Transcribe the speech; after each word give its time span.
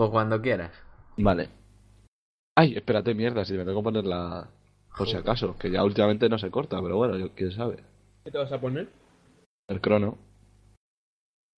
Pues 0.00 0.10
cuando 0.12 0.40
quieras. 0.40 0.72
Vale. 1.18 1.50
Ay, 2.56 2.74
espérate, 2.74 3.14
mierda, 3.14 3.44
si 3.44 3.52
me 3.52 3.66
tengo 3.66 3.80
que 3.80 3.84
poner 3.84 4.06
la... 4.06 4.48
Por 4.96 5.06
si 5.06 5.14
acaso, 5.14 5.58
que 5.58 5.70
ya 5.70 5.84
últimamente 5.84 6.26
no 6.30 6.38
se 6.38 6.50
corta, 6.50 6.80
pero 6.80 6.96
bueno, 6.96 7.18
yo- 7.18 7.34
quién 7.34 7.52
sabe. 7.52 7.84
¿Qué 8.24 8.30
te 8.30 8.38
vas 8.38 8.50
a 8.50 8.58
poner? 8.58 8.88
El 9.68 9.82
crono. 9.82 10.16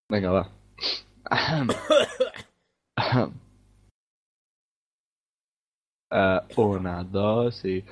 Venga, 0.09 0.31
va. 0.31 0.49
Eh, 6.15 6.39
una, 6.57 7.03
dos 7.05 7.63
y... 7.63 7.85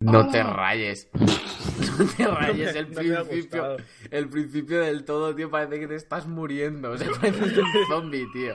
No 0.00 0.28
te 0.28 0.42
rayes. 0.42 1.08
No 1.98 2.06
te 2.06 2.26
rayes 2.26 2.74
el 2.74 2.90
No 2.90 2.96
principio. 3.24 3.76
El 4.10 4.28
principio 4.28 4.80
del 4.80 5.04
todo, 5.04 5.34
tío, 5.34 5.50
parece 5.50 5.80
que 5.80 5.88
te 5.88 5.96
estás 5.96 6.26
muriendo. 6.26 6.92
O 6.92 6.98
sea, 6.98 7.10
pareces 7.20 7.58
un 7.58 7.86
zombie, 7.88 8.26
tío. 8.32 8.54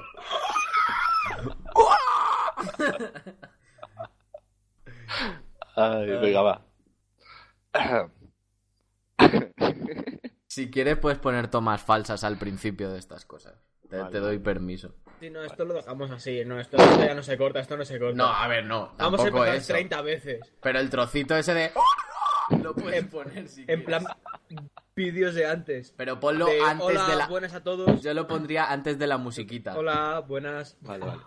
Ay, 5.75 6.07
venga, 6.07 6.41
va. 6.41 6.65
Si 10.47 10.71
quieres, 10.71 10.97
puedes 10.97 11.19
poner 11.19 11.49
tomas 11.49 11.83
falsas 11.83 12.23
al 12.23 12.37
principio 12.37 12.89
de 12.91 12.97
estas 12.97 13.25
cosas. 13.25 13.53
Te, 13.89 13.97
Vale, 13.97 14.11
te 14.11 14.19
doy 14.19 14.39
permiso. 14.39 14.95
Sí, 15.19 15.29
no, 15.29 15.43
esto 15.43 15.65
lo 15.65 15.75
dejamos 15.75 16.09
así. 16.11 16.43
No, 16.45 16.59
esto, 16.59 16.77
esto 16.77 17.05
ya 17.05 17.13
no 17.13 17.23
se 17.23 17.37
corta, 17.37 17.59
esto 17.59 17.77
no 17.77 17.85
se 17.85 17.99
corta. 17.99 18.17
No, 18.17 18.25
a 18.25 18.47
ver, 18.47 18.65
no. 18.65 18.93
Vamos 18.97 19.21
a 19.21 19.27
empezar 19.27 19.55
eso. 19.55 19.73
30 19.73 20.01
veces. 20.01 20.39
Pero 20.61 20.79
el 20.79 20.89
trocito 20.89 21.35
ese 21.35 21.53
de. 21.53 21.71
Lo 22.63 22.73
puedes 22.73 23.05
poner 23.05 23.47
si 23.47 23.61
En 23.61 23.65
quieres. 23.65 23.85
plan, 23.85 24.05
vídeos 24.95 25.35
de 25.35 25.45
antes. 25.45 25.93
Pero 25.97 26.19
ponlo 26.19 26.45
De, 26.45 26.61
antes 26.61 26.85
Hola, 26.85 27.07
de 27.07 27.15
la. 27.15 27.27
buenas 27.27 27.53
a 27.53 27.63
todos. 27.63 28.01
Yo 28.01 28.13
lo 28.13 28.27
pondría 28.27 28.71
antes 28.71 28.97
de 28.97 29.07
la 29.07 29.17
musiquita. 29.17 29.77
Hola, 29.77 30.23
buenas. 30.27 30.77
Vale, 30.81 31.05
vale. 31.05 31.21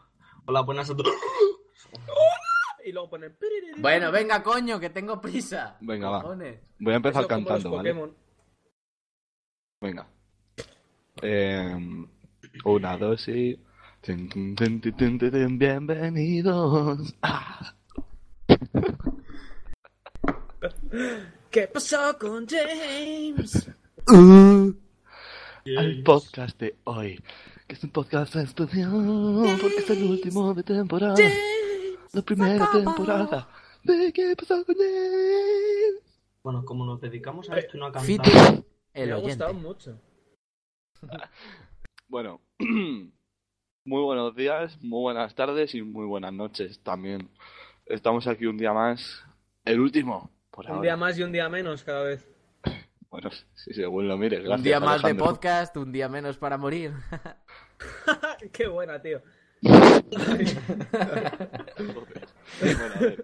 Hola, 0.46 0.62
buenas 0.62 0.90
a 0.90 0.96
todos. 0.96 1.12
Y 2.82 2.92
luego 2.92 3.10
poner... 3.10 3.36
Bueno, 3.76 4.10
venga, 4.10 4.42
coño, 4.42 4.80
que 4.80 4.88
tengo 4.88 5.20
prisa. 5.20 5.76
Venga, 5.82 6.08
va. 6.08 6.22
Cojones. 6.22 6.60
Voy 6.78 6.94
a 6.94 6.96
empezar 6.96 7.20
Eso 7.22 7.28
como 7.28 7.40
los 7.40 7.48
cantando, 7.48 7.76
¿vale? 7.76 7.90
Pokémon. 7.94 8.16
Venga. 9.82 10.08
Eh, 11.20 12.06
una, 12.64 12.96
dos 12.96 13.28
y... 13.28 13.62
Tin, 14.00 14.30
tin, 14.30 14.56
tin, 14.56 14.80
tin, 14.80 14.96
tin, 14.96 15.18
tin, 15.18 15.30
tin, 15.30 15.58
Bienvenidos. 15.58 17.14
Ah. 17.22 17.74
¿Qué 21.50 21.68
pasó 21.68 22.18
con 22.18 22.46
James? 22.48 23.70
Uh, 24.08 24.72
al 25.78 26.02
podcast 26.02 26.58
de 26.58 26.76
hoy. 26.84 27.22
Que 27.66 27.74
es 27.74 27.84
un 27.84 27.90
podcast 27.90 28.34
especial 28.36 28.90
porque 29.60 29.76
es 29.76 29.90
el 29.90 30.02
último 30.04 30.52
de 30.54 30.62
temporada. 30.64 31.14
La 32.12 32.22
primera 32.22 32.68
temporada. 32.72 33.48
¿De 33.84 34.12
qué 34.12 34.34
pasó 34.36 34.64
con 34.64 34.74
él? 34.80 36.00
Bueno, 36.42 36.64
como 36.64 36.84
nos 36.84 37.00
dedicamos 37.00 37.48
a 37.50 37.58
esto 37.58 37.76
y 37.76 37.80
no 37.80 37.86
a 37.86 37.92
cantar, 37.92 38.06
Fiti, 38.06 38.30
Me 38.94 39.02
el 39.02 39.12
ha 39.12 39.16
oyente. 39.16 39.34
gustado 39.34 39.54
mucho. 39.54 40.00
Bueno, 42.08 42.40
muy 42.58 44.02
buenos 44.02 44.34
días, 44.34 44.76
muy 44.82 45.00
buenas 45.00 45.32
tardes 45.36 45.76
y 45.76 45.82
muy 45.82 46.06
buenas 46.06 46.32
noches 46.32 46.80
también. 46.80 47.30
Estamos 47.86 48.26
aquí 48.26 48.46
un 48.46 48.58
día 48.58 48.72
más. 48.72 49.22
El 49.64 49.78
último, 49.78 50.28
por 50.60 50.66
Un 50.70 50.76
ahora. 50.76 50.82
día 50.82 50.96
más 50.96 51.18
y 51.18 51.22
un 51.22 51.32
día 51.32 51.48
menos 51.48 51.84
cada 51.84 52.04
vez. 52.04 52.26
Bueno, 53.10 53.28
si 53.56 53.74
según 53.74 54.06
lo 54.06 54.16
mires, 54.16 54.38
gracias. 54.38 54.58
Un 54.58 54.62
día 54.62 54.78
más 54.78 55.02
de 55.02 55.16
podcast, 55.16 55.76
un 55.76 55.90
día 55.90 56.08
menos 56.08 56.38
para 56.38 56.56
morir. 56.56 56.92
Qué 58.52 58.68
buena, 58.68 59.02
tío. 59.02 59.20
Joder. 59.62 60.04
Bueno, 62.60 62.84
a 62.94 62.98
ver. 63.00 63.22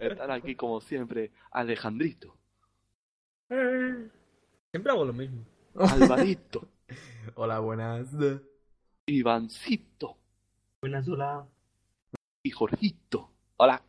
Están 0.00 0.30
aquí 0.32 0.56
como 0.56 0.80
siempre 0.80 1.30
Alejandrito, 1.52 2.36
Siempre 3.48 4.90
hago 4.92 5.04
lo 5.04 5.12
mismo. 5.12 5.44
Alvarito, 5.76 6.68
Hola, 7.36 7.60
buenas. 7.60 8.08
Ivancito 9.06 10.16
buenas, 10.80 11.08
hola. 11.08 11.46
y 12.42 12.50
Jorgito. 12.50 13.30
Hola. 13.56 13.82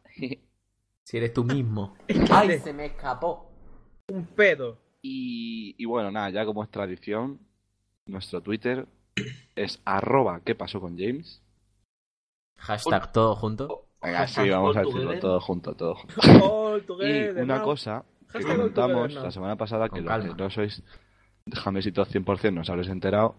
Si 1.07 1.15
eres 1.15 1.31
tú 1.31 1.45
mismo. 1.45 1.95
¡Ay, 2.29 2.59
se 2.59 2.73
me 2.73 2.87
escapó! 2.87 3.49
Un 4.09 4.25
pedo. 4.25 4.77
Y, 5.01 5.73
y 5.77 5.85
bueno, 5.85 6.11
nada, 6.11 6.29
ya 6.31 6.43
como 6.43 6.61
es 6.65 6.69
tradición, 6.69 7.39
nuestro 8.07 8.41
Twitter 8.41 8.85
es 9.55 9.81
arroba 9.85 10.41
qué 10.43 10.53
pasó 10.53 10.81
con 10.81 10.97
James. 10.97 11.41
Hashtag 12.57 13.13
todo 13.13 13.37
junto. 13.37 13.85
Venga, 14.01 14.27
sí, 14.27 14.35
Hashtag 14.35 14.51
vamos 14.51 14.75
a 14.75 14.81
decirlo 14.81 15.19
todo 15.19 15.39
junto, 15.39 15.75
todo 15.75 15.95
junto. 15.95 17.07
Y 17.07 17.29
una 17.39 17.61
cosa 17.61 18.03
que 18.33 18.43
comentamos 18.43 19.13
la 19.13 19.31
semana 19.31 19.55
pasada, 19.55 19.87
que 19.87 20.01
los 20.01 20.25
que 20.25 20.33
no 20.33 20.49
sois 20.49 20.83
jamesitos 21.53 22.13
100% 22.13 22.51
no 22.51 22.61
os 22.61 22.69
habréis 22.69 22.89
enterado, 22.89 23.37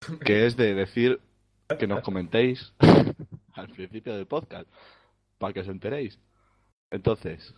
que 0.24 0.46
es 0.46 0.56
de 0.56 0.74
decir 0.74 1.20
que 1.76 1.88
nos 1.88 2.02
comentéis 2.02 2.72
al 3.54 3.68
principio 3.70 4.14
del 4.14 4.28
podcast, 4.28 4.68
para 5.38 5.52
que 5.52 5.58
os 5.58 5.68
enteréis. 5.68 6.20
Entonces, 6.94 7.54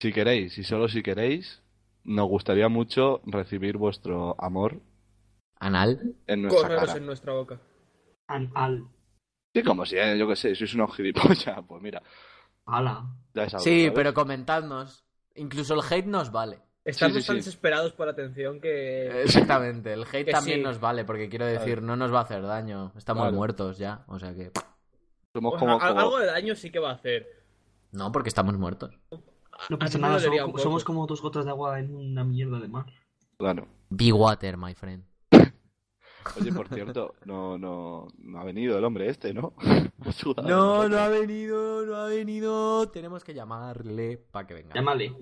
si 0.00 0.12
queréis, 0.12 0.58
y 0.58 0.64
solo 0.64 0.88
si 0.88 1.02
queréis, 1.02 1.62
nos 2.02 2.28
gustaría 2.28 2.68
mucho 2.68 3.20
recibir 3.24 3.76
vuestro 3.76 4.34
amor 4.42 4.80
Anal. 5.60 6.14
en 6.26 6.42
nuestra 6.42 6.62
Correros 6.62 6.86
cara. 6.86 6.98
en 6.98 7.06
nuestra 7.06 7.32
boca. 7.32 7.60
An, 8.26 8.50
al, 8.54 8.84
Sí, 9.54 9.62
como 9.62 9.86
si, 9.86 9.96
eh, 9.96 10.18
yo 10.18 10.26
qué 10.26 10.34
sé, 10.34 10.54
sois 10.56 10.74
unos 10.74 10.94
gilipollas, 10.96 11.60
pues 11.68 11.80
mira, 11.80 12.02
ala. 12.66 13.04
ya 13.34 13.44
es 13.44 13.54
algo, 13.54 13.64
Sí, 13.64 13.82
¿sabes? 13.82 13.92
pero 13.94 14.12
comentadnos. 14.14 15.04
Incluso 15.36 15.74
el 15.74 15.80
hate 15.88 16.06
nos 16.06 16.30
vale. 16.32 16.58
Estamos 16.84 17.14
Sí, 17.16 17.22
sí, 17.22 17.26
tan 17.28 17.36
sí. 17.36 17.38
desesperados 17.40 17.92
por 17.92 18.08
atención 18.08 18.60
que... 18.60 19.22
Exactamente, 19.22 19.92
el 19.92 20.04
hate 20.04 20.30
también 20.30 20.58
sí. 20.58 20.64
nos 20.64 20.78
vale, 20.80 21.04
porque 21.04 21.28
quiero 21.28 21.46
decir, 21.46 21.80
no 21.82 21.96
nos 21.96 22.12
va 22.12 22.18
a 22.20 22.22
hacer 22.24 22.42
daño. 22.42 22.92
Estamos 22.96 23.32
muertos 23.32 23.78
ya, 23.78 24.04
o 24.08 24.18
sea 24.18 24.34
que. 24.34 24.50
Somos 25.32 25.52
Pues, 25.52 25.60
como- 25.60 25.80
Algo 25.80 26.18
de 26.18 26.26
daño 26.26 26.54
sí 26.56 26.70
que 26.70 26.78
va 26.80 26.90
a 26.90 26.94
hacer. 26.94 27.43
No, 27.94 28.10
porque 28.10 28.28
estamos 28.28 28.58
muertos. 28.58 28.98
No 29.70 29.76
A 29.76 29.78
pasa 29.78 29.98
nada, 29.98 30.18
somos, 30.18 30.62
somos 30.62 30.84
como 30.84 31.06
dos 31.06 31.22
gotas 31.22 31.44
de 31.44 31.52
agua 31.52 31.78
en 31.78 31.94
una 31.94 32.24
mierda 32.24 32.58
de 32.58 32.68
mar. 32.68 32.86
Claro. 33.38 33.68
Be 33.88 34.12
water, 34.12 34.56
my 34.56 34.74
friend. 34.74 35.04
Oye, 36.40 36.52
por 36.52 36.68
cierto, 36.68 37.14
no, 37.24 37.56
no, 37.56 38.08
no 38.18 38.40
ha 38.40 38.44
venido 38.44 38.76
el 38.76 38.84
hombre 38.84 39.08
este, 39.08 39.32
¿no? 39.32 39.54
No, 40.44 40.86
no 40.88 40.98
ha 40.98 41.08
venido, 41.08 41.86
no 41.86 41.96
ha 41.96 42.06
venido. 42.08 42.88
Tenemos 42.90 43.24
que 43.24 43.32
llamarle 43.32 44.18
para 44.18 44.46
que 44.46 44.54
venga. 44.54 44.74
Llámale. 44.74 45.16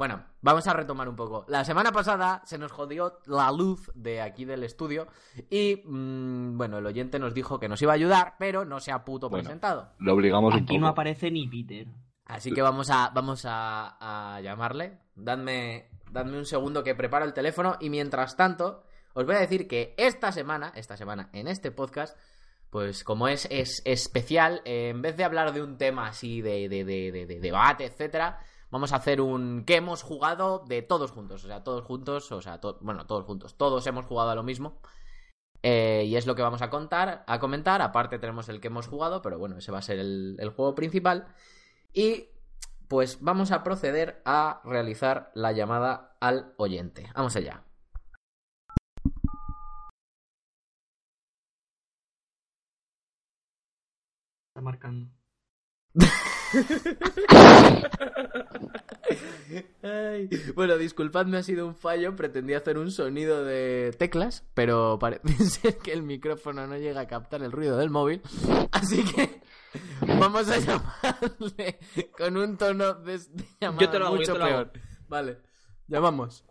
Bueno, 0.00 0.24
vamos 0.40 0.66
a 0.66 0.72
retomar 0.72 1.10
un 1.10 1.14
poco. 1.14 1.44
La 1.46 1.62
semana 1.62 1.92
pasada 1.92 2.40
se 2.46 2.56
nos 2.56 2.72
jodió 2.72 3.18
la 3.26 3.52
luz 3.52 3.90
de 3.94 4.22
aquí 4.22 4.46
del 4.46 4.64
estudio 4.64 5.08
y, 5.50 5.82
mm, 5.84 6.56
bueno, 6.56 6.78
el 6.78 6.86
oyente 6.86 7.18
nos 7.18 7.34
dijo 7.34 7.60
que 7.60 7.68
nos 7.68 7.82
iba 7.82 7.92
a 7.92 7.96
ayudar, 7.96 8.36
pero 8.38 8.64
no 8.64 8.80
se 8.80 8.92
ha 8.92 9.04
puto 9.04 9.28
Bueno. 9.28 9.42
presentado. 9.44 9.92
Lo 9.98 10.14
obligamos 10.14 10.54
un 10.54 10.60
Aquí 10.62 10.68
poco. 10.72 10.80
no 10.80 10.88
aparece 10.88 11.30
ni 11.30 11.46
Peter. 11.46 11.86
Así 12.24 12.50
que 12.50 12.62
vamos 12.62 12.88
a, 12.88 13.10
vamos 13.14 13.44
a, 13.46 14.34
a 14.36 14.40
llamarle. 14.40 15.00
Dadme, 15.16 15.90
dadme 16.10 16.38
un 16.38 16.46
segundo 16.46 16.82
que 16.82 16.94
preparo 16.94 17.26
el 17.26 17.34
teléfono 17.34 17.76
y 17.78 17.90
mientras 17.90 18.38
tanto 18.38 18.82
os 19.12 19.26
voy 19.26 19.34
a 19.34 19.40
decir 19.40 19.68
que 19.68 19.94
esta 19.98 20.32
semana, 20.32 20.72
esta 20.76 20.96
semana 20.96 21.28
en 21.34 21.46
este 21.46 21.72
podcast, 21.72 22.16
pues 22.70 23.04
como 23.04 23.28
es, 23.28 23.46
es 23.50 23.82
especial, 23.84 24.62
eh, 24.64 24.88
en 24.88 25.02
vez 25.02 25.18
de 25.18 25.24
hablar 25.24 25.52
de 25.52 25.60
un 25.62 25.76
tema 25.76 26.06
así 26.06 26.40
de, 26.40 26.70
de, 26.70 26.86
de, 26.86 27.12
de- 27.12 27.26
de 27.26 27.38
debate, 27.38 27.84
etcétera, 27.84 28.38
vamos 28.70 28.92
a 28.92 28.96
hacer 28.96 29.20
un 29.20 29.64
que 29.64 29.76
hemos 29.76 30.02
jugado 30.02 30.64
de 30.66 30.82
todos 30.82 31.10
juntos, 31.10 31.44
o 31.44 31.46
sea, 31.48 31.62
todos 31.64 31.84
juntos, 31.84 32.30
o 32.32 32.40
sea, 32.42 32.60
to- 32.60 32.78
bueno, 32.80 33.06
todos 33.06 33.24
juntos, 33.24 33.56
todos 33.56 33.86
hemos 33.86 34.06
jugado 34.06 34.30
a 34.30 34.34
lo 34.34 34.42
mismo. 34.42 34.80
Eh, 35.62 36.04
y 36.06 36.16
es 36.16 36.26
lo 36.26 36.34
que 36.34 36.42
vamos 36.42 36.62
a 36.62 36.70
contar, 36.70 37.24
a 37.26 37.38
comentar. 37.40 37.82
Aparte 37.82 38.18
tenemos 38.18 38.48
el 38.48 38.60
que 38.60 38.68
hemos 38.68 38.86
jugado, 38.88 39.20
pero 39.22 39.38
bueno, 39.38 39.56
ese 39.58 39.72
va 39.72 39.78
a 39.78 39.82
ser 39.82 39.98
el, 39.98 40.36
el 40.38 40.50
juego 40.50 40.74
principal. 40.74 41.26
Y 41.92 42.28
pues 42.88 43.18
vamos 43.20 43.52
a 43.52 43.62
proceder 43.62 44.22
a 44.24 44.60
realizar 44.64 45.30
la 45.34 45.52
llamada 45.52 46.16
al 46.20 46.54
oyente. 46.56 47.10
Vamos 47.14 47.36
allá. 47.36 47.64
Está 54.48 54.60
marcando. 54.60 55.10
Ay, 59.82 60.28
Bueno, 60.54 60.76
disculpadme, 60.76 61.38
ha 61.38 61.42
sido 61.42 61.66
un 61.66 61.74
fallo. 61.74 62.14
Pretendí 62.16 62.54
hacer 62.54 62.78
un 62.78 62.90
sonido 62.90 63.44
de 63.44 63.94
teclas, 63.98 64.44
pero 64.54 64.98
parece 64.98 65.44
ser 65.44 65.78
que 65.82 65.92
el 65.92 66.02
micrófono 66.02 66.66
no 66.66 66.76
llega 66.76 67.02
a 67.02 67.06
captar 67.06 67.42
el 67.42 67.52
ruido 67.52 67.76
del 67.76 67.90
móvil. 67.90 68.22
Así 68.72 69.04
que 69.04 69.40
vamos 70.18 70.48
a 70.48 70.58
llamarle 70.58 71.78
con 72.16 72.36
un 72.36 72.56
tono 72.56 72.94
de, 72.94 73.18
de 73.18 73.44
llamada 73.60 73.82
Yo 73.82 73.90
te 73.90 73.98
lo 73.98 74.06
hago, 74.06 74.14
yo 74.16 74.20
mucho 74.20 74.32
te 74.32 74.38
lo 74.38 74.44
hago. 74.44 74.70
peor. 74.70 74.72
Vale, 75.08 75.38
llamamos. 75.88 76.44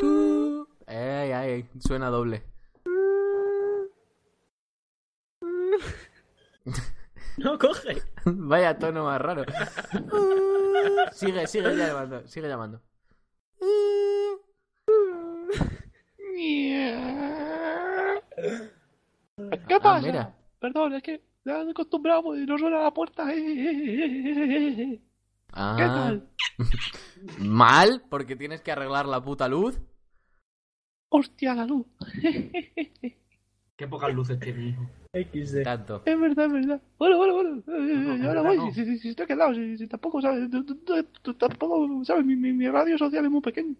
Tú. 0.00 0.68
ahí, 0.86 1.68
suena 1.80 2.08
doble. 2.10 2.44
No, 7.38 7.56
coge. 7.56 8.02
Vaya 8.24 8.76
tono 8.78 9.04
más 9.04 9.20
raro. 9.20 9.44
sigue, 11.12 11.46
sigue 11.46 11.72
llamando, 11.76 12.26
sigue 12.26 12.48
llamando. 12.48 12.82
¿Qué 19.68 19.74
Ah, 19.74 19.80
pasa? 19.82 20.06
mira. 20.06 20.34
Perdón, 20.58 20.94
es 20.94 21.02
que 21.02 21.22
ya 21.44 21.58
me 21.58 21.68
he 21.68 21.70
acostumbrado 21.70 22.36
y 22.36 22.44
no 22.46 22.58
suena 22.58 22.80
la 22.80 22.92
puerta. 22.92 23.24
¿Qué 23.32 25.00
Ah, 25.52 25.76
tal? 25.76 26.28
Mal, 27.38 28.02
porque 28.10 28.36
tienes 28.36 28.60
que 28.60 28.72
arreglar 28.72 29.06
la 29.06 29.22
puta 29.22 29.48
luz. 29.48 29.80
Hostia, 31.10 31.54
la 31.54 31.64
luz. 31.66 31.86
Qué 33.76 33.86
pocas 33.88 34.12
luces 34.12 34.38
tiene, 34.40 34.70
hijo. 34.70 34.86
XD. 35.12 35.62
Tanto. 35.64 36.02
Es 36.04 36.18
verdad, 36.20 36.46
es 36.46 36.52
verdad. 36.52 36.82
Bueno, 36.98 37.16
bueno, 37.18 37.34
bueno. 37.34 37.62
Eh, 37.68 38.16
No, 38.18 38.28
ahora 38.28 38.42
voy. 38.42 38.56
no. 38.56 38.70
Si, 38.72 38.84
si, 38.84 38.98
si 38.98 39.08
estoy 39.10 39.26
lado, 39.36 39.54
si, 39.54 39.76
si 39.78 39.86
tampoco, 39.86 40.20
¿sabes? 40.22 40.50
Tú- 40.50 40.64
tú- 40.64 40.76
tú- 40.76 41.04
tú 41.22 41.34
tampoco, 41.34 42.04
¿sabes? 42.04 42.24
Mi, 42.24 42.36
mi, 42.36 42.52
mi 42.52 42.68
radio 42.68 42.96
social 42.98 43.24
es 43.24 43.30
muy 43.30 43.40
pequeño. 43.40 43.74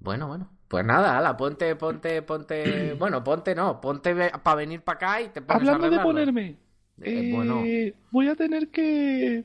Bueno, 0.00 0.28
bueno. 0.28 0.48
Pues 0.68 0.84
nada, 0.84 1.16
ala, 1.18 1.36
ponte, 1.36 1.74
ponte, 1.76 2.22
ponte. 2.22 2.94
Bueno, 2.98 3.24
ponte 3.24 3.54
no, 3.54 3.80
ponte 3.80 4.14
para 4.42 4.56
venir 4.56 4.82
para 4.82 4.96
acá 4.96 5.20
y 5.22 5.28
te 5.30 5.40
pones 5.40 5.62
a 5.62 5.72
Hablando 5.72 5.90
de 5.90 6.00
ponerme, 6.00 6.56
Eh, 7.00 7.30
bueno, 7.34 7.62
eh, 7.64 7.94
voy 8.10 8.28
a 8.28 8.34
tener 8.36 8.68
que, 8.68 9.44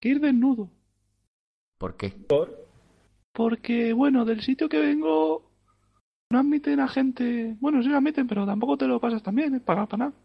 que 0.00 0.08
ir 0.08 0.20
desnudo. 0.20 0.70
¿por 1.78 1.96
qué? 1.96 2.12
Porque, 3.32 3.92
bueno, 3.92 4.24
del 4.24 4.40
sitio 4.42 4.68
que 4.68 4.80
vengo 4.80 5.50
no 6.30 6.38
admiten 6.40 6.80
a 6.80 6.88
gente. 6.88 7.56
Bueno, 7.60 7.82
sí 7.82 7.92
admiten, 7.94 8.26
pero 8.28 8.46
tampoco 8.46 8.78
te 8.78 8.86
lo 8.88 9.00
pasas 9.00 9.22
también, 9.22 9.56
¿eh? 9.56 9.60
Para, 9.60 9.86
para 9.86 10.06
nada. 10.06 10.16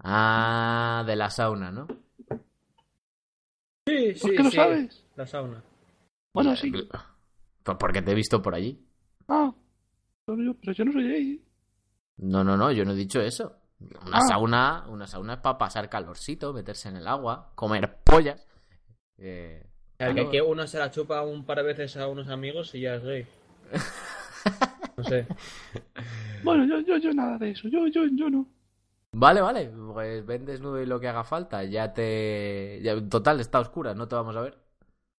Ah, 0.00 1.02
de 1.06 1.16
la 1.16 1.30
sauna, 1.30 1.70
¿no? 1.70 1.86
Sí, 3.86 4.12
¿Por 4.20 4.30
sí, 4.30 4.36
qué 4.36 4.42
lo 4.42 4.50
sí. 4.50 4.56
sabes? 4.56 5.04
La 5.16 5.26
sauna. 5.26 5.62
Bueno, 6.34 6.54
sí. 6.56 6.70
Pues 6.70 7.76
porque 7.78 8.02
te 8.02 8.12
he 8.12 8.14
visto 8.14 8.40
por 8.42 8.54
allí. 8.54 8.84
Ah, 9.28 9.52
pero 10.24 10.42
yo, 10.42 10.54
pero 10.54 10.72
yo 10.72 10.84
no 10.84 10.92
soy 10.92 11.08
gay. 11.08 11.32
¿eh? 11.32 11.40
No, 12.18 12.44
no, 12.44 12.56
no, 12.56 12.70
yo 12.72 12.84
no 12.84 12.92
he 12.92 12.96
dicho 12.96 13.20
eso. 13.20 13.56
Una 13.80 14.18
Ah. 14.18 14.20
sauna, 14.28 14.84
una 14.88 15.06
sauna 15.06 15.34
es 15.34 15.40
para 15.40 15.56
pasar 15.58 15.88
calorcito, 15.88 16.52
meterse 16.52 16.88
en 16.88 16.96
el 16.96 17.06
agua, 17.06 17.52
comer 17.54 17.98
pollas. 18.04 18.44
Eh, 19.18 19.64
El 19.98 20.14
que, 20.14 20.28
que 20.30 20.42
uno 20.42 20.66
se 20.66 20.78
la 20.78 20.90
chupa 20.90 21.22
un 21.22 21.44
par 21.44 21.58
de 21.58 21.62
veces 21.64 21.96
a 21.96 22.08
unos 22.08 22.28
amigos 22.28 22.74
y 22.74 22.80
ya 22.82 22.96
es 22.96 23.02
gay. 23.04 23.26
No 24.96 25.04
sé. 25.04 25.26
Bueno, 26.42 26.64
yo, 26.66 26.80
yo, 26.80 26.96
yo 26.96 27.12
nada 27.12 27.38
de 27.38 27.50
eso. 27.50 27.68
Yo, 27.68 27.86
yo, 27.86 28.04
yo 28.16 28.28
no. 28.28 28.46
Vale, 29.20 29.40
vale, 29.40 29.68
pues 29.92 30.24
ven 30.24 30.44
desnudo 30.44 30.80
y 30.80 30.86
lo 30.86 31.00
que 31.00 31.08
haga 31.08 31.24
falta. 31.24 31.64
Ya 31.64 31.92
te. 31.92 32.80
ya- 32.82 33.00
total, 33.08 33.40
está 33.40 33.58
oscura, 33.58 33.92
no 33.94 34.06
te 34.06 34.14
vamos 34.14 34.36
a 34.36 34.42
ver. 34.42 34.56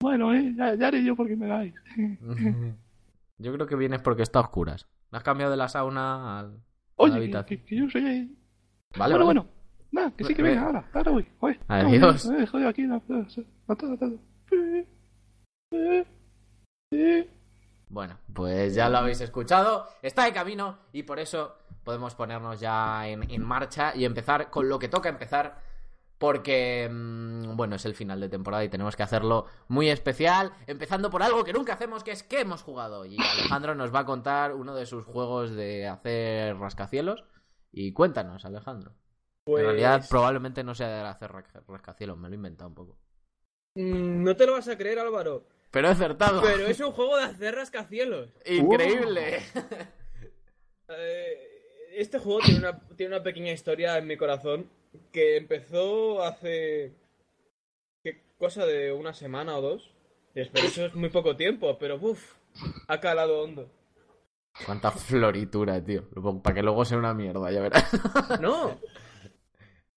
Bueno, 0.00 0.32
eh, 0.34 0.54
ya, 0.56 0.74
ya 0.74 0.88
haré 0.88 1.04
yo 1.04 1.14
porque 1.14 1.36
me 1.36 1.46
dais. 1.46 1.74
Yo 3.38 3.54
creo 3.54 3.66
que 3.66 3.76
vienes 3.76 4.00
porque 4.02 4.22
está 4.22 4.38
a 4.38 4.42
oscuras. 4.42 4.86
Has 5.12 5.22
cambiado 5.22 5.50
de 5.50 5.56
la 5.56 5.68
sauna 5.68 6.38
al. 6.40 6.46
a 6.46 6.48
la 6.48 6.58
Oye, 6.96 7.12
que, 7.12 7.18
habitación. 7.18 7.60
que- 7.60 7.64
que 7.66 7.76
yo 7.76 7.88
soy 7.90 8.02
gay. 8.02 8.36
Vale, 8.98 9.14
bueno, 9.14 9.26
vale. 9.26 9.40
bueno. 9.40 9.46
Nada, 9.92 10.12
que 10.16 10.24
sí 10.24 10.34
que 10.34 10.42
Ve- 10.42 10.50
venga, 10.50 10.66
ahora, 10.66 10.90
ahora 10.92 11.10
voy. 11.12 11.26
Joder, 11.38 11.60
Adiós. 11.68 12.26
No, 12.26 12.32
me 12.32 12.42
he 12.42 12.46
jodido 12.46 12.68
aquí. 12.68 12.82
No. 12.82 13.02
Eh, 14.52 14.86
eh, 15.72 16.06
eh. 16.92 17.30
Bueno, 17.88 18.18
pues 18.32 18.74
ya 18.74 18.88
lo 18.88 18.98
habéis 18.98 19.20
escuchado. 19.20 19.86
Está 20.02 20.24
de 20.24 20.32
camino 20.32 20.78
y 20.92 21.02
por 21.02 21.18
eso 21.18 21.56
podemos 21.90 22.14
ponernos 22.14 22.60
ya 22.60 23.08
en, 23.08 23.28
en 23.28 23.42
marcha 23.42 23.92
y 23.96 24.04
empezar 24.04 24.48
con 24.50 24.68
lo 24.68 24.78
que 24.78 24.88
toca 24.88 25.08
empezar. 25.08 25.60
Porque, 26.18 26.86
mm, 26.90 27.56
bueno, 27.56 27.76
es 27.76 27.84
el 27.86 27.94
final 27.94 28.20
de 28.20 28.28
temporada 28.28 28.62
y 28.62 28.68
tenemos 28.68 28.94
que 28.94 29.02
hacerlo 29.02 29.46
muy 29.68 29.88
especial. 29.88 30.52
Empezando 30.66 31.10
por 31.10 31.22
algo 31.22 31.42
que 31.44 31.52
nunca 31.52 31.72
hacemos, 31.72 32.04
que 32.04 32.10
es 32.12 32.22
que 32.22 32.40
hemos 32.40 32.62
jugado. 32.62 33.06
Y 33.06 33.16
Alejandro 33.18 33.74
nos 33.74 33.92
va 33.94 34.00
a 34.00 34.04
contar 34.04 34.54
uno 34.54 34.74
de 34.74 34.84
sus 34.86 35.04
juegos 35.04 35.50
de 35.52 35.88
hacer 35.88 36.56
rascacielos. 36.58 37.24
Y 37.72 37.92
cuéntanos, 37.92 38.44
Alejandro. 38.44 38.92
Pues, 39.44 39.60
En 39.62 39.66
realidad, 39.66 40.04
probablemente 40.10 40.62
no 40.62 40.74
sea 40.74 40.88
de 40.88 41.08
hacer 41.08 41.32
ra- 41.32 41.44
rascacielos, 41.66 42.18
me 42.18 42.28
lo 42.28 42.34
he 42.34 42.36
inventado 42.36 42.68
un 42.68 42.74
poco. 42.74 42.98
mm, 43.74 44.22
No 44.22 44.36
te 44.36 44.46
lo 44.46 44.52
vas 44.52 44.68
a 44.68 44.76
creer, 44.76 44.98
Álvaro. 44.98 45.48
Pero 45.70 45.88
he 45.88 45.90
acertado. 45.92 46.42
Pero 46.42 46.66
es 46.66 46.78
un 46.80 46.92
juego 46.92 47.16
de 47.16 47.24
hacer 47.24 47.54
rascacielos. 47.54 48.28
Increíble. 48.44 49.40
Eh, 50.92 51.49
este 51.96 52.18
juego 52.18 52.40
tiene 52.40 52.60
una, 52.60 52.80
tiene 52.96 53.14
una 53.16 53.22
pequeña 53.22 53.52
historia 53.52 53.98
en 53.98 54.06
mi 54.06 54.16
corazón 54.16 54.70
que 55.12 55.36
empezó 55.36 56.22
hace. 56.22 56.94
¿Qué 58.02 58.22
cosa 58.38 58.66
de 58.66 58.92
una 58.92 59.12
semana 59.12 59.56
o 59.56 59.60
dos? 59.62 59.90
Pero 60.34 60.48
eso 60.54 60.86
es 60.86 60.94
muy 60.94 61.10
poco 61.10 61.36
tiempo, 61.36 61.76
pero 61.78 61.96
uff, 62.00 62.36
ha 62.88 63.00
calado 63.00 63.42
hondo. 63.42 63.70
Cuánta 64.64 64.90
floritura, 64.90 65.82
tío. 65.84 66.08
Para 66.42 66.54
que 66.54 66.62
luego 66.62 66.84
sea 66.84 66.98
una 66.98 67.14
mierda, 67.14 67.50
ya 67.50 67.60
verás. 67.60 67.90
No, 68.40 68.78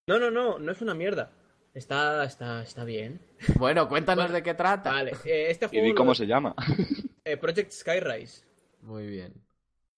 no, 0.07 0.19
no, 0.19 0.31
no, 0.31 0.59
no 0.59 0.71
es 0.71 0.81
una 0.81 0.93
mierda. 0.93 1.31
Está, 1.73 2.23
está, 2.25 2.61
está 2.61 2.83
bien. 2.83 3.19
Bueno, 3.57 3.87
cuéntanos 3.89 4.25
Bueno, 4.25 4.35
de 4.35 4.43
qué 4.43 4.53
trata. 4.53 4.91
Vale, 4.91 5.11
eh, 5.25 5.47
este 5.49 5.65
Y 5.65 5.69
juego. 5.69 5.85
di 5.85 5.93
cómo 5.95 6.13
se 6.13 6.27
llama. 6.27 6.55
eh, 7.25 7.37
Project 7.37 7.71
Skyrise. 7.71 8.45
Muy 8.81 9.07
bien. 9.07 9.33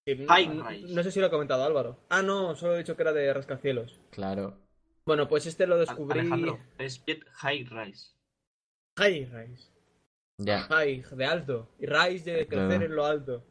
No-. 0.08 0.70
No 0.90 1.04
sé 1.04 1.12
si 1.12 1.20
lo 1.20 1.28
ha 1.28 1.32
comentado 1.32 1.64
Álvaro. 1.64 1.98
Ah, 2.10 2.22
no, 2.22 2.56
solo 2.56 2.76
he 2.76 2.80
dicho 2.80 2.96
que 2.96 3.02
era 3.04 3.14
de 3.14 3.34
rascacielos. 3.34 4.00
Claro. 4.12 4.58
Bueno, 5.06 5.28
pues 5.28 5.46
este 5.48 5.66
lo 5.68 5.78
descubrí. 5.78 6.20
Alejandro, 6.20 6.60
es 6.78 7.04
High 7.38 7.64
Rise. 7.66 8.12
High 8.98 9.26
Rise. 9.26 9.70
Ya. 10.38 10.62
High, 10.64 11.04
de 11.12 11.26
alto. 11.26 11.70
Y 11.80 11.86
Rise 11.88 12.32
de 12.32 12.48
crecer 12.48 12.68
Claro. 12.68 12.86
en 12.86 12.96
lo 12.96 13.06
alto. 13.06 13.44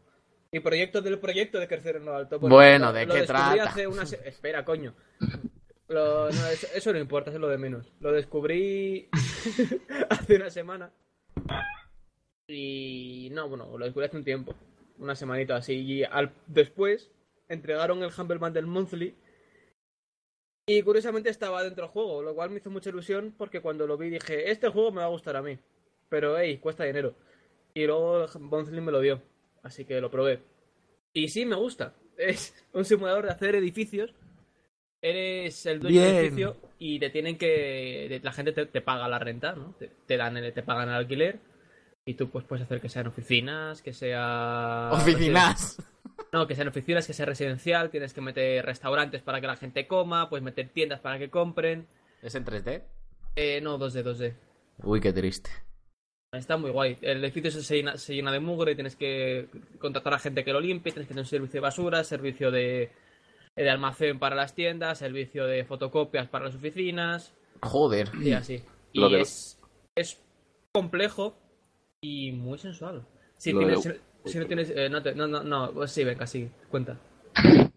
Y 0.52 0.60
proyecto 0.60 1.00
del 1.02 1.18
proyecto 1.18 1.58
de 1.58 1.66
crecer 1.66 1.96
en 1.96 2.04
lo 2.04 2.14
alto. 2.14 2.38
Bueno, 2.38 2.86
lo- 2.86 2.92
¿de 2.92 3.06
lo 3.06 3.14
qué 3.14 3.20
descubrí 3.22 3.42
trata? 3.56 3.70
hace 3.70 3.86
una 3.88 4.06
se- 4.06 4.28
Espera, 4.28 4.64
coño. 4.64 4.94
Lo- 5.88 6.30
no, 6.30 6.46
eso, 6.48 6.66
eso 6.74 6.92
no 6.92 6.98
importa, 6.98 7.30
eso 7.30 7.38
es 7.38 7.40
lo 7.40 7.48
de 7.48 7.58
menos. 7.58 7.92
Lo 8.00 8.12
descubrí 8.12 9.08
hace 10.10 10.36
una 10.36 10.50
semana. 10.50 10.92
Y 12.46 13.28
no, 13.32 13.48
bueno, 13.48 13.76
lo 13.76 13.84
descubrí 13.84 14.06
hace 14.06 14.16
un 14.16 14.24
tiempo. 14.24 14.54
Una 14.98 15.14
semanita 15.14 15.56
así. 15.56 15.74
Y 15.74 16.04
al, 16.04 16.32
después 16.46 17.10
entregaron 17.48 18.02
el 18.02 18.10
Humble 18.16 18.38
Bundle 18.38 18.62
Monthly. 18.62 19.14
Y 20.66 20.82
curiosamente 20.82 21.28
estaba 21.28 21.62
dentro 21.62 21.84
del 21.84 21.92
juego, 21.92 22.22
lo 22.22 22.34
cual 22.34 22.50
me 22.50 22.56
hizo 22.56 22.70
mucha 22.70 22.88
ilusión 22.88 23.34
porque 23.36 23.60
cuando 23.60 23.86
lo 23.86 23.98
vi 23.98 24.08
dije, 24.08 24.50
este 24.50 24.68
juego 24.68 24.92
me 24.92 25.00
va 25.00 25.06
a 25.06 25.10
gustar 25.10 25.36
a 25.36 25.42
mí. 25.42 25.58
Pero, 26.08 26.38
hey, 26.38 26.58
cuesta 26.58 26.84
dinero. 26.84 27.14
Y 27.74 27.86
luego 27.86 28.24
el 28.24 28.40
Monthly 28.40 28.80
me 28.80 28.92
lo 28.92 29.00
dio. 29.00 29.20
Así 29.62 29.84
que 29.84 30.00
lo 30.00 30.10
probé. 30.10 30.40
Y 31.12 31.28
sí, 31.28 31.44
me 31.44 31.56
gusta. 31.56 31.94
Es 32.16 32.54
un 32.72 32.84
simulador 32.84 33.24
de 33.24 33.32
hacer 33.32 33.56
edificios. 33.56 34.14
Eres 35.02 35.66
el 35.66 35.80
dueño 35.80 36.00
del 36.00 36.16
edificio 36.16 36.56
y 36.78 36.98
te 36.98 37.10
tienen 37.10 37.36
que. 37.36 38.20
La 38.22 38.32
gente 38.32 38.52
te, 38.52 38.66
te 38.66 38.80
paga 38.80 39.08
la 39.08 39.18
renta, 39.18 39.52
¿no? 39.54 39.74
Te, 39.78 39.90
te 40.06 40.16
dan 40.16 40.36
el, 40.36 40.52
te 40.52 40.62
pagan 40.62 40.88
el 40.88 40.94
alquiler. 40.94 41.40
Y 42.06 42.14
tú 42.14 42.28
pues 42.28 42.44
puedes 42.44 42.64
hacer 42.64 42.80
que 42.80 42.88
sean 42.88 43.06
oficinas, 43.06 43.80
que 43.80 43.92
sea. 43.92 44.90
Oficinas. 44.92 45.82
No, 46.32 46.46
que 46.46 46.54
sean 46.54 46.68
oficinas, 46.68 47.06
que 47.06 47.12
sea 47.12 47.26
residencial. 47.26 47.90
Tienes 47.90 48.12
que 48.12 48.20
meter 48.20 48.64
restaurantes 48.64 49.22
para 49.22 49.40
que 49.40 49.46
la 49.46 49.56
gente 49.56 49.86
coma. 49.86 50.28
Puedes 50.28 50.44
meter 50.44 50.68
tiendas 50.68 51.00
para 51.00 51.18
que 51.18 51.30
compren. 51.30 51.86
¿Es 52.22 52.34
en 52.34 52.44
3D? 52.44 52.82
Eh, 53.36 53.60
no, 53.62 53.78
2D, 53.78 54.02
2D. 54.02 54.34
Uy, 54.82 55.00
qué 55.00 55.12
triste. 55.12 55.50
Está 56.32 56.56
muy 56.56 56.70
guay. 56.70 56.98
El 57.00 57.24
edificio 57.24 57.50
se 57.50 57.76
llena, 57.76 57.96
se 57.96 58.14
llena 58.14 58.32
de 58.32 58.40
mugre, 58.40 58.74
tienes 58.74 58.96
que 58.96 59.48
contratar 59.78 60.14
a 60.14 60.18
gente 60.18 60.44
que 60.44 60.52
lo 60.52 60.60
limpie, 60.60 60.92
tienes 60.92 61.06
que 61.06 61.14
tener 61.14 61.22
un 61.22 61.28
servicio 61.28 61.58
de 61.58 61.62
basura, 61.62 62.02
servicio 62.02 62.50
de, 62.50 62.90
de 63.54 63.70
almacén 63.70 64.18
para 64.18 64.34
las 64.34 64.54
tiendas, 64.54 64.98
servicio 64.98 65.46
de 65.46 65.64
fotocopias 65.64 66.28
para 66.28 66.46
las 66.46 66.56
oficinas 66.56 67.32
Joder. 67.62 68.10
y 68.20 68.32
así. 68.32 68.62
Y 68.92 69.14
es, 69.14 69.60
es 69.94 70.20
complejo 70.72 71.36
y 72.04 72.32
muy 72.32 72.58
sensual. 72.58 73.04
Si, 73.36 73.52
Lo 73.52 73.60
de- 73.60 73.76
tienes, 73.76 74.00
si, 74.24 74.30
si 74.32 74.38
no 74.38 74.46
tienes... 74.46 74.70
eh, 74.70 74.88
no, 74.90 75.02
te- 75.02 75.14
no, 75.14 75.26
no, 75.26 75.42
no, 75.42 75.72
pues 75.72 75.90
sí, 75.90 76.04
venga, 76.04 76.26
sí, 76.26 76.50
cuenta. 76.70 76.98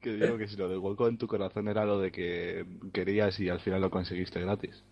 Que 0.00 0.12
digo 0.14 0.36
que 0.36 0.48
si 0.48 0.56
lo 0.56 0.68
del 0.68 0.78
hueco 0.78 1.06
en 1.08 1.16
tu 1.18 1.26
corazón 1.28 1.68
era 1.68 1.84
lo 1.84 1.98
de 2.00 2.10
que 2.10 2.66
querías 2.92 3.38
y 3.38 3.48
al 3.48 3.60
final 3.60 3.80
lo 3.80 3.90
conseguiste 3.90 4.40
gratis. 4.40 4.82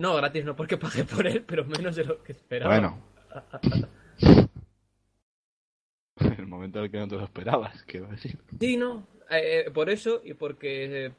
No, 0.00 0.14
gratis 0.16 0.44
no, 0.44 0.54
porque 0.54 0.76
pagué 0.76 1.04
por 1.04 1.26
él, 1.26 1.42
pero 1.44 1.64
menos 1.64 1.96
de 1.96 2.04
lo 2.04 2.22
que 2.22 2.32
esperaba. 2.32 2.72
Bueno. 2.72 3.02
En 6.20 6.32
el 6.38 6.46
momento 6.46 6.78
en 6.78 6.84
el 6.86 6.90
que 6.90 6.98
no 6.98 7.08
te 7.08 7.16
lo 7.16 7.24
esperabas, 7.24 7.82
quiero 7.86 8.06
decir. 8.08 8.38
Sí, 8.60 8.76
no. 8.76 9.06
eh, 9.30 9.64
eh, 9.66 9.70
por 9.72 9.90
eso 9.90 10.20
y 10.24 10.34
porque 10.34 11.06
eh, 11.06 11.12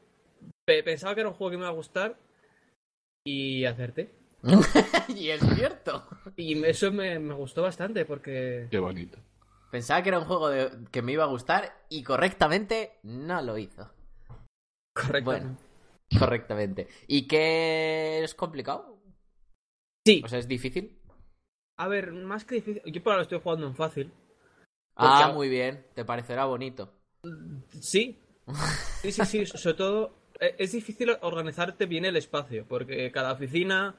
pe- 0.66 0.84
pensaba 0.84 1.14
que 1.16 1.22
era 1.22 1.30
un 1.30 1.36
juego 1.36 1.52
que 1.52 1.58
me 1.58 1.64
iba 1.64 1.70
a 1.70 1.74
gustar 1.76 2.18
y 3.26 3.66
acerté. 3.66 4.10
y 5.08 5.30
es 5.30 5.42
cierto. 5.56 6.08
Y 6.36 6.64
eso 6.66 6.92
me, 6.92 7.18
me 7.20 7.34
gustó 7.34 7.62
bastante 7.62 8.06
porque 8.06 8.68
Qué 8.70 8.80
bonito. 8.80 9.18
Pensaba 9.72 10.04
que 10.04 10.10
era 10.10 10.20
un 10.20 10.26
juego 10.26 10.50
de- 10.50 10.70
que 10.92 11.02
me 11.02 11.14
iba 11.14 11.24
a 11.24 11.28
gustar 11.28 11.86
y 11.90 12.04
correctamente 12.04 13.00
no 13.04 13.42
lo 13.42 13.58
hizo. 13.58 13.90
Correcto. 14.96 15.32
Bueno, 15.32 15.58
correctamente. 16.20 16.88
¿Y 17.08 17.28
qué 17.28 18.24
es 18.24 18.36
complicado? 18.36 19.00
Sí. 20.06 20.22
O 20.24 20.28
sea, 20.28 20.38
es 20.40 20.48
difícil. 20.48 21.00
A 21.78 21.88
ver, 21.88 22.12
más 22.12 22.46
que 22.46 22.56
difícil. 22.56 22.84
Yo 22.86 23.02
por 23.02 23.14
ahora 23.14 23.24
estoy 23.24 23.40
jugando 23.40 23.66
en 23.66 23.76
fácil. 23.76 24.12
Ah, 24.96 25.22
Porque- 25.24 25.34
muy 25.36 25.50
bien. 25.50 25.88
Te 25.96 26.06
parecerá 26.06 26.46
bonito. 26.46 26.94
Sí. 27.80 28.20
Sí, 29.02 29.12
sí, 29.12 29.26
sí. 29.26 29.46
Sobre 29.46 29.74
todo, 29.76 30.16
eh, 30.40 30.56
es 30.60 30.72
difícil 30.72 31.10
organizarte 31.22 31.86
bien 31.88 32.06
el 32.06 32.16
espacio, 32.16 32.66
porque 32.68 33.12
cada 33.12 33.34
oficina 33.34 33.96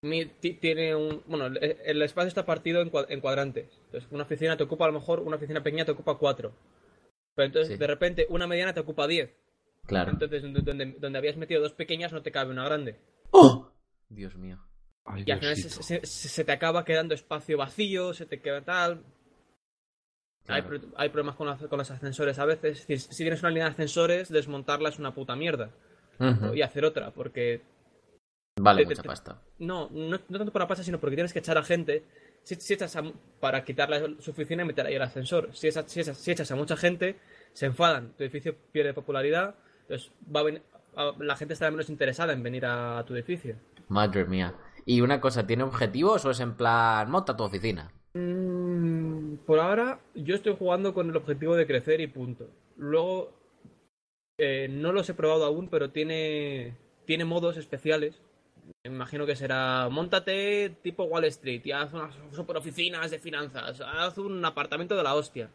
tiene 0.00 0.94
un. 0.94 1.22
Bueno, 1.26 1.46
el, 1.46 2.02
espacio 2.02 2.28
está 2.28 2.46
partido 2.46 2.80
en, 2.80 2.90
cua- 2.90 3.06
en 3.08 3.20
cuadrantes. 3.20 3.68
Entonces, 3.86 4.10
una 4.10 4.22
oficina 4.24 4.56
te 4.56 4.64
ocupa, 4.64 4.84
a 4.84 4.88
lo 4.88 4.94
mejor, 4.98 5.20
una 5.20 5.36
oficina 5.36 5.62
pequeña 5.62 5.84
te 5.84 5.92
ocupa 5.92 6.16
cuatro. 6.18 6.52
Pero 7.34 7.46
entonces, 7.46 7.74
Sí. 7.74 7.78
de 7.78 7.86
repente, 7.86 8.26
una 8.30 8.46
mediana 8.46 8.72
te 8.72 8.80
ocupa 8.80 9.06
diez. 9.06 9.30
Claro. 9.86 10.10
Entonces, 10.12 10.42
donde, 10.42 10.62
donde- 10.62 10.96
donde 10.98 11.18
habías 11.18 11.36
metido 11.36 11.60
dos 11.60 11.72
pequeñas, 11.74 12.12
no 12.12 12.22
te 12.22 12.32
cabe 12.32 12.50
una 12.50 12.64
grande. 12.64 12.96
¡Oh! 13.30 13.70
Dios 14.08 14.34
mío. 14.36 14.58
Ay, 15.04 15.24
Y 15.26 15.30
al 15.30 15.38
final 15.40 15.56
se, 15.56 16.00
se- 16.06 16.44
te 16.44 16.52
acaba 16.52 16.84
quedando 16.84 17.14
espacio 17.14 17.56
vacío, 17.58 18.12
se 18.14 18.26
te 18.26 18.40
queda 18.40 18.62
tal. 18.62 19.04
Hay, 20.48 20.62
Claro. 20.62 20.80
hay 20.96 21.08
problemas 21.10 21.36
con, 21.36 21.46
las- 21.46 21.62
con 21.62 21.78
los 21.78 21.90
ascensores 21.90 22.38
a 22.38 22.44
veces. 22.44 22.80
Es 22.80 22.86
decir, 22.86 22.98
si 23.12 23.22
tienes 23.24 23.40
una 23.42 23.50
línea 23.50 23.64
de 23.66 23.70
ascensores, 23.72 24.28
desmontarla 24.30 24.88
es 24.88 24.98
una 24.98 25.14
puta 25.14 25.36
mierda. 25.36 25.70
Y 26.54 26.62
hacer 26.62 26.84
otra, 26.84 27.12
porque. 27.12 27.62
Vale 28.62 28.84
mucha 28.84 29.02
pasta. 29.02 29.42
No, 29.58 29.88
no, 29.90 30.18
no 30.28 30.38
tanto 30.38 30.52
por 30.52 30.60
la 30.62 30.68
pasta, 30.68 30.84
sino 30.84 30.98
porque 31.00 31.16
tienes 31.16 31.32
que 31.32 31.38
echar 31.40 31.58
a 31.58 31.62
gente. 31.62 32.04
Si, 32.42 32.54
si 32.56 32.74
echas 32.74 32.94
a- 32.96 33.02
para 33.40 33.64
quitarle 33.64 34.16
su 34.20 34.30
oficina 34.30 34.62
y 34.62 34.66
meter 34.66 34.86
ahí 34.86 34.94
el 34.94 35.02
ascensor. 35.02 35.50
Si, 35.52 35.68
echas- 35.68 35.86
si 35.88 36.00
echas- 36.00 36.16
si 36.16 36.30
echas 36.30 36.50
a 36.50 36.56
mucha 36.56 36.76
gente, 36.76 37.16
se 37.52 37.66
enfadan. 37.66 38.12
Tu 38.16 38.24
edificio 38.24 38.54
pierde 38.72 38.94
popularidad. 38.94 39.54
Entonces, 39.82 40.10
va 40.34 40.40
a 40.40 40.44
ven- 40.44 40.62
a- 40.96 41.12
la 41.18 41.36
gente 41.36 41.54
estará 41.54 41.70
menos 41.70 41.90
interesada 41.90 42.32
en 42.32 42.42
venir 42.42 42.64
a 42.66 43.04
tu 43.06 43.14
edificio. 43.14 43.56
Madre 43.88 44.24
mía. 44.24 44.54
Y 44.86 45.02
una 45.02 45.20
cosa, 45.20 45.46
¿tiene 45.46 45.62
objetivos 45.64 46.24
o 46.24 46.30
es 46.30 46.40
en 46.40 46.54
plan, 46.54 47.10
monta 47.10 47.36
tu 47.36 47.44
oficina? 47.44 47.92
Mm, 48.14 49.36
por 49.46 49.58
ahora, 49.60 50.00
yo 50.14 50.34
estoy 50.34 50.56
jugando 50.58 50.94
con 50.94 51.10
el 51.10 51.16
objetivo 51.16 51.54
de 51.56 51.66
crecer 51.66 52.00
y 52.00 52.06
punto. 52.06 52.48
Luego, 52.76 53.32
eh, 54.38 54.68
no 54.70 54.92
los 54.92 55.08
he 55.10 55.14
probado 55.14 55.44
aún, 55.44 55.68
pero 55.68 55.90
tiene, 55.90 56.74
tiene 57.04 57.24
modos 57.24 57.56
especiales. 57.56 58.20
Me 58.84 58.92
imagino 58.92 59.26
que 59.26 59.36
será, 59.36 59.88
montate 59.90 60.76
tipo 60.82 61.04
Wall 61.04 61.24
Street 61.24 61.62
y 61.64 61.72
haz 61.72 61.92
unas 61.92 62.14
super 62.32 62.56
oficinas 62.56 63.10
de 63.10 63.18
finanzas, 63.18 63.80
haz 63.80 64.18
un 64.18 64.44
apartamento 64.44 64.96
de 64.96 65.02
la 65.02 65.14
hostia. 65.14 65.50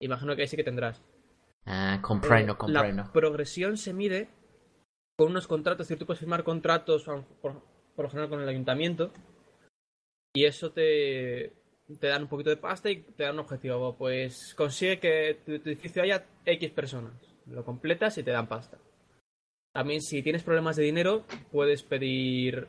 Imagino 0.00 0.34
que 0.34 0.42
ahí 0.42 0.48
sí 0.48 0.56
que 0.56 0.64
tendrás. 0.64 1.02
Ah, 1.66 1.98
comprendo, 2.02 2.58
comprendo. 2.58 3.04
La 3.04 3.12
progresión 3.12 3.76
se 3.76 3.92
mide 3.92 4.28
con 5.16 5.30
unos 5.30 5.46
contratos, 5.46 5.84
es 5.84 5.88
decir, 5.88 5.98
tú 5.98 6.06
puedes 6.06 6.20
firmar 6.20 6.44
contratos 6.44 7.04
por 7.40 7.62
lo 7.96 8.10
general 8.10 8.28
con 8.28 8.42
el 8.42 8.48
ayuntamiento 8.48 9.12
y 10.36 10.46
eso 10.46 10.72
te, 10.72 11.52
te 12.00 12.08
dan 12.08 12.22
un 12.22 12.28
poquito 12.28 12.50
de 12.50 12.56
pasta 12.56 12.90
y 12.90 13.02
te 13.02 13.22
dan 13.22 13.34
un 13.34 13.40
objetivo. 13.40 13.96
Pues 13.96 14.54
consigue 14.56 14.98
que 14.98 15.40
tu, 15.46 15.58
tu 15.60 15.68
edificio 15.68 16.02
haya 16.02 16.26
X 16.44 16.70
personas. 16.72 17.14
Lo 17.46 17.64
completas 17.64 18.18
y 18.18 18.24
te 18.24 18.32
dan 18.32 18.48
pasta. 18.48 18.78
También 19.74 20.02
si 20.02 20.22
tienes 20.22 20.44
problemas 20.44 20.76
de 20.76 20.84
dinero, 20.84 21.24
puedes 21.50 21.82
pedir, 21.82 22.68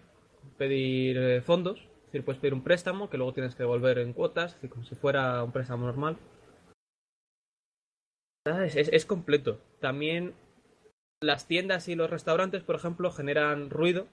pedir 0.58 1.18
eh, 1.18 1.42
fondos. 1.42 1.80
Es 1.80 2.06
decir, 2.08 2.26
puedes 2.26 2.42
pedir 2.42 2.56
un 2.56 2.64
préstamo 2.64 3.10
que 3.10 3.18
luego 3.18 3.34
tienes 3.34 3.54
que 3.54 3.62
devolver 3.62 4.00
en 4.00 4.14
cuotas, 4.14 4.58
como 4.70 4.84
si 4.86 4.96
fuera 4.96 5.44
un 5.44 5.52
préstamo 5.52 5.86
normal. 5.86 6.18
Es, 8.46 9.06
completo. 9.06 9.62
También 9.80 10.34
las 11.22 11.48
tiendas 11.48 11.88
y 11.90 11.96
los 11.96 12.10
restaurantes, 12.10 12.64
por 12.64 12.76
ejemplo, 12.76 13.12
generan 13.12 13.70
ruido. 13.70 14.08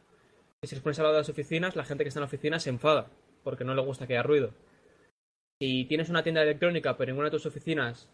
Y 0.61 0.67
si 0.67 0.75
les 0.75 0.83
pones 0.83 0.99
al 0.99 1.05
lado 1.05 1.15
de 1.15 1.21
las 1.21 1.29
oficinas, 1.31 1.77
la 1.77 1.85
gente 1.85 2.05
que 2.05 2.09
está 2.09 2.21
en 2.21 2.23
la 2.23 2.27
oficina 2.27 2.61
se 2.61 2.71
enfada 2.71 3.09
porque 3.43 3.65
no 3.65 3.75
le 3.75 3.83
gusta 3.83 4.07
que 4.07 4.15
haya 4.15 4.23
ruido. 4.23 4.53
Si 5.61 5.87
tienes 5.87 6.11
una 6.11 6.23
tienda 6.23 6.43
electrónica, 6.43 6.97
pero 6.97 7.11
ninguna 7.11 7.27
de 7.29 7.37
tus 7.37 7.47
oficinas 7.47 8.11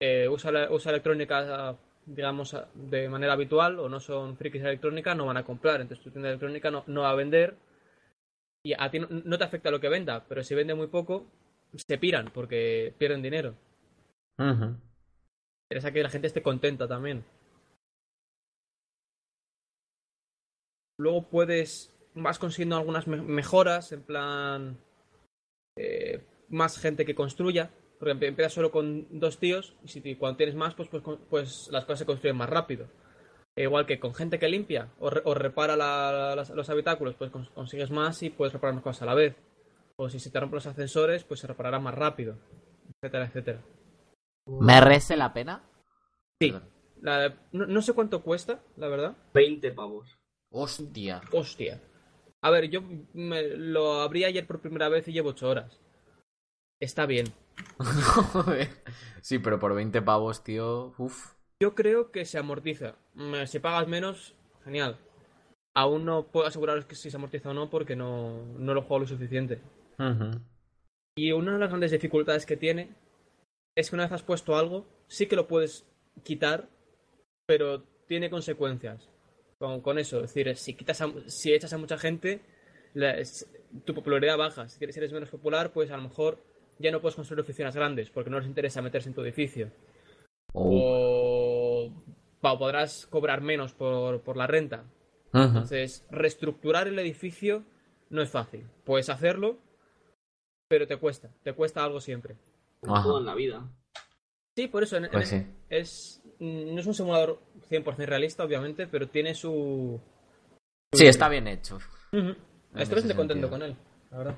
eh, 0.00 0.28
usa 0.28 0.68
electrónica, 0.86 1.76
digamos, 2.06 2.56
de 2.74 3.08
manera 3.08 3.32
habitual 3.34 3.78
o 3.78 3.88
no 3.88 4.00
son 4.00 4.36
frikis 4.36 4.62
de 4.62 4.68
electrónica, 4.68 5.14
no 5.14 5.26
van 5.26 5.36
a 5.36 5.44
comprar. 5.44 5.80
Entonces 5.80 6.04
tu 6.04 6.10
tienda 6.10 6.28
electrónica 6.28 6.70
no, 6.70 6.84
no 6.86 7.02
va 7.02 7.10
a 7.10 7.14
vender. 7.14 7.56
Y 8.64 8.72
a 8.78 8.90
ti 8.90 8.98
no, 8.98 9.06
no 9.10 9.38
te 9.38 9.44
afecta 9.44 9.70
lo 9.70 9.80
que 9.80 9.88
venda, 9.88 10.24
pero 10.28 10.42
si 10.42 10.54
vende 10.54 10.74
muy 10.74 10.86
poco, 10.88 11.26
se 11.74 11.98
piran 11.98 12.30
porque 12.32 12.94
pierden 12.98 13.22
dinero. 13.22 13.54
Ujú. 14.38 14.76
Interesa 15.68 15.92
que 15.92 16.02
la 16.02 16.10
gente 16.10 16.26
esté 16.28 16.42
contenta 16.42 16.88
también. 16.88 17.24
Luego 20.98 21.22
puedes. 21.28 21.90
Vas 22.14 22.38
consiguiendo 22.38 22.76
algunas 22.76 23.06
me- 23.06 23.20
mejoras, 23.22 23.92
en 23.92 24.02
plan. 24.02 24.78
eh, 25.76 26.24
más 26.48 26.78
gente 26.78 27.04
que 27.04 27.14
construya. 27.14 27.70
Porque 28.04 28.18
empe- 28.18 28.28
empiezas 28.28 28.52
solo 28.52 28.70
con 28.70 29.06
dos 29.18 29.38
tíos 29.38 29.74
y 29.82 29.88
si 29.88 30.14
cuando 30.16 30.36
tienes 30.36 30.54
más, 30.54 30.74
pues, 30.74 30.90
pues, 30.90 31.02
pues 31.30 31.68
las 31.72 31.86
cosas 31.86 32.00
se 32.00 32.04
construyen 32.06 32.36
más 32.36 32.50
rápido. 32.50 32.86
E 33.56 33.62
igual 33.62 33.86
que 33.86 33.98
con 33.98 34.14
gente 34.14 34.38
que 34.38 34.46
limpia 34.46 34.90
o, 34.98 35.08
re- 35.08 35.22
o 35.24 35.32
repara 35.32 35.74
la- 35.74 36.34
las- 36.36 36.50
los 36.50 36.68
habitáculos, 36.68 37.14
pues 37.14 37.32
cons- 37.32 37.48
consigues 37.54 37.90
más 37.90 38.22
y 38.22 38.28
puedes 38.28 38.52
reparar 38.52 38.74
más 38.74 38.82
cosas 38.84 39.00
a 39.02 39.06
la 39.06 39.14
vez. 39.14 39.36
O 39.96 40.10
si 40.10 40.20
se 40.20 40.30
te 40.30 40.38
rompen 40.38 40.56
los 40.56 40.66
ascensores, 40.66 41.24
pues 41.24 41.40
se 41.40 41.46
reparará 41.46 41.78
más 41.78 41.94
rápido. 41.94 42.36
Etcétera, 43.00 43.24
etcétera. 43.24 43.62
¿Merece 44.46 45.16
la 45.16 45.32
pena? 45.32 45.62
Sí. 46.38 46.52
La- 47.00 47.34
no, 47.52 47.64
no 47.64 47.80
sé 47.80 47.94
cuánto 47.94 48.22
cuesta, 48.22 48.60
la 48.76 48.88
verdad. 48.88 49.16
20 49.32 49.70
pavos. 49.72 50.18
Hostia. 50.52 51.22
Hostia. 51.32 51.80
A 52.42 52.50
ver, 52.50 52.68
yo 52.68 52.82
me 53.14 53.44
lo 53.56 54.02
abrí 54.02 54.24
ayer 54.24 54.46
por 54.46 54.60
primera 54.60 54.90
vez 54.90 55.08
y 55.08 55.12
llevo 55.12 55.30
8 55.30 55.48
horas. 55.48 55.80
Está 56.80 57.06
bien. 57.06 57.26
Sí, 59.22 59.38
pero 59.38 59.58
por 59.58 59.74
20 59.74 60.02
pavos, 60.02 60.44
tío. 60.44 60.94
Uf. 60.98 61.34
Yo 61.62 61.74
creo 61.74 62.10
que 62.10 62.24
se 62.24 62.38
amortiza. 62.38 62.96
Mm, 63.14 63.46
Si 63.46 63.58
pagas 63.58 63.88
menos, 63.88 64.34
genial. 64.64 64.98
Aún 65.74 66.04
no 66.04 66.26
puedo 66.26 66.46
aseguraros 66.46 66.84
que 66.84 66.94
si 66.94 67.10
se 67.10 67.16
amortiza 67.16 67.50
o 67.50 67.54
no 67.54 67.70
porque 67.70 67.96
no, 67.96 68.44
no 68.58 68.74
lo 68.74 68.82
juego 68.82 69.00
lo 69.00 69.06
suficiente. 69.06 69.60
Y 71.16 71.32
una 71.32 71.54
de 71.54 71.58
las 71.58 71.68
grandes 71.70 71.90
dificultades 71.90 72.46
que 72.46 72.56
tiene 72.56 72.90
es 73.76 73.90
que 73.90 73.96
una 73.96 74.04
vez 74.04 74.12
has 74.12 74.22
puesto 74.22 74.56
algo, 74.56 74.86
sí 75.08 75.26
que 75.26 75.36
lo 75.36 75.48
puedes 75.48 75.84
quitar, 76.22 76.68
pero 77.46 77.82
tiene 78.06 78.30
consecuencias 78.30 79.08
con, 79.58 79.80
con 79.80 79.98
eso. 79.98 80.18
Es 80.22 80.34
decir, 80.34 80.56
si, 80.56 80.74
quitas 80.74 81.00
a- 81.00 81.12
si 81.28 81.52
echas 81.52 81.72
a 81.72 81.78
mucha 81.78 81.98
gente, 81.98 82.40
la- 82.94 83.18
es- 83.18 83.48
tu 83.84 83.94
popularidad 83.94 84.36
baja. 84.38 84.68
Si 84.68 84.84
eres 84.84 85.12
menos 85.12 85.30
popular, 85.30 85.72
pues 85.72 85.90
a 85.90 85.96
lo 85.96 86.02
mejor 86.04 86.38
ya 86.78 86.90
no 86.90 87.00
puedes 87.00 87.16
construir 87.16 87.40
oficinas 87.40 87.74
grandes 87.76 88.10
porque 88.10 88.30
no 88.30 88.38
les 88.38 88.46
interesa 88.48 88.82
meterse 88.82 89.08
en 89.08 89.14
tu 89.14 89.22
edificio. 89.22 89.70
Oh. 90.52 91.88
O 91.88 91.92
pa- 92.40 92.58
podrás 92.58 93.06
cobrar 93.06 93.40
menos 93.40 93.72
por, 93.72 94.20
por 94.22 94.36
la 94.36 94.46
renta. 94.46 94.84
Entonces, 95.32 96.06
reestructurar 96.10 96.86
el 96.86 96.98
edificio 96.98 97.64
no 98.10 98.22
es 98.22 98.30
fácil. 98.30 98.64
Puedes 98.84 99.08
hacerlo, 99.10 99.58
pero 100.68 100.86
te 100.86 100.96
cuesta. 100.96 101.28
Te 101.42 101.52
cuesta 101.54 101.84
algo 101.84 102.00
siempre. 102.00 102.36
Como 102.80 103.02
todo 103.02 103.18
en 103.18 103.26
la 103.26 103.34
vida. 103.34 103.68
Sí, 104.56 104.68
por 104.68 104.84
eso 104.84 104.96
en- 104.96 105.06
en- 105.06 105.10
Pues 105.10 105.28
sí. 105.28 105.44
es 105.68 106.20
no 106.38 106.78
es 106.80 106.86
un 106.86 106.94
simulador 106.94 107.40
100% 107.70 108.06
realista, 108.06 108.44
obviamente, 108.44 108.86
pero 108.86 109.08
tiene 109.08 109.34
su... 109.34 110.00
Sí, 110.92 111.06
está 111.06 111.28
bien 111.28 111.48
hecho. 111.48 111.78
Estoy 112.12 112.94
bastante 112.96 113.14
contento 113.16 113.48
con 113.50 113.62
él, 113.62 113.76
la 114.10 114.18
verdad. 114.18 114.36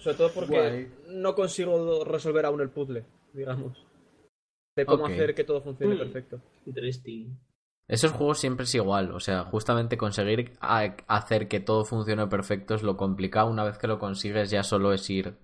Sobre 0.00 0.16
todo 0.16 0.30
porque 0.32 0.56
Guay. 0.56 0.92
no 1.08 1.34
consigo 1.34 2.04
resolver 2.04 2.46
aún 2.46 2.60
el 2.60 2.70
puzzle, 2.70 3.04
digamos. 3.32 3.84
De 4.76 4.86
cómo 4.86 5.06
hacer 5.06 5.34
que 5.34 5.44
todo 5.44 5.60
funcione 5.60 5.94
Mm. 5.94 5.98
perfecto. 5.98 6.40
Interesting. 6.66 7.36
Esos 7.88 8.12
juegos 8.12 8.38
siempre 8.38 8.64
es 8.64 8.74
igual, 8.74 9.12
o 9.12 9.18
sea, 9.18 9.44
justamente 9.44 9.96
conseguir 9.96 10.52
hacer 10.60 11.48
que 11.48 11.58
todo 11.60 11.84
funcione 11.86 12.26
perfecto 12.26 12.74
es 12.74 12.82
lo 12.82 12.96
complicado. 12.98 13.48
Una 13.50 13.64
vez 13.64 13.78
que 13.78 13.86
lo 13.86 13.98
consigues 13.98 14.50
ya 14.50 14.62
solo 14.62 14.92
es 14.92 15.08
ir 15.08 15.36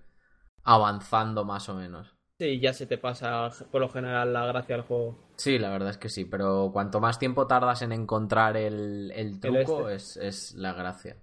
avanzando 0.63 1.43
más 1.43 1.67
o 1.69 1.75
menos. 1.75 2.15
Sí, 2.39 2.59
ya 2.59 2.73
se 2.73 2.85
te 2.85 2.97
pasa 2.97 3.49
por 3.71 3.81
lo 3.81 3.89
general 3.89 4.33
la 4.33 4.45
gracia 4.45 4.75
del 4.75 4.85
juego. 4.85 5.17
Sí, 5.37 5.57
la 5.57 5.69
verdad 5.71 5.89
es 5.89 5.97
que 5.97 6.09
sí, 6.09 6.25
pero 6.25 6.69
cuanto 6.73 6.99
más 6.99 7.17
tiempo 7.17 7.47
tardas 7.47 7.81
en 7.81 7.93
encontrar 7.93 8.57
el, 8.57 9.11
el 9.15 9.39
truco 9.39 9.89
este. 9.89 10.27
es, 10.27 10.51
es 10.51 10.55
la 10.55 10.73
gracia. 10.73 11.17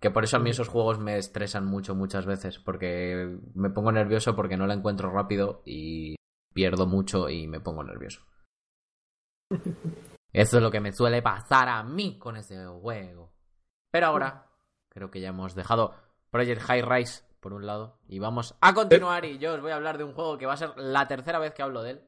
Que 0.00 0.10
por 0.10 0.24
eso 0.24 0.36
a 0.36 0.40
mí 0.40 0.50
esos 0.50 0.68
juegos 0.68 0.98
me 0.98 1.18
estresan 1.18 1.66
mucho 1.66 1.94
muchas 1.94 2.24
veces, 2.24 2.58
porque 2.58 3.36
me 3.54 3.70
pongo 3.70 3.90
nervioso 3.90 4.36
porque 4.36 4.56
no 4.56 4.66
la 4.66 4.74
encuentro 4.74 5.10
rápido 5.10 5.62
y 5.64 6.16
pierdo 6.54 6.86
mucho 6.86 7.28
y 7.28 7.48
me 7.48 7.60
pongo 7.60 7.82
nervioso. 7.82 8.22
Eso 10.32 10.58
es 10.58 10.62
lo 10.62 10.70
que 10.70 10.80
me 10.80 10.92
suele 10.92 11.22
pasar 11.22 11.68
a 11.68 11.82
mí 11.82 12.18
con 12.18 12.36
ese 12.36 12.64
juego. 12.66 13.32
Pero 13.90 14.06
ahora 14.06 14.46
creo 14.88 15.10
que 15.10 15.20
ya 15.20 15.30
hemos 15.30 15.54
dejado 15.54 15.94
Project 16.30 16.60
High 16.60 16.82
Rise 16.82 17.24
por 17.40 17.52
un 17.52 17.66
lado. 17.66 17.98
Y 18.08 18.18
vamos 18.18 18.54
a 18.60 18.74
continuar 18.74 19.24
y 19.24 19.38
yo 19.38 19.54
os 19.54 19.60
voy 19.60 19.72
a 19.72 19.76
hablar 19.76 19.98
de 19.98 20.04
un 20.04 20.12
juego 20.12 20.38
que 20.38 20.46
va 20.46 20.54
a 20.54 20.58
ser 20.58 20.76
la 20.76 21.08
tercera 21.08 21.38
vez 21.38 21.54
que 21.54 21.62
hablo 21.62 21.82
de 21.82 21.92
él. 21.92 22.02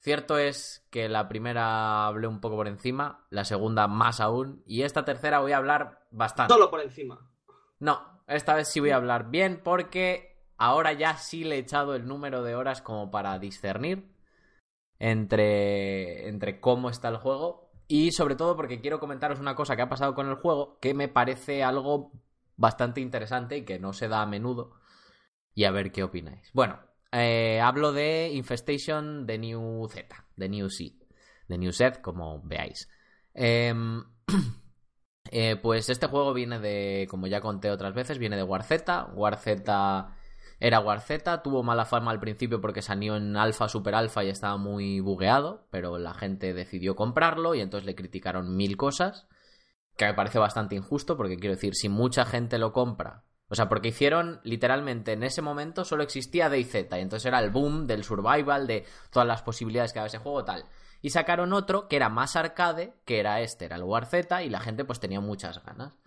Cierto 0.00 0.38
es 0.38 0.86
que 0.90 1.10
la 1.10 1.28
primera 1.28 2.06
hablé 2.06 2.26
un 2.26 2.40
poco 2.40 2.56
por 2.56 2.68
encima, 2.68 3.26
la 3.28 3.44
segunda 3.44 3.86
más 3.86 4.20
aún, 4.20 4.62
y 4.66 4.82
esta 4.82 5.04
tercera 5.04 5.40
voy 5.40 5.52
a 5.52 5.58
hablar 5.58 6.06
bastante. 6.10 6.54
Solo 6.54 6.70
por 6.70 6.80
encima. 6.80 7.30
No, 7.78 8.22
esta 8.26 8.54
vez 8.54 8.68
sí 8.68 8.80
voy 8.80 8.90
a 8.90 8.96
hablar 8.96 9.30
bien 9.30 9.60
porque 9.62 10.42
ahora 10.56 10.94
ya 10.94 11.18
sí 11.18 11.44
le 11.44 11.56
he 11.56 11.58
echado 11.58 11.94
el 11.94 12.06
número 12.06 12.42
de 12.42 12.54
horas 12.54 12.80
como 12.80 13.10
para 13.10 13.38
discernir 13.38 14.10
entre, 14.98 16.28
entre 16.28 16.60
cómo 16.60 16.88
está 16.88 17.08
el 17.08 17.18
juego 17.18 17.70
y 17.86 18.12
sobre 18.12 18.36
todo 18.36 18.56
porque 18.56 18.80
quiero 18.80 19.00
comentaros 19.00 19.38
una 19.38 19.54
cosa 19.54 19.76
que 19.76 19.82
ha 19.82 19.88
pasado 19.88 20.14
con 20.14 20.28
el 20.28 20.36
juego 20.36 20.78
que 20.80 20.94
me 20.94 21.08
parece 21.08 21.62
algo 21.62 22.12
bastante 22.56 23.02
interesante 23.02 23.58
y 23.58 23.64
que 23.64 23.78
no 23.78 23.92
se 23.92 24.08
da 24.08 24.22
a 24.22 24.26
menudo 24.26 24.80
y 25.54 25.64
a 25.64 25.70
ver 25.70 25.92
qué 25.92 26.04
opináis. 26.04 26.50
Bueno, 26.54 26.78
eh, 27.12 27.60
hablo 27.60 27.92
de 27.92 28.30
Infestation 28.32 29.26
de 29.26 29.38
New 29.38 29.88
Z, 29.88 30.26
de 30.36 30.48
New 30.48 30.68
Z, 30.70 30.94
de 31.48 31.58
New 31.58 31.72
Z, 31.72 32.02
como 32.02 32.42
veáis. 32.42 32.88
Em, 33.34 34.04
eh, 35.30 35.56
pues 35.56 35.88
este 35.88 36.06
juego 36.06 36.32
viene 36.34 36.58
de, 36.58 37.06
como 37.10 37.26
ya 37.26 37.40
conté 37.40 37.70
otras 37.70 37.94
veces, 37.94 38.18
viene 38.18 38.36
de 38.36 38.42
War 38.42 38.62
Z. 38.62 39.12
War 39.14 39.36
Z 39.36 40.14
era 40.60 40.80
War 40.80 41.00
Z, 41.00 41.42
tuvo 41.42 41.62
mala 41.62 41.86
fama 41.86 42.10
al 42.10 42.20
principio 42.20 42.60
porque 42.60 42.82
salió 42.82 43.16
en 43.16 43.36
alfa, 43.36 43.68
super 43.68 43.94
alfa 43.94 44.22
y 44.24 44.28
estaba 44.28 44.58
muy 44.58 45.00
bugueado, 45.00 45.66
pero 45.70 45.98
la 45.98 46.12
gente 46.12 46.52
decidió 46.52 46.94
comprarlo 46.94 47.54
y 47.54 47.60
entonces 47.62 47.86
le 47.86 47.94
criticaron 47.94 48.56
mil 48.56 48.76
cosas, 48.76 49.26
que 49.96 50.04
me 50.04 50.14
parece 50.14 50.38
bastante 50.38 50.76
injusto 50.76 51.16
porque 51.16 51.38
quiero 51.38 51.54
decir, 51.54 51.74
si 51.74 51.88
mucha 51.88 52.26
gente 52.26 52.58
lo 52.58 52.72
compra 52.74 53.24
o 53.50 53.54
sea, 53.56 53.68
porque 53.68 53.88
hicieron 53.88 54.40
literalmente 54.44 55.12
en 55.12 55.24
ese 55.24 55.42
momento 55.42 55.84
solo 55.84 56.04
existía 56.04 56.48
DayZ 56.48 56.74
y 56.74 57.00
entonces 57.00 57.26
era 57.26 57.40
el 57.40 57.50
boom 57.50 57.86
del 57.86 58.04
survival, 58.04 58.68
de 58.68 58.86
todas 59.10 59.26
las 59.26 59.42
posibilidades 59.42 59.92
que 59.92 59.98
daba 59.98 60.06
ese 60.06 60.18
juego, 60.18 60.44
tal. 60.44 60.64
Y 61.02 61.10
sacaron 61.10 61.52
otro 61.52 61.88
que 61.88 61.96
era 61.96 62.08
más 62.08 62.36
arcade, 62.36 62.94
que 63.04 63.18
era 63.18 63.40
este, 63.40 63.64
era 63.64 63.76
el 63.76 63.82
War 63.82 64.06
Z 64.06 64.44
y 64.44 64.50
la 64.50 64.60
gente 64.60 64.84
pues 64.84 65.00
tenía 65.00 65.20
muchas 65.20 65.62
ganas. 65.64 65.98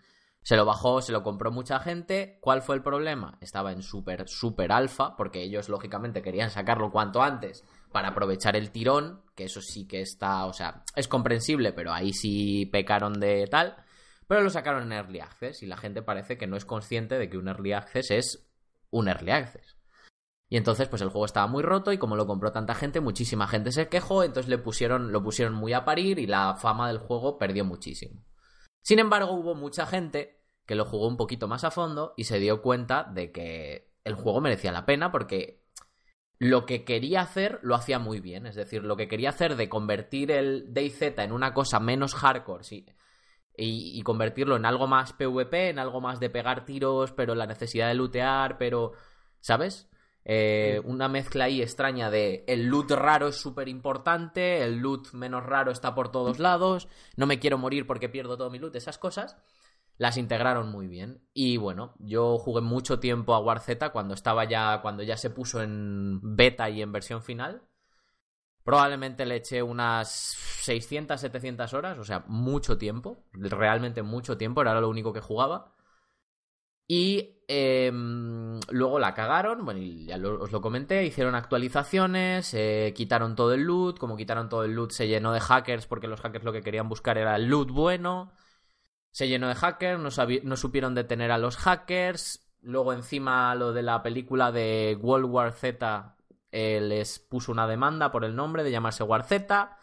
Se 0.41 0.55
lo 0.55 0.65
bajó, 0.65 1.01
se 1.01 1.11
lo 1.11 1.23
compró 1.23 1.51
mucha 1.51 1.79
gente. 1.79 2.37
¿Cuál 2.41 2.61
fue 2.61 2.75
el 2.75 2.83
problema? 2.83 3.37
Estaba 3.41 3.71
en 3.71 3.81
super, 3.81 4.27
super 4.27 4.71
alfa, 4.71 5.15
porque 5.15 5.41
ellos 5.41 5.69
lógicamente 5.69 6.21
querían 6.21 6.49
sacarlo 6.49 6.91
cuanto 6.91 7.21
antes 7.21 7.63
para 7.91 8.09
aprovechar 8.09 8.55
el 8.55 8.71
tirón, 8.71 9.21
que 9.35 9.45
eso 9.45 9.61
sí 9.61 9.87
que 9.87 10.01
está, 10.01 10.45
o 10.45 10.53
sea, 10.53 10.83
es 10.95 11.07
comprensible, 11.07 11.71
pero 11.73 11.93
ahí 11.93 12.13
sí 12.13 12.65
pecaron 12.65 13.19
de 13.19 13.47
tal. 13.47 13.82
Pero 14.33 14.45
lo 14.45 14.49
sacaron 14.49 14.91
en 14.91 14.93
Early 14.93 15.19
Access 15.19 15.61
y 15.61 15.67
la 15.67 15.77
gente 15.77 16.01
parece 16.01 16.39
que 16.39 16.47
no 16.47 16.57
es 16.57 16.65
consciente 16.65 17.19
de 17.19 17.29
que 17.29 17.37
un 17.37 17.47
Early 17.47 17.73
Access 17.73 18.09
es 18.09 18.51
un 18.89 19.07
Early 19.07 19.29
Access. 19.29 19.77
Y 20.49 20.57
entonces, 20.57 20.87
pues 20.87 21.03
el 21.03 21.09
juego 21.09 21.25
estaba 21.25 21.45
muy 21.45 21.61
roto 21.61 21.93
y 21.93 21.99
como 21.99 22.15
lo 22.15 22.25
compró 22.25 22.51
tanta 22.51 22.73
gente, 22.73 22.99
muchísima 22.99 23.47
gente 23.47 23.71
se 23.71 23.89
quejó, 23.89 24.23
entonces 24.23 24.49
le 24.49 24.57
pusieron, 24.57 25.11
lo 25.11 25.21
pusieron 25.21 25.53
muy 25.53 25.73
a 25.73 25.85
parir 25.85 26.17
y 26.17 26.25
la 26.25 26.55
fama 26.55 26.87
del 26.87 26.97
juego 26.97 27.37
perdió 27.37 27.63
muchísimo. 27.63 28.25
Sin 28.81 28.97
embargo, 28.97 29.33
hubo 29.33 29.53
mucha 29.53 29.85
gente 29.85 30.41
que 30.65 30.73
lo 30.73 30.85
jugó 30.85 31.07
un 31.07 31.17
poquito 31.17 31.47
más 31.47 31.63
a 31.63 31.69
fondo 31.69 32.15
y 32.17 32.23
se 32.23 32.39
dio 32.39 32.63
cuenta 32.63 33.03
de 33.03 33.31
que 33.31 33.93
el 34.03 34.15
juego 34.15 34.41
merecía 34.41 34.71
la 34.71 34.87
pena 34.87 35.11
porque 35.11 35.63
lo 36.39 36.65
que 36.65 36.85
quería 36.85 37.21
hacer 37.21 37.59
lo 37.61 37.75
hacía 37.75 37.99
muy 37.99 38.19
bien. 38.19 38.47
Es 38.47 38.55
decir, 38.55 38.83
lo 38.83 38.97
que 38.97 39.07
quería 39.07 39.29
hacer 39.29 39.57
de 39.57 39.69
convertir 39.69 40.31
el 40.31 40.73
DayZ 40.73 41.19
en 41.19 41.33
una 41.33 41.53
cosa 41.53 41.79
menos 41.79 42.15
hardcore, 42.15 42.63
sí, 42.63 42.87
y, 43.55 44.01
convertirlo 44.03 44.55
en 44.55 44.65
algo 44.65 44.87
más 44.87 45.13
PvP, 45.13 45.69
en 45.69 45.79
algo 45.79 46.01
más 46.01 46.19
de 46.19 46.29
pegar 46.29 46.65
tiros, 46.65 47.11
pero 47.11 47.35
la 47.35 47.45
necesidad 47.45 47.87
de 47.87 47.93
lootear, 47.93 48.57
pero, 48.57 48.93
¿sabes? 49.39 49.89
Eh, 50.25 50.81
una 50.85 51.09
mezcla 51.09 51.45
ahí 51.45 51.61
extraña 51.61 52.09
de 52.09 52.45
el 52.47 52.67
loot 52.67 52.91
raro 52.91 53.27
es 53.27 53.35
súper 53.35 53.67
importante, 53.67 54.63
el 54.63 54.77
loot 54.77 55.11
menos 55.11 55.45
raro 55.45 55.71
está 55.71 55.93
por 55.93 56.11
todos 56.11 56.39
lados, 56.39 56.87
no 57.17 57.25
me 57.27 57.39
quiero 57.39 57.57
morir 57.57 57.85
porque 57.85 58.09
pierdo 58.09 58.37
todo 58.37 58.49
mi 58.49 58.59
loot, 58.59 58.75
esas 58.75 58.97
cosas, 58.97 59.37
las 59.97 60.17
integraron 60.17 60.71
muy 60.71 60.87
bien. 60.87 61.21
Y 61.33 61.57
bueno, 61.57 61.93
yo 61.99 62.37
jugué 62.37 62.61
mucho 62.61 62.99
tiempo 62.99 63.35
a 63.35 63.39
War 63.39 63.59
Z 63.59 63.91
cuando 63.91 64.13
estaba 64.13 64.45
ya, 64.45 64.81
cuando 64.81 65.03
ya 65.03 65.17
se 65.17 65.29
puso 65.29 65.61
en 65.61 66.19
beta 66.21 66.69
y 66.69 66.81
en 66.81 66.91
versión 66.91 67.21
final. 67.21 67.61
Probablemente 68.63 69.25
le 69.25 69.37
eché 69.37 69.61
unas 69.61 70.09
600, 70.09 71.19
700 71.19 71.73
horas, 71.73 71.97
o 71.99 72.03
sea, 72.05 72.23
mucho 72.27 72.77
tiempo, 72.77 73.25
realmente 73.33 74.03
mucho 74.03 74.37
tiempo, 74.37 74.61
era 74.61 74.79
lo 74.79 74.89
único 74.89 75.11
que 75.11 75.19
jugaba. 75.19 75.73
Y 76.87 77.43
em, 77.47 78.59
luego 78.69 78.99
la 78.99 79.13
cagaron, 79.13 79.65
bueno, 79.65 79.79
ya 79.81 80.17
os 80.17 80.51
lo 80.51 80.61
comenté, 80.61 81.05
hicieron 81.05 81.35
actualizaciones, 81.35 82.53
eh, 82.53 82.93
quitaron 82.95 83.35
todo 83.35 83.53
el 83.53 83.63
loot, 83.63 83.97
como 83.97 84.17
quitaron 84.17 84.49
todo 84.49 84.63
el 84.63 84.73
loot 84.73 84.91
se 84.91 85.07
llenó 85.07 85.33
de 85.33 85.39
hackers 85.39 85.87
porque 85.87 86.07
los 86.07 86.21
hackers 86.21 86.43
lo 86.45 86.51
que 86.53 86.61
querían 86.61 86.89
buscar 86.89 87.17
era 87.17 87.35
el 87.35 87.47
loot 87.47 87.71
bueno, 87.71 88.33
se 89.11 89.27
llenó 89.27 89.47
de 89.47 89.55
hackers, 89.55 89.99
no, 89.99 90.09
no 90.43 90.57
supieron 90.57 90.95
detener 90.95 91.31
a 91.31 91.37
los 91.37 91.57
hackers, 91.57 92.45
luego 92.61 92.93
encima 92.93 93.55
lo 93.55 93.73
de 93.73 93.83
la 93.83 94.03
película 94.03 94.51
de 94.51 94.97
World 95.01 95.25
War 95.25 95.53
Z 95.53 96.12
eh, 96.55 96.79
les 96.79 97.17
puso 97.17 97.51
una 97.51 97.67
demanda 97.67 98.11
por 98.11 98.23
el 98.23 98.35
nombre 98.35 98.63
de 98.63 98.69
llamarse 98.69 99.03
War 99.03 99.23
Z. 99.23 99.75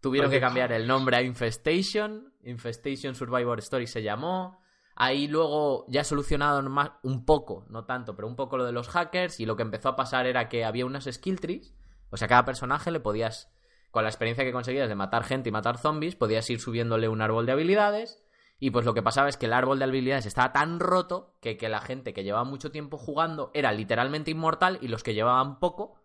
Tuvieron 0.00 0.28
que 0.28 0.40
cambiar 0.40 0.72
el 0.72 0.88
nombre 0.88 1.16
a 1.16 1.22
Infestation. 1.22 2.34
Infestation 2.42 3.14
Survivor 3.14 3.60
Story 3.60 3.86
se 3.86 4.02
llamó. 4.02 4.60
Ahí 4.96 5.28
luego 5.28 5.84
ya 5.86 6.02
solucionaron 6.02 6.68
más, 6.72 6.90
un 7.04 7.24
poco, 7.24 7.64
no 7.68 7.84
tanto, 7.84 8.16
pero 8.16 8.26
un 8.26 8.34
poco 8.34 8.56
lo 8.56 8.64
de 8.64 8.72
los 8.72 8.88
hackers. 8.88 9.38
Y 9.38 9.46
lo 9.46 9.54
que 9.54 9.62
empezó 9.62 9.90
a 9.90 9.94
pasar 9.94 10.26
era 10.26 10.48
que 10.48 10.64
había 10.64 10.84
unas 10.84 11.04
skill 11.04 11.38
trees. 11.38 11.76
O 12.10 12.16
sea, 12.16 12.26
cada 12.26 12.44
personaje 12.44 12.90
le 12.90 12.98
podías, 12.98 13.48
con 13.92 14.02
la 14.02 14.08
experiencia 14.08 14.44
que 14.44 14.52
conseguías 14.52 14.88
de 14.88 14.96
matar 14.96 15.22
gente 15.22 15.50
y 15.50 15.52
matar 15.52 15.78
zombies, 15.78 16.16
podías 16.16 16.50
ir 16.50 16.58
subiéndole 16.58 17.08
un 17.08 17.22
árbol 17.22 17.46
de 17.46 17.52
habilidades. 17.52 18.20
Y 18.58 18.70
pues 18.70 18.84
lo 18.84 18.94
que 18.94 19.02
pasaba 19.02 19.28
es 19.28 19.36
que 19.36 19.46
el 19.46 19.52
árbol 19.52 19.78
de 19.78 19.84
habilidades 19.84 20.26
estaba 20.26 20.52
tan 20.52 20.80
roto 20.80 21.36
que, 21.40 21.56
que 21.56 21.68
la 21.68 21.80
gente 21.80 22.12
que 22.12 22.24
llevaba 22.24 22.44
mucho 22.44 22.72
tiempo 22.72 22.98
jugando 22.98 23.52
era 23.54 23.70
literalmente 23.70 24.32
inmortal 24.32 24.78
y 24.82 24.88
los 24.88 25.04
que 25.04 25.14
llevaban 25.14 25.60
poco 25.60 26.00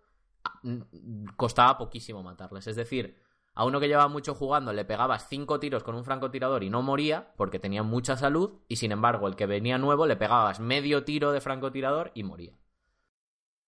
costaba 1.35 1.77
poquísimo 1.77 2.23
matarles. 2.23 2.67
Es 2.67 2.75
decir, 2.75 3.21
a 3.53 3.65
uno 3.65 3.79
que 3.79 3.87
llevaba 3.87 4.07
mucho 4.07 4.33
jugando 4.33 4.73
le 4.73 4.85
pegabas 4.85 5.27
cinco 5.27 5.59
tiros 5.59 5.83
con 5.83 5.95
un 5.95 6.05
francotirador 6.05 6.63
y 6.63 6.69
no 6.69 6.81
moría 6.81 7.33
porque 7.35 7.59
tenía 7.59 7.83
mucha 7.83 8.15
salud 8.15 8.59
y 8.67 8.77
sin 8.77 8.91
embargo 8.91 9.27
el 9.27 9.35
que 9.35 9.45
venía 9.45 9.77
nuevo 9.77 10.05
le 10.05 10.15
pegabas 10.15 10.59
medio 10.59 11.03
tiro 11.03 11.31
de 11.31 11.41
francotirador 11.41 12.11
y 12.13 12.23
moría. 12.23 12.57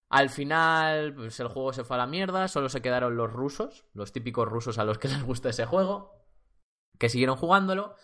Al 0.10 0.30
final, 0.30 1.16
pues 1.16 1.40
el 1.40 1.48
juego 1.48 1.74
se 1.74 1.84
fue 1.84 1.96
a 1.96 2.00
la 2.00 2.06
mierda, 2.06 2.48
solo 2.48 2.70
se 2.70 2.84
quedaron 2.84 3.18
los 3.18 3.34
rusos, 3.34 3.86
los 3.94 4.12
típicos 4.12 4.48
rusos 4.48 4.78
a 4.78 4.84
los 4.84 5.00
que 5.00 5.08
les 5.08 5.24
gusta 5.24 5.50
ese 5.50 5.66
juego, 5.66 6.12
que 7.00 7.10
siguieron 7.10 7.36
jugándolo 7.36 7.96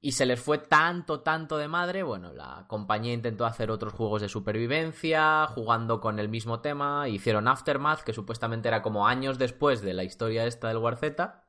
y 0.00 0.12
se 0.12 0.26
les 0.26 0.40
fue 0.40 0.58
tanto, 0.58 1.20
tanto 1.20 1.56
de 1.56 1.68
madre. 1.68 2.02
Bueno, 2.02 2.32
la 2.32 2.66
compañía 2.68 3.12
intentó 3.12 3.44
hacer 3.46 3.70
otros 3.70 3.92
juegos 3.92 4.22
de 4.22 4.28
supervivencia, 4.28 5.46
jugando 5.46 6.00
con 6.00 6.18
el 6.18 6.28
mismo 6.28 6.60
tema. 6.60 7.08
Hicieron 7.08 7.48
Aftermath, 7.48 8.02
que 8.02 8.12
supuestamente 8.12 8.68
era 8.68 8.82
como 8.82 9.08
años 9.08 9.38
después 9.38 9.80
de 9.82 9.94
la 9.94 10.04
historia 10.04 10.46
esta 10.46 10.68
del 10.68 10.78
War 10.78 10.96
Z. 10.96 11.44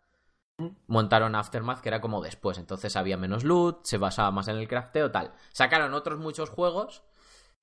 Montaron 0.88 1.36
Aftermath, 1.36 1.82
que 1.82 1.90
era 1.90 2.02
como 2.02 2.22
después. 2.22 2.58
Entonces 2.58 2.96
había 2.96 3.18
menos 3.18 3.44
loot, 3.44 3.86
se 3.86 3.98
basaba 3.98 4.32
más 4.32 4.48
en 4.48 4.58
el 4.58 4.68
crafteo, 4.68 5.12
tal. 5.12 5.34
Sacaron 5.52 5.94
otros 5.94 6.20
muchos 6.20 6.50
juegos 6.50 7.04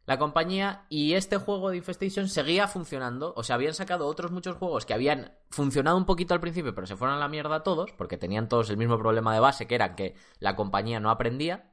la 0.07 0.19
compañía 0.19 0.87
y 0.89 1.15
este 1.15 1.37
juego 1.37 1.71
de 1.71 1.79
Infestation 1.79 2.29
seguía 2.29 2.69
funcionando. 2.69 3.35
O 3.37 3.43
sea, 3.43 3.57
habían 3.57 3.75
sacado 3.75 4.07
otros 4.07 4.31
muchos 4.31 4.57
juegos 4.57 4.87
que 4.87 4.95
habían 4.95 5.33
funcionado 5.51 5.97
un 5.97 6.07
poquito 6.07 6.33
al 6.33 6.41
principio, 6.41 6.75
pero 6.75 6.87
se 6.87 6.97
fueron 6.97 7.17
a 7.17 7.21
la 7.21 7.29
mierda 7.29 7.65
todos, 7.65 7.93
porque 7.93 8.17
tenían 8.17 8.49
todos 8.49 8.71
el 8.71 8.77
mismo 8.77 8.99
problema 8.99 9.35
de 9.35 9.41
base, 9.41 9.67
que 9.67 9.75
era 9.75 9.97
que 9.97 10.15
la 10.39 10.55
compañía 10.55 11.01
no 11.01 11.11
aprendía. 11.11 11.73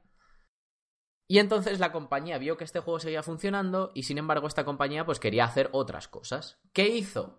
Y 1.28 1.38
entonces 1.38 1.78
la 1.78 1.92
compañía 1.92 2.38
vio 2.38 2.56
que 2.56 2.64
este 2.64 2.80
juego 2.80 2.98
seguía 2.98 3.22
funcionando 3.22 3.92
y 3.94 4.02
sin 4.02 4.18
embargo 4.18 4.46
esta 4.46 4.64
compañía 4.64 5.06
pues 5.06 5.20
quería 5.20 5.44
hacer 5.44 5.70
otras 5.72 6.08
cosas. 6.08 6.60
¿Qué 6.72 6.88
hizo? 6.88 7.38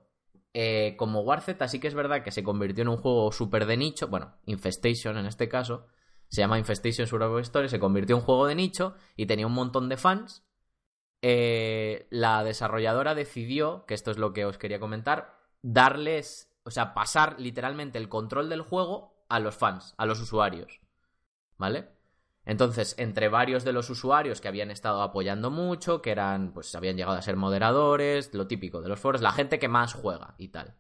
Eh, 0.54 0.96
como 0.98 1.22
War 1.22 1.42
Z 1.42 1.68
sí 1.68 1.80
que 1.80 1.90
es 1.90 1.94
verdad 1.94 2.24
que 2.24 2.32
se 2.32 2.42
convirtió 2.42 2.82
en 2.82 2.88
un 2.88 2.98
juego 2.98 3.32
súper 3.32 3.66
de 3.66 3.78
nicho, 3.78 4.08
bueno, 4.08 4.38
Infestation 4.46 5.18
en 5.18 5.26
este 5.26 5.50
caso, 5.50 5.86
se 6.30 6.42
llama 6.42 6.58
Infestation 6.58 7.06
Survival 7.06 7.42
Story, 7.42 7.70
se 7.70 7.80
convirtió 7.80 8.16
en 8.16 8.22
un 8.22 8.26
juego 8.26 8.48
de 8.48 8.56
nicho 8.56 8.96
y 9.16 9.28
tenía 9.28 9.46
un 9.46 9.54
montón 9.54 9.90
de 9.90 9.98
fans 9.98 10.45
eh, 11.22 12.08
la 12.10 12.44
desarrolladora 12.44 13.16
decidió, 13.16 13.86
que 13.86 13.94
esto 13.94 14.12
es 14.12 14.18
lo 14.18 14.34
que 14.34 14.46
os 14.46 14.58
quería 14.58 14.80
comentar, 14.80 15.40
darles, 15.62 16.52
o 16.64 16.72
sea, 16.72 16.94
pasar 16.94 17.40
literalmente 17.40 17.98
el 17.98 18.10
control 18.10 18.50
del 18.50 18.62
juego 18.62 19.26
a 19.30 19.40
los 19.40 19.56
fans, 19.56 19.96
a 19.98 20.06
los 20.06 20.22
usuarios. 20.22 20.82
¿Vale? 21.58 21.90
Entonces, 22.46 22.96
entre 23.00 23.28
varios 23.28 23.64
de 23.64 23.74
los 23.74 23.90
usuarios 23.90 24.40
que 24.40 24.48
habían 24.48 24.70
estado 24.70 25.02
apoyando 25.02 25.50
mucho, 25.50 26.02
que 26.02 26.12
eran, 26.12 26.54
pues 26.54 26.76
habían 26.76 26.96
llegado 26.96 27.18
a 27.18 27.24
ser 27.24 27.38
moderadores, 27.38 28.34
lo 28.34 28.46
típico 28.48 28.82
de 28.82 28.90
los 28.90 29.00
foros, 29.00 29.22
la 29.22 29.32
gente 29.32 29.58
que 29.58 29.68
más 29.68 29.94
juega 29.94 30.36
y 30.38 30.50
tal, 30.50 30.76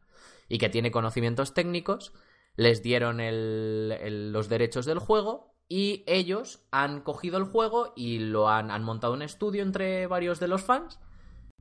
y 0.47 0.59
que 0.59 0.69
tiene 0.69 0.91
conocimientos 0.91 1.55
técnicos, 1.55 2.13
les 2.55 2.83
dieron 2.83 3.17
los 4.31 4.47
derechos 4.47 4.85
del 4.85 4.99
juego 4.99 5.54
y 5.67 6.03
ellos 6.07 6.65
han 6.71 7.01
cogido 7.01 7.37
el 7.37 7.45
juego 7.45 7.93
y 7.95 8.19
lo 8.19 8.49
han, 8.49 8.71
han 8.71 8.83
montado 8.83 9.13
un 9.13 9.21
estudio 9.21 9.63
entre 9.63 10.07
varios 10.07 10.39
de 10.39 10.47
los 10.47 10.63
fans 10.63 10.99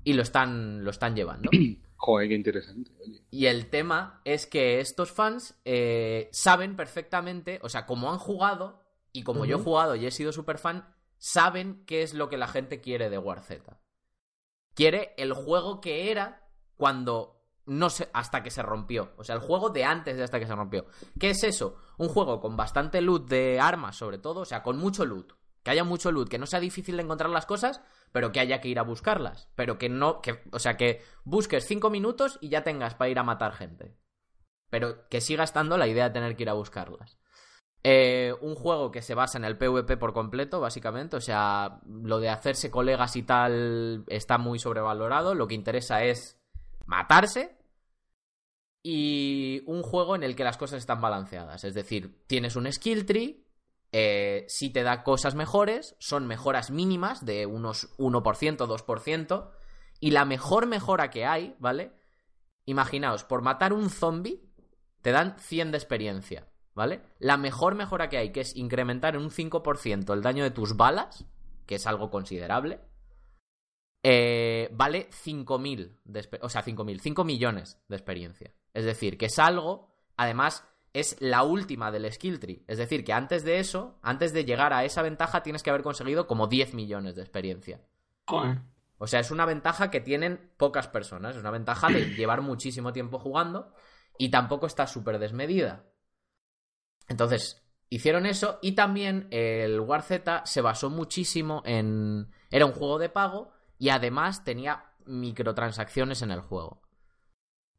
y 0.04 0.12
lo 0.12 0.22
están, 0.22 0.84
lo 0.84 0.90
están 0.90 1.16
llevando. 1.16 1.50
Joder, 1.96 2.28
qué 2.28 2.34
interesante. 2.34 2.90
oye. 3.00 3.22
Y 3.30 3.46
el 3.46 3.70
tema 3.70 4.20
es 4.24 4.46
que 4.46 4.80
estos 4.80 5.10
fans 5.10 5.58
eh, 5.64 6.28
saben 6.32 6.76
perfectamente, 6.76 7.58
o 7.62 7.70
sea, 7.70 7.86
como 7.86 8.12
han 8.12 8.18
jugado, 8.18 8.82
y 9.12 9.22
como 9.22 9.46
yo 9.46 9.56
he 9.56 9.62
jugado 9.62 9.96
y 9.96 10.04
he 10.04 10.10
sido 10.10 10.32
súper 10.32 10.58
fan, 10.58 10.92
saben 11.18 11.84
qué 11.86 12.02
es 12.02 12.12
lo 12.12 12.28
que 12.28 12.36
la 12.36 12.48
gente 12.48 12.80
quiere 12.80 13.08
de 13.08 13.16
War 13.16 13.40
Z. 13.40 13.80
Quiere 14.74 15.14
el 15.16 15.32
juego 15.32 15.80
que 15.80 16.10
era 16.10 16.46
cuando 16.76 17.33
no 17.66 17.90
sé, 17.90 18.10
hasta 18.12 18.42
que 18.42 18.50
se 18.50 18.62
rompió. 18.62 19.12
O 19.16 19.24
sea, 19.24 19.34
el 19.34 19.40
juego 19.40 19.70
de 19.70 19.84
antes 19.84 20.16
de 20.16 20.24
hasta 20.24 20.38
que 20.38 20.46
se 20.46 20.54
rompió. 20.54 20.86
¿Qué 21.18 21.30
es 21.30 21.44
eso? 21.44 21.76
Un 21.98 22.08
juego 22.08 22.40
con 22.40 22.56
bastante 22.56 23.00
loot 23.00 23.28
de 23.28 23.60
armas, 23.60 23.96
sobre 23.96 24.18
todo, 24.18 24.40
o 24.40 24.44
sea, 24.44 24.62
con 24.62 24.78
mucho 24.78 25.04
loot. 25.04 25.32
Que 25.62 25.70
haya 25.70 25.84
mucho 25.84 26.12
loot, 26.12 26.28
que 26.28 26.38
no 26.38 26.46
sea 26.46 26.60
difícil 26.60 26.96
de 26.96 27.02
encontrar 27.02 27.30
las 27.30 27.46
cosas, 27.46 27.80
pero 28.12 28.32
que 28.32 28.40
haya 28.40 28.60
que 28.60 28.68
ir 28.68 28.78
a 28.78 28.82
buscarlas. 28.82 29.48
Pero 29.54 29.78
que 29.78 29.88
no, 29.88 30.20
que, 30.20 30.42
o 30.52 30.58
sea, 30.58 30.76
que 30.76 31.02
busques 31.24 31.66
cinco 31.66 31.88
minutos 31.88 32.38
y 32.42 32.50
ya 32.50 32.62
tengas 32.62 32.94
para 32.94 33.08
ir 33.08 33.18
a 33.18 33.22
matar 33.22 33.54
gente. 33.54 33.96
Pero 34.68 35.08
que 35.08 35.22
siga 35.22 35.44
estando 35.44 35.78
la 35.78 35.86
idea 35.86 36.08
de 36.08 36.14
tener 36.14 36.36
que 36.36 36.42
ir 36.42 36.50
a 36.50 36.54
buscarlas. 36.54 37.18
Eh, 37.82 38.34
un 38.40 38.54
juego 38.54 38.90
que 38.90 39.02
se 39.02 39.14
basa 39.14 39.36
en 39.36 39.44
el 39.44 39.56
PvP 39.56 39.96
por 39.96 40.12
completo, 40.12 40.60
básicamente. 40.60 41.16
O 41.16 41.20
sea, 41.20 41.80
lo 41.86 42.18
de 42.18 42.28
hacerse 42.28 42.70
colegas 42.70 43.16
y 43.16 43.22
tal 43.22 44.04
está 44.08 44.36
muy 44.36 44.58
sobrevalorado. 44.58 45.34
Lo 45.34 45.46
que 45.46 45.54
interesa 45.54 46.02
es 46.02 46.43
matarse. 46.86 47.56
Y 48.82 49.62
un 49.66 49.82
juego 49.82 50.14
en 50.14 50.22
el 50.22 50.36
que 50.36 50.44
las 50.44 50.58
cosas 50.58 50.78
están 50.78 51.00
balanceadas. 51.00 51.64
Es 51.64 51.74
decir, 51.74 52.22
tienes 52.26 52.56
un 52.56 52.70
skill 52.70 53.06
tree. 53.06 53.44
eh, 53.92 54.44
si 54.48 54.70
te 54.70 54.82
da 54.82 55.04
cosas 55.04 55.34
mejores, 55.36 55.94
son 56.00 56.26
mejoras 56.26 56.70
mínimas 56.70 57.24
de 57.24 57.46
unos 57.46 57.96
1%, 57.96 58.66
2%. 58.66 59.50
Y 60.00 60.10
la 60.10 60.24
mejor 60.24 60.66
mejora 60.66 61.10
que 61.10 61.24
hay, 61.24 61.54
¿vale? 61.60 61.92
Imaginaos, 62.66 63.24
por 63.24 63.42
matar 63.42 63.72
un 63.72 63.90
zombie, 63.90 64.42
te 65.00 65.12
dan 65.12 65.38
100 65.38 65.70
de 65.70 65.78
experiencia, 65.78 66.48
¿vale? 66.74 67.02
La 67.18 67.36
mejor 67.36 67.74
mejora 67.74 68.08
que 68.08 68.18
hay, 68.18 68.32
que 68.32 68.40
es 68.40 68.56
incrementar 68.56 69.14
en 69.14 69.22
un 69.22 69.30
5% 69.30 70.12
el 70.12 70.22
daño 70.22 70.42
de 70.42 70.50
tus 70.50 70.76
balas, 70.76 71.24
que 71.66 71.76
es 71.76 71.86
algo 71.86 72.10
considerable, 72.10 72.80
eh, 74.06 74.68
vale 74.72 75.08
5.000, 75.10 75.96
de 76.04 76.20
exper- 76.20 76.40
o 76.42 76.50
sea, 76.50 76.62
5.000, 76.62 77.00
5 77.00 77.24
millones 77.24 77.80
de 77.88 77.96
experiencia. 77.96 78.52
Es 78.74 78.84
decir, 78.84 79.16
que 79.16 79.26
es 79.26 79.38
algo, 79.38 79.96
además, 80.18 80.62
es 80.92 81.16
la 81.20 81.42
última 81.42 81.90
del 81.90 82.12
skill 82.12 82.38
tree. 82.38 82.64
Es 82.68 82.76
decir, 82.76 83.02
que 83.02 83.14
antes 83.14 83.44
de 83.44 83.58
eso, 83.58 83.98
antes 84.02 84.34
de 84.34 84.44
llegar 84.44 84.74
a 84.74 84.84
esa 84.84 85.00
ventaja, 85.00 85.42
tienes 85.42 85.62
que 85.62 85.70
haber 85.70 85.82
conseguido 85.82 86.26
como 86.26 86.48
10 86.48 86.74
millones 86.74 87.16
de 87.16 87.22
experiencia. 87.22 87.80
Joder. 88.26 88.60
O 88.98 89.06
sea, 89.06 89.20
es 89.20 89.30
una 89.30 89.46
ventaja 89.46 89.90
que 89.90 90.00
tienen 90.00 90.50
pocas 90.58 90.86
personas. 90.86 91.34
Es 91.34 91.40
una 91.40 91.50
ventaja 91.50 91.88
de 91.88 92.04
llevar 92.14 92.42
muchísimo 92.42 92.92
tiempo 92.92 93.18
jugando 93.18 93.72
y 94.18 94.28
tampoco 94.30 94.66
está 94.66 94.86
súper 94.86 95.18
desmedida. 95.18 95.86
Entonces, 97.08 97.64
hicieron 97.88 98.26
eso 98.26 98.58
y 98.60 98.72
también 98.72 99.28
el 99.30 99.80
War 99.80 100.02
Z 100.02 100.42
se 100.44 100.60
basó 100.60 100.90
muchísimo 100.90 101.62
en... 101.64 102.30
Era 102.50 102.66
un 102.66 102.72
juego 102.72 102.98
de 102.98 103.08
pago 103.08 103.54
y 103.78 103.88
además 103.90 104.44
tenía 104.44 104.84
microtransacciones 105.06 106.22
en 106.22 106.30
el 106.30 106.40
juego. 106.40 106.82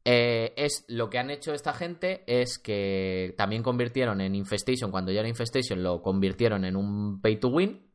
Eh, 0.04 0.54
es 0.56 0.84
lo 0.88 1.10
que 1.10 1.18
han 1.18 1.30
hecho 1.30 1.52
esta 1.52 1.72
gente 1.72 2.22
es 2.28 2.58
que 2.58 3.34
también 3.36 3.64
convirtieron 3.64 4.20
en 4.20 4.36
Infestation, 4.36 4.92
cuando 4.92 5.10
ya 5.10 5.20
era 5.20 5.28
Infestation, 5.28 5.82
lo 5.82 6.00
convirtieron 6.00 6.64
en 6.64 6.76
un 6.76 7.20
pay 7.20 7.40
to 7.40 7.48
win. 7.48 7.90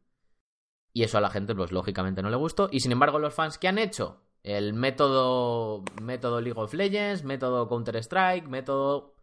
Y 0.94 1.04
eso 1.04 1.18
a 1.18 1.22
la 1.22 1.30
gente, 1.30 1.56
pues 1.56 1.72
lógicamente 1.72 2.22
no 2.22 2.30
le 2.30 2.36
gustó. 2.36 2.68
Y 2.70 2.82
sin 2.82 2.92
embargo, 2.92 3.18
los 3.18 3.34
fans 3.34 3.58
que 3.58 3.70
han 3.70 3.78
hecho 3.78 4.22
el 4.44 4.74
método, 4.74 5.84
método 6.02 6.42
League 6.42 6.60
of 6.60 6.74
Legends, 6.74 7.24
método 7.24 7.68
Counter-Strike, 7.70 8.48
método 8.48 9.16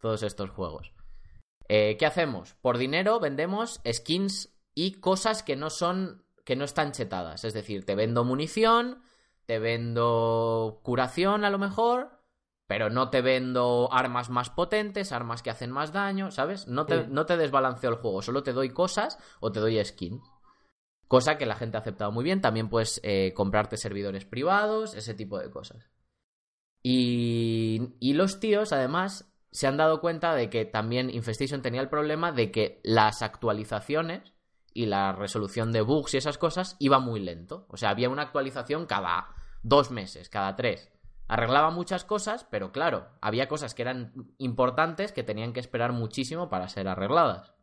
todos 0.00 0.22
estos 0.22 0.50
juegos. 0.50 0.92
Eh, 1.68 1.96
¿Qué 1.96 2.06
hacemos? 2.06 2.54
Por 2.60 2.76
dinero 2.78 3.20
vendemos 3.20 3.80
skins 3.90 4.54
y 4.74 5.00
cosas 5.00 5.42
que 5.42 5.56
no 5.56 5.70
son, 5.70 6.23
que 6.44 6.56
no 6.56 6.64
están 6.64 6.92
chetadas. 6.92 7.44
Es 7.44 7.54
decir, 7.54 7.84
te 7.84 7.94
vendo 7.94 8.24
munición, 8.24 9.02
te 9.46 9.58
vendo 9.58 10.80
curación 10.82 11.44
a 11.44 11.50
lo 11.50 11.58
mejor, 11.58 12.20
pero 12.66 12.90
no 12.90 13.10
te 13.10 13.20
vendo 13.20 13.88
armas 13.92 14.30
más 14.30 14.50
potentes, 14.50 15.12
armas 15.12 15.42
que 15.42 15.50
hacen 15.50 15.70
más 15.70 15.92
daño, 15.92 16.30
¿sabes? 16.30 16.66
No 16.66 16.86
te, 16.86 17.02
Sí. 17.04 17.06
no 17.10 17.26
te 17.26 17.36
desbalanceo 17.36 17.90
el 17.90 17.96
juego, 17.96 18.22
solo 18.22 18.42
te 18.42 18.52
doy 18.52 18.70
cosas 18.70 19.18
o 19.40 19.52
te 19.52 19.60
doy 19.60 19.82
skins. 19.84 20.22
Cosa 21.08 21.36
que 21.36 21.46
la 21.46 21.56
gente 21.56 21.76
ha 21.76 21.80
aceptado 21.80 22.10
muy 22.12 22.24
bien. 22.24 22.40
También 22.40 22.68
puedes 22.68 23.00
eh, 23.02 23.32
comprarte 23.34 23.76
servidores 23.76 24.24
privados, 24.24 24.94
ese 24.94 25.12
tipo 25.14 25.38
de 25.38 25.50
cosas. 25.50 25.90
Y, 26.82 27.94
y 28.00 28.12
los 28.14 28.40
tíos, 28.40 28.72
además, 28.72 29.30
se 29.50 29.66
han 29.66 29.76
dado 29.76 30.00
cuenta 30.00 30.34
de 30.34 30.50
que 30.50 30.64
también 30.64 31.10
Infestation 31.10 31.62
tenía 31.62 31.80
el 31.80 31.88
problema 31.88 32.32
de 32.32 32.50
que 32.50 32.80
las 32.82 33.22
actualizaciones 33.22 34.33
y 34.74 34.86
la 34.86 35.12
resolución 35.12 35.72
de 35.72 35.80
bugs 35.80 36.14
y 36.14 36.16
esas 36.18 36.36
cosas 36.36 36.76
iba 36.80 36.98
muy 36.98 37.20
lento. 37.20 37.66
O 37.70 37.76
sea, 37.76 37.90
había 37.90 38.10
una 38.10 38.22
actualización 38.22 38.86
cada 38.86 39.28
dos 39.62 39.90
meses, 39.90 40.28
cada 40.28 40.56
tres. 40.56 40.90
Arreglaba 41.28 41.70
muchas 41.70 42.04
cosas, 42.04 42.44
pero 42.50 42.72
claro, 42.72 43.08
había 43.22 43.48
cosas 43.48 43.74
que 43.74 43.82
eran 43.82 44.12
importantes 44.36 45.12
que 45.12 45.22
tenían 45.22 45.52
que 45.52 45.60
esperar 45.60 45.92
muchísimo 45.92 46.50
para 46.50 46.68
ser 46.68 46.88
arregladas. 46.88 47.54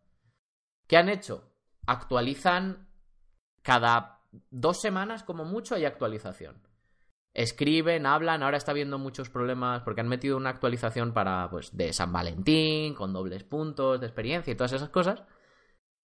¿Qué 0.87 0.97
han 0.97 1.09
hecho? 1.09 1.51
Actualizan 1.85 2.87
cada 3.61 4.21
dos 4.49 4.81
semanas, 4.81 5.23
como 5.23 5.45
mucho, 5.45 5.75
hay 5.75 5.85
actualización. 5.85 6.67
Escriben, 7.33 8.05
hablan, 8.05 8.41
ahora 8.41 8.57
está 8.57 8.71
habiendo 8.71 8.97
muchos 8.97 9.29
problemas 9.29 9.83
porque 9.83 10.01
han 10.01 10.07
metido 10.07 10.37
una 10.37 10.49
actualización 10.49 11.13
para, 11.13 11.49
pues, 11.49 11.75
de 11.75 11.93
San 11.93 12.11
Valentín, 12.11 12.95
con 12.95 13.13
dobles 13.13 13.43
puntos 13.43 13.99
de 13.99 14.07
experiencia 14.07 14.51
y 14.51 14.55
todas 14.55 14.73
esas 14.73 14.89
cosas. 14.89 15.23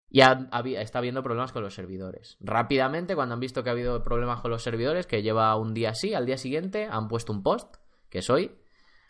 Y 0.08 0.20
está 0.20 0.98
habiendo 0.98 1.22
problemas 1.22 1.52
con 1.52 1.62
los 1.62 1.74
servidores. 1.74 2.36
Rápidamente, 2.40 3.14
cuando 3.14 3.34
han 3.34 3.40
visto 3.40 3.62
que 3.62 3.70
ha 3.70 3.72
habido 3.72 4.02
problemas 4.04 4.40
con 4.40 4.50
los 4.50 4.62
servidores, 4.62 5.06
que 5.06 5.22
lleva 5.22 5.56
un 5.56 5.74
día 5.74 5.90
así, 5.90 6.14
al 6.14 6.26
día 6.26 6.38
siguiente 6.38 6.88
han 6.90 7.08
puesto 7.08 7.32
un 7.32 7.42
post, 7.42 7.76
que 8.08 8.18
es 8.20 8.30
hoy. 8.30 8.56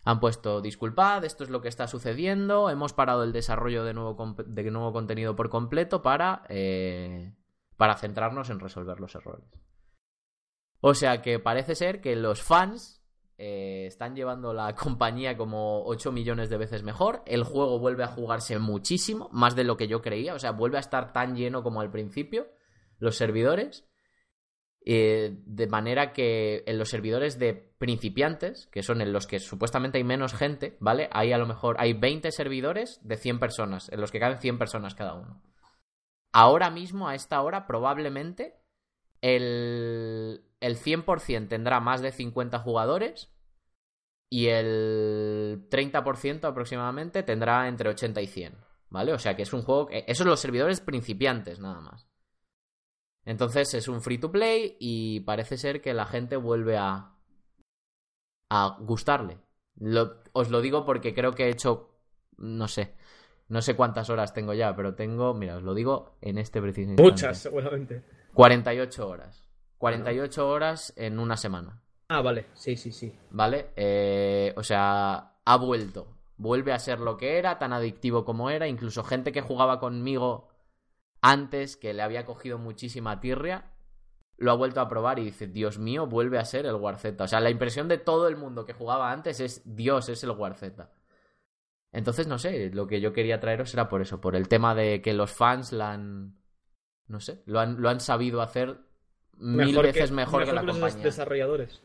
Han 0.05 0.21
puesto, 0.21 0.61
disculpad, 0.61 1.25
esto 1.25 1.45
es 1.45 1.51
lo 1.51 1.61
que 1.61 1.69
está 1.69 1.89
sucediendo, 1.89 2.71
hemos 2.71 2.93
parado 2.93 3.25
el 3.25 3.33
desarrollo 3.33 3.85
de 3.85 3.93
nuevo, 3.93 4.37
de 4.47 4.71
nuevo 4.71 4.93
contenido 4.93 5.35
por 5.35 5.51
completo 5.51 6.01
para, 6.01 6.45
eh, 6.49 7.35
para 7.77 7.97
centrarnos 7.97 8.49
en 8.51 8.61
resolver 8.61 9.01
los 9.01 9.15
errores. 9.17 9.49
O 10.81 10.95
sea 10.95 11.23
que 11.23 11.41
parece 11.41 11.75
ser 11.75 12.01
que 12.01 12.15
los 12.15 12.43
fans 12.43 12.96
eh, 13.39 13.85
están 13.87 14.17
llevando 14.17 14.53
la 14.53 14.75
compañía 14.77 15.37
como 15.37 15.85
8 15.85 16.13
millones 16.13 16.49
de 16.49 16.57
veces 16.57 16.83
mejor. 16.83 17.23
El 17.27 17.45
juego 17.45 17.79
vuelve 17.79 18.05
a 18.05 18.09
jugarse 18.09 18.59
muchísimo, 18.59 19.29
más 19.33 19.55
de 19.57 19.65
lo 19.65 19.77
que 19.77 19.89
yo 19.89 20.03
creía. 20.03 20.35
O 20.35 20.39
sea, 20.39 20.53
vuelve 20.53 20.79
a 20.79 20.81
estar 20.81 21.13
tan 21.13 21.37
lleno 21.37 21.63
como 21.63 21.81
al 21.81 21.91
principio 21.91 22.49
los 22.99 23.17
servidores. 23.17 23.87
Eh, 24.89 25.43
de 25.45 25.67
manera 25.67 26.13
que 26.13 26.63
en 26.65 26.79
los 26.79 26.91
servidores 26.91 27.41
de 27.41 27.55
principiantes, 27.55 28.69
que 28.69 28.85
son 28.85 29.01
en 29.01 29.13
los 29.13 29.27
que 29.27 29.41
supuestamente 29.41 29.99
hay 29.99 30.05
menos 30.05 30.33
gente, 30.33 30.77
¿vale? 30.79 31.09
Hay 31.11 31.33
a 31.33 31.39
lo 31.39 31.47
mejor 31.47 31.75
hay 31.81 31.93
20 31.93 32.31
servidores 32.31 33.01
de 33.03 33.17
100 33.17 33.41
personas, 33.41 33.89
en 33.91 34.01
los 34.01 34.13
que 34.13 34.21
caben 34.21 34.39
100 34.39 34.59
personas 34.59 34.95
cada 34.95 35.15
uno. 35.15 35.43
Ahora 36.33 36.71
mismo, 36.71 37.09
a 37.09 37.17
esta 37.17 37.43
hora, 37.43 37.67
probablemente 37.67 38.55
el, 39.23 40.45
el 40.61 40.77
100% 40.77 41.49
tendrá 41.51 41.81
más 41.81 42.01
de 42.03 42.13
50 42.13 42.59
jugadores 42.61 43.31
y 44.29 44.47
el 44.49 45.67
30% 45.71 46.49
aproximadamente 46.49 47.23
tendrá 47.23 47.69
entre 47.69 47.91
80 47.91 48.21
y 48.23 48.27
100, 48.27 48.57
¿vale? 48.91 49.13
O 49.13 49.19
sea 49.19 49.37
que 49.37 49.43
es 49.43 49.53
un 49.53 49.63
juego... 49.63 49.87
que- 49.87 50.05
Esos 50.07 50.19
son 50.19 50.29
los 50.29 50.41
servidores 50.41 50.81
principiantes, 50.81 51.61
nada 51.61 51.81
más. 51.81 52.09
Entonces 53.25 53.75
es 53.75 53.89
un 53.89 54.01
free 54.03 54.19
to 54.19 54.31
play 54.31 54.77
y 54.79 55.21
parece 55.21 55.57
ser 55.59 55.81
que 55.83 55.93
la 55.95 56.07
gente 56.07 56.37
vuelve 56.37 56.77
a, 56.77 57.13
a 58.51 58.77
gustarle. 58.81 59.39
Lo- 59.77 60.23
os 60.33 60.51
lo 60.51 60.61
digo 60.61 60.85
porque 60.85 61.15
creo 61.15 61.35
que 61.35 61.45
he 61.45 61.51
hecho, 61.51 61.91
no 62.39 62.69
sé, 62.69 62.95
no 63.49 63.61
sé 63.63 63.75
cuántas 63.77 64.11
horas 64.11 64.33
tengo 64.33 64.55
ya, 64.55 64.75
pero 64.75 64.95
tengo, 64.95 65.35
mira, 65.35 65.57
os 65.57 65.63
lo 65.63 65.75
digo 65.75 66.17
en 66.21 66.39
este 66.39 66.61
preciso. 66.63 66.95
Muchas, 67.03 67.39
seguramente. 67.39 68.03
48 68.37 69.09
horas. 69.09 69.43
48 69.79 70.49
horas 70.49 70.93
en 70.97 71.19
una 71.19 71.37
semana, 71.37 71.83
Ah, 72.09 72.23
vale. 72.23 72.47
Sí, 72.55 72.77
sí, 72.77 72.93
sí. 72.93 73.13
¿vale? 73.31 73.73
Eh, 73.75 74.55
o 74.57 74.63
sea, 74.63 75.39
ha 75.45 75.57
vuelto. 75.57 76.07
Vuelve 76.37 76.73
a 76.73 76.79
ser 76.79 77.01
lo 77.01 77.17
que 77.17 77.39
era, 77.39 77.59
tan 77.59 77.73
adictivo 77.73 78.25
como 78.25 78.49
era. 78.51 78.69
Incluso 78.69 79.03
gente 79.03 79.33
que 79.33 79.41
jugaba 79.41 79.81
conmigo 79.81 80.49
antes, 81.21 81.77
que 81.77 81.95
le 81.95 82.03
había 82.03 82.25
cogido 82.25 82.59
muchísima 82.59 83.19
tirria, 83.21 83.73
lo 84.37 84.53
ha 84.53 84.55
vuelto 84.55 84.81
a 84.81 84.89
probar 84.89 85.19
y 85.19 85.25
dice, 85.25 85.47
Dios 85.47 85.79
mío, 85.79 86.07
vuelve 86.07 86.39
a 86.39 86.45
ser 86.45 86.67
el 86.67 86.77
War 86.77 86.99
Z. 86.99 87.25
O 87.25 87.27
sea, 87.27 87.41
la 87.41 87.51
impresión 87.51 87.89
de 87.89 87.99
todo 87.99 88.29
el 88.29 88.37
mundo 88.37 88.65
que 88.67 88.75
jugaba 88.75 89.11
antes 89.11 89.41
es, 89.41 89.63
Dios, 89.65 90.09
es 90.09 90.23
el 90.23 90.31
War 90.31 90.55
Z. 90.55 90.91
Entonces, 91.91 92.27
no 92.29 92.39
sé, 92.39 92.71
lo 92.71 92.87
que 92.87 93.01
yo 93.01 93.13
quería 93.13 93.41
traeros 93.41 93.73
era 93.75 93.89
por 93.89 94.03
eso, 94.03 94.21
por 94.21 94.37
el 94.37 94.47
tema 94.49 94.75
de 94.75 95.01
que 95.03 95.15
los 95.15 95.33
fans 95.33 95.73
la 95.73 95.93
han. 95.93 96.37
No 97.09 97.21
sé, 97.21 97.43
lo 97.47 97.61
han, 97.61 97.81
lo 97.81 97.89
han 97.89 98.01
sabido 98.01 98.43
hacer 98.43 98.81
mil 99.39 99.69
Mejor 99.69 99.85
veces 99.85 100.11
mejor, 100.11 100.45
que 100.45 100.53
la 100.53 100.63
los 100.63 100.77
compañía. 100.77 101.05
desarrolladores. 101.05 101.83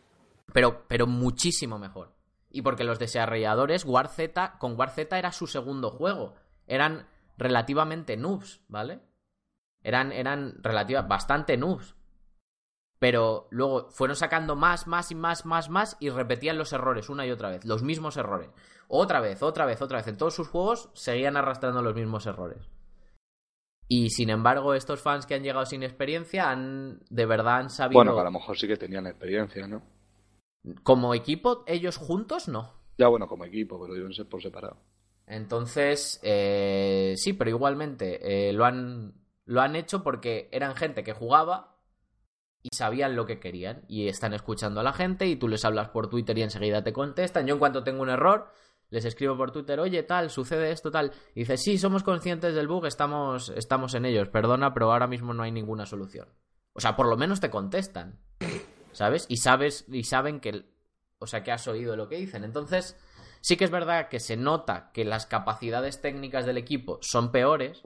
Pero, 0.54 0.86
pero 0.88 1.08
muchísimo 1.08 1.78
mejor. 1.78 2.14
Y 2.50 2.62
porque 2.62 2.84
los 2.84 3.00
desarrolladores, 3.00 3.86
War 3.86 4.08
Z, 4.08 4.58
con 4.60 4.78
War 4.78 4.90
Z 4.90 5.18
era 5.18 5.32
su 5.32 5.48
segundo 5.48 5.90
juego. 5.92 6.36
Eran 6.68 7.08
relativamente 7.38 8.18
noobs, 8.18 8.62
¿vale? 8.68 9.00
Eran, 9.84 10.12
eran 10.12 10.56
relativa, 10.62 11.02
bastante 11.04 11.58
noobs. 11.58 11.96
Pero 13.00 13.48
luego 13.50 13.90
fueron 13.90 14.16
sacando 14.16 14.56
más, 14.56 14.86
más 14.86 15.12
y 15.12 15.16
más, 15.16 15.46
más, 15.46 15.70
más 15.70 15.98
y 16.00 16.10
repetían 16.10 16.58
los 16.58 16.72
errores 16.72 17.10
una 17.10 17.26
y 17.26 17.32
otra 17.32 17.50
vez. 17.50 17.66
Los 17.66 17.82
mismos 17.82 18.16
errores. 18.18 18.50
Otra 18.88 19.20
vez, 19.22 19.42
otra 19.42 19.66
vez, 19.66 19.82
otra 19.82 19.98
vez. 19.98 20.08
En 20.08 20.18
todos 20.18 20.36
sus 20.36 20.48
juegos 20.50 20.90
seguían 20.94 21.36
arrastrando 21.38 21.82
los 21.82 21.96
mismos 21.96 22.26
errores. 22.28 22.70
Y 23.94 24.10
sin 24.10 24.30
embargo, 24.30 24.74
estos 24.74 25.02
fans 25.02 25.26
que 25.26 25.34
han 25.34 25.44
llegado 25.44 25.66
sin 25.66 25.84
experiencia 25.84 26.50
han 26.50 27.02
de 27.10 27.26
verdad 27.26 27.58
han 27.58 27.70
sabido. 27.70 27.98
Bueno, 27.98 28.14
que 28.14 28.22
a 28.22 28.24
lo 28.24 28.32
mejor 28.32 28.58
sí 28.58 28.66
que 28.66 28.78
tenían 28.78 29.06
experiencia, 29.06 29.68
¿no? 29.68 29.82
Como 30.82 31.14
equipo, 31.14 31.66
ellos 31.68 31.98
juntos 31.98 32.48
no. 32.48 32.74
Ya 32.98 33.10
bueno, 33.10 33.28
como 33.28 33.44
equipo, 33.44 33.78
pero 33.82 33.94
deben 33.94 34.14
ser 34.14 34.30
por 34.30 34.42
separado. 34.42 34.78
Entonces, 35.28 36.22
eh, 36.24 37.16
sí, 37.18 37.34
pero 37.34 37.50
igualmente 37.50 38.48
eh, 38.48 38.54
lo, 38.54 38.64
han, 38.64 39.14
lo 39.44 39.60
han 39.60 39.76
hecho 39.76 40.04
porque 40.04 40.48
eran 40.54 40.78
gente 40.78 41.04
que 41.04 41.12
jugaba 41.12 41.76
y 42.64 42.74
sabían 42.74 43.18
lo 43.18 43.26
que 43.26 43.42
querían. 43.42 43.84
Y 43.90 44.08
están 44.08 44.34
escuchando 44.34 44.80
a 44.80 44.84
la 44.84 44.94
gente 44.94 45.26
y 45.28 45.36
tú 45.36 45.50
les 45.50 45.66
hablas 45.66 45.90
por 45.90 46.10
Twitter 46.10 46.38
y 46.38 46.44
enseguida 46.44 46.82
te 46.82 46.94
contestan. 46.94 47.46
Yo 47.46 47.56
en 47.56 47.60
cuanto 47.60 47.84
tengo 47.84 48.04
un 48.04 48.10
error, 48.10 48.54
les 48.92 49.06
escribo 49.06 49.36
por 49.38 49.52
Twitter, 49.52 49.80
oye, 49.80 50.04
tal, 50.04 50.30
sucede 50.30 50.72
esto, 50.72 50.92
tal. 50.92 51.12
Y 51.34 51.40
dice, 51.40 51.58
sí, 51.58 51.78
somos 51.78 52.04
conscientes 52.04 52.54
del 52.54 52.68
bug, 52.68 52.86
estamos, 52.86 53.50
estamos 53.56 53.96
en 53.96 54.06
ellos, 54.06 54.28
perdona, 54.28 54.74
pero 54.74 54.92
ahora 54.92 55.08
mismo 55.08 55.34
no 55.34 55.44
hay 55.44 55.52
ninguna 55.52 55.86
solución. 55.86 56.28
O 56.74 56.82
sea, 56.82 56.96
por 56.96 57.08
lo 57.08 57.18
menos 57.18 57.40
te 57.40 57.50
contestan. 57.50 58.20
¿Sabes? 58.92 59.26
Y 59.30 59.38
sabes, 59.38 59.86
y 59.88 60.04
saben 60.04 60.42
que. 60.42 60.66
O 61.20 61.26
sea, 61.26 61.42
que 61.44 61.52
has 61.52 61.68
oído 61.68 61.96
lo 61.96 62.10
que 62.10 62.18
dicen. 62.18 62.44
Entonces, 62.44 62.98
sí 63.40 63.56
que 63.56 63.64
es 63.64 63.72
verdad 63.72 64.10
que 64.10 64.20
se 64.20 64.36
nota 64.36 64.92
que 64.92 65.06
las 65.06 65.26
capacidades 65.26 66.02
técnicas 66.02 66.46
del 66.46 66.58
equipo 66.58 67.00
son 67.02 67.32
peores. 67.32 67.84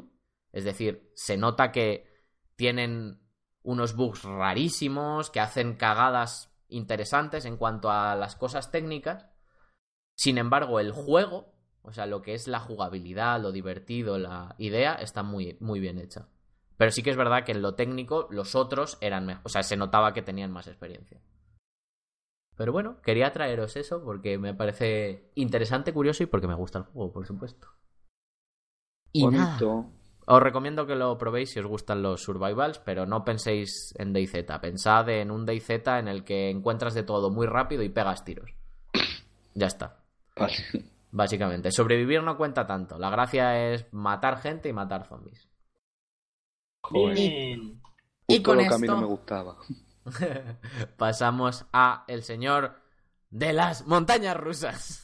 Es 0.52 0.63
decir, 0.63 1.12
se 1.15 1.38
nota 1.38 1.72
que 1.72 2.08
tienen 2.56 3.20
unos 3.62 3.96
bugs 3.96 4.24
rarísimos, 4.24 5.30
que 5.30 5.39
hacen 5.39 5.76
cagadas 5.76 6.52
interesantes 6.68 7.46
en 7.46 7.58
cuanto 7.58 7.91
a 7.91 8.15
las 8.15 8.36
cosas 8.36 8.72
técnicas. 8.72 9.28
Sin 10.15 10.38
embargo, 10.38 10.80
el 10.80 10.91
juego, 10.91 11.54
o 11.82 11.91
sea, 11.91 12.06
lo 12.06 12.21
que 12.21 12.34
es 12.34 12.47
la 12.47 12.60
jugabilidad, 12.60 13.41
lo 13.41 13.51
divertido, 13.51 14.17
la 14.17 14.56
idea, 14.58 14.95
está 14.95 15.23
muy, 15.23 15.58
muy 15.60 15.80
bien 15.80 15.99
hecha. 15.99 16.28
Pero 16.78 16.91
sí 16.91 17.04
que 17.04 17.10
es 17.10 17.17
verdad 17.17 17.43
que 17.43 17.51
en 17.51 17.62
lo 17.62 17.75
técnico 17.75 18.28
los 18.32 18.56
otros 18.56 18.97
eran 19.01 19.25
mejor. 19.25 19.41
O 19.45 19.49
sea, 19.49 19.63
se 19.63 19.78
notaba 19.78 20.13
que 20.13 20.21
tenían 20.21 20.51
más 20.51 20.67
experiencia. 20.67 21.21
Pero 22.58 22.71
bueno, 22.71 23.01
quería 23.01 23.32
traeros 23.32 23.75
eso 23.75 24.04
porque 24.04 24.38
me 24.38 24.54
parece 24.54 25.32
interesante, 25.36 25.93
curioso 25.93 26.23
y 26.23 26.28
porque 26.28 26.47
me 26.47 26.56
gusta 26.56 26.80
el 26.80 26.86
juego, 26.86 27.12
por 27.12 27.25
supuesto. 27.25 27.67
Y 29.12 29.28
nada. 29.28 29.58
Bonito. 29.60 29.91
Os 30.28 30.41
recomiendo 30.41 30.88
que 30.88 30.95
lo 30.95 31.17
probéis 31.17 31.51
si 31.51 31.60
os 31.60 31.67
gustan 31.67 32.01
los 32.01 32.23
survivals, 32.23 32.80
pero 32.80 33.06
no 33.06 33.23
penséis 33.23 33.93
en 33.97 34.12
DayZ. 34.12 34.45
Pensad 34.60 35.10
en 35.10 35.30
un 35.30 35.45
DayZ 35.45 35.69
en 35.69 36.08
el 36.08 36.23
que 36.23 36.49
encuentras 36.49 36.95
de 36.95 37.04
todo 37.04 37.30
muy 37.30 37.45
rápido 37.45 37.84
y 37.84 37.89
pegas 37.89 38.25
tiros. 38.25 38.56
Ya 39.54 39.67
está. 39.67 40.05
Vale. 40.36 40.54
Básicamente. 41.12 41.71
Sobrevivir 41.71 42.21
no 42.24 42.36
cuenta 42.38 42.67
tanto. 42.67 42.98
La 43.00 43.10
gracia 43.10 43.71
es 43.74 43.86
matar 43.93 44.41
gente 44.41 44.69
y 44.69 44.74
matar 44.74 45.08
zombies. 45.08 45.48
Joder. 46.82 47.15
Bien. 47.15 47.82
Y 48.28 48.41
con 48.41 48.58
lo 48.58 48.63
que 48.67 48.74
a 48.74 48.78
mí 48.78 48.88
no 48.88 48.93
esto- 48.93 49.02
me 49.02 49.08
gustaba. 49.08 49.58
Pasamos 50.98 51.65
a 51.74 52.04
el 52.08 52.21
señor 52.24 52.76
de 53.30 53.54
las 53.54 53.88
montañas 53.88 54.36
rusas. 54.38 55.04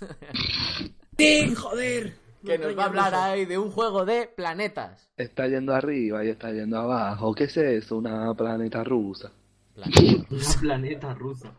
¡Sí, 1.18 1.56
joder! 1.56 2.14
que 2.46 2.58
nos 2.58 2.78
va 2.78 2.84
a 2.84 2.86
hablar 2.88 3.14
ahí 3.16 3.46
de 3.46 3.58
un 3.58 3.72
juego 3.72 4.04
de 4.06 4.28
planetas. 4.28 5.10
Está 5.16 5.48
yendo 5.48 5.74
arriba 5.74 6.26
y 6.26 6.30
está 6.30 6.52
yendo 6.52 6.78
abajo. 6.80 7.34
¿Qué 7.34 7.46
es 7.46 7.56
eso? 7.58 7.98
Una 7.98 8.34
planeta 8.34 8.84
rusa. 8.84 9.32
Planetas 9.76 10.56
Un 10.56 10.62
planeta 10.62 11.14
ruso. 11.14 11.54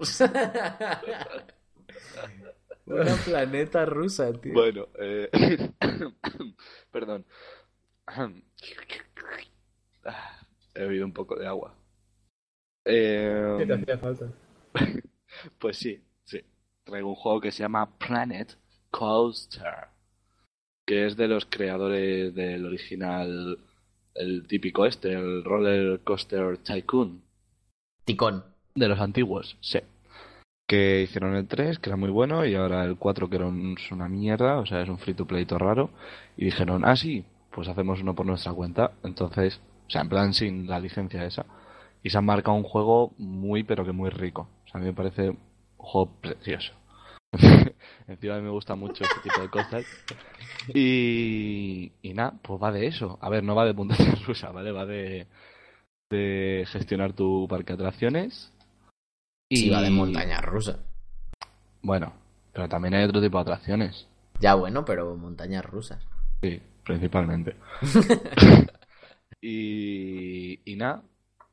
Una 2.86 3.14
planeta 3.24 3.84
rusa, 3.86 4.32
tío. 4.32 4.52
Bueno, 4.52 4.88
eh... 4.98 5.30
perdón. 6.90 7.24
He 10.74 10.80
bebido 10.80 11.04
un 11.04 11.12
poco 11.12 11.36
de 11.36 11.46
agua. 11.46 11.76
Eh, 12.84 13.56
¿Qué 13.58 13.66
te 13.66 13.74
hacía 13.74 13.98
falta? 13.98 14.32
Pues 15.58 15.78
sí, 15.78 15.98
sí. 16.24 16.42
Traigo 16.84 17.08
un 17.08 17.14
juego 17.14 17.40
que 17.40 17.52
se 17.52 17.62
llama 17.62 17.96
Planet 17.98 18.58
Coaster. 18.90 19.88
Que 20.84 21.06
es 21.06 21.16
de 21.16 21.26
los 21.26 21.46
creadores 21.46 22.34
del 22.34 22.66
original, 22.66 23.58
el 24.14 24.46
típico 24.46 24.84
este, 24.84 25.12
el 25.12 25.42
Roller 25.42 26.00
Coaster 26.00 26.58
Tycoon. 26.58 27.22
Ticón. 28.04 28.44
De 28.74 28.88
los 28.88 29.00
antiguos, 29.00 29.56
sí. 29.60 29.78
Que 30.72 31.02
hicieron 31.02 31.34
el 31.36 31.46
3, 31.48 31.78
que 31.78 31.90
era 31.90 31.96
muy 31.98 32.10
bueno, 32.10 32.46
y 32.46 32.54
ahora 32.54 32.84
el 32.84 32.96
4, 32.96 33.28
que 33.28 33.36
era 33.36 33.46
un- 33.46 33.76
una 33.90 34.08
mierda, 34.08 34.58
o 34.58 34.66
sea, 34.66 34.80
es 34.82 34.88
un 34.88 34.98
free 34.98 35.14
to 35.14 35.26
play 35.26 35.44
raro. 35.44 35.90
Y 36.36 36.46
dijeron, 36.46 36.84
ah, 36.86 36.96
sí, 36.96 37.24
pues 37.54 37.68
hacemos 37.68 38.00
uno 38.00 38.14
por 38.14 38.26
nuestra 38.26 38.52
cuenta. 38.54 38.92
Entonces, 39.04 39.60
o 39.88 39.90
sea, 39.90 40.00
en 40.02 40.08
plan 40.08 40.32
sin 40.34 40.66
la 40.66 40.80
licencia 40.80 41.24
esa. 41.26 41.44
Y 42.02 42.10
se 42.10 42.18
han 42.18 42.24
marcado 42.24 42.56
un 42.56 42.62
juego 42.64 43.12
muy, 43.18 43.64
pero 43.64 43.84
que 43.84 43.92
muy 43.92 44.10
rico. 44.10 44.48
O 44.66 44.68
sea, 44.68 44.80
a 44.80 44.84
mí 44.84 44.86
me 44.86 44.94
parece 44.94 45.30
un 45.30 45.38
juego 45.78 46.10
precioso. 46.22 46.72
Encima 48.08 48.40
me 48.40 48.50
gusta 48.50 48.74
mucho 48.76 49.04
este 49.04 49.20
tipo 49.20 49.42
de 49.42 49.50
cosas. 49.50 49.86
Y, 50.74 51.92
y 52.02 52.14
nada, 52.14 52.38
pues 52.42 52.62
va 52.62 52.72
de 52.72 52.86
eso. 52.86 53.18
A 53.22 53.28
ver, 53.30 53.44
no 53.44 53.54
va 53.54 53.64
de 53.66 53.74
puntación 53.74 54.16
rusa, 54.26 54.50
¿vale? 54.52 54.72
Va 54.72 54.86
de, 54.86 55.26
de 56.10 56.64
gestionar 56.68 57.12
tu 57.14 57.46
parque 57.48 57.74
de 57.76 57.84
atracciones. 57.84 58.52
Sí, 59.56 59.70
va 59.70 59.82
de 59.82 59.90
montañas 59.90 60.42
rusas. 60.42 60.76
Bueno, 61.82 62.12
pero 62.52 62.68
también 62.68 62.94
hay 62.94 63.04
otro 63.04 63.20
tipo 63.20 63.38
de 63.38 63.42
atracciones. 63.42 64.06
Ya 64.40 64.54
bueno, 64.54 64.84
pero 64.84 65.14
montañas 65.16 65.64
rusas. 65.64 66.02
Sí, 66.42 66.60
principalmente. 66.84 67.56
y, 69.40 70.60
y 70.64 70.76
nada, 70.76 71.02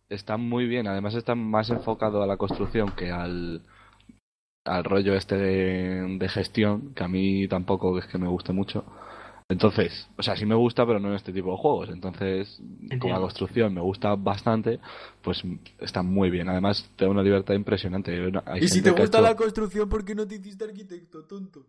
está 0.10 0.38
muy 0.38 0.66
bien. 0.66 0.88
Además 0.88 1.16
está 1.16 1.36
más 1.36 1.70
enfocado 1.70 2.24
a 2.24 2.28
la 2.28 2.38
construcción 2.38 2.92
que 2.92 3.12
al, 3.12 3.64
al 4.66 4.84
rollo 4.84 5.16
este 5.16 5.36
de, 5.38 6.18
de 6.18 6.30
gestión, 6.30 6.94
que 6.94 7.04
a 7.04 7.08
mí 7.08 7.48
tampoco 7.48 7.98
es 8.00 8.06
que 8.08 8.18
me 8.18 8.28
guste 8.28 8.54
mucho. 8.54 8.86
Entonces, 9.52 10.08
o 10.16 10.22
sea, 10.22 10.36
sí 10.36 10.46
me 10.46 10.54
gusta, 10.54 10.86
pero 10.86 11.00
no 11.00 11.10
en 11.10 11.16
este 11.16 11.34
tipo 11.34 11.52
de 11.52 11.58
juegos. 11.58 11.90
Entonces, 11.90 12.58
como 12.58 12.70
la 12.88 12.94
Entiendo. 12.94 13.22
construcción 13.22 13.74
me 13.74 13.82
gusta 13.82 14.16
bastante, 14.16 14.80
pues 15.24 15.42
está 15.80 16.04
muy 16.04 16.30
bien. 16.30 16.50
Además, 16.50 16.88
te 16.96 17.06
da 17.06 17.12
una 17.12 17.24
libertad 17.24 17.56
impresionante. 17.56 18.12
Hay 18.46 18.64
Y 18.64 18.68
si 18.68 18.82
te 18.84 18.92
gusta 18.92 19.18
hecho- 19.18 19.22
la 19.22 19.36
construcción, 19.36 19.90
¿por 19.90 20.06
qué 20.06 20.14
no 20.14 20.28
te 20.28 20.36
hiciste 20.36 20.66
arquitecto, 20.66 21.26
tonto? 21.26 21.66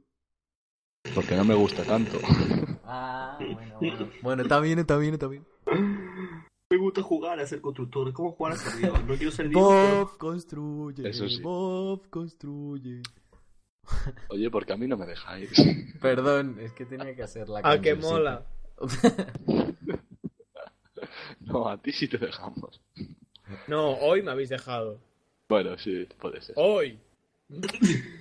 Porque 1.15 1.35
no 1.35 1.45
me 1.45 1.55
gusta 1.55 1.83
tanto. 1.85 2.19
Ah, 2.93 3.39
bueno, 3.39 3.77
bueno. 3.79 4.09
Bueno, 4.21 4.43
está 4.43 4.59
bien, 4.59 4.81
está 4.81 4.97
bien, 4.97 5.15
está 5.15 5.29
bien. 5.29 5.47
Me 6.73 6.77
gusta 6.77 7.03
jugar 7.03 7.39
a 7.39 7.47
ser 7.47 7.61
constructor. 7.61 8.13
¿Cómo 8.13 8.33
jugar 8.33 8.55
a 8.55 8.57
ser 8.57 8.81
Dios? 8.81 9.05
No 9.07 9.15
quiero 9.15 9.31
ser 9.31 9.49
Dios. 9.49 9.63
pero- 9.71 9.97
Bob 10.07 10.19
construye. 10.19 11.09
Eso 11.09 11.29
sí. 11.29 11.41
Bob 11.41 12.09
construye. 12.11 13.01
Oye, 14.29 14.51
porque 14.51 14.73
a 14.73 14.77
mí 14.77 14.87
no 14.87 14.97
me 14.97 15.07
dejáis. 15.07 15.51
Perdón, 16.01 16.57
es 16.61 16.73
que 16.73 16.87
tenía 16.87 17.15
que 17.15 17.23
hacer 17.23 17.49
la 17.49 17.61
¡Ah, 17.63 17.81
qué 17.81 17.91
cancioncita. 17.91 18.11
mola! 18.13 18.47
No, 21.41 21.69
a 21.69 21.81
ti 21.81 21.93
sí 21.93 22.07
te 22.09 22.19
dejamos. 22.19 22.81
No, 23.67 23.93
hoy 23.95 24.23
me 24.23 24.31
habéis 24.31 24.51
dejado. 24.51 25.01
Bueno, 25.49 25.77
sí, 25.79 26.07
puede 26.21 26.41
ser. 26.43 26.55
¡Hoy! 26.59 26.99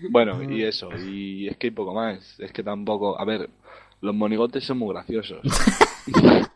Bueno, 0.10 0.42
y 0.42 0.64
eso, 0.64 0.90
y 0.98 1.48
es 1.48 1.58
que 1.58 1.68
hay 1.68 1.72
poco 1.72 1.94
más. 1.94 2.40
Es 2.40 2.52
que 2.52 2.64
tampoco. 2.64 3.20
A 3.20 3.26
ver, 3.26 3.50
los 4.02 4.16
monigotes 4.16 4.64
son 4.64 4.80
muy 4.80 4.94
graciosos. 4.94 5.42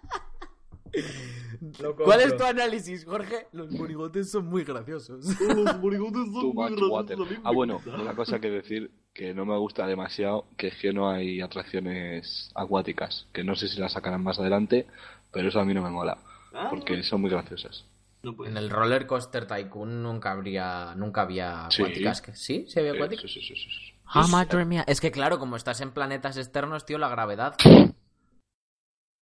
¿Cuál 2.04 2.22
es 2.22 2.38
tu 2.38 2.44
análisis, 2.44 3.06
Jorge? 3.06 3.48
Los 3.52 3.72
monigotes 3.72 4.30
son 4.32 4.46
muy 4.48 4.64
graciosos. 4.64 5.26
Los 5.40 5.78
monigotes 5.80 6.26
son 6.26 6.34
Too 6.42 6.54
muy 6.54 6.72
graciosos, 6.76 7.28
Ah, 7.44 7.52
bueno, 7.52 7.82
una 7.86 8.16
cosa 8.16 8.40
que 8.40 8.50
decir 8.50 8.92
que 9.14 9.34
no 9.34 9.46
me 9.46 9.58
gusta 9.58 9.86
demasiado, 9.88 10.46
que 10.58 10.68
es 10.68 10.76
que 10.78 10.92
no 10.94 11.10
hay 11.10 11.40
atracciones 11.42 12.52
acuáticas. 12.56 13.28
Que 13.34 13.44
no 13.44 13.56
sé 13.56 13.68
si 13.68 13.80
las 13.80 13.94
sacarán 13.94 14.24
más 14.24 14.40
adelante, 14.40 14.88
pero 15.32 15.50
eso 15.50 15.60
a 15.60 15.66
mí 15.66 15.74
no 15.74 15.82
me 15.82 15.90
mola. 15.90 16.18
Ah, 16.54 16.68
Porque 16.70 17.02
son 17.04 17.22
muy 17.22 17.30
graciosas. 17.30 17.86
no 18.24 18.36
En 18.46 18.58
el 18.58 18.70
Roller 18.70 19.06
Coaster 19.08 19.46
Tycoon 19.48 20.02
nunca 20.04 20.32
habría, 20.32 20.94
nunca 20.96 21.22
había 21.24 21.66
acuáticas. 21.68 22.22
¿que- 22.22 22.36
¿Sí? 22.36 22.66
¿Sí 22.68 22.80
había 22.80 22.92
Eh, 22.92 22.96
acuáticas? 22.96 23.32
sí, 23.32 23.42
sí, 23.42 23.56
sí, 23.56 23.56
sí, 23.56 23.70
sí. 23.70 23.94
Ah, 24.06 24.28
madre 24.28 24.64
mía. 24.66 24.84
Es 24.88 25.02
que 25.02 25.12
claro, 25.12 25.40
como 25.40 25.56
estás 25.56 25.82
en 25.82 25.92
planetas 25.92 26.38
externos, 26.38 26.86
tío, 26.86 26.98
la 26.98 27.10
gravedad. 27.10 27.56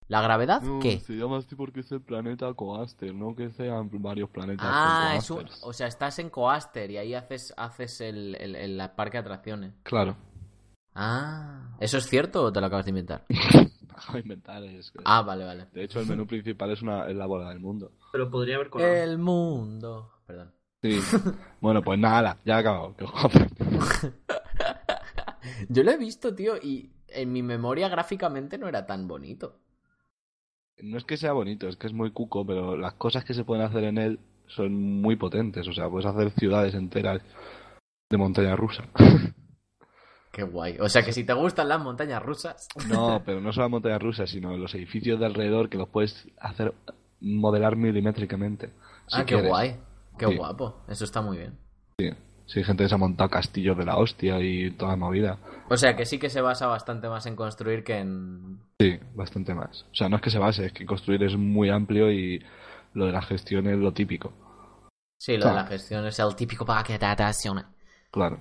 ¿La 0.07 0.21
gravedad 0.21 0.61
No, 0.61 0.79
qué? 0.79 0.99
Se 0.99 1.13
llama 1.13 1.37
así 1.37 1.55
porque 1.55 1.79
es 1.79 1.91
el 1.91 2.01
planeta 2.01 2.53
Coaster, 2.53 3.13
no 3.13 3.35
que 3.35 3.49
sean 3.51 3.89
varios 3.93 4.29
planetas. 4.29 4.67
Ah, 4.69 5.13
es 5.17 5.29
un, 5.29 5.45
o 5.63 5.73
sea, 5.73 5.87
estás 5.87 6.19
en 6.19 6.29
Coaster 6.29 6.91
y 6.91 6.97
ahí 6.97 7.13
haces, 7.13 7.53
haces 7.55 8.01
el, 8.01 8.35
el, 8.35 8.55
el 8.55 8.89
parque 8.95 9.17
de 9.17 9.21
atracciones. 9.21 9.73
Claro. 9.83 10.17
Ah, 10.93 11.77
¿eso 11.79 11.97
es 11.97 12.07
cierto 12.07 12.43
o 12.43 12.51
te 12.51 12.59
lo 12.59 12.67
acabas 12.67 12.85
de 12.85 12.89
inventar? 12.89 13.25
Acabo 13.89 14.13
de 14.13 14.19
inventar. 14.19 14.63
Es... 14.63 14.91
Ah, 15.05 15.21
vale, 15.21 15.45
vale. 15.45 15.67
De 15.73 15.83
hecho, 15.83 15.99
el 15.99 16.07
menú 16.07 16.25
principal 16.27 16.71
es, 16.71 16.81
una, 16.81 17.07
es 17.07 17.15
la 17.15 17.25
bola 17.25 17.49
del 17.49 17.59
mundo. 17.59 17.91
Pero 18.11 18.29
podría 18.29 18.55
haber 18.55 18.69
colado. 18.69 18.91
El 18.91 19.17
mundo. 19.17 20.11
Perdón. 20.25 20.51
Sí. 20.81 20.99
bueno, 21.61 21.81
pues 21.81 21.99
nada, 21.99 22.37
ya 22.43 22.55
he 22.55 22.59
acabado. 22.59 22.95
Que. 22.95 23.05
Yo 25.69 25.83
lo 25.83 25.91
he 25.91 25.97
visto, 25.97 26.33
tío, 26.33 26.57
y 26.57 26.91
en 27.07 27.31
mi 27.31 27.43
memoria 27.43 27.87
gráficamente 27.89 28.57
no 28.57 28.67
era 28.67 28.85
tan 28.85 29.07
bonito. 29.07 29.59
No 30.81 30.97
es 30.97 31.03
que 31.05 31.17
sea 31.17 31.33
bonito, 31.33 31.67
es 31.67 31.75
que 31.77 31.87
es 31.87 31.93
muy 31.93 32.11
cuco, 32.11 32.45
pero 32.45 32.75
las 32.77 32.93
cosas 32.93 33.23
que 33.25 33.33
se 33.33 33.43
pueden 33.43 33.63
hacer 33.65 33.83
en 33.83 33.97
él 33.97 34.19
son 34.47 34.73
muy 35.01 35.15
potentes. 35.15 35.67
O 35.67 35.73
sea, 35.73 35.89
puedes 35.89 36.05
hacer 36.05 36.31
ciudades 36.31 36.73
enteras 36.73 37.21
de 38.09 38.17
montaña 38.17 38.55
rusa. 38.55 38.83
Qué 40.31 40.43
guay. 40.43 40.77
O 40.79 40.87
sea 40.87 41.03
que 41.03 41.11
si 41.11 41.25
te 41.25 41.33
gustan 41.33 41.67
las 41.67 41.81
montañas 41.81 42.21
rusas. 42.23 42.67
No, 42.89 43.21
pero 43.25 43.41
no 43.41 43.51
solo 43.51 43.65
las 43.65 43.71
montañas 43.71 44.01
rusas, 44.01 44.29
sino 44.29 44.55
los 44.57 44.73
edificios 44.75 45.19
de 45.19 45.25
alrededor 45.25 45.69
que 45.69 45.77
los 45.77 45.89
puedes 45.89 46.27
hacer 46.39 46.73
modelar 47.19 47.75
milimétricamente. 47.75 48.67
si 49.07 49.17
ah, 49.17 49.25
qué 49.25 49.33
quieres. 49.35 49.49
guay. 49.49 49.75
Qué 50.17 50.27
Sí. 50.27 50.35
guapo. 50.37 50.83
Eso 50.87 51.03
está 51.05 51.21
muy 51.21 51.37
bien. 51.37 51.57
Sí, 51.97 52.09
hay 52.59 52.65
gente 52.65 52.83
que 52.83 52.89
se 52.89 52.95
ha 52.95 52.97
montado 52.97 53.29
castillos 53.29 53.77
de 53.77 53.85
la 53.85 53.97
hostia 53.97 54.39
y 54.39 54.71
toda 54.71 54.95
movida. 54.95 55.37
O 55.69 55.77
sea 55.77 55.95
que 55.95 56.05
sí 56.05 56.19
que 56.19 56.29
se 56.29 56.41
basa 56.41 56.67
bastante 56.67 57.07
más 57.07 57.25
en 57.25 57.35
construir 57.35 57.83
que 57.83 57.99
en. 57.99 58.59
Sí, 58.79 58.99
bastante 59.13 59.53
más. 59.53 59.85
O 59.91 59.95
sea, 59.95 60.09
no 60.09 60.17
es 60.17 60.21
que 60.21 60.29
se 60.29 60.39
base, 60.39 60.65
es 60.65 60.73
que 60.73 60.85
construir 60.85 61.23
es 61.23 61.35
muy 61.37 61.69
amplio 61.69 62.11
y 62.11 62.43
lo 62.93 63.05
de 63.05 63.11
la 63.11 63.21
gestión 63.21 63.67
es 63.67 63.77
lo 63.77 63.93
típico. 63.93 64.33
Sí, 65.17 65.37
lo 65.37 65.47
de 65.47 65.53
la 65.53 65.65
gestión 65.65 66.05
es 66.05 66.19
el 66.19 66.35
típico 66.35 66.65
paquete 66.65 67.05
de 67.05 67.11
atracciones. 67.11 67.65
Claro. 68.11 68.39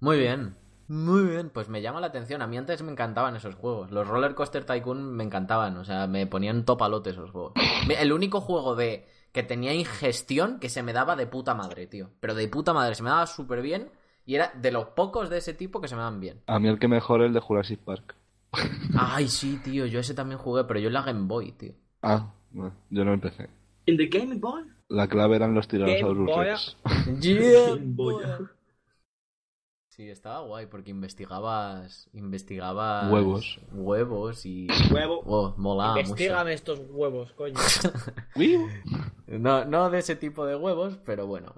Muy 0.00 0.18
bien. 0.18 0.56
Muy 0.88 1.22
bien, 1.24 1.50
pues 1.50 1.68
me 1.68 1.82
llama 1.82 2.00
la 2.00 2.06
atención. 2.06 2.40
A 2.40 2.46
mí 2.46 2.56
antes 2.56 2.82
me 2.82 2.90
encantaban 2.90 3.36
esos 3.36 3.54
juegos. 3.54 3.90
Los 3.90 4.08
Roller 4.08 4.34
Coaster 4.34 4.64
Tycoon 4.64 5.14
me 5.14 5.22
encantaban. 5.22 5.76
O 5.76 5.84
sea, 5.84 6.06
me 6.06 6.26
ponían 6.26 6.64
topalote 6.64 7.10
esos 7.10 7.30
juegos. 7.30 7.52
El 7.88 8.12
único 8.12 8.40
juego 8.40 8.74
de 8.74 9.06
que 9.38 9.44
tenía 9.44 9.72
ingestión 9.72 10.58
que 10.58 10.68
se 10.68 10.82
me 10.82 10.92
daba 10.92 11.14
de 11.14 11.28
puta 11.28 11.54
madre, 11.54 11.86
tío. 11.86 12.10
Pero 12.18 12.34
de 12.34 12.48
puta 12.48 12.72
madre, 12.72 12.96
se 12.96 13.04
me 13.04 13.10
daba 13.10 13.24
súper 13.28 13.62
bien. 13.62 13.88
Y 14.26 14.34
era 14.34 14.50
de 14.60 14.72
los 14.72 14.86
pocos 14.88 15.30
de 15.30 15.38
ese 15.38 15.54
tipo 15.54 15.80
que 15.80 15.86
se 15.86 15.94
me 15.94 16.02
dan 16.02 16.18
bien. 16.18 16.40
A 16.48 16.58
mí 16.58 16.66
el 16.66 16.80
que 16.80 16.88
mejor 16.88 17.20
es 17.22 17.28
el 17.28 17.34
de 17.34 17.38
Jurassic 17.38 17.78
Park. 17.78 18.16
Ay, 18.98 19.28
sí, 19.28 19.60
tío. 19.62 19.86
Yo 19.86 20.00
ese 20.00 20.12
también 20.12 20.40
jugué, 20.40 20.64
pero 20.64 20.80
yo 20.80 20.88
en 20.88 20.94
la 20.94 21.02
Game 21.02 21.28
Boy, 21.28 21.52
tío. 21.52 21.72
Ah, 22.02 22.34
bueno, 22.50 22.74
yo 22.90 23.04
no 23.04 23.12
empecé. 23.12 23.48
¿In 23.86 23.96
the 23.96 24.06
Game 24.06 24.34
Boy? 24.38 24.64
La 24.88 25.06
clave 25.06 25.36
eran 25.36 25.54
los 25.54 25.68
Boy. 25.68 26.44
Rex. 26.44 26.76
Yeah, 27.20 27.76
Game 27.76 27.94
Boy. 27.94 28.24
Sí, 29.98 30.08
estaba 30.10 30.38
guay 30.42 30.66
porque 30.66 30.92
investigabas. 30.92 32.08
Investigabas. 32.12 33.10
Huevos. 33.10 33.58
Huevos 33.72 34.46
y. 34.46 34.68
Huevo. 34.92 35.24
Oh, 35.26 35.54
molaba 35.56 35.96
mucho. 35.96 36.10
Investígame 36.10 36.52
estos 36.52 36.80
huevos, 36.88 37.32
coño. 37.32 37.56
No, 39.26 39.64
no 39.64 39.90
de 39.90 39.98
ese 39.98 40.14
tipo 40.14 40.46
de 40.46 40.54
huevos, 40.54 40.98
pero 41.04 41.26
bueno, 41.26 41.52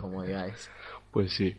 como 0.00 0.22
digáis. 0.22 0.70
Pues 1.10 1.34
sí. 1.34 1.54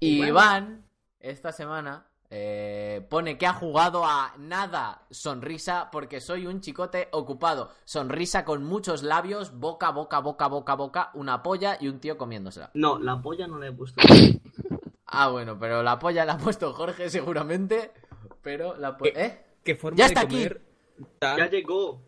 Y 0.00 0.16
Bueno. 0.16 0.30
Iván, 0.30 0.86
esta 1.20 1.52
semana, 1.52 2.06
eh, 2.30 3.06
pone 3.10 3.36
que 3.36 3.46
ha 3.46 3.52
jugado 3.52 4.04
a 4.04 4.34
nada 4.38 5.06
sonrisa 5.10 5.90
porque 5.92 6.20
soy 6.20 6.46
un 6.46 6.62
chicote 6.62 7.08
ocupado. 7.12 7.70
Sonrisa 7.84 8.46
con 8.46 8.64
muchos 8.64 9.02
labios, 9.02 9.56
boca, 9.56 9.90
boca, 9.90 10.20
boca, 10.20 10.48
boca, 10.48 10.74
boca, 10.74 11.10
una 11.12 11.42
polla 11.42 11.76
y 11.78 11.88
un 11.88 12.00
tío 12.00 12.16
comiéndosela. 12.16 12.70
No, 12.72 12.98
la 12.98 13.20
polla 13.20 13.46
no 13.46 13.58
la 13.58 13.68
he 13.68 13.72
puesto. 13.72 14.00
Ah, 15.16 15.28
bueno, 15.28 15.58
pero 15.58 15.82
la 15.82 15.98
polla 15.98 16.24
la 16.24 16.34
ha 16.34 16.38
puesto 16.38 16.72
Jorge 16.72 17.08
seguramente, 17.10 17.92
pero 18.42 18.76
la 18.76 18.96
po-. 18.96 19.06
¿Eh? 19.06 19.44
¿Qué 19.62 19.74
forma 19.76 19.96
Ya 19.96 20.04
de 20.04 20.08
está 20.08 20.20
aquí. 20.22 20.36
comer 20.36 20.60
tan- 21.18 21.38
Ya 21.38 21.50
llegó. 21.50 22.02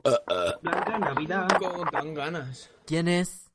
Blanca 0.63 0.99
Navidad. 0.99 1.49
con 1.59 1.89
tan 1.91 2.15
ganas? 2.15 2.71
¿Quién 2.85 3.09
es? 3.09 3.51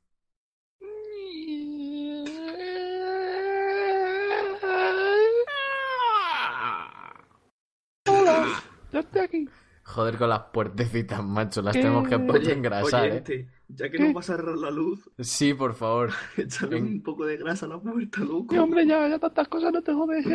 Ya 8.91 8.99
estoy 8.99 9.21
aquí. 9.21 9.49
Joder 9.83 10.17
con 10.17 10.29
las 10.29 10.39
puertecitas, 10.53 11.23
macho, 11.23 11.61
las 11.61 11.73
¿Qué? 11.73 11.81
tenemos 11.81 12.07
que 12.07 12.15
Oye, 12.15 12.53
engrasar, 12.53 13.05
¿eh? 13.07 13.47
Ya 13.75 13.89
que 13.89 13.97
¿Qué? 13.97 14.07
no 14.07 14.13
vas 14.13 14.29
a 14.29 14.35
cerrar 14.35 14.57
la 14.57 14.71
luz, 14.71 15.09
Sí, 15.19 15.53
por 15.53 15.73
favor. 15.73 16.09
échale 16.37 16.81
un 16.81 17.01
poco 17.03 17.25
de 17.25 17.37
grasa 17.37 17.65
a 17.65 17.69
la 17.69 17.79
puerta, 17.79 18.21
loco. 18.21 18.53
Sí, 18.53 18.57
hombre, 18.59 18.85
ya, 18.85 19.07
ya 19.07 19.19
tantas 19.19 19.47
cosas 19.47 19.71
no 19.73 19.81
te 19.81 19.93
jodes. 19.93 20.25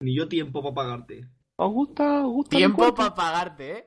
Ni 0.00 0.16
yo 0.16 0.28
tiempo 0.28 0.62
para 0.62 0.74
pagarte. 0.74 1.28
¿Os 1.56 1.72
gusta? 1.72 2.26
¿Os 2.26 2.32
gusta 2.32 2.56
Tiempo 2.56 2.94
para 2.94 3.14
pagarte, 3.14 3.72
¿eh? 3.78 3.86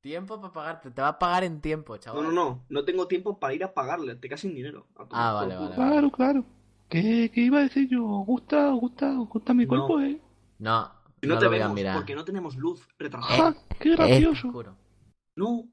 Tiempo 0.00 0.40
para 0.40 0.52
pagarte. 0.52 0.90
Te 0.90 1.00
va 1.00 1.08
a 1.08 1.18
pagar 1.18 1.44
en 1.44 1.60
tiempo, 1.60 1.94
No, 1.94 1.98
chaval. 2.00 2.24
no, 2.24 2.32
no. 2.32 2.64
No 2.68 2.84
tengo 2.84 3.06
tiempo 3.06 3.38
para 3.38 3.54
ir 3.54 3.62
a 3.62 3.72
pagarle. 3.72 4.16
Te 4.16 4.28
casi 4.28 4.48
sin 4.48 4.56
dinero. 4.56 4.88
A 4.96 5.06
Ah, 5.12 5.32
vale, 5.32 5.54
vale. 5.54 5.74
Claro, 5.76 6.10
claro. 6.10 6.44
¿Qué, 6.88 7.30
¿Qué 7.32 7.40
iba 7.42 7.58
a 7.58 7.62
decir 7.62 7.88
yo? 7.88 8.04
¿Os 8.04 8.26
gusta? 8.26 8.74
¿Os 8.74 8.80
gusta? 8.80 9.20
¿Os 9.20 9.28
gusta 9.28 9.54
mi 9.54 9.64
No. 9.64 9.68
cuerpo, 9.68 10.00
eh? 10.00 10.20
No, 10.58 10.80
no, 11.22 11.28
no 11.34 11.38
te 11.38 11.44
lo 11.44 11.50
voy 11.50 11.58
a 11.58 11.62
vemos 11.62 11.74
mirar. 11.76 11.96
porque 11.96 12.14
no 12.16 12.24
tenemos 12.24 12.56
luz. 12.56 12.86
Retrasado. 12.98 13.52
¡Ja! 13.54 13.56
¡Qué 13.78 13.90
Es 13.90 13.96
gracioso! 13.96 14.74
No. 15.36 15.68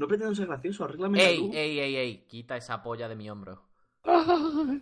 No 0.00 0.08
pretendo 0.08 0.34
ser 0.34 0.46
gracioso. 0.46 0.84
Arréglame 0.84 1.18
la 1.18 1.24
Ey, 1.24 1.38
luz. 1.40 1.54
ey, 1.54 1.78
ey, 1.78 1.96
ey. 1.96 2.24
Quita 2.26 2.56
esa 2.56 2.82
polla 2.82 3.06
de 3.06 3.16
mi 3.16 3.28
hombro. 3.28 3.62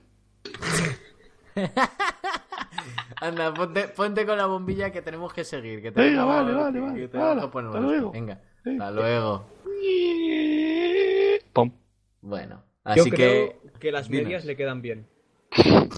Anda, 3.20 3.52
ponte, 3.52 3.88
ponte 3.88 4.24
con 4.24 4.38
la 4.38 4.46
bombilla 4.46 4.92
que 4.92 5.02
tenemos 5.02 5.32
que 5.32 5.42
seguir. 5.42 5.82
Que 5.82 5.90
tenemos, 5.90 6.12
Venga, 6.12 6.24
vale, 6.24 6.52
vale, 6.54 6.72
que 6.72 6.80
vale. 6.80 7.10
que 7.10 7.18
hasta 7.18 7.80
luego. 7.80 8.12
Venga, 8.12 8.40
hasta 8.64 8.90
luego. 8.92 9.46
¡Pum! 11.52 11.72
Bueno, 12.20 12.62
Yo 12.84 13.02
así 13.02 13.10
creo 13.10 13.60
que... 13.60 13.70
que, 13.80 13.90
las 13.90 14.08
dinos. 14.08 14.22
medias 14.24 14.44
le 14.44 14.56
quedan 14.56 14.80
bien. 14.82 15.08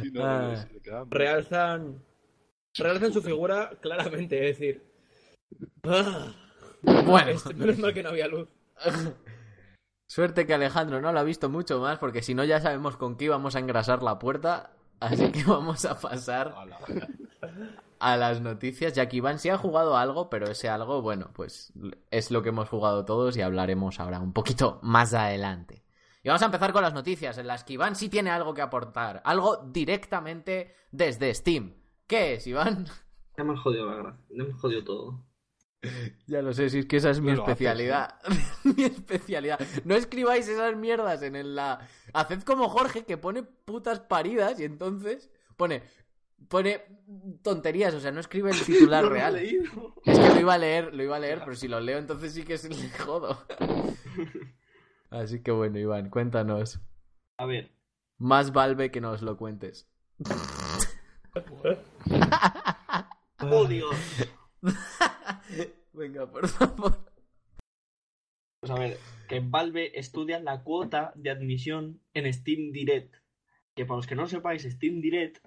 Sí, 0.00 0.10
no, 0.12 0.24
Ah. 0.24 0.56
sí, 0.56 0.74
le 0.74 0.80
quedan 0.80 1.08
bien. 1.08 1.10
Realzan. 1.10 2.02
Realzan 2.76 3.12
su 3.12 3.22
figura 3.22 3.70
claramente, 3.80 4.48
es 4.50 4.58
decir. 4.58 4.82
Ah, 5.84 6.32
Bueno, 7.06 7.30
es- 7.30 7.54
menos 7.54 7.78
mal 7.78 7.92
que 7.94 8.02
no 8.02 8.10
había 8.10 8.28
luz. 8.28 8.48
suerte 10.06 10.46
que 10.46 10.54
Alejandro 10.54 11.00
no 11.00 11.12
lo 11.12 11.18
ha 11.20 11.24
visto 11.24 11.48
mucho 11.50 11.80
más 11.80 11.98
porque 11.98 12.22
si 12.22 12.34
no 12.34 12.44
ya 12.44 12.60
sabemos 12.60 12.96
con 12.96 13.16
qué 13.16 13.26
íbamos 13.26 13.56
a 13.56 13.60
engrasar 13.60 14.02
la 14.02 14.18
puerta. 14.18 14.72
Así 15.00 15.30
que 15.32 15.44
vamos 15.46 15.84
a 15.84 15.98
pasar 15.98 16.54
a 17.98 18.16
las 18.16 18.40
noticias, 18.40 18.92
ya 18.94 19.08
que 19.08 19.16
Iván 19.18 19.38
sí 19.38 19.48
ha 19.48 19.58
jugado 19.58 19.96
algo, 19.96 20.30
pero 20.30 20.46
ese 20.46 20.68
algo, 20.68 21.02
bueno, 21.02 21.30
pues 21.34 21.72
es 22.10 22.30
lo 22.30 22.42
que 22.42 22.50
hemos 22.50 22.68
jugado 22.68 23.04
todos 23.04 23.36
y 23.36 23.42
hablaremos 23.42 23.98
ahora 24.00 24.20
un 24.20 24.32
poquito 24.32 24.78
más 24.82 25.14
adelante. 25.14 25.82
Y 26.22 26.28
vamos 26.28 26.42
a 26.42 26.46
empezar 26.46 26.72
con 26.72 26.82
las 26.82 26.94
noticias, 26.94 27.36
en 27.38 27.46
las 27.46 27.64
que 27.64 27.74
Iván 27.74 27.96
sí 27.96 28.08
tiene 28.08 28.30
algo 28.30 28.54
que 28.54 28.62
aportar, 28.62 29.20
algo 29.26 29.58
directamente 29.66 30.74
desde 30.90 31.34
Steam. 31.34 31.74
¿Qué 32.06 32.34
es, 32.34 32.46
Iván? 32.46 32.86
Ya 33.36 33.44
me 33.44 33.50
han 33.50 33.56
jodido 33.56 33.86
la 33.90 33.96
gracia. 33.96 34.24
Ya 34.30 34.44
me 34.44 34.50
han 34.50 34.58
jodido 34.58 34.84
todo. 34.84 35.20
Ya 36.26 36.42
lo 36.42 36.52
sé, 36.52 36.70
si 36.70 36.80
es 36.80 36.86
que 36.86 36.96
esa 36.96 37.10
es 37.10 37.20
mi 37.20 37.32
haces, 37.32 37.40
especialidad. 37.40 38.14
mi 38.64 38.84
especialidad. 38.84 39.60
No 39.84 39.94
escribáis 39.94 40.48
esas 40.48 40.76
mierdas 40.76 41.22
en 41.22 41.36
el 41.36 41.54
la... 41.54 41.86
Haced 42.12 42.42
como 42.42 42.68
Jorge, 42.68 43.04
que 43.04 43.16
pone 43.16 43.42
putas 43.42 44.00
paridas 44.00 44.58
y 44.60 44.64
entonces 44.64 45.30
pone... 45.56 45.82
Pone 46.48 46.82
tonterías, 47.42 47.94
o 47.94 48.00
sea, 48.00 48.10
no 48.10 48.20
escribe 48.20 48.50
el 48.50 48.60
titular 48.64 49.04
No 49.04 49.10
real. 49.10 49.34
leído. 49.34 49.94
Es 50.04 50.18
que 50.18 50.28
lo 50.28 50.40
iba 50.40 50.54
a 50.54 50.58
leer, 50.58 50.94
lo 50.94 51.02
iba 51.02 51.16
a 51.16 51.20
leer, 51.20 51.40
pero 51.40 51.56
si 51.56 51.68
lo 51.68 51.80
leo 51.80 51.96
entonces 51.96 52.34
sí 52.34 52.42
que 52.42 52.58
se 52.58 52.68
le 52.68 52.90
jodo. 52.90 53.46
Así 55.10 55.42
que 55.42 55.52
bueno, 55.52 55.78
Iván, 55.78 56.10
cuéntanos. 56.10 56.80
A 57.38 57.46
ver. 57.46 57.70
Más 58.18 58.52
Valve 58.52 58.90
que 58.90 59.00
nos 59.00 59.22
lo 59.22 59.36
cuentes. 59.36 59.88
¡Oh, 63.40 63.64
Dios! 63.66 63.96
Venga, 65.92 66.30
por 66.30 66.48
favor. 66.48 66.98
Pues 68.60 68.70
a 68.70 68.78
ver, 68.78 68.96
que 69.28 69.40
Valve 69.40 69.98
estudia 69.98 70.40
la 70.40 70.62
cuota 70.62 71.12
de 71.16 71.30
admisión 71.30 72.00
en 72.14 72.32
Steam 72.32 72.72
Direct. 72.72 73.14
Que 73.76 73.84
para 73.84 73.96
los 73.96 74.06
que 74.06 74.14
no 74.14 74.26
sepáis, 74.26 74.62
Steam 74.62 75.00
Direct 75.00 75.44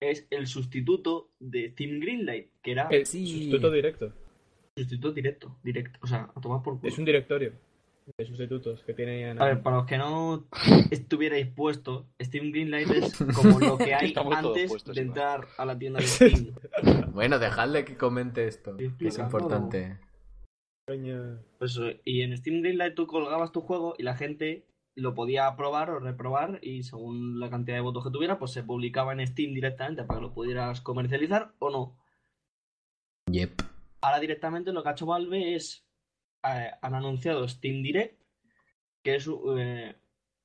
es 0.00 0.26
el 0.30 0.46
sustituto 0.46 1.30
de 1.38 1.70
Steam 1.70 2.00
Greenlight, 2.00 2.52
que 2.62 2.72
era 2.72 2.88
El 2.88 3.06
Sí. 3.06 3.26
sustituto 3.26 3.70
directo. 3.70 4.12
sustituto 4.76 5.12
directo, 5.12 5.58
directo. 5.64 5.98
O 6.02 6.06
sea, 6.06 6.30
a 6.34 6.40
tomar 6.40 6.62
por 6.62 6.78
culo. 6.78 6.92
Es 6.92 6.98
un 6.98 7.04
directorio. 7.04 7.52
De 8.16 8.26
sustitutos 8.26 8.82
que 8.84 8.94
tienen. 8.94 9.40
A 9.40 9.44
ver, 9.44 9.62
para 9.62 9.76
los 9.76 9.86
que 9.86 9.98
no 9.98 10.48
estuvierais 10.90 11.46
puestos, 11.48 12.06
Steam 12.20 12.50
Greenlight 12.50 12.90
es 12.90 13.16
como 13.34 13.60
lo 13.60 13.78
que 13.78 13.94
hay 13.94 14.08
Estamos 14.08 14.36
antes 14.36 14.68
puestos, 14.68 14.94
de 14.94 15.02
entrar 15.02 15.46
a 15.56 15.64
la 15.64 15.78
tienda 15.78 16.00
de 16.00 16.06
Steam. 16.06 16.54
Bueno, 17.12 17.38
dejadle 17.38 17.84
que 17.84 17.96
comente 17.96 18.46
esto, 18.46 18.76
que 18.76 19.08
es 19.08 19.18
importante. 19.18 19.98
Coño. 20.86 21.40
Pues, 21.58 21.78
y 22.04 22.22
en 22.22 22.36
Steam 22.36 22.62
Greenlight 22.62 22.94
tú 22.94 23.06
colgabas 23.06 23.52
tu 23.52 23.60
juego 23.60 23.94
y 23.98 24.02
la 24.02 24.16
gente 24.16 24.66
lo 24.94 25.14
podía 25.14 25.54
probar 25.54 25.90
o 25.90 26.00
reprobar 26.00 26.58
y 26.62 26.82
según 26.82 27.38
la 27.38 27.50
cantidad 27.50 27.76
de 27.76 27.82
votos 27.82 28.04
que 28.04 28.10
tuviera, 28.10 28.38
pues 28.38 28.52
se 28.52 28.64
publicaba 28.64 29.12
en 29.12 29.26
Steam 29.26 29.54
directamente 29.54 30.04
para 30.04 30.18
que 30.18 30.26
lo 30.26 30.34
pudieras 30.34 30.80
comercializar 30.80 31.54
o 31.58 31.70
no. 31.70 31.98
Yep. 33.30 33.62
Ahora 34.00 34.20
directamente 34.20 34.72
lo 34.72 34.82
que 34.82 34.88
ha 34.88 34.92
hecho 34.92 35.06
Valve 35.06 35.54
es 35.54 35.87
eh, 36.44 36.70
han 36.80 36.94
anunciado 36.94 37.48
Steam 37.48 37.82
Direct, 37.82 38.20
que 39.02 39.16
es, 39.16 39.28
eh, 39.56 39.96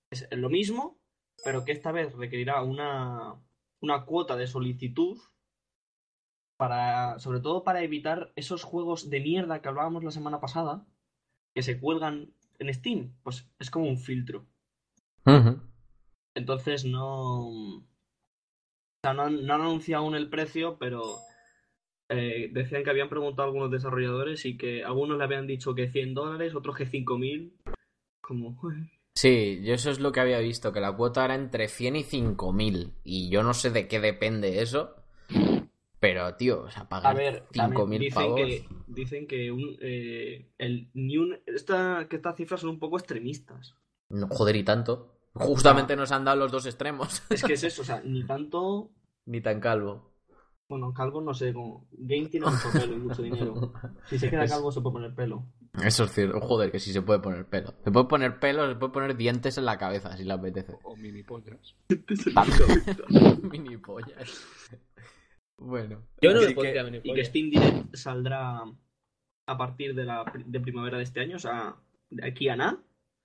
es 0.10 0.28
lo 0.32 0.50
mismo, 0.50 1.00
pero 1.44 1.66
que 1.66 1.72
esta 1.72 1.92
vez 1.92 2.14
requerirá 2.14 2.62
una, 2.64 3.36
una 3.82 4.06
cuota 4.06 4.36
de 4.36 4.48
solicitud 4.48 5.20
para, 6.58 7.20
sobre 7.20 7.42
todo 7.42 7.64
para 7.64 7.84
evitar 7.84 8.32
esos 8.36 8.64
juegos 8.64 9.10
de 9.10 9.20
mierda 9.20 9.62
que 9.62 9.68
hablábamos 9.68 10.04
la 10.04 10.12
semana 10.12 10.40
pasada, 10.40 10.86
que 11.54 11.64
se 11.64 11.80
cuelgan 11.80 12.34
en 12.60 12.74
Steam, 12.74 13.14
pues 13.24 13.50
es 13.60 13.70
como 13.70 13.88
un 13.88 13.98
filtro. 13.98 14.46
Entonces 16.36 16.86
no. 16.86 17.48
O 17.48 17.84
sea, 19.04 19.14
no 19.14 19.24
han, 19.24 19.46
no 19.46 19.54
han 19.54 19.62
anunciado 19.62 20.04
aún 20.04 20.16
el 20.16 20.30
precio, 20.30 20.78
pero 20.80 21.18
eh, 22.10 22.50
decían 22.52 22.84
que 22.84 22.90
habían 22.90 23.10
preguntado 23.10 23.44
a 23.44 23.46
algunos 23.48 23.72
desarrolladores 23.72 24.46
y 24.46 24.58
que 24.58 24.84
algunos 24.84 25.18
le 25.18 25.24
habían 25.24 25.48
dicho 25.48 25.74
que 25.76 25.90
100 25.90 26.14
dólares, 26.14 26.56
otros 26.56 26.76
que 26.76 26.86
5000. 26.86 27.54
Como. 28.22 28.60
Sí, 29.16 29.62
yo 29.64 29.76
eso 29.76 29.92
es 29.92 30.00
lo 30.00 30.12
que 30.12 30.22
había 30.22 30.40
visto, 30.40 30.74
que 30.74 30.82
la 30.82 30.92
cuota 30.92 31.24
era 31.24 31.36
entre 31.36 31.68
100 31.68 31.98
y 31.98 32.04
5000. 32.04 32.94
Y 33.04 33.30
yo 33.30 33.44
no 33.44 33.54
sé 33.54 33.70
de 33.70 33.88
qué 33.88 34.00
depende 34.00 34.62
eso. 34.64 34.96
Pero, 36.00 36.36
tío, 36.36 36.64
o 36.64 36.70
sea, 36.70 36.90
pagar 36.90 37.16
ver, 37.16 37.44
también 37.54 37.84
5000 37.84 38.00
dicen 38.02 38.24
pavos. 38.24 38.42
que, 38.42 38.66
dicen 38.88 39.28
que 39.28 39.52
un, 39.52 39.78
eh, 39.82 40.48
el, 40.58 40.90
ni 40.96 41.18
un- 41.18 41.38
esta, 41.46 42.08
que 42.10 42.16
estas 42.18 42.36
cifras 42.36 42.62
son 42.62 42.72
un 42.72 42.80
poco 42.80 42.98
extremistas. 42.98 43.76
No, 44.10 44.28
joder, 44.30 44.56
y 44.56 44.64
tanto. 44.64 45.16
Justamente 45.34 45.96
nos 45.96 46.12
han 46.12 46.26
dado 46.26 46.38
los 46.38 46.52
dos 46.52 46.66
extremos. 46.66 47.24
Es 47.30 47.44
que 47.44 47.54
es 47.54 47.64
eso, 47.64 47.84
o 47.84 47.86
sea, 47.86 48.02
ni 48.04 48.24
tanto. 48.26 48.92
Ni 49.26 49.42
tan 49.42 49.60
calvo. 49.62 50.13
Bueno, 50.74 50.92
calvo 50.92 51.22
no 51.22 51.36
sé, 51.36 51.54
como. 51.54 51.86
Game 51.92 52.30
tiene 52.30 52.48
mucho 52.48 52.72
pelo 52.74 52.94
y 52.94 52.98
mucho 52.98 53.22
dinero. 53.22 53.72
Si 54.10 54.18
se 54.18 54.28
queda 54.28 54.48
calvo 54.48 54.72
se 54.72 54.82
puede 54.82 54.94
poner 54.94 55.14
pelo. 55.14 55.46
Eso 55.84 56.06
es 56.06 56.12
cierto. 56.14 56.40
Joder, 56.42 56.72
que 56.72 56.80
sí 56.80 56.92
se 56.92 57.04
puede 57.04 57.20
poner 57.20 57.46
pelo. 57.46 57.76
Se 57.84 57.92
puede 57.92 58.08
poner 58.08 58.40
pelo, 58.40 58.68
se 58.68 58.76
puede 58.76 58.92
poner 58.92 59.16
dientes 59.16 59.56
en 59.60 59.66
la 59.66 59.78
cabeza 59.78 60.18
si 60.18 60.24
le 60.24 60.34
apetece. 60.34 60.74
O 60.84 60.96
mini 60.96 61.22
pollas. 61.22 61.76
Mini 63.44 63.78
pollas. 63.78 64.48
Bueno. 65.60 66.02
Yo 66.22 66.34
no 66.34 66.42
me 66.42 66.52
pondría 66.56 66.84
mini 66.84 67.02
Y 67.04 67.14
que. 67.14 67.24
Steam 67.24 67.52
Direct 67.52 67.96
saldrá 67.96 68.64
a 69.46 69.58
partir 69.58 69.94
de 69.94 70.06
la 70.06 70.26
de 70.34 70.60
primavera 70.60 70.98
de 70.98 71.04
este 71.04 71.20
año, 71.20 71.36
o 71.36 71.40
sea, 71.40 71.76
de 72.10 72.28
aquí 72.28 72.50
a 72.50 72.56
nada. 72.56 72.80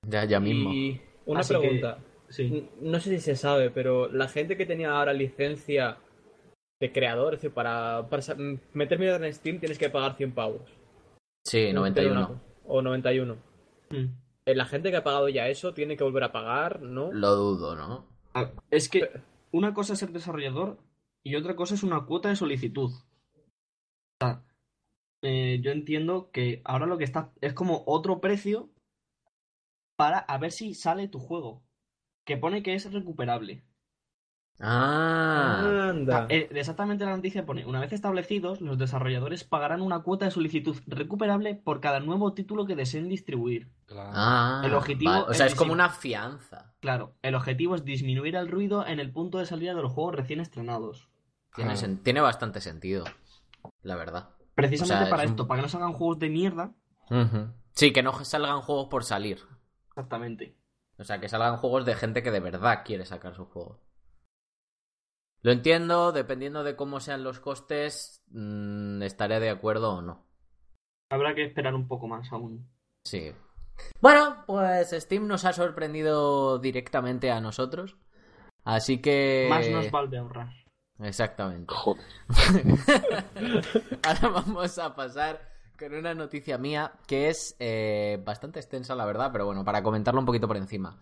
Ya, 0.06 0.26
ya 0.26 0.38
mismo. 0.38 0.70
Y 0.70 1.00
una 1.24 1.40
Así 1.40 1.54
que- 1.54 1.60
pregunta. 1.60 1.98
Sí. 2.28 2.68
No 2.82 3.00
sé 3.00 3.08
si 3.08 3.20
se 3.20 3.36
sabe, 3.36 3.70
pero 3.70 4.12
la 4.12 4.28
gente 4.28 4.58
que 4.58 4.66
tenía 4.66 4.90
ahora 4.90 5.14
licencia 5.14 5.96
de 6.80 6.92
creador, 6.92 7.34
es 7.34 7.40
decir, 7.40 7.52
para, 7.54 8.08
para 8.08 8.22
meter 8.72 8.98
mierda 8.98 9.26
en 9.26 9.34
Steam 9.34 9.58
tienes 9.58 9.78
que 9.78 9.90
pagar 9.90 10.16
100 10.16 10.32
pavos. 10.32 10.62
Sí, 11.44 11.72
91. 11.72 12.40
O 12.66 12.82
91. 12.82 13.36
Mm. 13.90 13.96
Eh, 14.46 14.54
La 14.54 14.64
gente 14.66 14.90
que 14.90 14.96
ha 14.98 15.04
pagado 15.04 15.28
ya 15.28 15.48
eso 15.48 15.74
tiene 15.74 15.96
que 15.96 16.04
volver 16.04 16.24
a 16.24 16.32
pagar, 16.32 16.80
¿no? 16.82 17.12
Lo 17.12 17.34
dudo, 17.34 17.74
¿no? 17.74 18.06
A- 18.34 18.52
Es 18.70 18.88
que 18.88 19.08
una 19.50 19.74
cosa 19.74 19.94
es 19.94 19.98
ser 19.98 20.10
desarrollador 20.12 20.78
y 21.24 21.34
otra 21.36 21.56
cosa 21.56 21.74
es 21.74 21.82
una 21.82 22.04
cuota 22.06 22.28
de 22.28 22.36
solicitud. 22.36 22.90
O 22.92 24.24
sea, 24.24 24.44
eh, 25.22 25.60
yo 25.62 25.72
entiendo 25.72 26.30
que 26.30 26.60
ahora 26.64 26.86
lo 26.86 26.98
que 26.98 27.04
está 27.04 27.32
es 27.40 27.54
como 27.54 27.82
otro 27.86 28.20
precio 28.20 28.70
para 29.96 30.18
a 30.18 30.38
ver 30.38 30.52
si 30.52 30.74
sale 30.74 31.08
tu 31.08 31.18
juego. 31.18 31.62
Que 32.24 32.36
pone 32.36 32.62
que 32.62 32.74
es 32.74 32.92
recuperable. 32.92 33.64
Ah. 34.60 35.88
Anda. 35.90 36.26
eh, 36.28 36.48
exactamente 36.52 37.04
la 37.04 37.14
noticia 37.16 37.46
pone, 37.46 37.64
una 37.64 37.80
vez 37.80 37.92
establecidos, 37.92 38.60
los 38.60 38.76
desarrolladores 38.78 39.44
pagarán 39.44 39.80
una 39.82 40.00
cuota 40.00 40.24
de 40.26 40.30
solicitud 40.30 40.76
recuperable 40.86 41.54
por 41.54 41.80
cada 41.80 42.00
nuevo 42.00 42.32
título 42.34 42.66
que 42.66 42.76
deseen 42.76 43.08
distribuir. 43.08 43.68
Claro. 43.86 44.10
Ah. 44.12 44.62
El 44.64 44.74
objetivo 44.74 45.10
vale. 45.12 45.24
O 45.28 45.34
sea, 45.34 45.46
es 45.46 45.52
es 45.52 45.58
como 45.58 45.72
una 45.72 45.88
fianza. 45.90 46.72
Claro, 46.80 47.14
el 47.22 47.34
objetivo 47.34 47.74
es 47.74 47.84
disminuir 47.84 48.36
el 48.36 48.48
ruido 48.48 48.86
en 48.86 49.00
el 49.00 49.10
punto 49.12 49.38
de 49.38 49.46
salida 49.46 49.74
de 49.74 49.82
los 49.82 49.92
juegos 49.92 50.14
recién 50.16 50.40
estrenados. 50.40 51.08
Tiene, 51.54 51.72
Ah. 51.72 51.76
sen- 51.76 52.02
tiene 52.02 52.20
bastante 52.20 52.60
sentido. 52.60 53.04
La 53.82 53.96
verdad. 53.96 54.30
Precisamente 54.54 54.94
O 55.04 55.06
sea, 55.06 55.10
para 55.10 55.22
es 55.24 55.28
un- 55.28 55.32
esto, 55.34 55.46
para 55.48 55.58
que 55.58 55.62
no 55.62 55.68
salgan 55.68 55.92
juegos 55.92 56.18
de 56.18 56.28
mierda. 56.30 56.72
Sí, 57.72 57.92
que 57.92 58.02
no 58.02 58.12
salgan 58.24 58.60
juegos 58.60 58.88
por 58.88 59.04
salir. 59.04 59.38
Exactamente. 59.88 60.54
O 60.98 61.04
sea, 61.04 61.20
que 61.20 61.28
salgan 61.28 61.56
juegos 61.56 61.86
de 61.86 61.94
gente 61.94 62.22
que 62.22 62.30
de 62.32 62.40
verdad 62.40 62.82
quiere 62.84 63.04
sacar 63.06 63.34
su 63.34 63.44
juego. 63.46 63.80
Lo 65.42 65.52
entiendo, 65.52 66.12
dependiendo 66.12 66.64
de 66.64 66.76
cómo 66.76 67.00
sean 67.00 67.22
los 67.22 67.40
costes, 67.40 68.22
mm, 68.30 69.02
estaré 69.02 69.40
de 69.40 69.50
acuerdo 69.50 69.94
o 69.94 70.02
no. 70.02 70.26
Habrá 71.10 71.34
que 71.34 71.44
esperar 71.44 71.74
un 71.74 71.86
poco 71.86 72.06
más 72.06 72.30
aún. 72.32 72.68
Sí. 73.04 73.32
Bueno, 74.00 74.44
pues 74.46 74.90
Steam 74.90 75.26
nos 75.26 75.44
ha 75.44 75.52
sorprendido 75.52 76.58
directamente 76.58 77.30
a 77.30 77.40
nosotros. 77.40 77.96
Así 78.64 79.00
que... 79.00 79.46
Más 79.48 79.68
nos 79.70 79.90
vale 79.90 80.18
ahorrar. 80.18 80.48
Exactamente. 81.00 81.72
Joder. 81.72 82.04
Ahora 84.02 84.28
vamos 84.28 84.78
a 84.78 84.94
pasar 84.94 85.40
con 85.78 85.94
una 85.94 86.12
noticia 86.12 86.58
mía 86.58 86.92
que 87.06 87.28
es 87.28 87.56
eh, 87.60 88.20
bastante 88.24 88.58
extensa, 88.58 88.94
la 88.96 89.06
verdad, 89.06 89.30
pero 89.32 89.46
bueno, 89.46 89.64
para 89.64 89.82
comentarlo 89.82 90.20
un 90.20 90.26
poquito 90.26 90.48
por 90.48 90.56
encima. 90.56 90.98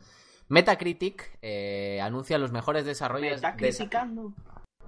Metacritic 0.48 1.38
eh, 1.42 2.00
anuncia 2.00 2.38
los 2.38 2.52
mejores 2.52 2.84
Me 2.84 2.88
desarrolladores. 2.90 3.36
está 3.36 3.52
de- 3.52 3.56
criticando. 3.56 4.32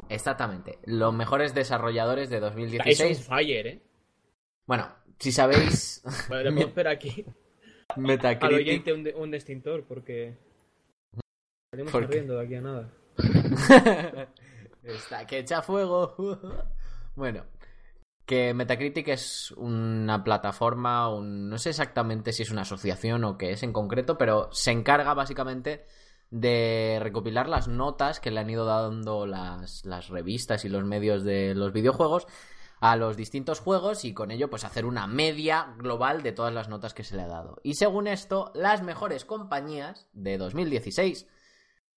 Exactamente, 0.09 0.79
los 0.85 1.13
mejores 1.13 1.55
desarrolladores 1.55 2.31
de 2.31 2.37
Es 2.37 2.43
un 2.43 2.49
2016. 2.51 3.27
fire, 3.27 3.67
¿eh? 3.67 3.83
Bueno, 4.67 4.89
si 5.19 5.33
sabéis, 5.33 6.03
Vale, 6.29 6.45
le 6.45 6.53
puedo 6.53 6.69
esperar 6.69 6.93
aquí 6.95 7.25
al 7.89 8.03
Metacritic. 8.03 8.57
oyente 8.57 8.93
un, 8.93 9.03
de- 9.03 9.15
un 9.15 9.35
extintor 9.35 9.85
porque 9.85 10.37
salimos 11.73 11.91
¿Por 11.93 12.03
qué? 12.03 12.07
corriendo 12.07 12.37
de 12.39 12.45
aquí 12.45 12.55
a 12.55 12.61
nada. 12.61 12.91
Está 14.85 15.27
que 15.27 15.39
echa 15.39 15.61
fuego. 15.63 16.15
bueno, 17.17 17.45
que 18.29 18.53
Metacritic 18.53 19.09
es 19.09 19.53
una 19.57 20.23
plataforma, 20.23 21.09
un- 21.09 21.49
no 21.49 21.57
sé 21.57 21.71
exactamente 21.71 22.33
si 22.35 22.43
es 22.43 22.51
una 22.51 22.61
asociación 22.63 23.25
o 23.25 23.39
qué 23.39 23.53
es 23.53 23.63
en 23.63 23.73
concreto, 23.73 24.19
pero 24.19 24.51
se 24.53 24.71
encarga 24.71 25.15
básicamente 25.15 25.87
de 26.31 26.99
recopilar 27.03 27.49
las 27.49 27.69
notas 27.69 28.21
que 28.21 28.31
le 28.31 28.41
han 28.41 28.51
ido 28.51 28.67
dando 28.67 29.27
las, 29.27 29.87
las 29.87 30.09
revistas 30.11 30.67
y 30.67 30.69
los 30.69 30.85
medios 30.85 31.25
de 31.25 31.55
los 31.55 31.73
videojuegos 31.73 32.27
a 32.81 32.97
los 32.97 33.17
distintos 33.17 33.61
juegos 33.61 34.05
y 34.05 34.13
con 34.13 34.31
ello 34.31 34.51
pues 34.51 34.65
hacer 34.65 34.85
una 34.85 35.07
media 35.07 35.75
global 35.79 36.23
de 36.23 36.33
todas 36.33 36.53
las 36.53 36.69
notas 36.69 36.93
que 36.93 37.05
se 37.05 37.17
le 37.17 37.23
ha 37.23 37.29
dado. 37.29 37.57
Y 37.63 37.75
según 37.77 38.07
esto, 38.07 38.53
las 38.55 38.83
mejores 38.83 39.25
compañías 39.25 40.07
de 40.13 40.37
2016 40.37 41.27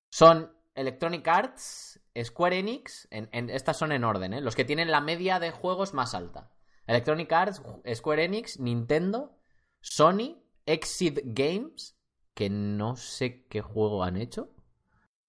son 0.09 0.53
Electronic 0.77 1.27
Arts, 1.27 1.90
Square 2.23 2.59
Enix, 2.59 3.09
en, 3.11 3.29
en- 3.33 3.51
estas 3.51 3.77
son 3.77 3.93
en 3.93 4.05
orden, 4.05 4.35
¿eh? 4.35 4.41
los 4.41 4.57
que 4.57 4.65
tienen 4.65 4.91
la 4.91 5.01
media 5.01 5.39
de 5.39 5.51
juegos 5.51 5.95
más 5.95 6.15
alta. 6.15 6.51
Electronic 6.87 7.33
Arts, 7.33 7.63
Square 7.95 8.25
Enix, 8.25 8.59
Nintendo, 8.59 9.39
Sony, 9.81 10.43
Exit 10.67 11.21
Games, 11.25 11.97
que 12.35 12.51
no 12.51 12.97
sé 12.97 13.47
qué 13.47 13.61
juego 13.61 14.03
han 14.03 14.17
hecho, 14.17 14.51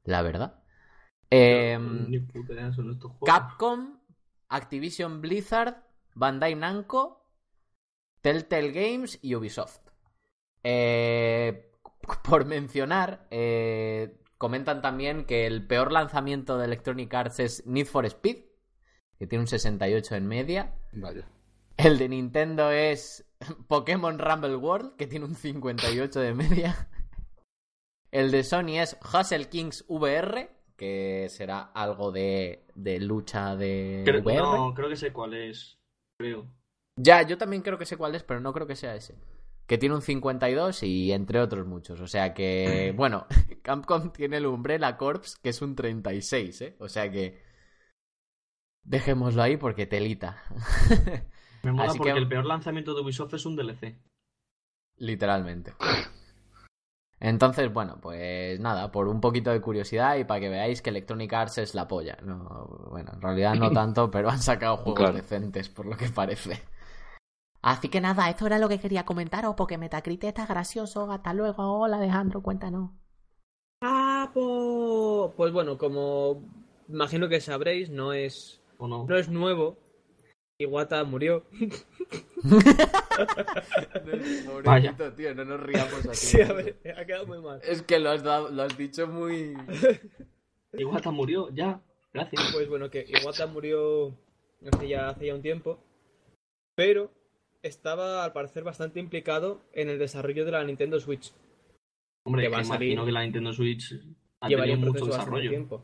la 0.03 0.21
verdad. 0.21 0.63
Son 1.29 2.91
estos 2.91 3.11
juegos. 3.11 3.25
Capcom, 3.25 3.99
Activision 4.49 5.21
Blizzard, 5.21 5.83
Bandai 6.15 6.55
Namco, 6.55 7.25
Telltale 8.21 8.71
Games 8.71 9.19
y 9.21 9.35
Ubisoft. 9.35 9.79
Eh, 10.63 11.71
por 12.23 12.45
mencionar, 12.45 13.27
eh, 13.31 14.20
comentan 14.41 14.81
también 14.81 15.25
que 15.25 15.45
el 15.45 15.67
peor 15.67 15.91
lanzamiento 15.91 16.57
de 16.57 16.65
Electronic 16.65 17.13
Arts 17.13 17.39
es 17.39 17.67
Need 17.67 17.85
for 17.85 18.07
Speed, 18.07 18.37
que 19.19 19.27
tiene 19.27 19.43
un 19.43 19.47
68 19.47 20.15
en 20.15 20.25
media. 20.27 20.73
Vaya. 20.93 21.29
El 21.77 21.99
de 21.99 22.09
Nintendo 22.09 22.71
es 22.71 23.23
Pokémon 23.67 24.17
Rumble 24.17 24.55
World, 24.55 24.95
que 24.95 25.05
tiene 25.05 25.25
un 25.25 25.35
58 25.35 26.19
de 26.19 26.33
media. 26.33 26.89
El 28.09 28.31
de 28.31 28.43
Sony 28.43 28.79
es 28.79 28.97
Hustle 29.13 29.47
Kings 29.47 29.85
VR, 29.87 30.49
que 30.75 31.27
será 31.29 31.61
algo 31.61 32.11
de, 32.11 32.65
de 32.73 32.99
lucha 32.99 33.55
de 33.55 34.01
Creo, 34.03 34.23
VR. 34.23 34.41
no, 34.41 34.73
creo 34.73 34.89
que 34.89 34.95
sé 34.95 35.13
cuál 35.13 35.35
es. 35.35 35.77
Creo. 36.17 36.47
Ya, 36.95 37.21
yo 37.21 37.37
también 37.37 37.61
creo 37.61 37.77
que 37.77 37.85
sé 37.85 37.95
cuál 37.95 38.15
es, 38.15 38.23
pero 38.23 38.39
no 38.39 38.53
creo 38.53 38.65
que 38.65 38.75
sea 38.75 38.95
ese. 38.95 39.19
Que 39.67 39.77
tiene 39.77 39.95
un 39.95 40.01
52 40.01 40.83
y 40.83 41.11
entre 41.13 41.39
otros 41.39 41.65
muchos. 41.67 41.99
O 42.01 42.07
sea 42.07 42.33
que, 42.33 42.93
bueno, 42.95 43.25
Capcom 43.63 44.11
tiene 44.11 44.37
el 44.37 44.45
Umbrella 44.45 44.97
Corps, 44.97 45.37
que 45.41 45.49
es 45.49 45.61
un 45.61 45.75
36, 45.75 46.61
¿eh? 46.61 46.75
O 46.79 46.89
sea 46.89 47.09
que... 47.11 47.41
Dejémoslo 48.83 49.43
ahí 49.43 49.57
porque 49.57 49.85
telita. 49.85 50.41
Me 51.63 51.71
mola 51.71 51.89
Así 51.89 51.97
porque 51.99 52.13
que- 52.13 52.19
el 52.19 52.27
peor 52.27 52.45
lanzamiento 52.45 52.93
de 52.95 53.01
Ubisoft 53.01 53.35
es 53.35 53.45
un 53.45 53.55
DLC. 53.55 53.95
Literalmente. 54.97 55.73
Entonces, 57.19 57.71
bueno, 57.71 57.99
pues 58.01 58.59
nada, 58.59 58.91
por 58.91 59.07
un 59.07 59.21
poquito 59.21 59.51
de 59.51 59.61
curiosidad 59.61 60.15
y 60.17 60.23
para 60.23 60.39
que 60.39 60.49
veáis 60.49 60.81
que 60.81 60.89
Electronic 60.89 61.31
Arts 61.31 61.59
es 61.59 61.75
la 61.75 61.87
polla. 61.87 62.17
No, 62.23 62.87
bueno, 62.89 63.11
en 63.13 63.21
realidad 63.21 63.53
no 63.55 63.69
tanto, 63.71 64.09
pero 64.09 64.29
han 64.31 64.41
sacado 64.41 64.77
juegos 64.77 64.99
Claro. 64.99 65.13
decentes, 65.13 65.69
por 65.69 65.85
lo 65.85 65.95
que 65.95 66.09
parece. 66.09 66.63
Así 67.61 67.89
que 67.89 68.01
nada, 68.01 68.29
esto 68.29 68.45
era 68.47 68.57
lo 68.59 68.67
que 68.69 68.79
quería 68.79 69.05
comentaros, 69.05 69.55
porque 69.55 69.77
Metacritic 69.77 70.29
está 70.29 70.45
gracioso. 70.45 71.11
Hasta 71.11 71.33
luego. 71.33 71.79
Hola, 71.79 71.97
Alejandro, 71.97 72.41
cuéntanos. 72.41 72.91
Ah, 73.83 74.29
po- 74.33 75.33
pues 75.37 75.51
bueno, 75.53 75.77
como 75.77 76.43
imagino 76.87 77.29
que 77.29 77.39
sabréis, 77.41 77.89
no 77.89 78.13
es, 78.13 78.61
¿O 78.77 78.87
no? 78.87 79.05
no 79.07 79.15
es 79.15 79.29
nuevo. 79.29 79.77
Iwata 80.59 81.03
murió. 81.03 81.45
Vaya. 84.63 84.95
tío, 85.15 85.35
no 85.35 85.45
nos 85.45 85.59
riamos 85.61 86.05
así. 86.07 86.37
Sí, 86.37 86.41
a 86.41 86.53
ver, 86.53 86.79
ha 86.97 87.05
quedado 87.05 87.25
muy 87.27 87.39
mal. 87.41 87.59
Es 87.63 87.81
que 87.81 87.99
lo 87.99 88.11
has, 88.11 88.23
dado- 88.23 88.49
lo 88.49 88.63
has 88.63 88.77
dicho 88.77 89.07
muy... 89.07 89.53
Iwata 90.73 91.11
murió, 91.11 91.49
ya. 91.49 91.81
Gracias. 92.13 92.49
Pues 92.53 92.67
bueno, 92.69 92.89
que 92.89 93.05
Iwata 93.07 93.47
murió 93.47 94.15
hace 94.71 94.87
ya, 94.87 95.09
hace 95.09 95.27
ya 95.27 95.35
un 95.35 95.41
tiempo, 95.41 95.79
pero 96.75 97.11
estaba 97.63 98.23
al 98.23 98.33
parecer 98.33 98.63
bastante 98.63 98.99
implicado 98.99 99.61
en 99.73 99.89
el 99.89 99.99
desarrollo 99.99 100.45
de 100.45 100.51
la 100.51 100.63
Nintendo 100.63 100.99
Switch. 100.99 101.31
Hombre, 102.25 102.43
Que 102.43 102.49
que 102.49 102.55
va 102.55 102.61
a 102.61 102.63
salir- 102.63 102.89
imagino 102.93 103.05
que 103.05 103.11
la 103.11 103.21
Nintendo 103.23 103.53
Switch 103.53 103.93
ha 104.41 104.47
Llevaría 104.49 104.73
tenido 104.75 104.89
un 104.89 104.93
mucho 104.93 105.05
proceso 105.05 105.17
bastante 105.17 105.41
desarrollo. 105.41 105.49
tiempo. 105.49 105.83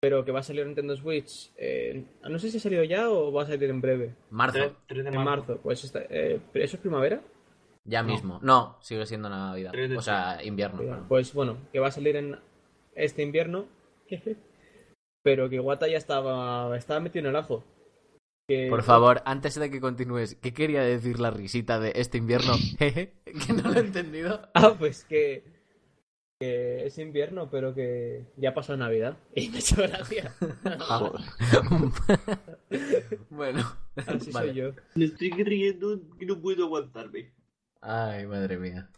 Pero 0.00 0.24
que 0.24 0.32
va 0.32 0.40
a 0.40 0.42
salir 0.42 0.66
Nintendo 0.66 0.96
Switch. 0.96 1.52
eh, 1.56 2.04
no 2.28 2.38
sé 2.38 2.50
si 2.50 2.56
ha 2.56 2.60
salido 2.60 2.82
ya 2.84 3.08
o 3.10 3.32
va 3.32 3.42
a 3.42 3.46
salir 3.46 3.70
en 3.70 3.80
breve. 3.80 4.14
Marzo, 4.30 4.76
3, 4.86 5.04
de 5.04 5.10
En 5.10 5.14
marzo. 5.16 5.30
marzo. 5.52 5.60
Pues 5.62 5.92
eh, 5.94 6.40
¿Eso 6.54 6.76
es 6.76 6.80
primavera? 6.80 7.22
ya 7.84 8.02
No. 8.02 8.08
mismo. 8.12 8.38
No, 8.42 8.76
sigue 8.80 9.06
siendo 9.06 9.28
Navidad. 9.28 9.72
O 9.96 10.02
sea, 10.02 10.42
invierno. 10.44 10.78
perdón. 10.78 11.06
Pues 11.08 11.32
bueno, 11.34 11.56
que 11.72 11.78
va 11.80 11.88
a 11.88 11.92
salir 11.92 12.16
en 12.16 12.36
este 12.94 13.22
invierno. 13.22 13.66
Pero 15.24 15.48
que 15.48 15.56
Iwata 15.56 15.86
ya 15.86 15.98
estaba, 15.98 16.76
estaba 16.76 16.98
metido 17.00 17.20
en 17.24 17.30
el 17.30 17.36
ajo. 17.36 17.62
Que- 18.52 18.66
Por 18.68 18.82
favor, 18.82 19.22
antes 19.24 19.54
de 19.54 19.70
que 19.70 19.80
continúes, 19.80 20.34
¿qué 20.34 20.52
quería 20.52 20.82
decir 20.82 21.18
la 21.18 21.30
risita 21.30 21.80
de 21.80 21.92
este 21.96 22.18
invierno? 22.18 22.52
Jeje, 22.78 23.14
que 23.24 23.52
no 23.54 23.70
lo 23.70 23.78
he 23.80 23.80
entendido. 23.80 24.42
Ah, 24.52 24.74
pues 24.78 25.04
que, 25.04 25.42
que 26.38 26.84
es 26.84 26.98
invierno, 26.98 27.48
pero 27.50 27.74
que 27.74 28.26
ya 28.36 28.52
pasó 28.52 28.76
Navidad. 28.76 29.16
Y 29.34 29.48
me 29.48 29.56
ha 29.56 29.60
hecho 29.60 29.76
gracia. 29.76 30.34
Joder. 30.80 31.22
bueno, 33.30 33.74
Así 33.96 34.30
vale. 34.32 34.48
soy 34.48 34.54
yo. 34.54 34.72
Me 34.96 35.06
estoy 35.06 35.30
riendo 35.30 35.98
que 36.18 36.26
no 36.26 36.38
puedo 36.38 36.66
aguantarme. 36.66 37.32
Ay, 37.80 38.26
madre 38.26 38.58
mía. 38.58 38.90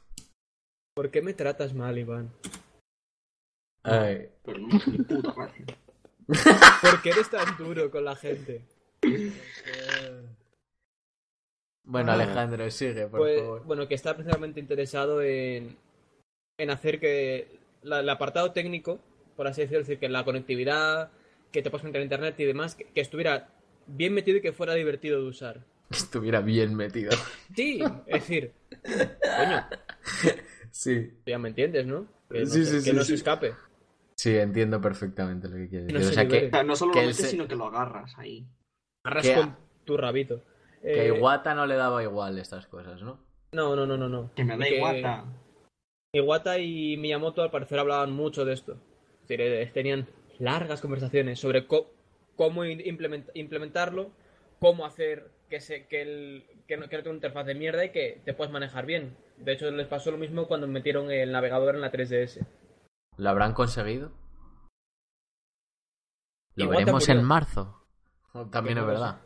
¿Por 0.96 1.12
qué 1.12 1.22
me 1.22 1.32
tratas 1.32 1.74
mal, 1.74 1.96
Iván? 1.96 2.32
Ay. 3.84 4.30
¿Por 4.44 4.56
qué 7.02 7.10
eres 7.10 7.30
tan 7.30 7.56
duro 7.56 7.88
con 7.90 8.04
la 8.04 8.16
gente? 8.16 8.64
Bueno, 11.86 12.12
Ah. 12.12 12.14
Alejandro, 12.14 12.70
sigue, 12.70 13.06
por 13.08 13.20
Pues, 13.20 13.40
favor. 13.40 13.64
bueno, 13.64 13.86
que 13.88 13.94
está 13.94 14.14
precisamente 14.16 14.58
interesado 14.58 15.20
en, 15.20 15.76
en 16.58 16.70
hacer 16.70 16.98
que 16.98 17.58
la- 17.82 18.00
el 18.00 18.08
apartado 18.08 18.52
técnico, 18.52 19.00
por 19.36 19.46
así 19.46 19.60
decirlo, 19.60 19.82
es 19.82 19.86
decir, 19.88 20.00
que 20.00 20.08
la 20.08 20.24
conectividad, 20.24 21.10
que 21.52 21.60
te 21.60 21.68
puedas 21.70 21.82
conectar 21.82 22.00
a 22.00 22.04
internet 22.04 22.34
y 22.40 22.44
demás, 22.44 22.74
que, 22.74 22.84
que 22.84 23.00
estuviera 23.02 23.48
bien 23.86 24.14
metido 24.14 24.38
y 24.38 24.40
que 24.40 24.52
fuera 24.54 24.72
divertido 24.74 25.20
de 25.20 25.28
usar. 25.28 25.60
Que 25.90 25.98
estuviera 25.98 26.40
bien 26.40 26.74
metido. 26.74 27.10
Sí, 27.54 27.80
es 28.06 28.14
decir, 28.14 28.52
coño, 29.36 29.66
Sí. 30.70 31.12
ya 31.26 31.38
me 31.38 31.50
entiendes, 31.50 31.86
¿no? 31.86 32.06
Que 32.30 32.40
no, 32.40 32.46
Sí, 32.46 32.60
que 32.60 32.80
sí, 32.80 32.92
no 32.94 33.02
sí. 33.02 33.08
se 33.08 33.14
escape. 33.16 33.52
Sí, 34.16 34.34
entiendo 34.38 34.80
perfectamente 34.80 35.48
lo 35.48 35.56
que 35.56 35.68
quieres 35.68 35.92
No 35.92 35.98
decir. 35.98 36.14
se 36.14 36.20
o 36.20 36.24
sea, 36.24 36.28
que, 36.40 36.46
O 36.46 36.50
sea, 36.50 36.62
no 36.62 36.76
solo 36.76 36.92
Que 36.92 37.00
lo 37.00 37.06
metes, 37.08 37.16
se- 37.18 37.28
sino 37.30 37.46
que 37.46 37.56
lo 37.56 37.66
agarras 37.66 38.16
ahí. 38.16 38.46
Arras 39.04 39.26
Que- 39.26 39.34
con 39.34 39.56
tu 39.84 39.96
rabito. 39.96 40.42
que 40.82 41.08
Eh, 41.08 41.16
Iwata 41.16 41.54
no 41.54 41.66
le 41.66 41.76
daba 41.76 42.02
igual 42.02 42.38
estas 42.38 42.66
cosas, 42.66 43.00
¿no? 43.02 43.18
No, 43.52 43.74
no, 43.76 43.86
no, 43.86 43.96
no, 43.96 44.08
no. 44.08 44.30
Que 44.34 44.44
me 44.44 44.56
da 44.58 44.68
Iwata. 44.68 45.24
Iwata 46.12 46.58
y 46.58 46.96
Miyamoto 46.96 47.42
al 47.42 47.50
parecer 47.50 47.78
hablaban 47.78 48.12
mucho 48.12 48.44
de 48.44 48.52
esto. 48.54 48.72
Es 49.22 49.28
decir, 49.28 49.40
eh, 49.40 49.66
tenían 49.72 50.06
largas 50.38 50.80
conversaciones 50.80 51.38
sobre 51.40 51.66
co- 51.66 51.90
cómo 52.36 52.64
implement- 52.64 53.30
implementarlo, 53.34 54.10
cómo 54.60 54.84
hacer 54.84 55.30
que, 55.48 55.60
se, 55.60 55.86
que, 55.86 56.02
el, 56.02 56.44
que, 56.66 56.76
no, 56.76 56.88
que 56.88 56.96
no 56.96 57.02
tenga 57.02 57.10
una 57.10 57.16
interfaz 57.18 57.46
de 57.46 57.54
mierda 57.54 57.84
y 57.84 57.90
que 57.90 58.20
te 58.24 58.34
puedas 58.34 58.52
manejar 58.52 58.86
bien. 58.86 59.16
De 59.38 59.52
hecho, 59.52 59.70
les 59.70 59.86
pasó 59.86 60.10
lo 60.10 60.18
mismo 60.18 60.46
cuando 60.46 60.66
metieron 60.66 61.10
el 61.10 61.32
navegador 61.32 61.74
en 61.74 61.80
la 61.80 61.90
3DS. 61.92 62.46
¿Lo 63.16 63.30
habrán 63.30 63.52
conseguido? 63.54 64.12
Lo 66.56 66.64
Iwata 66.64 66.78
veremos 66.80 67.08
murió. 67.08 67.20
en 67.20 67.26
marzo. 67.26 67.83
También 68.50 68.78
es 68.78 68.86
verdad. 68.86 69.20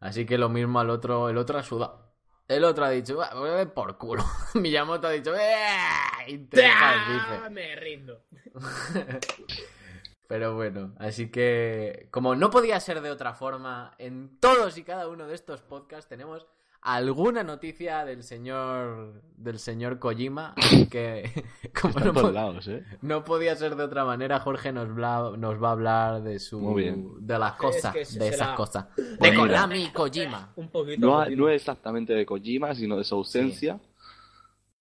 Así 0.00 0.26
que 0.26 0.38
lo 0.38 0.48
mismo 0.48 0.80
al 0.80 0.90
otro, 0.90 1.28
el 1.28 1.38
otro 1.38 1.58
ha 1.58 1.62
sudado. 1.62 2.12
El 2.46 2.64
otro 2.64 2.84
ha 2.84 2.90
dicho, 2.90 3.16
"Bah, 3.16 3.30
voy 3.34 3.50
a 3.50 3.54
ver 3.54 3.72
por 3.74 3.98
culo. 3.98 4.24
Miyamoto 4.54 5.06
ha 5.06 5.10
dicho, 5.10 5.34
"Eh, 5.34 6.28
interfaz", 6.28 6.96
dice. 7.08 7.50
Me 7.50 7.76
rindo. 7.76 8.22
Pero 10.28 10.54
bueno, 10.54 10.94
así 10.98 11.30
que 11.30 12.08
como 12.10 12.36
no 12.36 12.50
podía 12.50 12.78
ser 12.80 13.00
de 13.00 13.10
otra 13.10 13.32
forma, 13.32 13.94
en 13.98 14.38
todos 14.40 14.76
y 14.76 14.84
cada 14.84 15.08
uno 15.08 15.26
de 15.26 15.34
estos 15.34 15.62
podcasts 15.62 16.08
tenemos 16.08 16.46
alguna 16.80 17.42
noticia 17.42 18.04
del 18.04 18.22
señor 18.22 19.22
del 19.36 19.58
señor 19.58 19.98
Kojima, 19.98 20.54
así 20.56 20.88
que 20.88 21.44
como 21.80 21.90
Está 21.98 22.00
no, 22.04 22.08
en 22.10 22.14
todos 22.14 22.26
po- 22.28 22.32
lados, 22.32 22.68
¿eh? 22.68 22.84
no 23.02 23.24
podía 23.24 23.54
ser 23.56 23.76
de 23.76 23.84
otra 23.84 24.04
manera, 24.04 24.40
Jorge 24.40 24.72
nos, 24.72 24.88
bla- 24.88 25.36
nos 25.36 25.62
va 25.62 25.68
a 25.68 25.72
hablar 25.72 26.22
de 26.22 26.38
su 26.38 26.58
Muy 26.60 26.82
bien. 26.84 27.08
de 27.26 27.38
las 27.38 27.54
cosas, 27.54 27.92
que 27.92 28.04
se- 28.04 28.18
de 28.18 28.24
será- 28.32 28.34
esas 28.46 28.56
cosas, 28.56 28.86
de 28.96 29.16
Pues. 29.18 29.36
Konami 29.38 29.84
y 29.84 29.92
Kojima, 29.92 30.52
Un 30.56 30.68
poquito. 30.70 31.06
No, 31.06 31.16
jodido. 31.24 31.36
no 31.36 31.48
es 31.48 31.56
exactamente 31.56 32.12
de 32.14 32.24
Kojima, 32.26 32.74
sino 32.74 32.96
de 32.96 33.04
su 33.04 33.14
ausencia. 33.16 33.78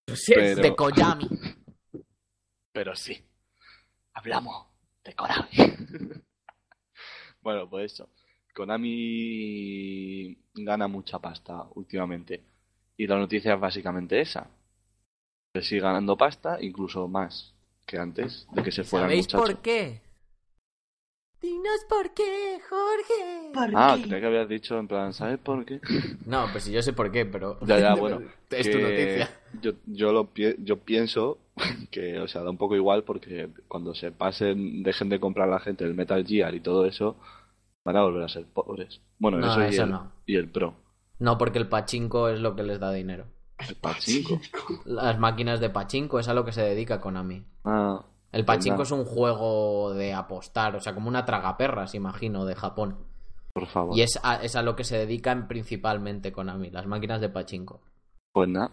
Sí, 0.07 0.33
es- 0.33 0.55
pero- 0.55 0.61
de 0.61 0.75
Koyami. 0.75 1.29
Pero 2.71 2.95
sí. 2.95 3.23
Hablamos 4.13 4.67
de 5.03 5.13
Konami. 5.13 5.47
bueno, 7.41 7.69
pues 7.69 7.93
eso. 7.93 8.09
Konami 8.57 10.35
gana 10.69 10.87
mucha 10.87 11.19
pasta 11.19 11.65
últimamente. 11.75 12.41
Y 12.97 13.05
la 13.07 13.17
noticia 13.17 13.53
es 13.53 13.59
básicamente 13.59 14.19
esa. 14.19 14.47
Que 15.53 15.61
sigue 15.61 15.81
ganando 15.81 16.15
pasta, 16.15 16.57
incluso 16.61 17.07
más 17.09 17.53
que 17.85 17.97
antes 17.97 18.47
de 18.53 18.63
que 18.63 18.71
se 18.71 18.83
fuera 18.85 19.05
el 19.07 19.11
¿Sabéis 19.11 19.25
muchacho. 19.25 19.43
por 19.43 19.61
qué? 19.61 20.01
Dinos 21.41 21.81
por 21.89 22.13
qué, 22.13 22.59
Jorge. 22.69 23.51
Ah, 23.73 23.97
creía 24.01 24.21
que 24.21 24.27
habías 24.27 24.49
dicho 24.49 24.77
en 24.77 24.87
plan, 24.87 25.13
¿sabes 25.13 25.37
por 25.39 25.65
qué? 25.65 25.79
No, 26.25 26.45
pues 26.51 26.63
sí, 26.65 26.71
yo 26.71 26.81
sé 26.81 26.93
por 26.93 27.11
qué, 27.11 27.25
pero 27.25 27.57
Ya, 27.67 27.79
ya, 27.79 27.95
bueno. 27.95 28.21
es 28.51 28.69
tu 28.71 28.79
noticia. 28.79 29.29
Yo, 29.61 29.71
yo, 29.85 30.11
lo, 30.11 30.25
pi- 30.25 30.55
yo 30.59 30.77
pienso 30.77 31.37
que, 31.91 32.19
o 32.19 32.27
sea, 32.27 32.43
da 32.43 32.49
un 32.49 32.57
poco 32.57 32.75
igual 32.75 33.03
porque 33.03 33.49
cuando 33.67 33.95
se 33.95 34.11
pasen, 34.11 34.83
dejen 34.83 35.09
de 35.09 35.19
comprar 35.19 35.47
la 35.47 35.59
gente 35.59 35.83
el 35.85 35.93
Metal 35.95 36.25
Gear 36.25 36.53
y 36.55 36.59
todo 36.59 36.85
eso, 36.85 37.15
van 37.88 37.95
a 37.97 38.03
volver 38.03 38.23
a 38.23 38.27
ser 38.29 38.45
pobres. 38.45 39.01
Bueno, 39.17 39.38
No, 39.39 39.49
eso, 39.51 39.61
y, 39.61 39.65
eso 39.67 39.83
el, 39.83 39.89
no. 39.91 40.11
y 40.25 40.35
el 40.35 40.49
Pro. 40.51 40.73
No, 41.19 41.38
porque 41.38 41.57
el 41.57 41.67
pachinko 41.69 42.27
es 42.29 42.39
lo 42.41 42.55
que 42.55 42.63
les 42.63 42.79
da 42.79 42.91
dinero. 42.91 43.25
El 43.67 43.75
pachinko. 43.75 44.39
Las 44.85 45.17
máquinas 45.17 45.59
de 45.59 45.69
pachinko 45.69 46.19
es 46.19 46.27
a 46.27 46.33
lo 46.33 46.43
que 46.45 46.51
se 46.51 46.61
dedica 46.61 46.99
Konami. 47.01 47.43
Ah, 47.63 48.03
El 48.31 48.45
pachinko 48.45 48.83
es 48.83 48.91
un 48.91 49.05
juego 49.05 49.93
de 49.93 50.13
apostar, 50.13 50.75
o 50.75 50.79
sea, 50.81 50.93
como 50.93 51.07
una 51.07 51.25
tragaperras, 51.25 51.95
imagino, 51.95 52.45
de 52.45 52.55
Japón. 52.55 52.97
por 53.53 53.65
favor. 53.67 53.97
Y 53.97 54.01
es 54.01 54.19
a, 54.21 54.35
es 54.43 54.55
a 54.55 54.61
lo 54.61 54.75
que 54.75 54.83
se 54.83 54.97
dedican 54.97 55.47
principalmente 55.47 56.31
Konami, 56.31 56.69
las 56.69 56.85
máquinas 56.85 57.21
de 57.21 57.29
pachinko. 57.29 57.81
Pues 58.33 58.49
nada, 58.49 58.69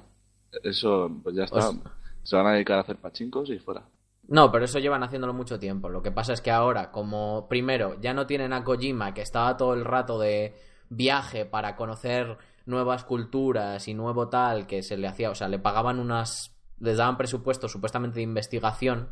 eso, 0.64 1.10
pues 1.22 1.34
ya 1.36 1.44
está. 1.44 1.68
Os- 1.70 1.78
Se 2.24 2.36
van 2.36 2.46
a 2.48 2.52
dedicar 2.52 2.76
a 2.78 2.80
hacer 2.82 2.96
pachinkos 2.96 3.48
y 3.50 3.58
fuera. 3.58 3.84
No, 4.28 4.50
pero 4.50 4.64
eso 4.64 4.78
llevan 4.78 5.02
haciéndolo 5.02 5.34
mucho 5.34 5.58
tiempo. 5.58 5.88
Lo 5.88 6.02
que 6.02 6.10
pasa 6.10 6.32
es 6.32 6.40
que 6.40 6.50
ahora, 6.50 6.90
como 6.90 7.46
primero, 7.48 8.00
ya 8.00 8.14
no 8.14 8.26
tienen 8.26 8.52
a 8.52 8.64
Kojima, 8.64 9.12
que 9.12 9.22
estaba 9.22 9.56
todo 9.56 9.74
el 9.74 9.84
rato 9.84 10.18
de 10.18 10.54
viaje 10.88 11.44
para 11.44 11.76
conocer 11.76 12.38
nuevas 12.66 13.04
culturas 13.04 13.86
y 13.88 13.94
nuevo 13.94 14.28
tal, 14.28 14.66
que 14.66 14.82
se 14.82 14.96
le 14.96 15.08
hacía, 15.08 15.30
o 15.30 15.34
sea, 15.34 15.48
le 15.48 15.58
pagaban 15.58 15.98
unas, 15.98 16.56
les 16.80 16.96
daban 16.96 17.16
presupuestos 17.18 17.70
supuestamente 17.70 18.16
de 18.16 18.22
investigación 18.22 19.10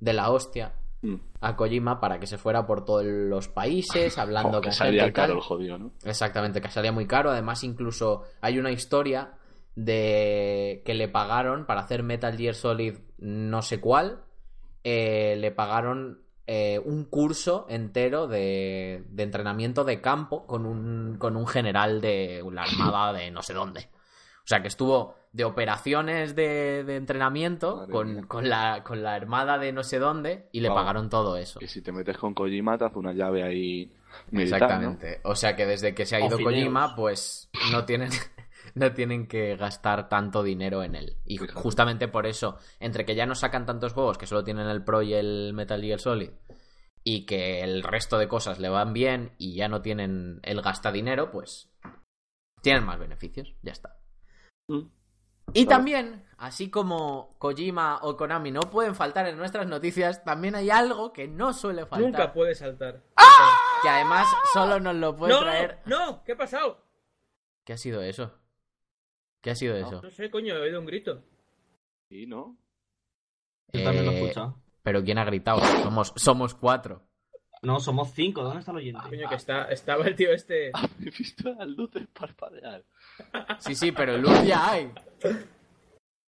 de 0.00 0.12
la 0.12 0.30
hostia 0.30 0.74
Mm. 1.04 1.16
a 1.42 1.54
Kojima 1.54 2.00
para 2.00 2.18
que 2.18 2.26
se 2.26 2.38
fuera 2.38 2.66
por 2.66 2.86
todos 2.86 3.04
los 3.04 3.48
países, 3.48 4.16
hablando 4.18 4.52
Jo, 4.54 4.60
que 4.62 4.68
con 4.68 4.72
salía 4.72 5.02
gente 5.02 5.10
y 5.10 5.12
tal. 5.12 5.26
caro 5.26 5.34
el 5.34 5.40
jodido, 5.44 5.76
¿no? 5.78 5.92
Exactamente, 6.02 6.62
que 6.62 6.70
salía 6.70 6.92
muy 6.92 7.06
caro. 7.06 7.30
Además, 7.30 7.62
incluso 7.62 8.22
hay 8.40 8.58
una 8.58 8.70
historia 8.70 9.34
de 9.76 10.82
que 10.86 10.94
le 10.94 11.08
pagaron 11.08 11.66
para 11.66 11.82
hacer 11.82 12.02
Metal 12.02 12.34
Gear 12.36 12.54
Solid 12.54 12.94
no 13.18 13.60
sé 13.60 13.80
cuál, 13.80 14.23
eh, 14.84 15.36
le 15.38 15.50
pagaron 15.50 16.20
eh, 16.46 16.78
un 16.84 17.04
curso 17.06 17.66
entero 17.70 18.26
de, 18.26 19.02
de 19.08 19.22
entrenamiento 19.22 19.84
de 19.84 20.00
campo 20.00 20.46
con 20.46 20.66
un, 20.66 21.16
con 21.18 21.36
un 21.36 21.46
general 21.46 22.00
de 22.02 22.44
la 22.52 22.62
armada 22.62 23.12
de 23.12 23.30
no 23.30 23.42
sé 23.42 23.54
dónde. 23.54 23.88
O 24.44 24.46
sea, 24.46 24.60
que 24.60 24.68
estuvo 24.68 25.14
de 25.32 25.44
operaciones 25.44 26.36
de, 26.36 26.84
de 26.84 26.96
entrenamiento 26.96 27.88
con, 27.90 28.26
con 28.26 28.48
la, 28.48 28.84
con 28.84 29.02
la 29.02 29.14
armada 29.14 29.58
de 29.58 29.72
no 29.72 29.82
sé 29.82 29.98
dónde 29.98 30.48
y 30.52 30.60
le 30.60 30.68
pagaron 30.68 31.08
todo 31.08 31.38
eso. 31.38 31.60
Y 31.62 31.66
si 31.66 31.80
te 31.80 31.92
metes 31.92 32.18
con 32.18 32.34
Kojima, 32.34 32.76
te 32.76 32.84
hace 32.84 32.98
una 32.98 33.14
llave 33.14 33.42
ahí 33.42 33.90
militar, 34.30 34.60
¿no? 34.60 34.66
Exactamente. 34.66 35.20
O 35.24 35.34
sea 35.34 35.56
que 35.56 35.64
desde 35.64 35.94
que 35.94 36.04
se 36.04 36.16
ha 36.16 36.20
ido. 36.20 36.38
Kojima, 36.38 36.94
pues 36.94 37.48
no 37.72 37.86
tienen, 37.86 38.10
no 38.74 38.92
tienen 38.92 39.26
que 39.28 39.56
gastar 39.56 40.08
tanto 40.08 40.42
dinero 40.42 40.82
en 40.82 40.94
él. 40.94 41.16
Y 41.24 41.38
justamente 41.38 42.08
por 42.08 42.26
eso, 42.26 42.58
entre 42.80 43.04
que 43.04 43.14
ya 43.14 43.26
no 43.26 43.34
sacan 43.34 43.66
tantos 43.66 43.92
juegos 43.92 44.18
que 44.18 44.26
solo 44.26 44.44
tienen 44.44 44.66
el 44.68 44.84
Pro 44.84 45.02
y 45.02 45.14
el 45.14 45.52
Metal 45.54 45.80
Gear 45.80 46.00
Solid, 46.00 46.30
y 47.04 47.26
que 47.26 47.60
el 47.62 47.82
resto 47.82 48.18
de 48.18 48.28
cosas 48.28 48.58
le 48.58 48.68
van 48.68 48.92
bien 48.92 49.34
y 49.38 49.54
ya 49.54 49.68
no 49.68 49.82
tienen 49.82 50.40
el 50.42 50.62
gasta 50.62 50.90
dinero, 50.90 51.30
pues 51.30 51.70
tienen 52.62 52.84
más 52.84 52.98
beneficios. 52.98 53.54
Ya 53.62 53.72
está. 53.72 53.98
Mm. 54.68 54.80
Y 55.52 55.66
Claro. 55.66 55.76
también, 55.76 56.24
así 56.38 56.70
como 56.70 57.36
Kojima 57.38 57.98
o 58.00 58.16
Konami 58.16 58.50
no 58.50 58.60
pueden 58.62 58.94
faltar 58.94 59.26
en 59.28 59.36
nuestras 59.36 59.66
noticias, 59.66 60.24
también 60.24 60.54
hay 60.54 60.70
algo 60.70 61.12
que 61.12 61.28
no 61.28 61.52
suele 61.52 61.84
faltar. 61.84 62.00
Nunca 62.00 62.32
puede 62.32 62.54
saltar. 62.54 63.02
Que 63.82 63.88
además 63.90 64.26
solo 64.54 64.80
nos 64.80 64.94
lo 64.94 65.14
puede 65.14 65.34
¡No! 65.34 65.40
traer. 65.40 65.80
¡No! 65.84 66.24
¿Qué 66.24 66.32
ha 66.32 66.36
pasado? 66.38 66.82
¿Qué 67.66 67.74
ha 67.74 67.76
sido 67.76 68.00
eso? 68.02 68.32
¿Qué 69.44 69.50
ha 69.50 69.54
sido 69.54 69.76
eso? 69.76 70.00
No 70.02 70.10
sé, 70.10 70.30
coño, 70.30 70.54
he 70.56 70.60
oído 70.60 70.80
un 70.80 70.86
grito. 70.86 71.22
Sí, 72.08 72.26
¿no? 72.26 72.56
Yo 73.74 73.84
también 73.84 74.06
lo 74.06 74.12
he 74.12 74.14
Eh, 74.14 74.20
escuchado. 74.22 74.58
Pero 74.82 75.04
¿quién 75.04 75.18
ha 75.18 75.24
gritado? 75.24 75.58
Somos, 75.82 76.14
somos 76.16 76.54
cuatro. 76.54 77.06
No, 77.60 77.78
somos 77.78 78.10
cinco. 78.14 78.42
¿Dónde 78.42 78.60
está 78.60 78.70
el 78.72 78.78
oyente? 78.78 79.02
Coño, 79.06 79.28
que 79.28 79.34
está, 79.34 79.64
estaba 79.66 80.06
el 80.06 80.16
tío 80.16 80.32
este. 80.32 80.68
He 81.00 81.10
visto 81.10 81.52
las 81.54 81.68
luces 81.68 82.06
parpadear. 82.18 82.84
Sí, 83.58 83.74
sí, 83.74 83.92
pero 83.92 84.16
luz 84.16 84.42
ya 84.46 84.70
hay. 84.70 84.90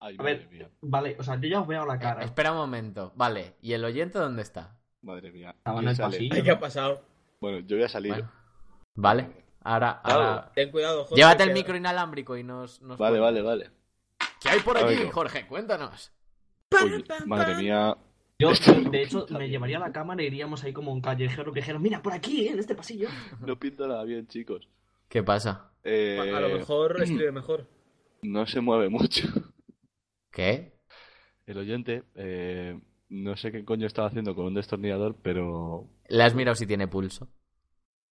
Ay, 0.00 0.16
A 0.18 0.22
ver. 0.22 0.48
mía. 0.50 0.70
Vale, 0.82 1.16
o 1.18 1.22
sea, 1.22 1.36
yo 1.40 1.48
ya 1.48 1.60
os 1.60 1.66
veo 1.66 1.86
la 1.86 1.98
cara. 1.98 2.22
Espera 2.22 2.52
un 2.52 2.58
momento. 2.58 3.12
Vale, 3.16 3.54
¿y 3.62 3.72
el 3.72 3.82
oyente 3.84 4.18
dónde 4.18 4.42
está? 4.42 4.78
Madre 5.00 5.32
mía. 5.32 5.54
Estaba 5.56 5.78
en 5.80 5.86
¿Quién 5.86 5.90
el 5.90 5.96
pasillo. 6.02 6.44
¿Qué 6.44 6.50
ha 6.50 6.60
pasado? 6.60 7.02
Bueno, 7.40 7.60
yo 7.60 7.76
voy 7.76 7.84
a 7.84 7.88
salir. 7.88 8.12
Bueno, 8.12 8.30
vale. 8.94 9.45
Ahora, 9.66 10.00
Claro. 10.04 10.20
ahora... 10.22 10.52
Ten 10.54 10.70
cuidado, 10.70 11.00
Jorge. 11.04 11.16
Llévate 11.16 11.42
el 11.42 11.52
micro 11.52 11.76
inalámbrico 11.76 12.36
y 12.36 12.44
nos... 12.44 12.80
nos 12.82 12.98
Vale, 12.98 13.18
vale, 13.18 13.42
vale. 13.42 13.70
¿Qué 14.40 14.48
hay 14.48 14.60
por 14.60 14.78
aquí. 14.78 14.94
Jorge? 15.12 15.46
Cuéntanos. 15.48 16.12
Uy, 16.82 17.04
madre 17.26 17.56
mía. 17.56 17.96
Yo, 18.38 18.50
de 18.52 18.80
no 18.84 18.92
hecho, 18.92 19.26
me 19.30 19.48
llevaría 19.48 19.78
la 19.78 19.90
cámara 19.90 20.22
e 20.22 20.26
iríamos 20.26 20.62
ahí 20.62 20.72
como 20.72 20.92
un 20.92 21.00
callejero 21.00 21.52
que 21.52 21.60
dijeron, 21.60 21.82
mira, 21.82 22.00
por 22.00 22.12
aquí, 22.12 22.46
¿eh? 22.46 22.52
en 22.52 22.58
este 22.60 22.74
pasillo. 22.76 23.08
No 23.40 23.58
pinta 23.58 23.88
nada 23.88 24.04
bien, 24.04 24.26
chicos. 24.28 24.68
¿Qué 25.08 25.22
pasa? 25.22 25.72
Eh, 25.82 26.32
A 26.34 26.40
lo 26.40 26.48
mejor 26.50 27.02
escribe 27.02 27.32
mejor. 27.32 27.66
No 28.22 28.46
se 28.46 28.60
mueve 28.60 28.88
mucho. 28.88 29.26
¿Qué? 30.30 30.78
El 31.46 31.58
oyente, 31.58 32.04
eh, 32.14 32.78
no 33.08 33.36
sé 33.36 33.50
qué 33.50 33.64
coño 33.64 33.86
estaba 33.86 34.08
haciendo 34.08 34.34
con 34.34 34.46
un 34.46 34.54
destornillador, 34.54 35.16
pero... 35.22 35.88
¿Le 36.08 36.22
has 36.22 36.34
mirado 36.34 36.54
si 36.54 36.66
tiene 36.66 36.86
pulso? 36.88 37.28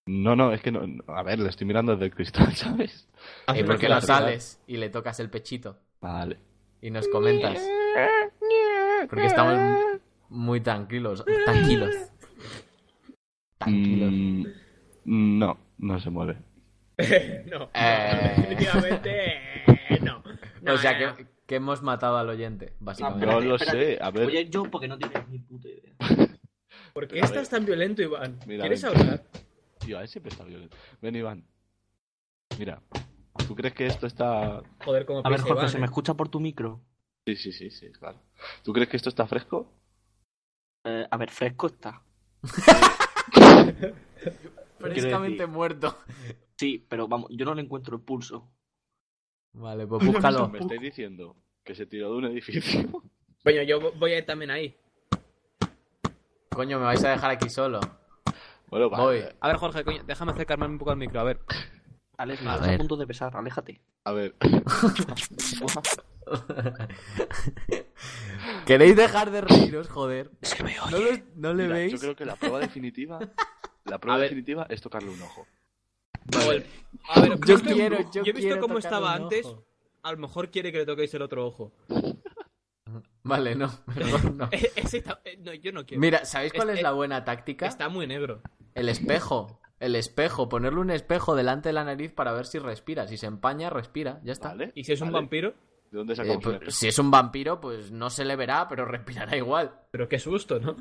No, 0.08 0.36
no, 0.36 0.54
es 0.54 0.62
que 0.62 0.72
no... 0.72 0.86
A 1.08 1.24
ver, 1.24 1.40
le 1.40 1.50
estoy 1.50 1.66
mirando 1.66 1.94
desde 1.94 2.06
el 2.06 2.14
cristal, 2.14 2.52
¿sabes? 2.56 3.08
¿Y 3.56 3.64
por 3.64 3.80
qué 3.80 3.90
no 3.90 4.02
sales 4.02 4.62
y 4.68 4.78
le 4.78 4.90
tocas 4.90 5.20
el 5.20 5.30
pechito? 5.30 5.80
Vale. 6.02 6.38
Y 6.82 6.92
nos 6.92 7.08
comentas. 7.08 7.60
Porque 9.10 9.26
estamos 9.26 10.00
muy 10.30 10.62
tranquilos. 10.62 11.24
Tranquilos. 11.46 11.96
Tranquilos. 13.58 14.12
Mm, 15.06 15.40
no, 15.40 15.58
no 15.80 16.00
se 16.00 16.10
mueve. 16.12 16.38
no. 17.52 17.70
Eh. 17.74 18.34
Definitivamente. 18.38 19.10
eh, 19.68 20.00
no. 20.02 20.24
No, 20.62 20.74
o 20.74 20.78
sea, 20.78 20.98
que, 20.98 21.26
que 21.48 21.56
hemos 21.56 21.82
matado 21.82 22.18
al 22.18 22.30
oyente, 22.30 22.74
básicamente. 22.80 23.26
No 23.26 23.40
lo 23.40 23.58
sé, 23.58 23.98
a 24.00 24.12
ver... 24.12 24.28
Oye, 24.28 24.50
yo 24.50 24.64
porque 24.66 24.88
no 24.88 24.98
tienes 24.98 25.28
ni 25.30 25.40
puta 25.40 25.68
idea. 25.68 25.94
¿Por 26.94 27.08
qué 27.08 27.20
estás 27.20 27.50
tan 27.50 27.66
violento, 27.66 28.02
Iván? 28.02 28.40
Mira, 28.46 28.62
¿Quieres 28.62 28.84
hablar? 28.84 29.24
Tío, 29.86 30.00
a 30.00 30.02
él 30.02 30.08
siempre 30.08 30.32
está 30.32 30.44
violento. 30.44 30.76
Ven, 31.00 31.16
Iván. 31.16 31.46
Mira, 32.58 32.82
¿tú 33.48 33.56
crees 33.56 33.76
que 33.76 33.86
esto 33.86 34.08
está... 34.08 34.64
Joder, 34.84 35.06
como 35.06 35.22
A 35.24 35.30
ver, 35.30 35.42
Jorge, 35.42 35.54
Iván, 35.54 35.70
¿se 35.70 35.78
¿eh? 35.78 35.80
me 35.80 35.86
escucha 35.86 36.16
por 36.16 36.28
tu 36.28 36.40
micro? 36.40 36.82
Sí, 37.28 37.36
sí, 37.36 37.52
sí, 37.52 37.70
sí, 37.70 37.92
claro. 37.92 38.20
¿Tú 38.64 38.74
crees 38.74 38.90
que 38.90 38.98
esto 38.98 39.10
está 39.10 39.28
fresco? 39.28 39.72
Eh, 40.84 41.08
a 41.10 41.18
ver, 41.18 41.30
fresco 41.30 41.68
está. 41.68 42.02
Frescamente 44.80 45.46
muerto. 45.46 45.98
Sí, 46.58 46.84
pero 46.88 47.08
vamos, 47.08 47.30
yo 47.32 47.46
no 47.46 47.54
le 47.54 47.62
encuentro 47.62 47.96
el 47.96 48.02
pulso. 48.02 48.52
Vale, 49.54 49.86
pues 49.88 50.06
búscalo. 50.06 50.50
¿Me 50.50 50.60
estáis 50.60 50.82
diciendo 50.82 51.36
que 51.64 51.76
se 51.76 51.86
tiró 51.86 52.12
de 52.12 52.18
un 52.18 52.26
edificio? 52.26 53.04
Coño, 53.44 53.62
yo 53.64 53.92
voy 53.94 54.14
a 54.14 54.18
ir 54.20 54.26
también 54.26 54.52
ahí. 54.52 54.76
Coño, 56.50 56.80
me 56.80 56.86
vais 56.86 57.04
a 57.04 57.10
dejar 57.10 57.32
aquí 57.32 57.50
solo. 57.50 57.80
Bueno, 58.70 58.90
Voy. 58.90 59.24
A 59.40 59.48
ver, 59.48 59.58
Jorge, 59.58 59.84
coño, 59.84 60.04
déjame 60.06 60.32
acercarme 60.32 60.66
un 60.66 60.78
poco 60.78 60.92
al 60.92 60.98
micro, 60.98 61.20
a 61.20 61.24
ver. 61.24 61.40
Alex, 62.18 62.42
me 62.42 62.50
A 62.50 62.54
estás 62.54 62.68
a 62.68 62.72
ver. 62.72 62.78
punto 62.80 62.96
de 62.98 63.06
besar, 63.06 63.36
aléjate. 63.36 63.82
A 64.06 64.12
ver, 64.14 64.36
¿Queréis 68.66 68.96
dejar 68.96 69.32
de 69.32 69.42
reíros, 69.42 69.90
joder? 69.90 70.32
Es 70.42 70.54
que 70.56 70.64
me 70.64 70.76
¿No, 70.76 70.90
lo- 70.98 71.18
no 71.36 71.54
le 71.54 71.64
mira, 71.64 71.76
veis? 71.76 71.92
yo 71.94 72.00
creo 72.00 72.16
que 72.16 72.26
la 72.26 72.36
prueba 72.36 72.60
definitiva... 72.60 73.20
La 73.86 74.00
prueba 74.00 74.16
A 74.16 74.20
ver. 74.20 74.30
definitiva 74.30 74.66
es 74.68 74.82
tocarle 74.82 75.12
un 75.12 75.22
ojo. 75.22 75.46
Vale. 76.26 76.66
A 77.08 77.20
ver, 77.22 77.40
Yo 77.46 77.62
quiero, 77.62 78.00
yo 78.12 78.22
he 78.22 78.24
visto 78.24 78.40
quiero 78.40 78.60
cómo 78.60 78.80
tocarle 78.80 78.80
estaba 78.80 79.16
un 79.18 79.22
antes. 79.26 79.46
ojo. 79.46 79.64
A 80.02 80.12
lo 80.12 80.18
mejor 80.18 80.50
quiere 80.50 80.72
que 80.72 80.80
le 80.80 80.86
toquéis 80.88 81.14
el 81.14 81.22
otro 81.22 81.46
ojo. 81.46 81.72
Vale, 83.24 83.54
no, 83.56 83.72
mejor 83.96 84.34
no. 84.34 84.50
Ese 84.52 84.98
está- 84.98 85.22
eh, 85.24 85.38
no, 85.40 85.54
yo 85.54 85.72
no 85.72 85.86
quiero. 85.86 86.02
Mira, 86.02 86.26
¿sabéis 86.26 86.54
cuál 86.54 86.72
Es- 86.72 86.78
es 86.78 86.82
la 86.82 86.94
buena 86.94 87.24
táctica? 87.24 87.68
Está 87.68 87.88
muy 87.90 88.08
negro. 88.08 88.42
El 88.76 88.90
espejo. 88.90 89.60
El 89.80 89.96
espejo. 89.96 90.48
Ponerle 90.50 90.80
un 90.80 90.92
espejo 90.92 91.36
delante 91.36 91.70
de 91.70 91.74
la 91.74 91.84
nariz 91.84 92.14
para 92.14 92.32
ver 92.34 92.46
si 92.46 92.60
respira. 92.60 93.08
Si 93.08 93.18
se 93.18 93.26
empaña, 93.26 93.70
respira. 93.70 94.20
Ya 94.24 94.34
está. 94.34 94.50
¿Vale? 94.50 94.72
¿Y 94.76 94.84
si 94.84 94.94
es 94.94 95.02
un 95.02 95.08
Vale. 95.08 95.22
vampiro? 95.24 95.54
¿De 95.92 95.98
dónde 95.98 96.14
Eh, 96.14 96.40
pues, 96.42 96.76
si 96.76 96.88
es 96.88 97.00
un 97.00 97.10
vampiro, 97.10 97.60
pues 97.62 97.92
no 97.92 98.10
se 98.10 98.26
le 98.26 98.36
verá, 98.36 98.68
pero 98.68 98.86
respirará 98.86 99.36
igual. 99.38 99.72
Pero 99.92 100.08
qué 100.08 100.20
susto, 100.20 100.60
¿no? 100.60 100.76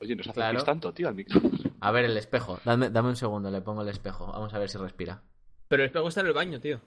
Oye, 0.00 0.16
no 0.16 0.22
se 0.22 0.32
Claro. 0.32 0.62
tanto, 0.64 0.92
tío, 0.94 1.08
al 1.08 1.14
micro. 1.14 1.40
A 1.80 1.90
ver, 1.90 2.06
el 2.06 2.16
espejo. 2.16 2.58
Dame, 2.64 2.88
dame 2.88 3.08
un 3.10 3.16
segundo, 3.16 3.50
le 3.50 3.60
pongo 3.60 3.82
el 3.82 3.88
espejo. 3.88 4.26
Vamos 4.28 4.54
a 4.54 4.58
ver 4.58 4.68
si 4.70 4.78
respira. 4.78 5.22
Pero 5.68 5.82
el 5.82 5.88
espejo 5.88 6.08
está 6.08 6.20
en 6.20 6.26
el 6.28 6.32
baño, 6.32 6.60
tío. 6.60 6.80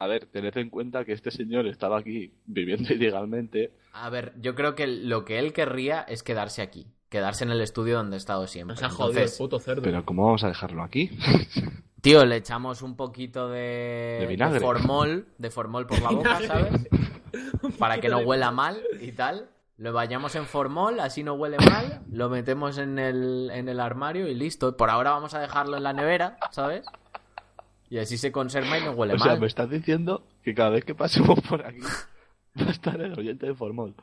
A 0.01 0.07
ver, 0.07 0.27
tened 0.27 0.57
en 0.57 0.71
cuenta 0.71 1.05
que 1.05 1.13
este 1.13 1.31
señor 1.31 1.67
estaba 1.67 1.99
aquí 1.99 2.33
viviendo 2.47 2.93
ilegalmente. 2.95 3.73
A 3.93 4.11
ver, 4.11 4.33
yo 4.41 4.55
creo 4.55 4.75
que 4.75 4.87
lo 4.87 5.25
que 5.25 5.39
él 5.39 5.53
querría 5.53 6.01
es 6.03 6.23
quedarse 6.23 6.63
aquí. 6.63 6.87
Quedarse 7.11 7.45
en 7.45 7.51
el 7.51 7.61
estudio 7.61 7.97
donde 7.97 8.17
ha 8.17 8.19
estado 8.19 8.47
siempre. 8.47 8.75
Nos 8.75 8.83
ha 8.83 8.89
jodido 8.89 9.11
el 9.13 9.17
Entonces, 9.19 9.39
puto 9.39 9.59
cerdo. 9.59 9.83
Pero 9.83 10.05
¿cómo 10.05 10.25
vamos 10.27 10.43
a 10.45 10.49
dejarlo 10.49 10.83
aquí? 10.83 11.11
tío, 12.01 12.25
le 12.25 12.37
echamos 12.37 12.83
un 12.83 12.97
poquito 12.97 13.49
de, 13.51 14.19
De 14.21 14.27
vinagre. 14.27 14.61
formol, 14.61 15.27
de 15.39 15.51
formol 15.51 15.87
por 15.87 16.01
la 16.01 16.11
boca, 16.13 16.41
¿sabes? 16.47 16.89
Para 17.79 18.01
que 18.01 18.09
no 18.09 18.19
de- 18.21 18.25
huela 18.25 18.51
mal 18.53 18.81
y 19.01 19.13
tal. 19.13 19.49
lo 19.77 19.93
vayamos 19.93 20.35
en 20.37 20.47
formol, 20.47 21.01
así 21.01 21.23
no 21.25 21.35
huele 21.35 21.57
mal, 21.59 22.01
lo 22.11 22.29
metemos 22.31 22.79
en 22.79 22.99
el, 22.99 23.51
en 23.53 23.69
el 23.69 23.81
armario 23.81 24.29
y 24.29 24.35
listo. 24.35 24.77
Por 24.77 24.89
ahora 24.89 25.11
vamos 25.11 25.35
a 25.35 25.41
dejarlo 25.41 25.77
en 25.77 25.83
la 25.83 25.93
nevera, 25.93 26.39
¿sabes? 26.53 26.87
Y 27.91 27.99
así 27.99 28.17
se 28.17 28.31
conserva 28.31 28.79
y 28.79 28.85
no 28.85 28.93
huele 28.93 29.15
O 29.15 29.19
sea, 29.19 29.33
mal. 29.33 29.41
me 29.41 29.47
estás 29.49 29.69
diciendo 29.69 30.25
que 30.45 30.55
cada 30.55 30.71
vez 30.71 30.85
que 30.85 30.95
pasemos 30.95 31.41
por 31.41 31.67
aquí 31.67 31.81
va 32.61 32.67
a 32.69 32.71
estar 32.71 33.01
el 33.01 33.19
oyente 33.19 33.47
de 33.47 33.55
Formol. 33.55 33.95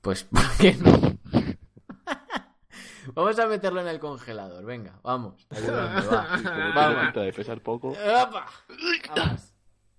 Pues, 0.00 0.24
¿por 0.32 0.56
qué 0.58 0.74
no? 0.74 0.98
vamos 3.14 3.38
a 3.38 3.46
meterlo 3.46 3.82
en 3.82 3.88
el 3.88 3.98
congelador, 4.00 4.64
venga, 4.64 4.98
vamos. 5.02 5.46
ayúdame, 5.50 6.06
va. 6.06 6.72
Vamos. 6.74 7.14
de 7.14 7.32
pesar 7.34 7.60
poco. 7.60 7.94
Vamos. 7.94 9.54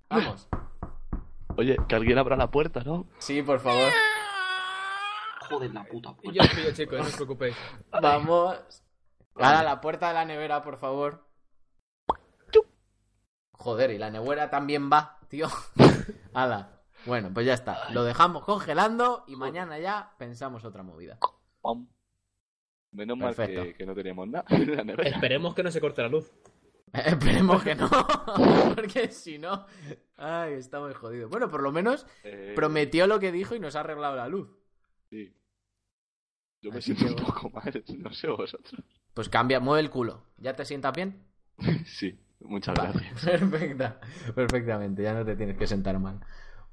Vamos. 0.10 0.48
Oye, 1.58 1.78
que 1.88 1.96
alguien 1.96 2.18
abra 2.18 2.36
la 2.36 2.50
puerta, 2.50 2.82
¿no? 2.84 3.08
Sí, 3.20 3.44
por 3.44 3.60
favor. 3.60 3.92
Joder, 5.50 5.72
la 5.74 5.84
puta 5.84 6.14
puerta. 6.16 6.46
yo 6.64 6.72
chicos, 6.72 7.00
no 7.00 7.06
os 7.06 7.16
preocupéis. 7.16 7.56
Vamos. 8.02 8.58
Ahora 9.36 9.62
la 9.64 9.80
puerta 9.80 10.08
de 10.08 10.14
la 10.16 10.26
nevera, 10.26 10.64
por 10.64 10.78
favor. 10.78 11.28
Joder, 13.62 13.92
y 13.92 13.98
la 14.00 14.10
nevera 14.10 14.50
también 14.50 14.90
va, 14.92 15.20
tío. 15.30 15.48
Hala. 16.34 16.82
Bueno, 17.06 17.30
pues 17.34 17.46
ya 17.46 17.54
está. 17.54 17.90
Lo 17.92 18.04
dejamos 18.04 18.44
congelando 18.44 19.24
y 19.28 19.36
mañana 19.36 19.78
ya 19.80 20.14
pensamos 20.18 20.66
otra 20.66 20.82
movida. 20.84 21.18
Menos 22.92 23.18
mal 23.18 23.36
que, 23.36 23.74
que 23.78 23.86
no 23.86 23.94
teníamos 23.96 24.28
nada 24.28 24.46
en 24.50 24.76
la 24.76 24.84
nevera. 24.84 25.10
Esperemos 25.10 25.54
que 25.56 25.64
no 25.64 25.72
se 25.72 25.80
corte 25.80 26.02
la 26.02 26.10
luz. 26.10 26.32
Esperemos 26.94 27.64
que 27.64 27.74
no, 27.76 27.88
porque 28.76 29.10
si 29.12 29.38
no, 29.38 29.66
ay, 30.18 30.54
está 30.56 30.80
muy 30.82 30.94
jodido. 30.94 31.30
Bueno, 31.30 31.48
por 31.50 31.62
lo 31.62 31.72
menos 31.72 32.06
Eh, 32.24 32.52
prometió 32.56 33.08
lo 33.08 33.20
que 33.20 33.32
dijo 33.32 33.56
y 33.56 33.60
nos 33.60 33.76
ha 33.76 33.80
arreglado 33.82 34.16
la 34.18 34.28
luz. 34.28 34.50
Sí. 35.10 35.34
Yo 36.62 36.72
me 36.72 36.80
Así 36.80 36.94
siento 36.96 37.16
que- 37.16 37.22
un 37.22 37.28
poco 37.28 37.50
mal, 37.52 37.84
no 38.00 38.12
sé 38.12 38.28
vosotros. 38.28 38.84
Pues 39.14 39.30
cambia, 39.30 39.60
mueve 39.60 39.82
el 39.82 39.90
culo. 39.90 40.26
¿Ya 40.38 40.54
te 40.56 40.66
sientas 40.66 40.94
bien? 40.94 41.26
Sí, 41.86 42.20
muchas 42.46 42.76
Vale, 42.76 42.94
gracias. 42.94 43.26
Perfecta, 43.40 44.00
perfectamente, 44.36 45.04
ya 45.04 45.14
no 45.14 45.26
te 45.26 45.36
tienes 45.36 45.58
que 45.58 45.68
sentar 45.68 46.00
mal. 46.00 46.20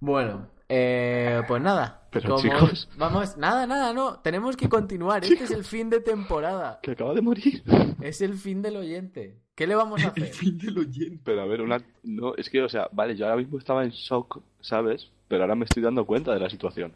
Bueno, 0.01 0.49
eh, 0.69 1.43
pues 1.49 1.61
nada. 1.61 2.07
Pero, 2.11 2.39
chicos. 2.41 2.89
Vamos, 2.97 3.37
nada, 3.37 3.67
nada, 3.67 3.93
no. 3.93 4.21
Tenemos 4.21 4.57
que 4.57 4.69
continuar. 4.69 5.25
Este 5.25 5.45
es 5.45 5.51
el 5.51 5.65
fin 5.65 5.91
de 5.91 6.01
temporada. 6.01 6.79
Que 6.83 6.93
acaba 6.93 7.15
de 7.15 7.21
morir. 7.21 7.63
Es 8.01 8.21
el 8.21 8.35
fin 8.35 8.63
del 8.63 8.77
oyente. 8.77 9.41
¿Qué 9.57 9.67
le 9.67 9.75
vamos 9.75 10.01
a 10.05 10.13
El 10.15 10.23
hacer? 10.23 10.35
fin 10.35 10.57
del 10.57 10.79
oyente. 10.79 11.21
Pero 11.25 11.43
a 11.43 11.47
ver, 11.47 11.63
una... 11.63 11.83
No, 12.05 12.35
es 12.37 12.49
que, 12.49 12.63
o 12.63 12.69
sea, 12.69 12.89
vale, 12.93 13.17
yo 13.17 13.27
ahora 13.27 13.37
mismo 13.39 13.59
estaba 13.59 13.83
en 13.83 13.91
shock, 13.91 14.41
¿sabes? 14.61 15.11
Pero 15.27 15.43
ahora 15.43 15.57
me 15.57 15.65
estoy 15.65 15.83
dando 15.83 16.07
cuenta 16.07 16.33
de 16.33 16.39
la 16.41 16.49
situación. 16.49 16.93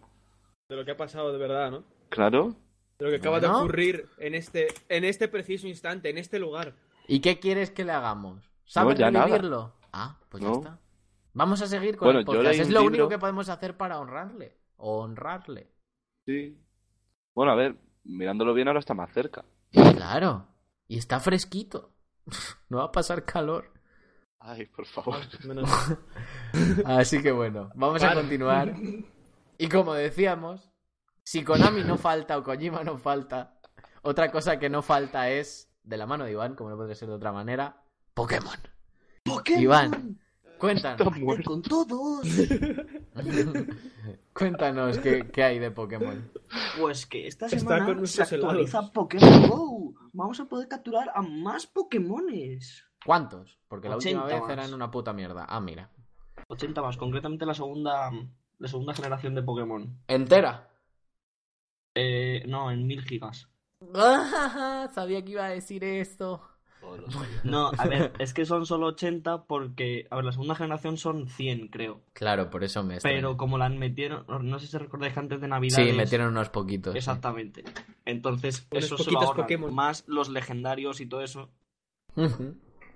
De 0.69 0.77
lo 0.77 0.85
que 0.85 0.93
ha 0.93 0.97
pasado 0.97 1.33
de 1.33 1.39
verdad, 1.39 1.73
¿no? 1.73 1.85
Claro, 2.09 2.55
De 3.01 3.07
lo 3.07 3.11
que 3.11 3.17
acaba 3.17 3.41
de 3.41 3.49
ocurrir 3.49 4.07
en 4.19 4.37
este, 4.37 4.69
en 4.89 5.05
este 5.05 5.27
preciso 5.27 5.67
instante, 5.67 6.09
en 6.09 6.19
este 6.19 6.39
lugar. 6.39 6.75
¿Y 7.09 7.19
qué 7.21 7.41
quieres 7.41 7.71
que 7.73 7.85
le 7.85 7.93
hagamos? 7.93 8.52
¿Sabes 8.73 8.99
nada. 8.99 9.27
revivirlo? 9.27 9.75
Ah, 9.93 10.19
pues 10.29 10.43
ya 10.43 10.49
No. 10.49 10.55
está. 10.57 10.79
Vamos 11.35 11.63
a 11.63 11.67
seguir 11.67 11.97
con 11.97 12.07
Bueno, 12.07 12.21
el 12.21 12.27
podcast. 12.27 12.59
Es 12.59 12.69
lo 12.71 12.81
libro- 12.81 12.87
único 12.87 13.09
que 13.09 13.19
podemos 13.19 13.49
hacer 13.49 13.77
para 13.77 13.99
honrarle. 13.99 14.59
Honrarle. 14.77 15.71
sí. 16.27 16.59
Bueno, 17.35 17.53
a 17.53 17.55
ver, 17.55 17.77
mirándolo 18.05 18.53
bien 18.53 18.69
ahora 18.69 18.81
está 18.81 18.93
más 18.93 19.11
cerca. 19.13 19.45
Claro. 19.71 20.47
Y 20.89 20.99
está 20.99 21.19
fresquito. 21.21 21.91
No 22.69 22.79
va 22.79 22.85
a 22.85 22.93
pasar 22.93 23.25
calor. 23.25 23.71
Ay, 24.39 24.67
por 24.67 24.87
favor. 24.87 25.17
Menos... 25.45 25.71
Así 26.85 27.23
que 27.23 27.33
bueno, 27.33 27.71
vamos 27.75 28.03
a 28.03 28.15
continuar. 28.15 28.75
Y 29.59 29.69
como 29.69 29.95
decíamos, 29.95 30.71
si 31.23 31.45
Konami 31.45 31.85
no 31.85 31.97
falta 31.97 32.37
o 32.39 32.43
Kojima 32.43 32.83
no 32.85 32.99
falta, 32.99 33.59
otra 34.03 34.31
cosa 34.33 34.59
que 34.59 34.69
no 34.69 34.83
falta 34.83 35.31
es, 35.31 35.73
de 35.85 35.97
la 35.97 36.07
mano 36.07 36.25
de 36.25 36.33
Iván, 36.33 36.55
como 36.55 36.71
no 36.71 36.77
puede 36.77 36.95
ser 36.95 37.09
de 37.09 37.15
otra 37.15 37.33
manera, 37.33 37.82
Pokémon. 38.15 38.57
¡Pokémon! 39.25 39.63
Iván, 39.63 40.19
Cuéntanos, 40.63 41.09
con 41.45 41.61
todos! 41.61 42.23
cuéntanos 44.33 44.99
qué, 44.99 45.29
qué 45.33 45.43
hay 45.43 45.59
de 45.59 45.73
Pokémon. 45.73 46.31
Pues 46.79 47.05
que 47.07 47.27
esta 47.27 47.49
semana 47.49 47.85
con 47.85 48.07
se 48.07 48.23
actualiza 48.23 48.79
helados. 48.79 48.91
Pokémon 48.93 49.49
GO. 49.49 49.95
Vamos 50.13 50.39
a 50.39 50.45
poder 50.45 50.69
capturar 50.69 51.11
a 51.13 51.21
más 51.21 51.67
Pokémones. 51.67 52.85
¿Cuántos? 53.05 53.59
Porque 53.67 53.89
la 53.89 53.97
última 53.97 54.25
80 54.25 54.35
vez 54.35 54.43
más. 54.43 54.51
eran 54.53 54.75
una 54.75 54.89
puta 54.89 55.13
mierda. 55.13 55.47
Ah, 55.49 55.61
mira. 55.61 55.91
80 56.47 56.81
más, 56.81 56.97
concretamente 56.97 57.45
la 57.45 57.55
segunda, 57.55 58.13
la 58.59 58.69
segunda 58.69 58.95
generación 58.95 59.35
de 59.35 59.43
Pokémon. 59.43 59.99
¿Entera? 60.07 60.71
Eh, 61.97 62.45
no, 62.47 62.71
en 62.71 62.87
1000 62.87 63.03
gigas. 63.03 63.49
Sabía 64.95 65.25
que 65.25 65.33
iba 65.33 65.47
a 65.47 65.51
decir 65.51 65.83
esto. 65.83 66.52
Todos. 66.83 67.15
No, 67.45 67.71
a 67.79 67.87
ver, 67.87 68.13
es 68.19 68.35
que 68.35 68.45
son 68.45 68.67
solo 68.67 68.89
80 68.89 69.45
porque, 69.45 70.07
a 70.11 70.17
ver, 70.17 70.25
la 70.25 70.33
segunda 70.33 70.55
generación 70.57 70.97
son 70.99 71.29
100, 71.29 71.69
creo. 71.69 72.03
Claro, 72.13 72.51
por 72.51 72.65
eso 72.65 72.83
me 72.83 72.95
extraña. 72.95 73.17
Pero 73.17 73.37
como 73.37 73.57
la 73.57 73.69
metieron, 73.69 74.27
no 74.43 74.59
sé 74.59 74.67
si 74.67 74.77
recordáis 74.77 75.15
que 75.15 75.21
antes 75.21 75.41
de 75.41 75.49
Navidad. 75.49 75.77
Sí, 75.77 75.93
metieron 75.93 76.29
unos 76.29 76.51
poquitos. 76.51 76.93
sí. 76.93 76.99
Exactamente. 76.99 77.65
Entonces, 78.05 78.67
Unos 78.73 78.85
eso 78.85 78.99
se 78.99 79.05
lo 79.05 79.05
poquitos 79.07 79.25
ahorran. 79.29 79.43
Pokémon. 79.45 79.75
Más 79.75 80.05
los 80.09 80.29
legendarios 80.29 81.01
y 81.01 81.07
todo 81.07 81.23
eso. 81.23 81.51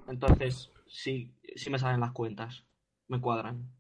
Entonces, 0.09 0.71
sí, 0.87 1.33
sí 1.55 1.71
me 1.71 1.79
salen 1.79 2.01
las 2.01 2.13
cuentas. 2.13 2.65
Me 3.09 3.21
cuadran. 3.21 3.71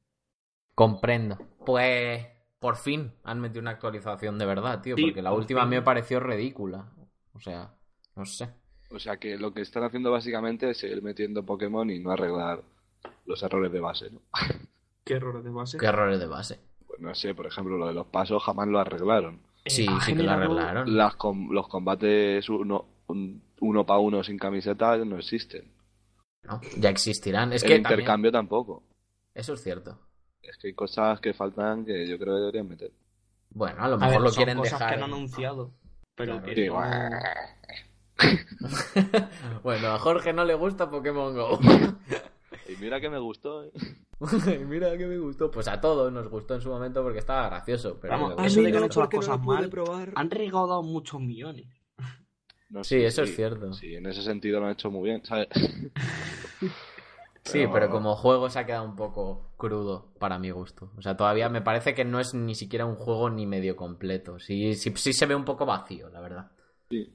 Comprendo. 0.75 1.37
Pues 1.65 2.27
por 2.59 2.77
fin 2.77 3.13
han 3.25 3.41
metido 3.41 3.61
una 3.61 3.73
actualización 3.73 4.39
de 4.39 4.47
verdad, 4.47 4.81
tío. 4.83 4.97
Sí, 4.97 5.03
porque 5.03 5.23
la 5.23 5.31
por 5.31 5.41
última 5.41 5.63
fin. 5.63 5.71
me 5.71 5.83
pareció 5.83 6.21
ridícula. 6.21 6.93
O 7.33 7.41
sea, 7.41 7.75
no 8.15 8.25
sé. 8.25 8.51
O 8.91 8.99
sea 8.99 9.17
que 9.17 9.37
lo 9.37 9.53
que 9.53 9.63
están 9.63 9.83
haciendo 9.85 10.11
básicamente 10.11 10.71
es 10.71 10.79
seguir 10.79 11.03
metiendo 11.03 11.45
Pokémon 11.45 11.89
y 11.91 11.99
no 11.99 12.11
arreglar 12.13 12.63
los 13.27 13.43
errores 13.43 13.73
de 13.73 13.81
base, 13.81 14.11
¿no? 14.11 14.21
Qué 15.05 15.15
errores 15.15 15.45
de 15.45 15.51
base. 15.51 15.79
Qué 15.79 15.87
errores 15.87 16.19
de 16.21 16.27
base. 16.27 16.61
Pues 16.87 17.01
no 17.01 17.15
sé, 17.15 17.35
por 17.35 17.47
ejemplo, 17.47 17.77
lo 17.77 17.87
de 17.89 17.95
los 17.95 18.07
pasos 18.07 18.43
jamás 18.43 18.69
lo 18.69 18.79
arreglaron. 18.79 19.41
Eh, 19.65 19.71
Sí, 19.71 19.87
ha 19.89 20.01
sí 20.01 20.15
que 20.15 20.23
lo 20.23 20.31
arreglaron. 20.31 20.97
Las 20.97 21.17
com- 21.17 21.51
los 21.51 21.69
combates 21.69 22.49
uno, 22.49 22.87
un- 23.09 23.43
uno 23.61 23.85
para 23.87 23.99
uno 24.01 24.23
sin 24.23 24.39
camiseta 24.39 24.97
no 24.99 25.19
existen. 25.19 25.71
¿no? 26.45 26.61
Ya 26.79 26.91
existirán. 26.91 27.53
Es 27.53 27.63
El 27.65 27.69
que 27.69 27.75
también- 27.75 27.93
intercambio 27.99 28.31
tampoco. 28.33 28.83
Eso 29.35 29.55
es 29.55 29.63
cierto. 29.63 29.99
Es 30.43 30.57
que 30.59 30.69
hay 30.69 30.75
cosas 30.75 31.21
que 31.21 31.35
faltan 31.35 31.85
que 31.85 32.07
yo 32.09 32.17
creo 32.19 32.35
que 32.35 32.41
deberían 32.41 32.69
meter. 32.69 32.93
Bueno, 33.51 33.83
a 33.83 33.89
lo 33.89 33.95
A 33.95 33.99
mejor 33.99 34.13
ver, 34.13 34.21
lo 34.23 34.29
son 34.29 34.37
quieren 34.37 34.59
cosas 34.59 34.79
dejar. 34.79 34.89
que 34.97 35.03
han 35.03 35.11
anunciado. 35.13 35.73
Pero 36.15 36.33
Claro. 36.35 36.47
que 36.47 36.55
Sí, 36.55 36.67
no- 36.69 36.75
bueno. 39.63 39.89
a 39.89 39.99
Jorge 39.99 40.33
no 40.33 40.45
le 40.45 40.55
gusta 40.55 40.91
Pokémon 40.91 41.35
Go. 41.35 41.59
Y 42.69 42.77
mira 42.81 43.01
que 43.01 43.09
me 43.11 43.19
gustó, 43.19 43.65
¿eh? 43.65 43.73
Mira 44.67 44.97
que 44.97 45.07
me 45.07 45.19
gustó. 45.19 45.51
Pues 45.51 45.69
a 45.69 45.81
todos 45.81 46.11
nos 46.13 46.29
gustó 46.29 46.55
en 46.55 46.61
su 46.63 46.71
momento 46.71 47.03
porque 47.03 47.19
estaba 47.19 47.49
gracioso. 47.49 47.99
Pero 48.01 48.13
Vamos, 48.15 48.35
eso 48.45 48.63
de 48.63 48.73
que 48.73 48.79
han 48.79 48.85
hecho 48.85 49.01
las 49.01 49.11
no 49.13 49.19
cosas 49.19 49.41
mal, 49.43 49.69
probar. 49.69 50.13
Han 50.15 50.31
regaudado 50.31 50.83
muchos 50.83 51.21
millones. 51.21 51.67
No, 52.71 52.83
Sí, 52.83 52.97
eso 52.97 53.23
es 53.23 53.37
cierto. 53.37 53.73
Sí, 53.75 53.95
en 53.95 54.07
ese 54.07 54.23
sentido 54.23 54.59
lo 54.61 54.67
han 54.67 54.73
hecho 54.73 54.91
muy 54.91 55.05
bien, 55.09 55.25
¿sabes? 55.25 55.49
Sí, 57.45 57.59
Pero- 57.61 57.73
pero 57.73 57.91
como 57.91 58.17
juego 58.17 58.51
se 58.51 58.59
ha 58.59 58.67
quedado 58.67 58.85
un 58.85 58.97
poco 58.97 59.53
crudo 59.57 60.13
para 60.19 60.37
mi 60.37 60.51
gusto. 60.51 60.91
O 60.99 61.03
sea, 61.03 61.17
todavía 61.17 61.49
me 61.49 61.63
parece 61.63 61.95
que 61.95 62.05
no 62.05 62.19
es 62.19 62.35
ni 62.35 62.57
siquiera 62.57 62.87
un 62.87 62.97
juego 62.97 63.31
ni 63.31 63.47
medio 63.47 63.77
completo. 63.77 64.41
Sí, 64.41 64.75
sí, 64.75 64.93
sí 64.97 65.13
se 65.13 65.27
ve 65.27 65.37
un 65.37 65.45
poco 65.45 65.65
vacío, 65.65 66.09
la 66.11 66.21
verdad. 66.21 66.51
Sí. 66.91 67.15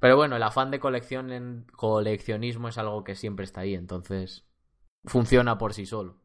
Pero 0.00 0.16
bueno, 0.16 0.36
el 0.36 0.42
afán 0.42 0.70
de 0.70 0.80
colección 0.80 1.30
en 1.32 1.66
coleccionismo 1.76 2.68
es 2.68 2.78
algo 2.78 3.04
que 3.04 3.14
siempre 3.14 3.44
está 3.44 3.62
ahí, 3.62 3.74
entonces 3.74 4.44
funciona 5.04 5.56
por 5.58 5.72
sí 5.74 5.86
solo. 5.86 6.18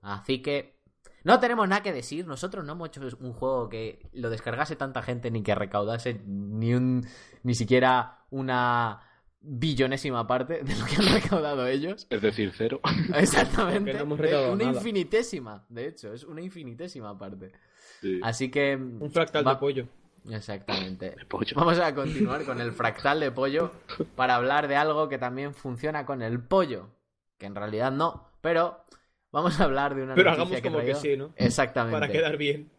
Así 0.00 0.42
que 0.42 0.76
no 1.24 1.40
tenemos 1.40 1.68
nada 1.68 1.82
que 1.82 1.92
decir. 1.92 2.26
Nosotros 2.26 2.64
no 2.64 2.72
hemos 2.72 2.88
hecho 2.88 3.00
un 3.20 3.32
juego 3.32 3.68
que 3.68 4.08
lo 4.12 4.30
descargase 4.30 4.76
tanta 4.76 5.02
gente 5.02 5.30
ni 5.30 5.42
que 5.42 5.54
recaudase 5.54 6.20
ni 6.26 6.74
un 6.74 7.06
ni 7.42 7.54
siquiera 7.54 8.26
una 8.30 9.00
billonésima 9.40 10.26
parte 10.26 10.62
de 10.64 10.76
lo 10.76 10.84
que 10.86 10.96
han 10.96 11.14
recaudado 11.22 11.66
ellos. 11.66 12.06
Es 12.10 12.20
decir, 12.20 12.52
cero. 12.56 12.80
Exactamente. 13.14 13.94
No 13.94 14.00
hemos 14.00 14.18
recaudado 14.18 14.52
una 14.52 14.64
nada. 14.66 14.76
infinitésima, 14.78 15.64
de 15.68 15.88
hecho, 15.88 16.12
es 16.12 16.24
una 16.24 16.42
infinitésima 16.42 17.16
parte. 17.16 17.52
Sí. 18.00 18.20
Así 18.22 18.50
que 18.50 18.76
Un 18.76 19.10
fractal 19.10 19.46
va- 19.46 19.54
de 19.54 19.60
pollo. 19.60 19.88
Exactamente. 20.30 21.16
Vamos 21.54 21.78
a 21.78 21.94
continuar 21.94 22.44
con 22.44 22.60
el 22.60 22.72
fractal 22.72 23.20
de 23.20 23.30
pollo 23.30 23.72
para 24.14 24.36
hablar 24.36 24.68
de 24.68 24.76
algo 24.76 25.08
que 25.08 25.18
también 25.18 25.54
funciona 25.54 26.04
con 26.04 26.22
el 26.22 26.40
pollo, 26.40 26.90
que 27.38 27.46
en 27.46 27.54
realidad 27.54 27.92
no, 27.92 28.30
pero 28.40 28.84
vamos 29.30 29.60
a 29.60 29.64
hablar 29.64 29.94
de 29.94 30.02
una 30.02 30.14
Pero 30.14 30.30
noticia 30.30 30.58
hagamos 30.58 30.62
que 30.62 30.68
como 30.68 30.84
que 30.84 30.94
sí, 30.94 31.16
¿no? 31.16 31.32
Exactamente. 31.36 31.98
Para 31.98 32.12
quedar 32.12 32.36
bien. 32.36 32.70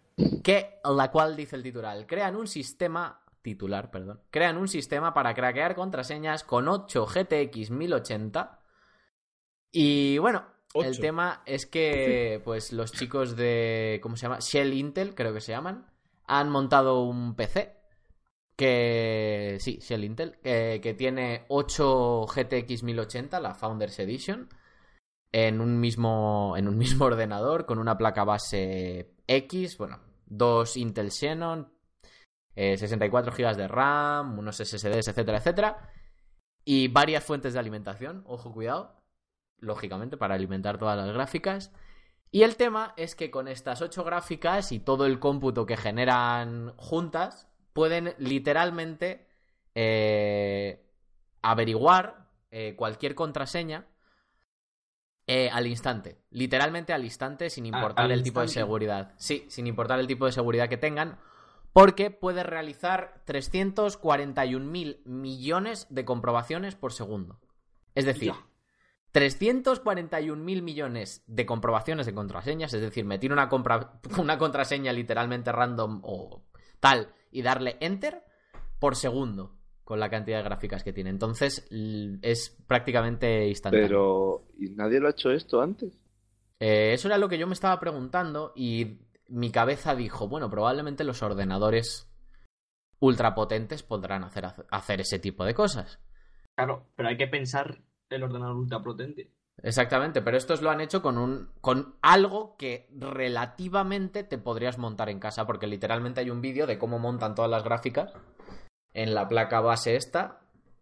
Que 0.44 0.80
la 0.84 1.12
cual 1.12 1.36
dice 1.36 1.56
el 1.56 1.64
titular, 1.64 2.06
crean 2.08 2.36
un 2.36 2.48
sistema 2.48 3.22
titular, 3.42 3.92
perdón. 3.92 4.20
Crean 4.30 4.58
un 4.58 4.68
sistema 4.68 5.14
para 5.14 5.34
craquear 5.34 5.76
contraseñas 5.76 6.44
con 6.44 6.68
8 6.68 7.06
GTX 7.06 7.72
1080. 7.72 8.60
Y 9.72 10.18
bueno, 10.18 10.46
el 10.74 11.00
tema 11.00 11.44
es 11.46 11.66
que 11.66 12.42
pues 12.44 12.74
los 12.74 12.92
chicos 12.92 13.36
de 13.36 14.00
¿cómo 14.02 14.16
se 14.16 14.24
llama? 14.24 14.40
Shell 14.40 14.74
Intel, 14.74 15.16
creo 15.16 15.34
que 15.34 15.42
se 15.42 15.52
llaman, 15.52 15.86
han 16.28 16.50
montado 16.50 17.04
un 17.04 17.36
PC 17.36 17.76
que 18.56 19.58
sí, 19.60 19.80
sí, 19.82 19.94
el 19.94 20.04
Intel, 20.04 20.40
que, 20.42 20.96
tiene 20.98 21.46
8 21.50 22.26
GTX 22.26 22.84
1080, 22.84 23.40
la 23.40 23.54
Founders 23.54 24.00
Edition, 24.00 24.50
en 25.32 25.62
un 25.62 25.80
mismo 25.80 26.56
en 26.58 26.68
un 26.68 26.78
mismo 26.78 27.06
ordenador 27.06 27.66
con 27.66 27.80
una 27.80 27.98
placa 27.98 28.24
base 28.24 29.14
X, 29.28 29.78
bueno, 29.78 30.00
dos 30.26 30.76
Intel 30.76 31.12
Xenon, 31.12 31.72
eh, 32.56 32.78
64 32.78 33.32
GB 33.32 33.56
de 33.56 33.68
RAM, 33.68 34.40
unos 34.40 34.58
SSDs, 34.58 35.08
etcétera, 35.10 35.38
etcétera, 35.38 35.92
y 36.66 36.88
varias 36.88 37.24
fuentes 37.24 37.54
de 37.54 37.60
alimentación, 37.60 38.24
ojo, 38.26 38.52
cuidado, 38.52 39.00
lógicamente 39.60 40.18
para 40.18 40.36
alimentar 40.36 40.78
todas 40.78 40.98
las 40.98 41.14
gráficas. 41.14 41.72
Y 42.32 42.44
el 42.44 42.56
tema 42.56 42.94
es 42.98 43.16
que 43.16 43.32
con 43.32 43.48
estas 43.48 43.82
8 43.82 44.04
gráficas 44.04 44.72
y 44.72 44.80
todo 44.80 45.06
el 45.06 45.20
cómputo 45.20 45.66
que 45.66 45.78
generan 45.78 46.74
juntas, 46.76 47.48
pueden 47.74 48.16
literalmente 48.18 49.28
eh, 49.76 50.84
averiguar 51.42 52.28
eh, 52.50 52.76
cualquier 52.76 53.14
contraseña 53.14 53.86
eh, 55.28 55.50
al 55.52 55.68
instante. 55.68 56.18
Literalmente 56.32 56.94
al 56.94 57.04
instante, 57.04 57.50
sin 57.50 57.66
importar 57.66 58.06
al 58.06 58.12
el 58.12 58.24
tipo 58.24 58.42
de 58.42 58.48
seguridad. 58.48 59.14
Sí, 59.18 59.46
sin 59.50 59.68
importar 59.68 60.00
el 60.00 60.08
tipo 60.08 60.26
de 60.26 60.32
seguridad 60.32 60.70
que 60.70 60.78
tengan. 60.78 61.20
Porque 61.72 62.10
puede 62.10 62.44
realizar 62.44 63.22
341.000 63.28 65.06
millones 65.06 65.86
de 65.90 66.06
comprobaciones 66.06 66.76
por 66.76 66.94
segundo. 66.94 67.40
Es 67.94 68.06
decir, 68.06 68.34
Ya. 68.34 68.47
341.000 69.14 70.62
millones 70.62 71.24
de 71.28 71.46
comprobaciones 71.46 72.06
de 72.06 72.14
contraseñas, 72.14 72.74
es 72.74 72.82
decir, 72.82 73.06
meter 73.06 73.32
una, 73.32 73.50
compra- 73.50 74.00
una 74.18 74.38
contraseña 74.38 74.94
literalmente 74.94 75.52
random 75.52 76.02
o 76.04 76.44
tal 76.80 77.14
y 77.32 77.42
darle 77.42 77.78
enter 77.80 78.24
por 78.80 78.96
segundo 78.96 79.56
con 79.84 80.00
la 80.00 80.10
cantidad 80.10 80.38
de 80.38 80.44
gráficas 80.44 80.84
que 80.84 80.94
tiene. 80.94 81.10
Entonces 81.10 81.68
es 82.22 82.58
prácticamente 82.68 83.48
instantáneo. 83.48 83.88
Pero, 83.88 84.48
¿y 84.60 84.70
nadie 84.72 85.00
lo 85.00 85.08
ha 85.08 85.12
hecho 85.12 85.32
esto 85.32 85.62
antes? 85.62 85.98
Eh, 86.60 86.94
eso 86.94 87.08
era 87.08 87.18
lo 87.18 87.30
que 87.30 87.38
yo 87.38 87.48
me 87.48 87.54
estaba 87.54 87.80
preguntando 87.80 88.52
y 88.56 89.00
mi 89.30 89.52
cabeza 89.52 89.96
dijo, 89.96 90.28
bueno, 90.28 90.50
probablemente 90.50 91.04
los 91.04 91.22
ordenadores 91.24 92.12
ultrapotentes 93.00 93.84
podrán 93.84 94.24
hacer, 94.24 94.46
hacer 94.72 95.02
ese 95.02 95.20
tipo 95.20 95.46
de 95.46 95.54
cosas. 95.54 96.00
Claro, 96.56 96.88
pero 96.96 97.10
hay 97.10 97.18
que 97.18 97.28
pensar 97.28 97.84
el 98.16 98.24
ordenador 98.24 98.56
ultra 98.56 98.82
potente. 98.82 99.32
Exactamente, 99.64 100.22
pero 100.22 100.38
estos 100.38 100.62
lo 100.62 100.70
han 100.70 100.82
hecho 100.82 101.02
con 101.02 101.18
un 101.18 101.50
con 101.62 101.96
algo 102.02 102.56
que 102.58 102.88
relativamente 102.96 104.24
te 104.24 104.38
podrías 104.38 104.78
montar 104.78 105.10
en 105.10 105.20
casa, 105.20 105.46
porque 105.48 105.66
literalmente 105.68 106.20
hay 106.22 106.30
un 106.30 106.42
vídeo 106.42 106.68
de 106.68 106.78
cómo 106.78 107.00
montan 107.00 107.34
todas 107.36 107.50
las 107.50 107.64
gráficas 107.64 108.14
en 108.94 109.14
la 109.16 109.28
placa 109.28 109.60
base 109.62 109.96
esta 109.96 110.40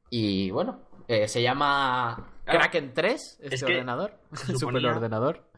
y 0.09 0.51
bueno, 0.51 0.81
eh, 1.07 1.27
se 1.27 1.41
llama 1.41 2.31
Claro. 2.43 2.59
Kraken 2.59 2.93
3 2.93 3.39
este 3.41 3.55
Es 3.55 3.63
ordenador, 3.63 4.19
suponía- 4.33 4.59
superordenador. 4.81 5.49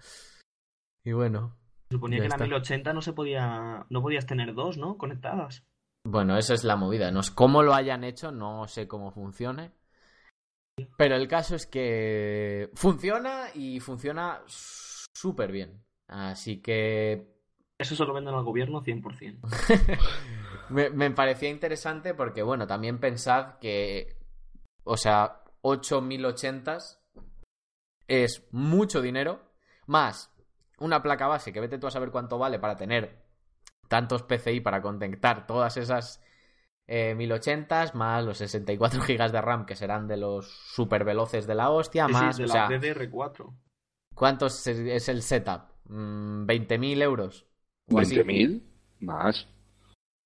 Y 1.04 1.12
bueno, 1.14 1.56
Suponía 1.90 2.20
que 2.20 2.26
en 2.26 2.32
la 2.32 2.38
1080 2.38 2.92
no 2.94 3.02
se 3.02 3.14
podía. 3.14 3.86
No 3.90 4.02
podías 4.02 4.26
tener 4.26 4.54
dos, 4.54 4.78
¿no? 4.78 4.98
Conectadas. 4.98 5.64
Bueno, 6.06 6.38
esa 6.38 6.54
es 6.54 6.66
la 6.66 6.76
movida. 6.76 7.12
No 7.12 7.22
es 7.22 7.32
cómo 7.32 7.64
lo 7.64 7.74
hayan 7.74 8.04
hecho, 8.04 8.32
no 8.32 8.68
sé 8.68 8.88
cómo 8.90 9.12
funcione. 9.12 9.72
Pero 10.98 11.16
el 11.16 11.28
caso 11.28 11.56
es 11.56 11.66
que 11.66 12.70
funciona 12.76 13.48
y 13.54 13.80
funciona 13.80 14.42
súper 14.48 15.52
bien. 15.52 15.84
Así 16.08 16.62
que 16.62 17.36
Eso 17.78 17.96
se 17.96 18.06
lo 18.06 18.14
venden 18.14 18.36
al 18.36 18.44
gobierno 18.44 18.84
100%. 18.84 20.00
me, 20.70 20.90
me 20.90 21.12
parecía 21.12 21.50
interesante 21.50 22.14
porque, 22.14 22.44
bueno, 22.44 22.68
también 22.68 23.00
pensad 23.00 23.58
que, 23.60 24.18
o 24.84 24.98
sea, 24.98 25.44
8080s 25.64 27.00
es 28.08 28.48
mucho 28.52 29.02
dinero, 29.02 29.42
más 29.86 30.34
una 30.80 31.02
placa 31.02 31.28
base 31.28 31.52
que 31.52 31.60
vete 31.60 31.78
tú 31.78 31.88
a 31.88 31.92
saber 31.92 32.12
cuánto 32.12 32.38
vale 32.38 32.60
para 32.60 32.76
tener 32.76 33.26
tantos 33.88 34.24
PCI 34.24 34.60
para 34.62 34.82
conectar 34.82 35.48
todas 35.48 35.78
esas 35.78 36.22
eh, 36.88 37.16
1080s, 37.16 37.96
más 37.96 38.26
los 38.26 38.38
64 38.38 39.02
GB 39.08 39.32
de 39.32 39.42
RAM 39.42 39.66
que 39.66 39.76
serán 39.76 40.08
de 40.08 40.18
los 40.18 40.48
super 40.74 41.04
veloces 41.04 41.48
de 41.48 41.56
la 41.56 41.70
hostia, 41.70 42.08
Sí, 42.08 42.14
sí, 42.16 42.34
más, 42.34 42.40
de 42.40 42.46
o 42.46 42.48
la 42.48 42.64
sea, 42.64 42.66
DDR4. 42.66 43.54
¿cuánto 44.14 44.48
es, 44.48 44.68
es 44.68 45.10
el 45.10 45.22
setup? 45.24 45.62
Mm, 45.86 46.46
¿20.000 46.46 47.02
euros? 47.02 47.48
O 47.90 48.00
así. 48.00 48.22
¿20.000? 48.26 48.64
Más. 49.00 49.46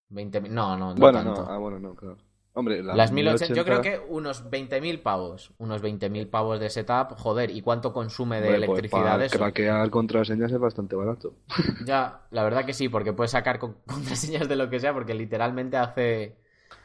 20.000, 0.09 0.53
no, 0.53 0.78
no, 0.78 0.95
no 0.95 1.12
bueno, 1.12 1.12
tanto. 1.12 1.43
no, 1.43 1.47
ah, 1.49 1.57
bueno, 1.57 1.80
no, 1.80 1.95
claro. 1.95 2.18
Hombre, 2.53 2.82
la 2.84 2.97
Las 2.97 3.12
1080, 3.12 3.53
yo 3.55 3.66
1080, 3.66 3.66
creo 3.66 3.82
que 3.82 3.97
unos 4.07 4.49
20.000 4.51 5.01
pavos. 5.01 5.51
Unos 5.57 5.82
20.000 5.82 6.28
pavos 6.30 6.59
de 6.59 6.70
setup. 6.70 7.16
Joder, 7.18 7.49
¿y 7.49 7.62
cuánto 7.64 7.91
consume 7.91 8.39
de 8.39 8.53
hombre, 8.53 8.62
pues, 8.62 8.84
electricidad 8.84 8.86
para 8.89 9.24
eso? 9.24 9.55
craquear 9.55 9.89
contraseñas 9.89 10.51
es 10.51 10.59
bastante 10.59 10.97
barato. 10.97 11.34
Ya, 11.80 12.28
la 12.32 12.43
verdad 12.43 12.66
que 12.66 12.74
sí, 12.74 12.89
porque 12.89 13.14
puedes 13.14 13.32
sacar 13.32 13.59
con- 13.59 13.74
contraseñas 13.88 14.47
de 14.47 14.55
lo 14.55 14.70
que 14.70 14.80
sea, 14.80 14.93
porque 14.93 15.14
literalmente 15.14 15.78
hace. 15.78 16.38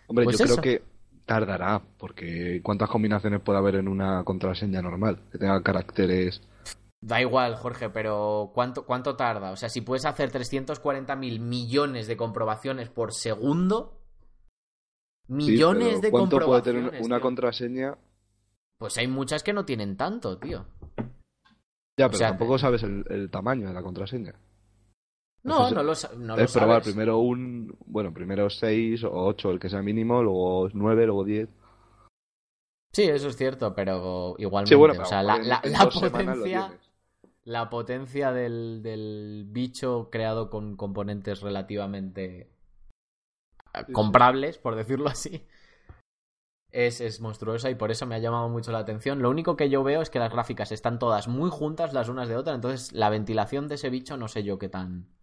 Hombre, 0.08 0.24
Pues 0.24 0.38
yo 0.38 0.44
eso. 0.44 0.56
creo 0.60 0.62
que 0.78 0.84
tardará, 1.24 1.82
porque 1.98 2.60
¿cuántas 2.62 2.88
combinaciones 2.88 3.40
puede 3.40 3.58
haber 3.58 3.76
en 3.76 3.88
una 3.88 4.22
contraseña 4.24 4.80
normal? 4.82 5.20
Que 5.32 5.38
tenga 5.38 5.62
caracteres... 5.62 6.40
Da 7.00 7.20
igual, 7.20 7.56
Jorge, 7.56 7.90
pero 7.90 8.50
¿cuánto, 8.54 8.84
cuánto 8.86 9.16
tarda? 9.16 9.50
O 9.52 9.56
sea, 9.56 9.68
si 9.68 9.80
puedes 9.82 10.06
hacer 10.06 10.32
340.000 10.32 11.38
millones 11.40 12.06
de 12.08 12.16
comprobaciones 12.16 12.88
por 12.88 13.12
segundo. 13.12 14.00
Millones 15.28 16.00
de 16.00 16.10
¿Cuánto 16.10 16.38
puede 16.38 16.62
tener 16.62 16.82
comprobaciones. 16.82 17.06
una 17.06 17.16
tío. 17.16 17.22
contraseña? 17.22 17.98
Pues 18.78 18.96
hay 18.98 19.08
muchas 19.08 19.42
que 19.42 19.52
no 19.52 19.64
tienen 19.64 19.96
tanto, 19.96 20.38
tío. 20.38 20.66
Ya, 21.98 22.06
pero 22.08 22.18
sea, 22.18 22.28
tampoco 22.28 22.58
sabes 22.58 22.82
el, 22.82 23.04
el 23.08 23.30
tamaño 23.30 23.68
de 23.68 23.74
la 23.74 23.82
contraseña. 23.82 24.34
No, 25.46 25.70
no 25.70 25.82
lo, 25.82 25.92
no 26.18 26.36
lo 26.36 26.42
es 26.42 26.52
probar 26.52 26.82
sabes. 26.82 26.94
primero 26.94 27.18
un... 27.18 27.76
Bueno, 27.86 28.12
primero 28.12 28.50
6 28.50 29.04
o 29.04 29.12
8, 29.12 29.52
el 29.52 29.60
que 29.60 29.68
sea 29.68 29.80
mínimo, 29.80 30.20
luego 30.22 30.68
9, 30.72 31.06
luego 31.06 31.24
10. 31.24 31.48
Sí, 32.92 33.04
eso 33.04 33.28
es 33.28 33.36
cierto, 33.36 33.74
pero 33.74 34.34
igualmente. 34.38 34.70
Sí, 34.70 34.74
bueno, 34.74 35.00
o 35.00 35.04
sea, 35.04 35.22
la, 35.22 35.38
potencia. 35.92 36.72
La 37.44 37.70
potencia 37.70 38.32
del, 38.32 38.82
del 38.82 39.44
bicho 39.48 40.08
creado 40.10 40.50
con 40.50 40.76
componentes 40.76 41.42
relativamente 41.42 42.50
eh, 43.72 43.92
comprables, 43.92 44.58
por 44.58 44.74
decirlo 44.74 45.08
así, 45.08 45.46
es, 46.72 47.00
es 47.00 47.20
monstruosa 47.20 47.70
y 47.70 47.76
por 47.76 47.92
eso 47.92 48.04
me 48.06 48.16
ha 48.16 48.18
llamado 48.18 48.48
mucho 48.48 48.72
la 48.72 48.78
atención. 48.78 49.22
Lo 49.22 49.30
único 49.30 49.56
que 49.56 49.70
yo 49.70 49.84
veo 49.84 50.02
es 50.02 50.10
que 50.10 50.18
las 50.18 50.32
gráficas 50.32 50.72
están 50.72 50.98
todas 50.98 51.28
muy 51.28 51.50
juntas 51.50 51.92
las 51.92 52.08
unas 52.08 52.28
de 52.28 52.36
otras, 52.36 52.56
entonces 52.56 52.92
la 52.92 53.10
ventilación 53.10 53.68
de 53.68 53.76
ese 53.76 53.90
bicho 53.90 54.16
no 54.16 54.26
sé 54.26 54.42
yo 54.42 54.58
qué 54.58 54.68
tan, 54.68 55.15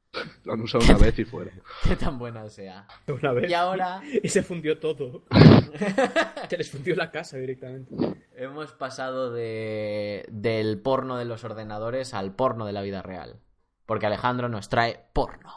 Lo 0.44 0.54
han 0.54 0.62
usado 0.62 0.86
una 0.86 0.98
vez 0.98 1.18
y 1.18 1.26
fuera. 1.26 1.52
qué 1.88 1.96
tan 1.96 2.20
buena 2.20 2.48
sea. 2.50 2.88
Una 3.08 3.32
vez. 3.32 3.50
Y 3.50 3.54
ahora 3.54 4.02
Y 4.22 4.30
se 4.30 4.44
fundió 4.44 4.78
todo. 4.80 5.24
se 6.50 6.58
les 6.58 6.70
fundió 6.70 6.96
la 6.96 7.12
casa 7.12 7.38
directamente. 7.38 7.96
hemos 8.36 8.72
pasado 8.74 9.34
de, 9.34 10.26
del 10.30 10.80
porno 10.80 11.18
de 11.18 11.26
los 11.26 11.44
ordenadores 11.44 12.14
al 12.14 12.36
porno 12.36 12.66
de 12.66 12.74
la 12.74 12.82
vida 12.82 13.02
real. 13.02 13.40
Porque 13.86 14.06
Alejandro 14.06 14.50
nos 14.50 14.70
trae 14.70 15.00
porno. 15.14 15.52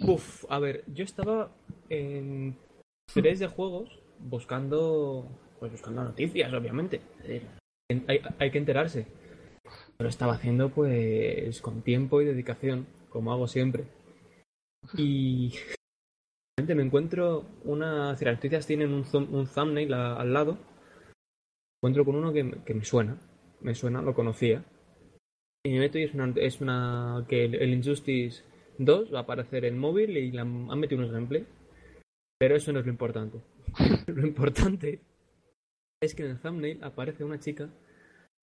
Uf, 0.00 0.44
a 0.48 0.58
ver, 0.58 0.84
yo 0.86 1.04
estaba 1.04 1.52
en 1.88 2.56
3 3.12 3.38
de 3.38 3.46
juegos 3.48 4.00
buscando. 4.18 5.28
Pues 5.58 5.72
buscando 5.72 6.02
noticias, 6.02 6.50
obviamente. 6.54 7.02
Hay, 8.08 8.22
hay 8.38 8.50
que 8.50 8.58
enterarse. 8.58 9.06
Pero 9.98 10.08
estaba 10.08 10.32
haciendo, 10.32 10.70
pues, 10.70 11.60
con 11.60 11.82
tiempo 11.82 12.22
y 12.22 12.24
dedicación, 12.24 12.86
como 13.10 13.32
hago 13.32 13.46
siempre. 13.46 13.84
Y. 14.96 15.52
Me 16.56 16.82
encuentro 16.82 17.46
una. 17.64 18.12
Las 18.12 18.22
noticias 18.22 18.66
tienen 18.66 18.92
un, 18.92 19.04
un 19.12 19.46
thumbnail 19.46 19.92
al 19.92 20.32
lado, 20.32 20.52
me 20.54 21.88
encuentro 21.88 22.04
con 22.04 22.16
uno 22.16 22.32
que, 22.32 22.62
que 22.64 22.74
me 22.74 22.84
suena. 22.84 23.18
Me 23.60 23.74
suena, 23.74 24.02
lo 24.02 24.14
conocía. 24.14 24.64
Y 25.64 25.72
me 25.72 25.80
meto 25.80 25.98
y 25.98 26.04
es 26.04 26.14
una. 26.14 26.32
Es 26.36 26.60
una 26.60 27.26
que 27.28 27.44
el, 27.44 27.54
el 27.54 27.74
Injustice 27.74 28.44
2 28.78 29.12
va 29.12 29.20
a 29.20 29.22
aparecer 29.22 29.64
en 29.64 29.78
móvil 29.78 30.16
y 30.16 30.32
la 30.32 30.42
han 30.42 30.78
metido 30.78 31.00
unos 31.00 31.12
gameplay. 31.12 31.46
Pero 32.38 32.56
eso 32.56 32.72
no 32.72 32.80
es 32.80 32.86
lo 32.86 32.92
importante. 32.92 33.40
lo 34.06 34.26
importante 34.26 35.00
es 36.02 36.14
que 36.14 36.24
en 36.24 36.30
el 36.30 36.40
thumbnail 36.40 36.82
aparece 36.82 37.24
una 37.24 37.38
chica 37.38 37.68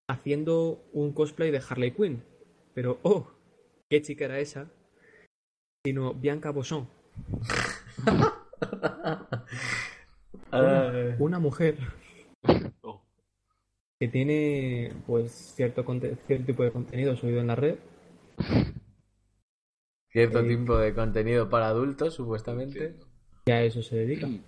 haciendo 0.07 0.87
un 0.93 1.13
cosplay 1.13 1.51
de 1.51 1.61
Harley 1.67 1.91
Quinn. 1.91 2.23
Pero, 2.73 2.99
oh, 3.01 3.31
¿qué 3.89 4.01
chica 4.01 4.25
era 4.25 4.39
esa? 4.39 4.69
Sino 5.85 6.13
Bianca 6.13 6.51
Bosson. 6.51 6.87
Una, 10.51 11.15
una 11.19 11.39
mujer 11.39 11.77
Oh. 12.81 13.01
que 13.99 14.07
tiene 14.07 14.93
pues 15.05 15.31
cierto, 15.55 15.83
tipo 16.45 16.63
de 16.63 16.71
contenido 16.71 17.15
subido 17.15 17.41
en 17.41 17.47
la 17.47 17.55
red. 17.55 17.75
Cierto 20.11 20.39
Eh, 20.39 20.47
tipo 20.47 20.77
de 20.77 20.93
contenido 20.93 21.49
para 21.49 21.67
adultos, 21.67 22.13
supuestamente. 22.13 22.95
Que 23.45 23.53
a 23.53 23.63
eso 23.63 23.81
se 23.81 23.97
dedica. 23.97 24.27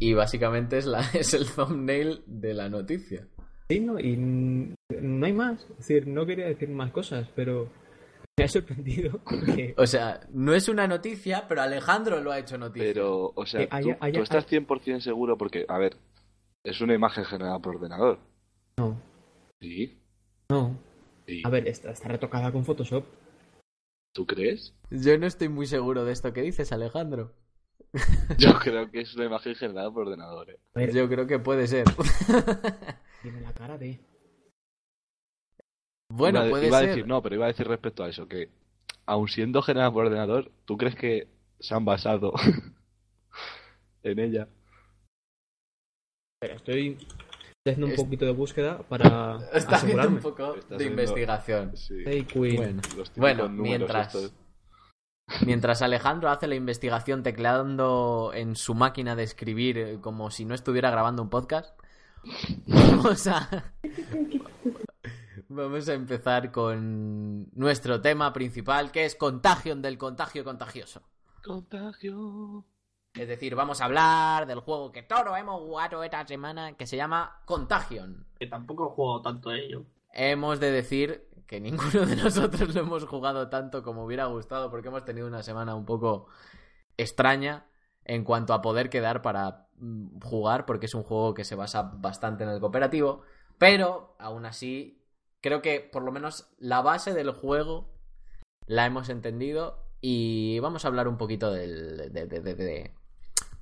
Y 0.00 0.14
básicamente 0.14 0.78
es, 0.78 0.86
la, 0.86 1.00
es 1.14 1.34
el 1.34 1.44
thumbnail 1.50 2.22
de 2.26 2.54
la 2.54 2.68
noticia. 2.68 3.26
Sí, 3.68 3.80
¿no? 3.80 3.98
Y 3.98 4.16
no 4.16 5.26
hay 5.26 5.32
más. 5.32 5.60
Es 5.70 5.78
decir, 5.78 6.06
no 6.06 6.24
quería 6.24 6.46
decir 6.46 6.68
más 6.68 6.92
cosas, 6.92 7.28
pero 7.34 7.68
me 8.38 8.44
ha 8.44 8.48
sorprendido 8.48 9.18
porque 9.24 9.74
O 9.76 9.86
sea, 9.86 10.20
no 10.32 10.54
es 10.54 10.68
una 10.68 10.86
noticia, 10.86 11.46
pero 11.48 11.62
Alejandro 11.62 12.20
lo 12.20 12.32
ha 12.32 12.38
hecho 12.38 12.56
noticia. 12.58 12.88
Pero, 12.88 13.32
o 13.34 13.46
sea, 13.46 13.62
Eh, 13.62 13.68
haya- 13.70 13.94
tú, 13.98 13.98
haya- 14.04 14.18
tú 14.18 14.22
estás 14.22 14.46
100% 14.46 15.00
seguro 15.00 15.36
porque, 15.36 15.64
a 15.68 15.78
ver, 15.78 15.96
es 16.64 16.80
una 16.80 16.94
imagen 16.94 17.24
generada 17.24 17.58
por 17.58 17.76
ordenador. 17.76 18.18
no, 18.78 19.00
Sí, 19.60 19.98
no. 20.50 20.78
sí. 21.26 21.42
A 21.44 21.50
ver, 21.50 21.66
está, 21.68 21.90
está 21.90 22.08
retocada 22.08 22.52
con 22.52 22.64
Photoshop. 22.64 23.04
¿Tú 24.14 24.26
crees? 24.26 24.72
Yo 24.90 25.18
no 25.18 25.26
estoy 25.26 25.48
muy 25.48 25.66
seguro 25.66 26.04
de 26.04 26.12
esto 26.12 26.32
que 26.32 26.42
dices, 26.42 26.72
Alejandro. 26.72 27.32
Yo 28.38 28.58
creo 28.58 28.90
que 28.90 29.00
es 29.00 29.14
una 29.14 29.24
imagen 29.26 29.54
generada 29.54 29.90
por 29.90 30.06
ordenador. 30.06 30.50
¿eh? 30.50 30.58
A 30.74 30.78
ver, 30.80 30.92
Yo 30.92 31.08
creo 31.08 31.26
que 31.26 31.38
puede 31.38 31.66
ser. 31.66 31.84
tiene 33.22 33.40
la 33.40 33.52
cara 33.52 33.76
de. 33.78 34.00
Bueno, 36.10 36.40
iba, 36.40 36.50
puede 36.50 36.66
iba 36.68 36.78
a 36.78 36.82
decir, 36.82 37.06
no, 37.06 37.22
pero 37.22 37.34
iba 37.36 37.44
a 37.44 37.48
decir 37.48 37.66
respecto 37.68 38.02
a 38.04 38.08
eso, 38.08 38.26
que 38.28 38.50
aun 39.06 39.28
siendo 39.28 39.62
generada 39.62 39.92
por 39.92 40.06
ordenador, 40.06 40.50
¿tú 40.64 40.76
crees 40.76 40.94
que 40.96 41.28
se 41.60 41.74
han 41.74 41.84
basado 41.84 42.32
en 44.02 44.18
ella? 44.18 44.48
Estoy 46.40 46.96
haciendo 47.66 47.86
un 47.86 47.92
Es- 47.92 48.00
poquito 48.02 48.24
de 48.24 48.32
búsqueda 48.32 48.78
para 48.88 49.36
Está 49.52 49.76
haciendo 49.76 50.02
asegurarme. 50.02 50.16
un 50.16 50.22
poco 50.22 50.54
de 50.76 50.84
investigación. 50.84 51.76
Sí. 51.76 52.02
Hey, 52.06 52.24
Queen. 52.24 52.80
Bueno, 53.16 53.48
mientras, 53.48 54.14
estos. 54.14 54.32
mientras 55.44 55.82
Alejandro 55.82 56.30
hace 56.30 56.46
la 56.46 56.54
investigación 56.54 57.22
tecleando 57.22 58.30
en 58.34 58.54
su 58.56 58.74
máquina 58.74 59.16
de 59.16 59.24
escribir 59.24 59.78
eh, 59.78 59.98
como 60.00 60.30
si 60.30 60.44
no 60.44 60.54
estuviera 60.54 60.90
grabando 60.90 61.22
un 61.22 61.28
podcast, 61.30 61.78
vamos 62.66 63.26
a, 63.26 63.72
vamos 65.48 65.88
a 65.88 65.94
empezar 65.94 66.52
con 66.52 67.48
nuestro 67.54 68.00
tema 68.00 68.32
principal, 68.32 68.90
que 68.90 69.04
es 69.04 69.16
Contagion 69.16 69.82
del 69.82 69.98
contagio 69.98 70.44
contagioso. 70.44 71.02
Contagio. 71.42 72.64
Es 73.14 73.26
decir, 73.26 73.54
vamos 73.54 73.80
a 73.80 73.86
hablar 73.86 74.46
del 74.46 74.60
juego 74.60 74.92
que 74.92 75.02
todos 75.02 75.36
hemos 75.38 75.60
jugado 75.60 76.04
esta 76.04 76.26
semana, 76.26 76.74
que 76.74 76.86
se 76.86 76.96
llama 76.96 77.42
Contagion. 77.46 78.26
Que 78.38 78.46
tampoco 78.46 78.86
he 78.86 78.94
jugado 78.94 79.22
tanto 79.22 79.50
a 79.50 79.56
ello. 79.56 79.86
Hemos 80.12 80.60
de 80.60 80.70
decir 80.70 81.28
que 81.46 81.60
ninguno 81.60 82.06
de 82.06 82.16
nosotros 82.16 82.74
lo 82.74 82.82
hemos 82.82 83.04
jugado 83.06 83.48
tanto 83.48 83.82
como 83.82 84.04
hubiera 84.04 84.26
gustado 84.26 84.70
porque 84.70 84.88
hemos 84.88 85.04
tenido 85.04 85.26
una 85.26 85.42
semana 85.42 85.74
un 85.74 85.86
poco 85.86 86.28
extraña 86.96 87.66
en 88.04 88.24
cuanto 88.24 88.52
a 88.52 88.60
poder 88.60 88.90
quedar 88.90 89.22
para 89.22 89.68
mm, 89.76 90.20
jugar 90.20 90.66
porque 90.66 90.86
es 90.86 90.94
un 90.94 91.02
juego 91.02 91.34
que 91.34 91.44
se 91.44 91.54
basa 91.54 91.82
bastante 91.82 92.44
en 92.44 92.50
el 92.50 92.60
cooperativo, 92.60 93.22
pero 93.58 94.14
aún 94.18 94.44
así 94.46 94.97
creo 95.42 95.62
que 95.62 95.80
por 95.80 96.02
lo 96.02 96.12
menos 96.12 96.50
la 96.58 96.82
base 96.82 97.14
del 97.14 97.30
juego 97.30 97.90
la 98.66 98.86
hemos 98.86 99.08
entendido 99.08 99.84
y 100.00 100.58
vamos 100.60 100.84
a 100.84 100.88
hablar 100.88 101.08
un 101.08 101.16
poquito 101.18 101.50
del, 101.52 102.12
de, 102.12 102.26
de- 102.26 102.40
de- 102.40 102.54
de- 102.54 102.94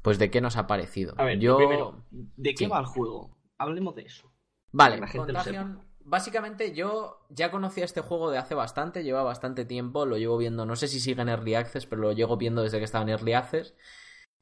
pues 0.03 0.19
de 0.19 0.31
qué 0.31 0.41
nos 0.41 0.57
ha 0.57 0.67
parecido. 0.67 1.15
A 1.19 1.25
ver, 1.25 1.39
yo 1.39 1.57
primero, 1.57 2.05
¿de 2.11 2.51
qué 2.55 2.65
Sí. 2.65 2.67
va 2.71 2.79
el 2.81 2.87
juego? 2.87 3.37
Hablemos 3.59 3.95
de 3.97 4.03
eso. 4.03 4.31
Vale, 4.73 4.97
que 4.97 5.01
la 5.01 5.07
gente 5.09 5.33
lo 5.33 5.39
Contagion. 5.39 5.83
Básicamente 6.09 6.73
yo 6.73 7.27
ya 7.31 7.51
conocía 7.51 7.85
este 7.85 8.01
juego 8.01 8.31
de 8.31 8.39
hace 8.39 8.55
bastante, 8.55 9.03
lleva 9.03 9.25
bastante 9.25 9.65
tiempo, 9.65 10.07
lo 10.07 10.17
llevo 10.19 10.37
viendo, 10.37 10.65
no 10.65 10.77
sé 10.77 10.87
si 10.87 11.01
sigue 11.01 11.21
en 11.23 11.29
Early 11.29 11.57
Access, 11.57 11.87
pero 11.87 12.03
lo 12.03 12.13
llevo 12.13 12.37
viendo 12.37 12.63
desde 12.63 12.79
que 12.79 12.85
estaba 12.85 13.03
en 13.03 13.09
Early 13.11 13.33
Access. 13.33 13.75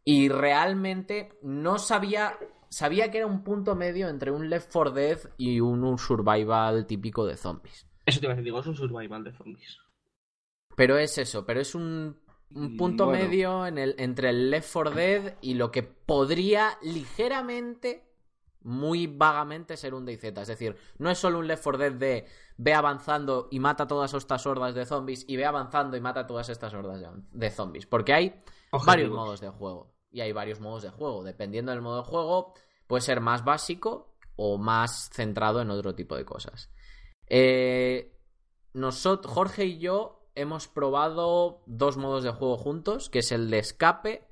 Y 0.05 0.29
realmente 0.29 1.39
no 1.43 1.79
sabía, 1.79 2.37
sabía 2.75 3.11
que 3.11 3.19
era 3.19 3.27
un 3.27 3.45
punto 3.45 3.75
medio 3.77 4.09
entre 4.09 4.31
un 4.33 4.51
Left 4.51 4.71
4 4.73 4.91
Dead 4.93 5.19
y 5.37 5.61
un, 5.61 5.85
un 5.85 5.99
survival 5.99 6.87
típico 6.87 7.25
de 7.27 7.37
zombies. 7.37 7.87
Eso 8.07 8.21
te 8.21 8.27
iba 8.27 8.33
a 8.33 8.37
decir, 8.37 8.45
digo, 8.45 8.61
es 8.61 8.67
un 8.67 8.77
survival 8.77 9.25
de 9.25 9.33
zombies. 9.33 9.79
Pero 10.77 10.99
es 10.99 11.19
eso, 11.19 11.47
pero 11.47 11.61
es 11.61 11.75
un, 11.75 12.21
un 12.55 12.75
Mm, 12.75 12.77
punto 12.77 13.07
bueno. 13.07 13.25
medio 13.25 13.67
en 13.67 13.79
el, 13.79 13.95
entre 13.99 14.31
el 14.31 14.51
Left 14.51 14.71
4 14.73 14.91
Dead 14.93 15.35
y 15.41 15.55
lo 15.55 15.71
que 15.71 15.83
podría 15.83 16.79
ligeramente, 16.83 18.11
muy 18.63 19.07
vagamente 19.07 19.77
ser 19.77 19.95
un 19.95 20.05
DayZ. 20.07 20.25
Es 20.25 20.49
decir, 20.49 20.77
no 20.99 21.11
es 21.11 21.19
solo 21.19 21.39
un 21.39 21.47
Left 21.47 21.63
4 21.63 21.79
Dead 21.79 21.93
de 21.93 22.27
ve 22.57 22.75
avanzando 22.75 23.49
y 23.51 23.61
mata 23.61 23.87
todas 23.87 24.15
estas 24.15 24.47
hordas 24.47 24.75
de 24.75 24.87
zombies 24.87 25.25
y 25.29 25.37
ve 25.37 25.45
avanzando 25.45 25.97
y 25.97 26.01
mata 26.01 26.27
todas 26.27 26.49
estas 26.49 26.73
hordas 26.75 27.01
de, 27.01 27.09
de 27.33 27.51
zombies. 27.51 27.87
Porque 27.87 28.13
hay 28.15 28.43
varios 28.85 29.11
modos 29.11 29.41
de 29.41 29.49
juego. 29.51 29.94
Y 30.15 30.21
hay 30.21 30.31
varios 30.33 30.61
modos 30.61 30.85
de 30.85 30.91
juego. 30.91 31.25
Dependiendo 31.25 31.73
del 31.73 31.83
modo 31.83 31.97
de 32.03 32.09
juego, 32.09 32.55
puede 32.87 33.03
ser 33.03 33.21
más 33.21 33.45
básico 33.45 34.15
o 34.37 34.59
más 34.59 35.11
centrado 35.13 35.61
en 35.61 35.71
otro 35.71 35.97
tipo 35.97 36.17
de 36.17 36.25
cosas. 36.25 36.71
Eh, 37.27 38.17
nosotros, 38.75 39.35
Jorge 39.35 39.65
y 39.65 39.79
yo 39.81 40.29
hemos 40.37 40.69
probado 40.69 41.63
dos 41.67 41.97
modos 41.97 42.23
de 42.23 42.31
juego 42.31 42.57
juntos, 42.57 43.11
que 43.11 43.19
es 43.19 43.33
el 43.33 43.51
de 43.51 43.59
escape 43.59 44.25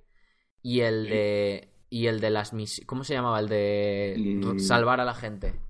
y 0.62 0.82
el 0.82 1.08
de 1.08 1.68
y 1.90 2.06
el 2.06 2.20
de 2.20 2.30
las 2.30 2.52
misiones. 2.52 2.86
¿Cómo 2.86 3.02
se 3.02 3.14
llamaba? 3.14 3.40
El 3.40 3.48
de 3.48 4.14
Mm. 4.44 4.58
salvar 4.60 5.00
a 5.00 5.04
la 5.04 5.14
gente. 5.14 5.60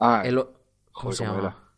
Ah, 0.00 0.22
El 0.24 0.34
¿Cómo 0.34 0.52
joder, 0.92 1.16
se 1.16 1.24
¿cómo 1.26 1.38
llama? 1.38 1.72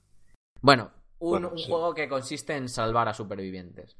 Bueno, 0.62 0.90
un, 1.18 1.30
Bueno, 1.30 1.48
un 1.50 1.58
sí. 1.58 1.70
juego 1.70 1.94
que 1.94 2.08
consiste 2.08 2.56
en 2.56 2.70
salvar 2.70 3.06
a 3.08 3.12
supervivientes. 3.14 3.98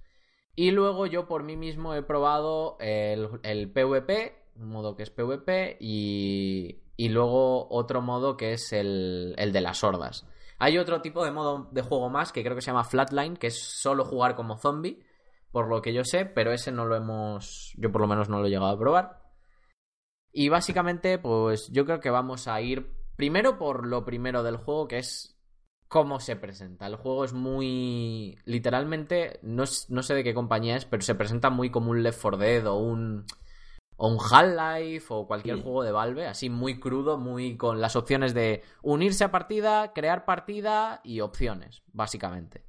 Y 0.59 0.73
luego 0.73 1.07
yo 1.07 1.29
por 1.29 1.45
mí 1.45 1.57
mismo 1.57 1.95
he 1.95 2.03
probado 2.03 2.79
el, 2.81 3.29
el 3.45 3.71
PvP, 3.71 4.35
un 4.57 4.71
modo 4.71 4.97
que 4.97 5.05
es 5.05 5.11
PvP, 5.11 5.77
y, 5.79 6.81
y 6.97 7.11
luego 7.11 7.69
otro 7.71 8.03
modo 8.03 8.37
que 8.37 8.55
es 8.55 8.73
el, 8.73 9.37
el 9.39 9.53
de 9.53 9.61
las 9.61 9.85
hordas. 9.85 10.27
Hay 10.59 10.77
otro 10.77 11.01
tipo 11.01 11.25
de 11.25 11.31
modo 11.31 11.69
de 11.71 11.83
juego 11.83 12.11
más 12.11 12.33
que 12.33 12.43
creo 12.43 12.57
que 12.57 12.61
se 12.63 12.73
llama 12.73 12.83
Flatline, 12.83 13.37
que 13.37 13.47
es 13.47 13.81
solo 13.81 14.05
jugar 14.05 14.35
como 14.35 14.59
zombie, 14.59 15.01
por 15.53 15.69
lo 15.69 15.81
que 15.81 15.95
yo 15.95 16.03
sé, 16.03 16.27
pero 16.27 16.51
ese 16.51 16.73
no 16.73 16.87
lo 16.87 16.97
hemos, 16.97 17.73
yo 17.77 17.93
por 17.93 18.01
lo 18.01 18.09
menos 18.09 18.29
no 18.29 18.41
lo 18.41 18.49
he 18.49 18.51
llegado 18.51 18.73
a 18.73 18.79
probar. 18.81 19.23
Y 20.33 20.49
básicamente, 20.49 21.21
pues 21.21 21.69
yo 21.71 21.85
creo 21.85 22.01
que 22.01 22.11
vamos 22.11 22.49
a 22.49 22.61
ir 22.61 22.97
primero 23.15 23.59
por 23.59 23.87
lo 23.87 24.05
primero 24.05 24.43
del 24.43 24.57
juego, 24.57 24.89
que 24.89 24.99
es 24.99 25.38
cómo 25.89 26.21
se 26.21 26.37
presenta. 26.37 26.87
El 26.87 26.97
juego 26.97 27.25
es 27.25 27.33
muy. 27.33 28.39
Literalmente, 28.45 29.41
no, 29.43 29.65
no 29.89 30.03
sé 30.03 30.15
de 30.15 30.25
qué 30.25 30.35
compañía 30.35 30.77
es, 30.77 30.85
pero 30.85 31.03
se 31.03 31.15
presenta 31.15 31.51
muy 31.51 31.71
como 31.71 31.91
un 31.91 32.03
Left 32.03 32.21
4 32.21 32.39
Dead 32.39 32.67
o 32.67 32.77
un. 32.77 33.25
O 34.01 34.07
un 34.07 34.19
Half-Life 34.21 35.07
o 35.09 35.27
cualquier 35.27 35.57
Sí. 35.57 35.63
juego 35.63 35.83
de 35.83 35.91
Valve, 35.91 36.29
así 36.29 36.49
muy 36.51 36.79
crudo, 36.79 37.19
muy 37.19 37.57
con 37.57 37.81
las 37.81 37.97
opciones 37.97 38.33
de 38.33 38.63
unirse 38.81 39.25
a 39.25 39.33
partida, 39.33 39.93
crear 39.93 40.25
partida 40.25 41.01
y 41.03 41.19
opciones, 41.19 41.83
básicamente. 41.93 42.65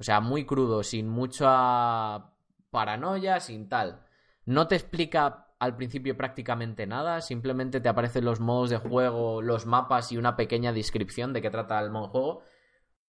O 0.00 0.02
sea, 0.02 0.18
muy 0.20 0.44
crudo, 0.44 0.82
sin 0.82 1.08
mucha 1.08 2.32
paranoia, 2.70 3.38
sin 3.38 3.68
tal. 3.68 4.02
No 4.44 4.66
te 4.66 4.74
explica 4.74 5.45
al 5.58 5.76
principio 5.76 6.16
prácticamente 6.16 6.86
nada, 6.86 7.20
simplemente 7.20 7.80
te 7.80 7.88
aparecen 7.88 8.24
los 8.24 8.40
modos 8.40 8.70
de 8.70 8.76
juego, 8.76 9.40
los 9.42 9.66
mapas 9.66 10.12
y 10.12 10.18
una 10.18 10.36
pequeña 10.36 10.72
descripción 10.72 11.32
de 11.32 11.42
qué 11.42 11.50
trata 11.50 11.80
el 11.80 11.90
modo 11.90 12.06
de 12.06 12.12
juego. 12.12 12.42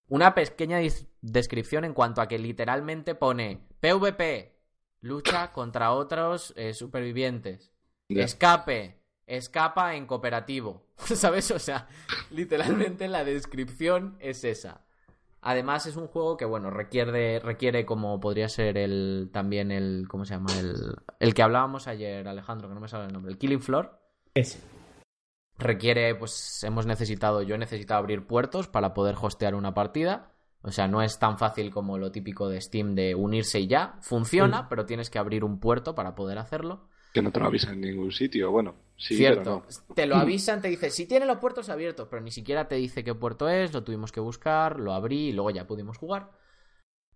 Una 0.08 0.34
pequeña 0.34 0.78
descripción 1.20 1.84
en 1.84 1.92
cuanto 1.92 2.22
a 2.22 2.28
que 2.28 2.38
literalmente 2.38 3.14
pone 3.14 3.68
PvP, 3.80 4.56
lucha 5.00 5.52
contra 5.52 5.92
otros 5.92 6.54
eh, 6.56 6.72
supervivientes. 6.72 7.72
Escape, 8.08 9.02
escapa 9.26 9.94
en 9.94 10.06
cooperativo. 10.06 10.86
¿Sabes? 10.96 11.50
O 11.50 11.58
sea, 11.58 11.88
literalmente 12.30 13.06
la 13.08 13.24
descripción 13.24 14.16
es 14.20 14.44
esa. 14.44 14.87
Además 15.40 15.86
es 15.86 15.96
un 15.96 16.08
juego 16.08 16.36
que, 16.36 16.44
bueno, 16.44 16.70
requiere, 16.70 17.38
requiere 17.38 17.86
como 17.86 18.18
podría 18.18 18.48
ser 18.48 18.76
el 18.76 19.30
también 19.32 19.70
el, 19.70 20.06
¿cómo 20.08 20.24
se 20.24 20.34
llama? 20.34 20.52
El, 20.58 20.74
el 21.20 21.34
que 21.34 21.42
hablábamos 21.42 21.86
ayer, 21.86 22.26
Alejandro, 22.26 22.68
que 22.68 22.74
no 22.74 22.80
me 22.80 22.88
sale 22.88 23.06
el 23.06 23.12
nombre, 23.12 23.32
el 23.32 23.38
Killing 23.38 23.60
Floor. 23.60 24.00
Ese. 24.34 24.60
Requiere, 25.58 26.14
pues 26.14 26.62
hemos 26.64 26.86
necesitado, 26.86 27.42
yo 27.42 27.54
he 27.54 27.58
necesitado 27.58 27.98
abrir 27.98 28.26
puertos 28.26 28.68
para 28.68 28.94
poder 28.94 29.16
hostear 29.20 29.54
una 29.54 29.74
partida. 29.74 30.32
O 30.62 30.72
sea, 30.72 30.88
no 30.88 31.02
es 31.02 31.18
tan 31.18 31.38
fácil 31.38 31.70
como 31.70 31.98
lo 31.98 32.10
típico 32.10 32.48
de 32.48 32.60
Steam 32.60 32.94
de 32.94 33.14
unirse 33.14 33.60
y 33.60 33.68
ya. 33.68 33.96
Funciona, 34.00 34.68
pero 34.68 34.86
tienes 34.86 35.08
que 35.08 35.18
abrir 35.18 35.44
un 35.44 35.60
puerto 35.60 35.94
para 35.94 36.14
poder 36.14 36.38
hacerlo. 36.38 36.88
Que 37.18 37.22
no 37.22 37.32
te 37.32 37.40
lo 37.40 37.46
avisan 37.46 37.74
en 37.74 37.80
ningún 37.80 38.12
sitio. 38.12 38.50
Bueno, 38.50 38.76
sí, 38.96 39.16
Cierto. 39.16 39.64
pero 39.66 39.94
Te 39.94 40.06
lo 40.06 40.16
avisan, 40.16 40.60
te 40.62 40.68
dice, 40.68 40.90
si 40.90 41.06
tiene 41.06 41.26
los 41.26 41.38
puertos 41.38 41.68
abiertos, 41.68 42.06
pero 42.08 42.22
ni 42.22 42.30
siquiera 42.30 42.68
te 42.68 42.76
dice 42.76 43.02
qué 43.02 43.14
puerto 43.14 43.48
es, 43.48 43.72
lo 43.72 43.82
tuvimos 43.82 44.12
que 44.12 44.20
buscar, 44.20 44.78
lo 44.78 44.92
abrí 44.92 45.28
y 45.28 45.32
luego 45.32 45.50
ya 45.50 45.66
pudimos 45.66 45.98
jugar. 45.98 46.30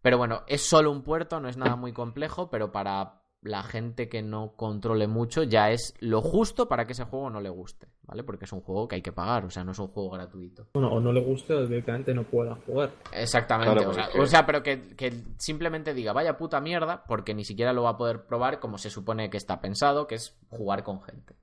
Pero 0.00 0.18
bueno, 0.18 0.42
es 0.48 0.62
solo 0.62 0.90
un 0.90 1.02
puerto, 1.02 1.38
no 1.38 1.48
es 1.48 1.56
nada 1.56 1.76
muy 1.76 1.92
complejo, 1.92 2.50
pero 2.50 2.72
para 2.72 3.21
la 3.42 3.62
gente 3.64 4.08
que 4.08 4.22
no 4.22 4.54
controle 4.56 5.08
mucho 5.08 5.42
ya 5.42 5.70
es 5.70 5.94
lo 5.98 6.20
justo 6.22 6.68
para 6.68 6.86
que 6.86 6.92
ese 6.92 7.04
juego 7.04 7.28
no 7.28 7.40
le 7.40 7.48
guste, 7.50 7.88
¿vale? 8.02 8.22
Porque 8.22 8.44
es 8.44 8.52
un 8.52 8.60
juego 8.60 8.86
que 8.86 8.94
hay 8.94 9.02
que 9.02 9.10
pagar, 9.12 9.44
o 9.44 9.50
sea, 9.50 9.64
no 9.64 9.72
es 9.72 9.78
un 9.80 9.88
juego 9.88 10.10
gratuito. 10.10 10.68
Bueno, 10.74 10.92
o 10.92 11.00
no 11.00 11.12
le 11.12 11.20
guste 11.24 11.52
o 11.54 11.66
directamente 11.66 12.14
no 12.14 12.22
pueda 12.22 12.54
jugar. 12.66 12.92
Exactamente, 13.12 13.74
Claro, 13.74 13.90
o, 13.90 13.94
sea, 13.94 14.04
porque- 14.06 14.20
o 14.20 14.26
sea, 14.26 14.46
pero 14.46 14.62
que, 14.62 14.94
que 14.94 15.12
simplemente 15.38 15.92
diga, 15.92 16.12
vaya 16.12 16.36
puta 16.38 16.60
mierda, 16.60 17.04
porque 17.08 17.34
ni 17.34 17.44
siquiera 17.44 17.72
lo 17.72 17.82
va 17.82 17.90
a 17.90 17.96
poder 17.96 18.26
probar 18.26 18.60
como 18.60 18.78
se 18.78 18.90
supone 18.90 19.28
que 19.28 19.38
está 19.38 19.60
pensado, 19.60 20.06
que 20.06 20.14
es 20.14 20.38
jugar 20.48 20.84
con 20.84 21.02
gente. 21.02 21.34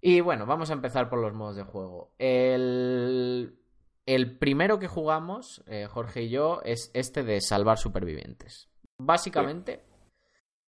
Y 0.00 0.20
bueno, 0.20 0.46
vamos 0.46 0.70
a 0.70 0.72
empezar 0.74 1.08
por 1.10 1.20
los 1.20 1.34
modos 1.34 1.56
de 1.56 1.62
juego. 1.62 2.12
El, 2.18 3.58
el 4.06 4.38
primero 4.38 4.78
que 4.78 4.88
jugamos, 4.88 5.62
eh, 5.66 5.86
Jorge 5.88 6.22
y 6.22 6.30
yo, 6.30 6.60
es 6.64 6.90
este 6.94 7.22
de 7.22 7.40
salvar 7.40 7.78
supervivientes. 7.78 8.68
Básicamente, 8.98 9.74
en 9.74 9.89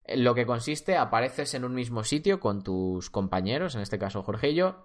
lo 0.09 0.35
que 0.35 0.47
consiste, 0.47 0.97
apareces 0.97 1.55
en 1.55 1.65
un 1.65 1.75
mismo 1.75 2.05
sitio 2.05 2.41
con 2.41 2.63
tus 2.63 3.11
compañeros, 3.11 3.75
en 3.75 3.83
este 3.83 3.99
caso 3.99 4.23
Jorge 4.23 4.51
y 4.51 4.55
yo, 4.55 4.85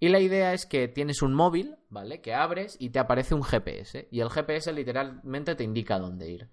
y 0.00 0.08
la 0.08 0.20
idea 0.20 0.52
es 0.52 0.66
que 0.66 0.86
tienes 0.86 1.22
un 1.22 1.34
móvil, 1.34 1.76
¿vale? 1.88 2.20
Que 2.20 2.34
abres 2.34 2.76
y 2.78 2.90
te 2.90 3.00
aparece 3.00 3.34
un 3.34 3.42
GPS. 3.42 4.08
Y 4.12 4.20
el 4.20 4.30
GPS 4.30 4.72
literalmente 4.72 5.56
te 5.56 5.64
indica 5.64 5.98
dónde 5.98 6.30
ir. 6.30 6.48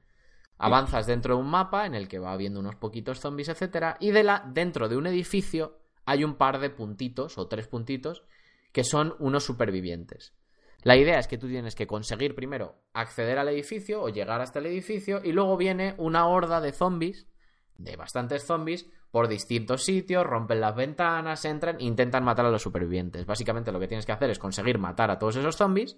Avanzas 0.57 1.05
dentro 1.05 1.35
de 1.35 1.41
un 1.41 1.49
mapa 1.49 1.85
en 1.85 1.93
el 1.93 2.07
que 2.07 2.17
va 2.17 2.31
habiendo 2.31 2.59
unos 2.59 2.75
poquitos 2.75 3.19
zombies, 3.19 3.49
etcétera, 3.49 3.97
y 3.99 4.11
de 4.11 4.23
la, 4.23 4.43
dentro 4.51 4.89
de 4.89 4.97
un 4.97 5.05
edificio 5.05 5.77
hay 6.05 6.23
un 6.23 6.35
par 6.35 6.59
de 6.59 6.69
puntitos 6.69 7.37
o 7.37 7.47
tres 7.47 7.67
puntitos 7.67 8.23
que 8.71 8.83
son 8.83 9.15
unos 9.19 9.43
supervivientes. 9.43 10.33
La 10.81 10.97
idea 10.97 11.19
es 11.19 11.27
que 11.27 11.37
tú 11.37 11.47
tienes 11.47 11.75
que 11.75 11.87
conseguir 11.87 12.35
primero 12.35 12.75
acceder 12.93 13.37
al 13.37 13.49
edificio 13.49 14.01
o 14.01 14.09
llegar 14.09 14.41
hasta 14.41 14.59
el 14.59 14.67
edificio 14.67 15.21
y 15.23 15.31
luego 15.31 15.57
viene 15.57 15.95
una 15.97 16.27
horda 16.27 16.61
de 16.61 16.71
zombies, 16.71 17.27
de 17.77 17.95
bastantes 17.95 18.45
zombies, 18.45 18.85
por 19.11 19.27
distintos 19.27 19.83
sitios, 19.83 20.25
rompen 20.25 20.61
las 20.61 20.75
ventanas, 20.75 21.45
entran 21.45 21.79
intentan 21.79 22.23
matar 22.23 22.45
a 22.45 22.51
los 22.51 22.61
supervivientes. 22.61 23.25
Básicamente 23.25 23.71
lo 23.71 23.79
que 23.79 23.87
tienes 23.87 24.05
que 24.05 24.11
hacer 24.11 24.29
es 24.29 24.39
conseguir 24.39 24.77
matar 24.77 25.11
a 25.11 25.19
todos 25.19 25.35
esos 25.35 25.55
zombies 25.55 25.97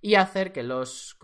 y 0.00 0.14
hacer 0.14 0.52
que 0.52 0.62
los 0.62 1.18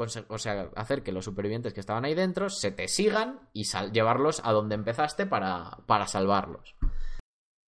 hacer 0.75 1.03
que 1.03 1.13
los 1.13 1.25
supervivientes 1.25 1.73
que 1.73 1.81
estaban 1.81 2.05
ahí 2.05 2.15
dentro 2.15 2.49
se 2.51 2.73
te 2.73 2.89
sigan 2.89 3.49
y 3.53 3.65
llevarlos 3.93 4.41
a 4.45 4.53
donde 4.53 4.75
empezaste 4.75 5.27
para, 5.27 5.79
para 5.87 6.07
salvarlos. 6.07 6.75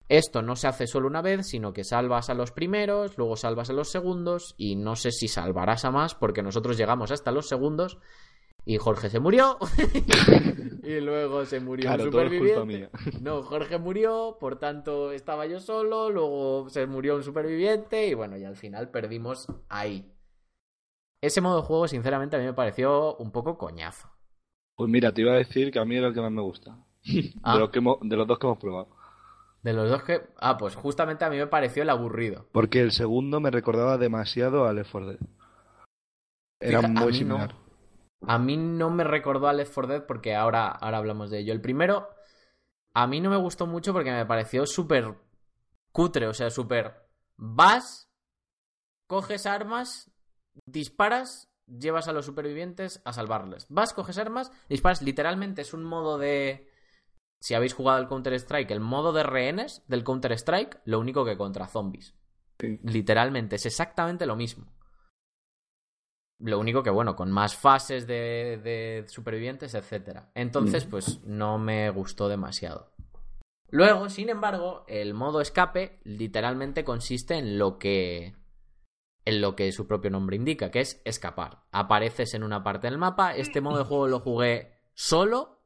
Esto 0.08 0.40
no 0.40 0.54
se 0.54 0.68
hace 0.68 0.86
solo 0.86 1.08
una 1.08 1.20
vez, 1.20 1.48
sino 1.48 1.72
que 1.72 1.82
salvas 1.82 2.30
a 2.30 2.34
los 2.34 2.52
primeros, 2.52 3.18
luego 3.18 3.36
salvas 3.36 3.70
a 3.70 3.72
los 3.72 3.90
segundos 3.90 4.54
y 4.56 4.76
no 4.76 4.94
sé 4.94 5.10
si 5.10 5.26
salvarás 5.26 5.84
a 5.84 5.90
más 5.90 6.14
porque 6.14 6.42
nosotros 6.42 6.76
llegamos 6.76 7.10
hasta 7.10 7.32
los 7.32 7.48
segundos 7.48 7.98
y 8.66 8.76
Jorge 8.78 9.08
se 9.08 9.20
murió 9.20 9.56
y 10.82 11.00
luego 11.00 11.44
se 11.46 11.60
murió 11.60 11.86
Claro, 11.86 12.02
un 12.02 12.08
es 12.08 12.12
superviviente. 12.14 12.90
No, 13.22 13.42
Jorge 13.42 13.78
murió, 13.78 14.36
por 14.40 14.58
tanto 14.58 15.12
estaba 15.12 15.46
yo 15.46 15.60
solo, 15.60 16.10
luego 16.10 16.68
se 16.68 16.86
murió 16.86 17.14
un 17.16 17.22
superviviente 17.22 18.08
y 18.08 18.14
bueno, 18.14 18.36
y 18.36 18.44
al 18.44 18.56
final 18.56 18.90
perdimos 18.90 19.46
ahí. 19.68 20.12
Ese 21.22 21.40
modo 21.40 21.60
de 21.60 21.66
juego, 21.66 21.88
sinceramente, 21.88 22.36
a 22.36 22.38
mí 22.40 22.44
me 22.44 22.52
pareció 22.52 23.16
un 23.16 23.30
poco 23.32 23.56
coñazo. 23.56 24.08
Pues 24.76 24.90
mira, 24.90 25.12
te 25.14 25.22
iba 25.22 25.32
a 25.32 25.36
decir 25.36 25.70
que 25.72 25.78
a 25.78 25.84
mí 25.84 25.96
era 25.96 26.08
el 26.08 26.14
que 26.14 26.20
más 26.20 26.30
me 26.30 26.42
gusta. 26.42 26.76
Ah. 27.42 27.54
De, 27.54 27.60
los 27.60 27.70
que 27.70 27.78
hemos- 27.78 27.98
de 28.02 28.16
los 28.16 28.26
dos 28.26 28.38
que 28.38 28.46
hemos 28.46 28.58
probado. 28.58 28.88
De 29.62 29.72
los 29.72 29.88
dos 29.88 30.02
que... 30.02 30.20
Ah, 30.38 30.58
pues 30.58 30.74
justamente 30.76 31.24
a 31.24 31.30
mí 31.30 31.36
me 31.38 31.46
pareció 31.46 31.82
el 31.84 31.90
aburrido. 31.90 32.46
Porque 32.52 32.80
el 32.80 32.92
segundo 32.92 33.40
me 33.40 33.50
recordaba 33.50 33.96
demasiado 33.96 34.66
a 34.66 34.72
Left 34.72 34.92
4 34.92 35.08
Dead. 35.12 35.20
Era 36.60 36.80
Fija- 36.82 36.88
muy 36.88 37.14
similar. 37.14 37.54
no. 37.54 37.65
A 38.22 38.38
mí 38.38 38.56
no 38.56 38.90
me 38.90 39.04
recordó 39.04 39.48
a 39.48 39.52
Left 39.52 39.74
4 39.74 39.92
Dead 39.92 40.06
porque 40.06 40.34
ahora, 40.34 40.68
ahora 40.68 40.98
hablamos 40.98 41.30
de 41.30 41.40
ello. 41.40 41.52
El 41.52 41.60
primero, 41.60 42.08
a 42.94 43.06
mí 43.06 43.20
no 43.20 43.30
me 43.30 43.36
gustó 43.36 43.66
mucho 43.66 43.92
porque 43.92 44.10
me 44.10 44.26
pareció 44.26 44.66
súper 44.66 45.14
cutre, 45.92 46.26
o 46.26 46.34
sea, 46.34 46.50
súper... 46.50 47.06
Vas, 47.36 48.10
coges 49.06 49.46
armas, 49.46 50.10
disparas, 50.64 51.50
llevas 51.66 52.08
a 52.08 52.12
los 52.12 52.24
supervivientes 52.24 53.02
a 53.04 53.12
salvarles. 53.12 53.66
Vas, 53.68 53.92
coges 53.92 54.18
armas, 54.18 54.50
disparas. 54.68 55.02
Literalmente 55.02 55.62
es 55.62 55.74
un 55.74 55.84
modo 55.84 56.18
de... 56.18 56.70
Si 57.38 57.54
habéis 57.54 57.74
jugado 57.74 57.98
al 57.98 58.08
Counter-Strike, 58.08 58.70
el 58.70 58.80
modo 58.80 59.12
de 59.12 59.22
rehenes 59.22 59.82
del 59.88 60.04
Counter-Strike, 60.04 60.80
lo 60.86 60.98
único 60.98 61.24
que 61.24 61.36
contra 61.36 61.66
zombies. 61.66 62.14
Sí. 62.58 62.80
Literalmente, 62.82 63.56
es 63.56 63.66
exactamente 63.66 64.24
lo 64.24 64.36
mismo. 64.36 64.72
Lo 66.38 66.58
único 66.58 66.82
que, 66.82 66.90
bueno, 66.90 67.16
con 67.16 67.30
más 67.30 67.56
fases 67.56 68.06
de, 68.06 68.60
de 68.62 69.04
supervivientes, 69.08 69.74
etcétera. 69.74 70.30
Entonces, 70.34 70.86
Mm. 70.86 70.90
pues 70.90 71.20
no 71.24 71.58
me 71.58 71.88
gustó 71.90 72.28
demasiado. 72.28 72.92
Luego, 73.70 74.08
sin 74.10 74.28
embargo, 74.28 74.84
el 74.86 75.14
modo 75.14 75.40
escape 75.40 75.98
literalmente 76.04 76.84
consiste 76.84 77.34
en 77.36 77.58
lo 77.58 77.78
que. 77.78 78.34
en 79.24 79.40
lo 79.40 79.56
que 79.56 79.72
su 79.72 79.88
propio 79.88 80.08
nombre 80.10 80.36
indica, 80.36 80.70
que 80.70 80.80
es 80.80 81.02
escapar. 81.04 81.64
Apareces 81.72 82.34
en 82.34 82.44
una 82.44 82.62
parte 82.62 82.86
del 82.86 82.96
mapa. 82.98 83.34
Este 83.34 83.60
modo 83.60 83.78
de 83.78 83.84
juego 83.84 84.06
lo 84.06 84.20
jugué 84.20 84.78
solo, 84.94 85.62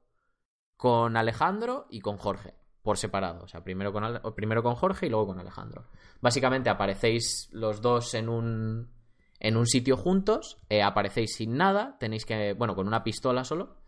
con 0.79 1.15
Alejandro 1.17 1.87
y 1.91 2.01
con 2.01 2.17
Jorge. 2.17 2.55
Por 2.83 2.97
separado. 2.97 3.45
O 3.45 3.49
sea, 3.49 3.63
primero 3.63 3.93
con, 3.93 4.03
primero 4.35 4.63
con 4.63 4.77
Jorge 4.77 5.07
y 5.07 5.11
luego 5.11 5.27
con 5.27 5.41
Alejandro. 5.41 5.85
Básicamente 6.23 6.71
aparecéis 6.71 7.51
los 7.53 7.83
dos 7.83 8.15
en 8.15 8.31
un. 8.31 9.00
En 9.41 9.57
un 9.57 9.67
sitio 9.67 9.97
juntos. 9.97 10.59
eh, 10.69 10.83
aparecéis 10.83 11.35
sin 11.35 11.57
nada. 11.57 11.97
Tenéis 11.99 12.25
que. 12.25 12.53
bueno, 12.53 12.77
con 12.77 12.87
una 12.87 13.03
pistola 13.03 13.45
solo 13.45 13.81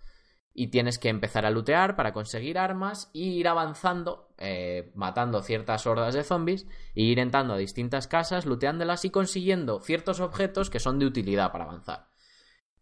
y 0.55 0.68
tienes 0.68 0.98
que 0.98 1.09
empezar 1.09 1.46
a 1.46 1.50
lootear 1.50 1.96
para 1.96 2.12
conseguir 2.12 2.59
armas 2.59 3.11
e 3.14 3.20
ir 3.20 3.48
avanzando, 3.48 4.34
eh, 4.38 4.92
matando 4.94 5.42
ciertas 5.42 5.86
hordas 5.86 6.14
de 6.14 6.24
zombies, 6.24 6.66
e 6.94 7.03
ir 7.03 7.18
entrando 7.18 7.55
a 7.55 7.59
distintas 7.59 8.07
casas, 8.07 8.44
looteándolas 8.44 9.05
y 9.05 9.11
consiguiendo 9.11 9.80
ciertos 9.80 10.20
objetos 10.20 10.68
que 10.70 10.80
son 10.80 10.98
de 10.98 11.07
utilidad 11.07 11.53
para 11.53 11.64
avanzar. 11.64 12.09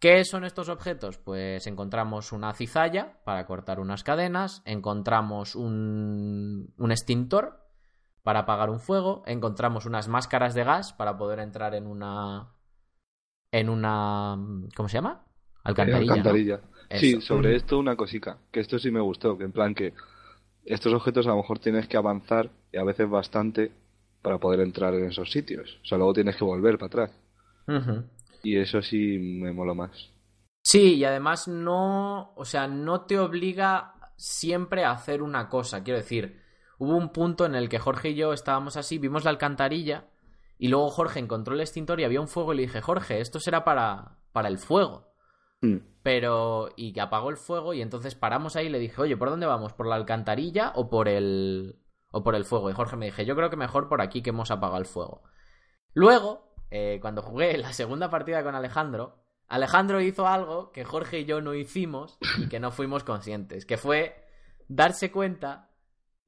¿Qué 0.01 0.25
son 0.25 0.45
estos 0.45 0.69
objetos? 0.69 1.19
Pues 1.19 1.67
encontramos 1.67 2.33
una 2.33 2.55
cizalla 2.55 3.21
para 3.25 3.47
cortar 3.47 3.79
unas 3.81 4.03
cadenas, 4.03 4.63
encontramos 4.65 5.55
un, 5.55 6.73
un 6.77 6.91
extintor 6.91 7.61
para 8.23 8.41
apagar 8.41 8.71
un 8.71 8.81
fuego, 8.81 9.23
encontramos 9.27 9.85
unas 9.85 10.09
máscaras 10.09 10.55
de 10.55 10.65
gas 10.65 10.93
para 10.95 11.17
poder 11.17 11.39
entrar 11.39 11.75
en 11.75 11.87
una... 11.87 12.55
en 13.53 13.69
una... 13.69 14.39
¿cómo 14.75 14.89
se 14.89 14.95
llama? 14.95 15.25
Alcantarilla. 15.65 16.07
¿no? 16.07 16.13
Alcantarilla. 16.13 16.61
Sí, 16.99 17.21
sobre 17.21 17.55
esto 17.55 17.79
una 17.79 17.97
cosica, 17.97 18.39
que 18.51 18.61
esto 18.61 18.79
sí 18.79 18.91
me 18.91 19.01
gustó, 19.01 19.39
que 19.39 19.45
en 19.45 19.53
plan 19.53 19.75
que 19.75 19.95
estos 20.65 20.93
objetos 20.93 21.27
a 21.27 21.31
lo 21.31 21.37
mejor 21.37 21.59
tienes 21.61 21.87
que 21.87 21.97
avanzar 21.97 22.51
y 22.73 22.79
a 22.79 22.85
veces 22.85 23.09
bastante 23.09 23.71
para 24.23 24.39
poder 24.39 24.61
entrar 24.61 24.95
en 24.95 25.05
esos 25.05 25.31
sitios. 25.31 25.79
O 25.83 25.87
sea, 25.87 25.99
luego 25.99 26.15
tienes 26.15 26.37
que 26.37 26.45
volver 26.45 26.79
para 26.79 26.87
atrás. 26.87 27.11
Y 28.43 28.57
eso 28.57 28.83
sí 28.83 29.19
me 29.19 29.53
mola 29.53 29.75
más. 29.75 30.11
Sí, 30.63 30.97
y 30.97 31.05
además 31.05 31.47
no, 31.47 32.33
o 32.35 32.45
sea, 32.45 32.67
no 32.67 33.03
te 33.03 33.19
obliga 33.19 33.95
siempre 34.17 34.85
a 34.85 34.91
hacer 34.91 35.23
una 35.23 35.49
cosa. 35.49 35.83
Quiero 35.85 35.99
decir, 35.99 36.43
hubo 36.79 36.97
un 36.97 37.13
punto 37.13 37.47
en 37.47 37.55
el 37.55 37.69
que 37.69 37.79
Jorge 37.79 38.11
y 38.11 38.15
yo 38.17 38.33
estábamos 38.33 38.77
así, 38.77 38.99
vimos 38.99 39.25
la 39.25 39.31
alcantarilla 39.31 40.10
y 40.63 40.69
luego 40.69 40.91
Jorge 40.91 41.21
encontró 41.21 41.55
el 41.55 41.63
extintor 41.63 42.01
y 42.01 42.05
había 42.05 42.21
un 42.21 42.29
fuego 42.29 42.53
y 42.53 42.57
le 42.57 42.63
dije, 42.65 42.83
Jorge, 42.83 43.23
esto 43.23 43.41
será 43.41 43.65
para, 43.65 44.19
para 44.31 44.49
el 44.49 44.59
fuego. 44.59 45.15
Mm. 45.63 45.77
Pero, 46.03 46.69
y 46.77 46.93
que 46.93 47.01
apagó 47.01 47.31
el 47.31 47.39
fuego 47.39 47.73
y 47.73 47.81
entonces 47.81 48.15
paramos 48.15 48.57
ahí 48.57 48.67
y 48.67 48.69
le 48.69 48.79
dije, 48.79 49.01
oye, 49.01 49.17
¿por 49.17 49.31
dónde 49.31 49.47
vamos? 49.47 49.73
¿Por 49.73 49.87
la 49.87 49.95
alcantarilla 49.95 50.73
o 50.75 50.91
por 50.91 51.09
el, 51.09 51.81
o 52.13 52.23
por 52.23 52.35
el 52.35 52.45
fuego? 52.45 52.69
Y 52.69 52.75
Jorge 52.75 52.97
me 52.97 53.07
dije, 53.07 53.25
yo 53.25 53.35
creo 53.35 53.49
que 53.49 53.57
mejor 53.57 53.89
por 53.89 54.03
aquí 54.03 54.21
que 54.21 54.31
hemos 54.31 54.51
apagado 54.51 54.79
el 54.79 54.85
fuego. 54.85 55.23
Luego, 55.95 56.53
eh, 56.71 56.99
cuando 57.01 57.23
jugué 57.23 57.57
la 57.57 57.73
segunda 57.73 58.11
partida 58.11 58.43
con 58.43 58.55
Alejandro, 58.55 59.25
Alejandro 59.49 60.03
hizo 60.03 60.27
algo 60.27 60.73
que 60.73 60.85
Jorge 60.85 61.21
y 61.21 61.25
yo 61.25 61.41
no 61.41 61.55
hicimos 61.55 62.19
y 62.37 62.51
que 62.51 62.61
no 62.61 62.71
fuimos 62.71 63.03
conscientes, 63.03 63.65
que 63.65 63.79
fue 63.79 64.27
darse 64.69 65.11
cuenta 65.11 65.70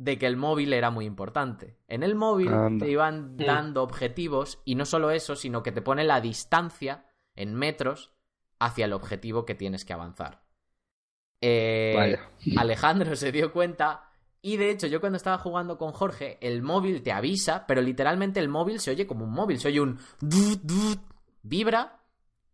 de 0.03 0.19
que 0.19 0.27
el 0.27 0.37
móvil 0.37 0.73
era 0.73 0.91
muy 0.91 1.05
importante. 1.07 1.79
En 1.87 2.03
el 2.03 2.17
móvil 2.17 2.49
Anda. 2.49 2.85
te 2.85 2.91
iban 2.91 3.37
dando 3.37 3.85
objetivos 3.85 4.61
y 4.65 4.75
no 4.75 4.85
solo 4.85 5.13
eso, 5.13 5.37
sino 5.37 5.63
que 5.63 5.71
te 5.71 5.81
pone 5.81 6.03
la 6.03 6.21
distancia 6.21 7.07
en 7.37 7.55
metros 7.55 8.13
hacia 8.59 8.87
el 8.87 8.95
objetivo 8.95 9.45
que 9.45 9.55
tienes 9.55 9.85
que 9.85 9.93
avanzar. 9.93 10.43
Eh, 11.41 11.93
Vaya. 11.95 12.31
Alejandro 12.61 13.15
se 13.15 13.31
dio 13.31 13.53
cuenta 13.53 14.11
y 14.41 14.57
de 14.57 14.71
hecho 14.71 14.89
yo 14.89 14.99
cuando 14.99 15.19
estaba 15.19 15.39
jugando 15.39 15.79
con 15.79 15.93
Jorge, 15.93 16.37
el 16.41 16.63
móvil 16.63 17.03
te 17.05 17.13
avisa, 17.13 17.65
pero 17.69 17.81
literalmente 17.81 18.41
el 18.41 18.49
móvil 18.49 18.81
se 18.81 18.91
oye 18.91 19.07
como 19.07 19.25
un 19.25 19.33
móvil, 19.33 19.61
se 19.61 19.69
oye 19.69 19.81
un 19.81 20.01
vibra 21.43 22.01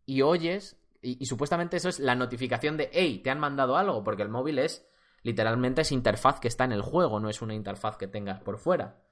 y 0.05 0.21
oyes 0.21 0.77
y, 1.01 1.17
y 1.19 1.25
supuestamente 1.25 1.79
eso 1.79 1.89
es 1.89 1.99
la 1.99 2.15
notificación 2.15 2.77
de 2.77 2.91
hey, 2.93 3.23
te 3.25 3.31
han 3.31 3.41
mandado 3.41 3.79
algo, 3.79 4.05
porque 4.05 4.23
el 4.23 4.29
móvil 4.29 4.59
es 4.59 4.87
literalmente 5.23 5.83
es 5.83 5.93
interfaz 5.93 6.41
que 6.41 6.49
está 6.49 6.65
en 6.65 6.73
el 6.73 6.83
juego, 6.83 7.21
no 7.21 7.29
es 7.29 7.43
una 7.43 7.55
interfaz 7.55 7.97
que 7.97 8.09
tengas 8.09 8.41
por 8.41 8.59
fuera. 8.59 9.03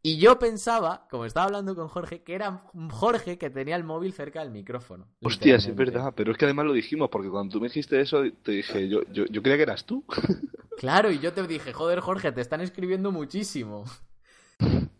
Y 0.00 0.18
yo 0.18 0.38
pensaba, 0.38 1.08
como 1.10 1.24
estaba 1.24 1.46
hablando 1.46 1.74
con 1.74 1.88
Jorge, 1.88 2.22
que 2.22 2.34
era 2.34 2.62
Jorge 2.90 3.36
que 3.36 3.50
tenía 3.50 3.74
el 3.74 3.82
móvil 3.82 4.12
cerca 4.12 4.40
del 4.40 4.50
micrófono. 4.50 5.08
Hostia, 5.22 5.58
sí 5.58 5.70
es 5.70 5.76
verdad, 5.76 6.12
pero 6.14 6.30
es 6.30 6.38
que 6.38 6.44
además 6.44 6.66
lo 6.66 6.72
dijimos, 6.72 7.08
porque 7.10 7.28
cuando 7.28 7.54
tú 7.54 7.60
me 7.60 7.66
dijiste 7.66 8.00
eso, 8.00 8.22
te 8.42 8.52
dije, 8.52 8.88
yo, 8.88 9.00
yo, 9.12 9.24
yo 9.26 9.42
creía 9.42 9.56
que 9.56 9.62
eras 9.64 9.84
tú. 9.84 10.04
Claro, 10.78 11.10
y 11.10 11.18
yo 11.18 11.32
te 11.32 11.44
dije, 11.44 11.72
joder, 11.72 11.98
Jorge, 11.98 12.30
te 12.30 12.40
están 12.40 12.60
escribiendo 12.60 13.10
muchísimo. 13.10 13.84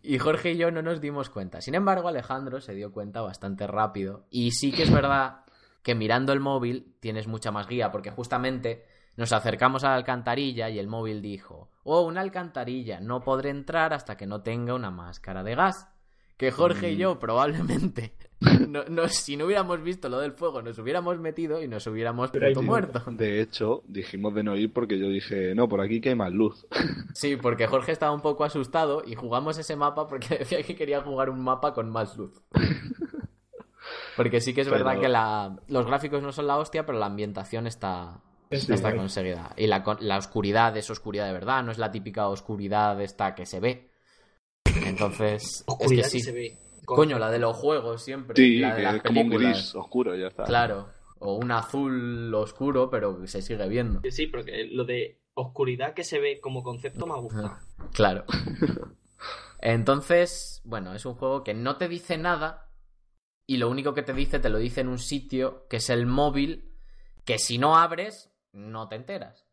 Y 0.01 0.17
Jorge 0.17 0.51
y 0.51 0.57
yo 0.57 0.71
no 0.71 0.81
nos 0.81 0.99
dimos 0.99 1.29
cuenta. 1.29 1.61
Sin 1.61 1.73
embargo, 1.73 2.09
Alejandro 2.09 2.59
se 2.59 2.73
dio 2.73 2.91
cuenta 2.91 3.21
bastante 3.21 3.65
rápido. 3.65 4.25
Y 4.29 4.51
sí 4.51 4.73
que 4.73 4.83
es 4.83 4.91
verdad 4.91 5.45
que 5.81 5.95
mirando 5.95 6.33
el 6.33 6.41
móvil 6.41 6.95
tienes 6.99 7.27
mucha 7.27 7.51
más 7.51 7.67
guía, 7.67 7.91
porque 7.93 8.11
justamente 8.11 8.85
nos 9.19 9.33
acercamos 9.33 9.83
a 9.83 9.89
la 9.89 9.95
alcantarilla 9.95 10.69
y 10.69 10.79
el 10.79 10.87
móvil 10.87 11.21
dijo, 11.21 11.69
oh, 11.83 12.01
una 12.01 12.21
alcantarilla, 12.21 12.99
no 13.01 13.21
podré 13.21 13.49
entrar 13.49 13.93
hasta 13.93 14.15
que 14.17 14.25
no 14.25 14.41
tenga 14.41 14.73
una 14.73 14.89
máscara 14.91 15.43
de 15.43 15.55
gas. 15.55 15.87
Que 16.37 16.51
Jorge 16.51 16.93
y 16.93 16.95
yo 16.95 17.19
probablemente, 17.19 18.13
no, 18.69 18.85
no- 18.85 19.09
si 19.09 19.35
no 19.35 19.43
hubiéramos 19.45 19.83
visto 19.83 20.07
lo 20.07 20.19
del 20.19 20.31
fuego, 20.31 20.61
nos 20.61 20.79
hubiéramos 20.79 21.19
metido 21.19 21.61
y 21.61 21.67
nos 21.67 21.85
hubiéramos 21.85 22.31
puto 22.31 22.61
muerto. 22.61 23.03
De 23.11 23.41
hecho, 23.41 23.83
dijimos 23.87 24.33
de 24.33 24.43
no 24.43 24.55
ir 24.55 24.71
porque 24.71 24.97
yo 24.97 25.09
dije, 25.09 25.53
no, 25.53 25.67
por 25.67 25.81
aquí 25.81 25.99
que 25.99 26.09
hay 26.09 26.15
más 26.15 26.31
luz. 26.31 26.65
Sí, 27.13 27.35
porque 27.35 27.67
Jorge 27.67 27.91
estaba 27.91 28.13
un 28.13 28.21
poco 28.21 28.45
asustado 28.45 29.03
y 29.05 29.15
jugamos 29.15 29.57
ese 29.57 29.75
mapa 29.75 30.07
porque 30.07 30.37
decía 30.39 30.63
que 30.63 30.75
quería 30.77 31.01
jugar 31.01 31.29
un 31.29 31.41
mapa 31.43 31.73
con 31.73 31.89
más 31.89 32.15
luz. 32.17 32.41
Porque 34.15 34.41
sí 34.41 34.53
que 34.53 34.61
es 34.61 34.67
Pero- 34.69 34.83
verdad 34.85 35.01
que 35.01 35.09
la- 35.09 35.57
los 35.67 35.85
gráficos 35.85 36.21
no 36.21 36.31
son 36.31 36.47
la 36.47 36.57
hostia, 36.57 36.85
pero 36.85 36.97
la 36.99 37.05
ambientación 37.07 37.67
está, 37.67 38.21
Está 38.49 38.95
conseguida. 38.95 39.53
Y 39.57 39.67
la, 39.67 39.83
la 39.99 40.17
oscuridad 40.17 40.75
es 40.75 40.89
oscuridad 40.89 41.27
de 41.27 41.33
verdad, 41.33 41.63
no 41.63 41.71
es 41.71 41.77
la 41.77 41.91
típica 41.91 42.27
oscuridad 42.29 42.99
esta 43.01 43.35
que 43.35 43.45
se 43.45 43.59
ve. 43.59 43.91
Entonces, 44.85 45.63
Oscuridad 45.67 46.05
es 46.05 46.11
que 46.11 46.17
que 46.17 46.23
sí. 46.23 46.25
se 46.25 46.31
ve. 46.31 46.57
Coño, 46.85 47.19
la 47.19 47.29
de 47.29 47.39
los 47.39 47.55
juegos 47.55 48.03
siempre. 48.03 48.35
Sí, 48.35 48.57
la 48.57 48.75
de 48.75 48.81
las 48.81 48.95
es 48.95 49.03
como 49.03 49.21
un 49.21 49.29
gris 49.29 49.75
oscuro, 49.75 50.15
ya 50.15 50.27
está. 50.27 50.45
Claro. 50.45 50.89
O 51.19 51.35
un 51.35 51.51
azul 51.51 52.33
oscuro, 52.33 52.89
pero 52.89 53.19
que 53.19 53.27
se 53.27 53.41
sigue 53.41 53.67
viendo. 53.67 54.01
Sí, 54.09 54.27
porque 54.27 54.67
lo 54.71 54.85
de 54.85 55.21
oscuridad 55.35 55.93
que 55.93 56.03
se 56.03 56.19
ve 56.19 56.39
como 56.41 56.63
concepto 56.63 57.05
me 57.05 57.19
gusta. 57.19 57.59
Claro. 57.93 58.25
Entonces, 59.61 60.61
bueno, 60.63 60.93
es 60.93 61.05
un 61.05 61.15
juego 61.15 61.43
que 61.43 61.53
no 61.53 61.77
te 61.77 61.87
dice 61.87 62.17
nada 62.17 62.71
y 63.45 63.57
lo 63.57 63.69
único 63.69 63.93
que 63.93 64.03
te 64.03 64.13
dice 64.13 64.39
te 64.39 64.49
lo 64.49 64.57
dice 64.57 64.81
en 64.81 64.87
un 64.87 64.99
sitio 64.99 65.67
que 65.69 65.77
es 65.77 65.89
el 65.89 66.05
móvil 66.05 66.71
que 67.25 67.37
si 67.39 67.57
no 67.57 67.77
abres 67.77 68.28
no 68.51 68.87
te 68.87 68.95
enteras. 68.95 69.45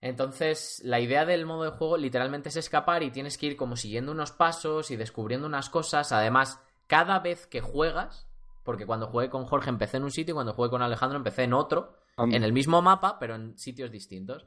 Entonces, 0.00 0.80
la 0.84 1.00
idea 1.00 1.24
del 1.24 1.46
modo 1.46 1.64
de 1.64 1.70
juego 1.70 1.96
literalmente 1.96 2.50
es 2.50 2.56
escapar 2.56 3.02
y 3.02 3.10
tienes 3.10 3.38
que 3.38 3.46
ir 3.46 3.56
como 3.56 3.76
siguiendo 3.76 4.12
unos 4.12 4.30
pasos 4.30 4.90
y 4.90 4.96
descubriendo 4.96 5.46
unas 5.46 5.70
cosas. 5.70 6.12
Además, 6.12 6.60
cada 6.86 7.18
vez 7.18 7.46
que 7.46 7.60
juegas, 7.60 8.28
porque 8.62 8.86
cuando 8.86 9.08
jugué 9.08 9.30
con 9.30 9.46
Jorge 9.46 9.70
empecé 9.70 9.96
en 9.96 10.04
un 10.04 10.10
sitio 10.10 10.32
y 10.32 10.34
cuando 10.34 10.52
jugué 10.52 10.70
con 10.70 10.82
Alejandro 10.82 11.16
empecé 11.16 11.44
en 11.44 11.54
otro, 11.54 11.96
en 12.18 12.44
el 12.44 12.52
mismo 12.52 12.82
mapa, 12.82 13.18
pero 13.18 13.34
en 13.34 13.58
sitios 13.58 13.90
distintos. 13.90 14.46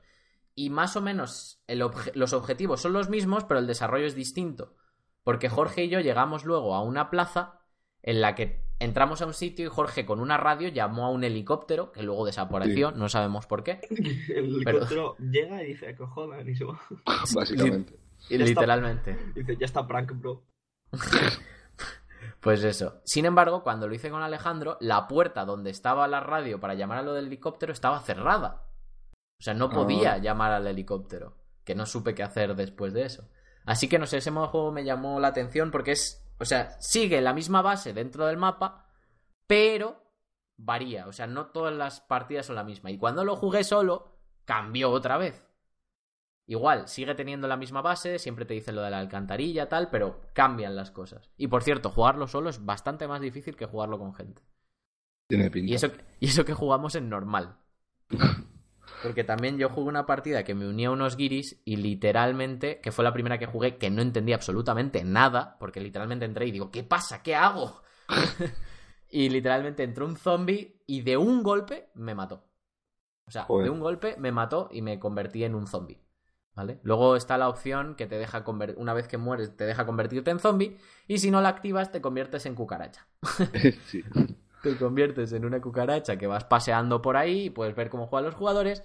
Y 0.56 0.70
más 0.70 0.96
o 0.96 1.02
menos 1.02 1.62
el 1.68 1.82
obje- 1.82 2.14
los 2.16 2.34
objetivos 2.34 2.82
son 2.82 2.94
los 2.94 3.10
mismos, 3.10 3.44
pero 3.44 3.60
el 3.60 3.68
desarrollo 3.68 4.06
es 4.06 4.16
distinto. 4.16 4.76
Porque 5.24 5.50
Jorge 5.50 5.86
y 5.86 5.90
yo 5.90 6.00
llegamos 6.00 6.46
luego 6.46 6.76
a 6.76 6.84
una 6.84 7.10
plaza 7.10 7.60
en 8.02 8.22
la 8.22 8.36
que 8.36 8.69
entramos 8.80 9.22
a 9.22 9.26
un 9.26 9.34
sitio 9.34 9.66
y 9.66 9.70
Jorge 9.70 10.06
con 10.06 10.20
una 10.20 10.38
radio 10.38 10.70
llamó 10.70 11.06
a 11.06 11.10
un 11.12 11.24
helicóptero 11.24 11.92
que 11.92 12.02
luego 12.04 12.26
desapareció, 12.26 12.92
no 12.92 13.10
sabemos 13.10 13.46
por 13.46 13.64
qué. 13.64 13.80
El 13.90 14.62
Pero- 14.64 14.78
helicóptero 14.80 15.16
llega 15.20 15.64
y 15.64 15.68
dice, 15.68 15.96
que 15.96 16.06
jodan, 16.06 16.48
y 16.48 16.56
se 16.56 16.64
va. 16.66 16.80
Básicamente. 17.36 18.00
Y 18.30 18.36
está. 18.36 18.46
literalmente. 18.46 19.18
Dice, 19.36 19.58
ya 19.58 19.66
está 19.66 19.88
prank, 19.88 20.12
bro. 20.14 20.44
Pues 22.42 22.64
eso. 22.64 23.02
Sin 23.04 23.26
embargo, 23.26 23.64
cuando 23.64 23.88
lo 23.88 23.94
hice 23.94 24.10
con 24.10 24.22
Alejandro, 24.24 24.78
la 24.80 25.08
puerta 25.08 25.44
donde 25.44 25.72
estaba 25.72 26.08
la 26.08 26.22
radio 26.22 26.60
para 26.60 26.74
llamar 26.74 27.00
a 27.00 27.02
lo 27.02 27.14
del 27.14 27.28
helicóptero 27.28 27.74
estaba 27.74 28.00
cerrada. 28.00 28.64
O 29.40 29.44
sea, 29.44 29.54
no 29.54 29.70
podía 29.70 30.14
Ah. 30.14 30.18
llamar 30.20 30.52
al 30.54 30.68
helicóptero. 30.68 31.36
Que 31.66 31.76
no 31.76 31.86
supe 31.86 32.16
qué 32.16 32.24
hacer 32.24 32.56
después 32.56 32.94
de 32.94 33.04
eso. 33.04 33.30
Así 33.66 33.88
que 33.90 34.00
no 34.00 34.06
sé, 34.06 34.18
ese 34.18 34.32
modo 34.32 34.46
de 34.46 34.52
juego 34.52 34.72
me 34.72 34.86
llamó 34.86 35.20
la 35.20 35.28
atención 35.30 35.70
porque 35.70 35.92
es. 35.92 36.26
O 36.40 36.46
sea, 36.46 36.80
sigue 36.80 37.22
la 37.22 37.34
misma 37.34 37.62
base 37.62 37.94
dentro 37.94 38.26
del 38.26 38.38
mapa, 38.38 38.88
pero 39.48 40.02
varía. 40.58 41.08
O 41.08 41.14
sea, 41.14 41.28
no 41.28 41.48
todas 41.48 41.74
las 41.74 42.02
partidas 42.02 42.46
son 42.46 42.56
la 42.56 42.64
misma. 42.64 42.92
Y 42.92 42.98
cuando 42.98 43.24
lo 43.24 43.36
jugué 43.36 43.64
solo, 43.64 44.20
cambió 44.46 44.92
otra 44.92 45.18
vez. 45.18 45.46
Igual, 46.46 46.88
sigue 46.88 47.14
teniendo 47.14 47.48
la 47.48 47.58
misma 47.58 47.82
base, 47.82 48.18
siempre 48.18 48.46
te 48.46 48.56
dice 48.56 48.72
lo 48.72 48.82
de 48.82 48.90
la 48.90 48.98
alcantarilla, 48.98 49.70
tal, 49.70 49.90
pero 49.92 50.22
cambian 50.34 50.76
las 50.76 50.90
cosas. 50.90 51.30
Y 51.38 51.48
por 51.48 51.62
cierto, 51.62 51.92
jugarlo 51.92 52.28
solo 52.28 52.50
es 52.50 52.66
bastante 52.66 53.08
más 53.08 53.22
difícil 53.22 53.56
que 53.56 53.68
jugarlo 53.68 54.00
con 54.00 54.16
gente. 54.16 54.42
Tiene 55.28 55.52
pinta. 55.52 55.72
Y 55.72 55.76
eso, 55.76 55.92
y 56.20 56.28
eso 56.28 56.46
que 56.46 56.56
jugamos 56.56 56.96
en 56.96 57.10
normal. 57.10 57.58
Porque 59.04 59.24
también 59.24 59.58
yo 59.58 59.70
jugué 59.70 59.90
una 59.90 60.06
partida 60.06 60.44
que 60.44 60.56
me 60.56 60.68
unía 60.68 60.90
a 60.90 60.92
unos 60.92 61.16
guiris 61.16 61.62
y 61.66 61.78
literalmente, 61.78 62.80
que 62.82 62.92
fue 62.92 63.04
la 63.04 63.14
primera 63.14 63.38
que 63.38 63.46
jugué, 63.46 63.78
que 63.78 63.90
no 63.90 64.02
entendía 64.02 64.36
absolutamente 64.36 65.04
nada, 65.04 65.58
porque 65.60 65.80
literalmente 65.80 66.26
entré 66.26 66.48
y 66.48 66.52
digo, 66.52 66.72
¿qué 66.72 66.84
pasa? 66.84 67.24
¿Qué 67.24 67.36
hago? 67.36 67.82
y 69.10 69.30
literalmente 69.30 69.84
entró 69.84 70.06
un 70.06 70.18
zombie 70.18 70.82
y 70.86 71.02
de 71.02 71.18
un 71.18 71.44
golpe 71.44 71.90
me 71.96 72.16
mató. 72.16 72.46
O 73.26 73.32
sea, 73.32 73.44
Joder. 73.44 73.66
de 73.66 73.70
un 73.70 73.80
golpe 73.80 74.16
me 74.18 74.32
mató 74.32 74.70
y 74.72 74.82
me 74.82 75.00
convertí 75.00 75.44
en 75.44 75.56
un 75.56 75.68
zombie. 75.68 76.02
¿Vale? 76.56 76.80
Luego 76.84 77.16
está 77.16 77.38
la 77.38 77.48
opción 77.48 77.96
que 77.96 78.06
te 78.06 78.18
deja 78.18 78.44
una 78.76 78.94
vez 78.94 79.08
que 79.08 79.18
mueres, 79.18 79.56
te 79.56 79.66
deja 79.66 79.86
convertirte 79.86 80.32
en 80.32 80.40
zombie, 80.40 80.78
y 81.08 81.20
si 81.20 81.32
no 81.32 81.40
la 81.40 81.48
activas, 81.48 81.92
te 81.92 82.02
conviertes 82.02 82.46
en 82.48 82.56
cucaracha 82.56 83.08
sí. 83.86 84.04
Te 84.64 84.76
conviertes 84.78 85.34
en 85.34 85.46
una 85.46 85.62
cucaracha 85.62 86.18
que 86.18 86.28
vas 86.28 86.44
paseando 86.46 87.02
por 87.02 87.18
ahí 87.18 87.46
y 87.46 87.50
puedes 87.50 87.76
ver 87.76 87.90
cómo 87.90 88.08
juegan 88.08 88.26
los 88.26 88.36
jugadores. 88.36 88.84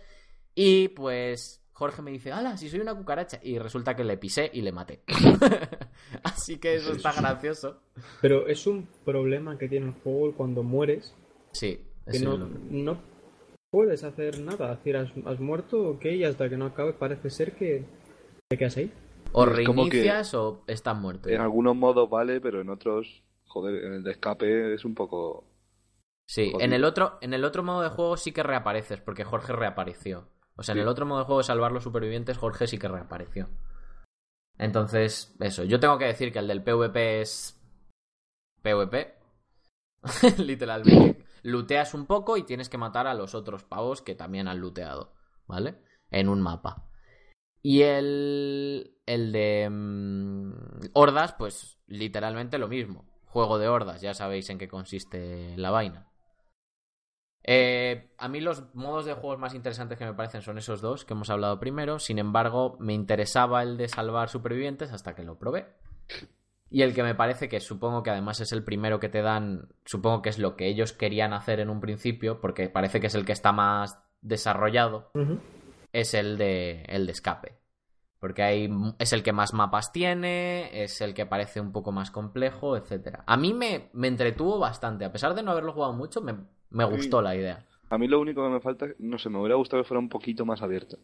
Y 0.55 0.89
pues 0.89 1.63
Jorge 1.73 2.03
me 2.03 2.11
dice, 2.11 2.33
¡Hala, 2.33 2.57
si 2.57 2.69
soy 2.69 2.81
una 2.81 2.95
cucaracha! 2.95 3.41
Y 3.43 3.59
resulta 3.59 3.97
que 3.97 4.05
le 4.05 4.17
pisé 4.17 4.51
y 4.53 4.63
le 4.63 4.73
maté. 4.73 5.03
Así 6.23 6.59
que 6.59 6.77
eso 6.77 6.93
está 6.93 7.13
gracioso. 7.13 7.81
Pero 8.21 8.47
es 8.47 8.67
un 8.67 8.89
problema 9.05 9.59
que 9.59 9.69
tiene 9.69 9.87
el 9.87 9.93
juego 9.95 10.35
cuando 10.35 10.63
mueres, 10.63 11.15
Sí, 11.53 11.81
que 12.11 12.17
es 12.17 12.23
no, 12.23 12.37
no 12.37 13.15
puedes 13.75 14.05
hacer 14.05 14.39
nada. 14.39 14.73
Es 14.73 14.79
decir, 14.79 14.97
has, 14.97 15.11
has 15.27 15.41
muerto, 15.41 15.91
ok, 15.91 16.05
y 16.05 16.25
hasta 16.25 16.49
que 16.49 16.57
no 16.57 16.67
acabe 16.67 16.93
parece 16.93 17.29
ser 17.29 17.57
que 17.57 17.85
te 18.49 18.57
quedas 18.57 18.77
ahí. 18.77 18.93
o 19.33 19.47
reinicias 19.47 20.33
o 20.35 20.63
estás 20.69 20.97
muerto. 20.97 21.29
En 21.29 21.41
algunos 21.41 21.75
modos 21.75 22.09
vale, 22.09 22.41
pero 22.41 22.61
en 22.61 22.71
otros, 22.71 23.25
joder, 23.49 23.85
en 23.85 23.95
el 23.95 24.05
de 24.05 24.13
escape 24.13 24.75
es 24.75 24.85
un 24.85 24.95
poco... 24.95 25.43
Sí, 26.27 26.53
en 26.59 26.73
el 26.73 26.85
otro, 26.85 27.19
en 27.21 27.35
el 27.35 27.45
otro 27.45 27.63
modo 27.63 27.83
de 27.83 27.91
juego 27.91 28.17
sí 28.17 28.33
que 28.33 28.43
reapareces, 28.43 29.01
porque 29.01 29.25
Jorge 29.25 29.53
reapareció. 29.53 30.31
O 30.57 30.63
sea, 30.63 30.75
en 30.75 30.81
el 30.81 30.89
otro 30.89 31.05
modo 31.05 31.21
de 31.21 31.25
juego 31.27 31.41
de 31.41 31.45
salvar 31.45 31.73
los 31.73 31.83
supervivientes, 31.83 32.39
Jorge 32.39 32.67
sí 32.67 32.79
que 32.79 32.89
reapareció. 32.89 33.49
Entonces, 34.57 35.35
eso, 35.41 35.65
yo 35.65 35.81
tengo 35.81 35.99
que 35.99 36.07
decir 36.07 36.33
que 36.33 36.39
el 36.39 36.47
del 36.47 36.63
PvP 36.63 37.21
es 37.21 37.61
PvP. 38.63 39.15
Literalmente. 40.39 41.25
Luteas 41.43 41.93
un 41.93 42.07
poco 42.07 42.37
y 42.37 42.45
tienes 42.45 42.69
que 42.69 42.79
matar 42.79 43.07
a 43.07 43.15
los 43.15 43.35
otros 43.35 43.65
pavos 43.65 44.01
que 44.01 44.15
también 44.15 44.49
han 44.49 44.61
luteado, 44.61 45.13
¿vale? 45.47 45.77
En 46.11 46.29
un 46.29 46.41
mapa. 46.41 46.89
Y 47.61 47.83
el, 47.83 48.99
el 49.07 49.33
de 49.33 49.69
mm, 49.71 50.53
hordas, 50.95 51.35
pues 51.35 51.79
literalmente 51.87 52.59
lo 52.59 52.69
mismo. 52.69 53.05
Juego 53.27 53.59
de 53.59 53.69
hordas, 53.69 54.01
ya 54.01 54.15
sabéis 54.15 54.49
en 54.51 54.59
qué 54.59 54.69
consiste 54.69 55.57
la 55.57 55.71
vaina. 55.71 56.14
Eh, 57.47 58.09
a 58.17 58.29
mí 58.29 58.41
los 58.41 58.75
modos 58.75 59.05
de 59.05 59.13
juegos 59.13 59.39
más 59.39 59.55
interesantes 59.55 59.99
que 59.99 60.07
me 60.07 60.15
parecen 60.15 60.41
son 60.41 60.57
esos 60.57 60.81
dos 60.81 61.05
que 61.05 61.13
hemos 61.13 61.29
hablado 61.31 61.61
primero. 61.61 61.99
Sin 61.99 62.19
embargo, 62.19 62.77
me 62.81 62.95
interesaba 62.95 63.63
el 63.63 63.77
de 63.77 63.89
salvar 63.89 64.31
supervivientes 64.31 64.93
hasta 64.93 65.15
que 65.15 65.25
lo 65.25 65.39
probé. 65.39 65.67
Y 66.71 66.83
el 66.83 66.95
que 66.95 67.03
me 67.03 67.15
parece 67.15 67.49
que 67.49 67.61
supongo 67.61 68.03
que 68.03 68.11
además 68.11 68.41
es 68.41 68.51
el 68.53 68.65
primero 68.65 68.99
que 68.99 69.11
te 69.11 69.23
dan, 69.23 69.69
supongo 69.85 70.23
que 70.23 70.31
es 70.31 70.39
lo 70.39 70.57
que 70.57 70.67
ellos 70.67 70.93
querían 70.93 71.33
hacer 71.33 71.61
en 71.61 71.71
un 71.71 71.81
principio, 71.81 72.41
porque 72.41 72.69
parece 72.69 73.01
que 73.01 73.07
es 73.07 73.15
el 73.15 73.25
que 73.25 73.33
está 73.33 73.53
más 73.53 74.03
desarrollado, 74.23 75.13
es 75.93 76.15
el 76.15 76.39
de, 76.39 76.83
el 76.89 77.07
de 77.07 77.13
escape. 77.13 77.59
Porque 78.19 78.43
hay, 78.43 78.71
es 78.99 79.13
el 79.13 79.23
que 79.23 79.35
más 79.35 79.53
mapas 79.53 79.93
tiene, 79.93 80.83
es 80.83 81.03
el 81.03 81.13
que 81.13 81.27
parece 81.27 81.61
un 81.61 81.73
poco 81.73 81.93
más 81.93 82.11
complejo, 82.11 82.77
etcétera. 82.77 83.23
A 83.27 83.37
mí 83.37 83.53
me, 83.53 83.91
me 83.93 84.09
entretuvo 84.09 84.59
bastante, 84.59 85.05
a 85.05 85.13
pesar 85.13 85.35
de 85.35 85.43
no 85.43 85.53
haberlo 85.53 85.75
jugado 85.75 85.93
mucho, 85.93 86.23
me, 86.23 86.35
me 86.75 86.85
Sí. 86.85 86.91
gustó 86.91 87.23
la 87.23 87.35
idea. 87.35 87.65
A 87.91 87.99
mí 87.99 88.07
lo 88.09 88.21
único 88.21 88.43
que 88.45 88.51
me 88.51 88.61
falta, 88.61 88.87
no 88.99 89.19
sé, 89.19 89.31
me 89.31 89.39
hubiera 89.39 89.55
gustado 89.57 89.83
que 89.83 89.89
fuera 89.89 89.99
un 90.01 90.09
poquito 90.09 90.45
más 90.45 90.61
abierto. 90.63 90.99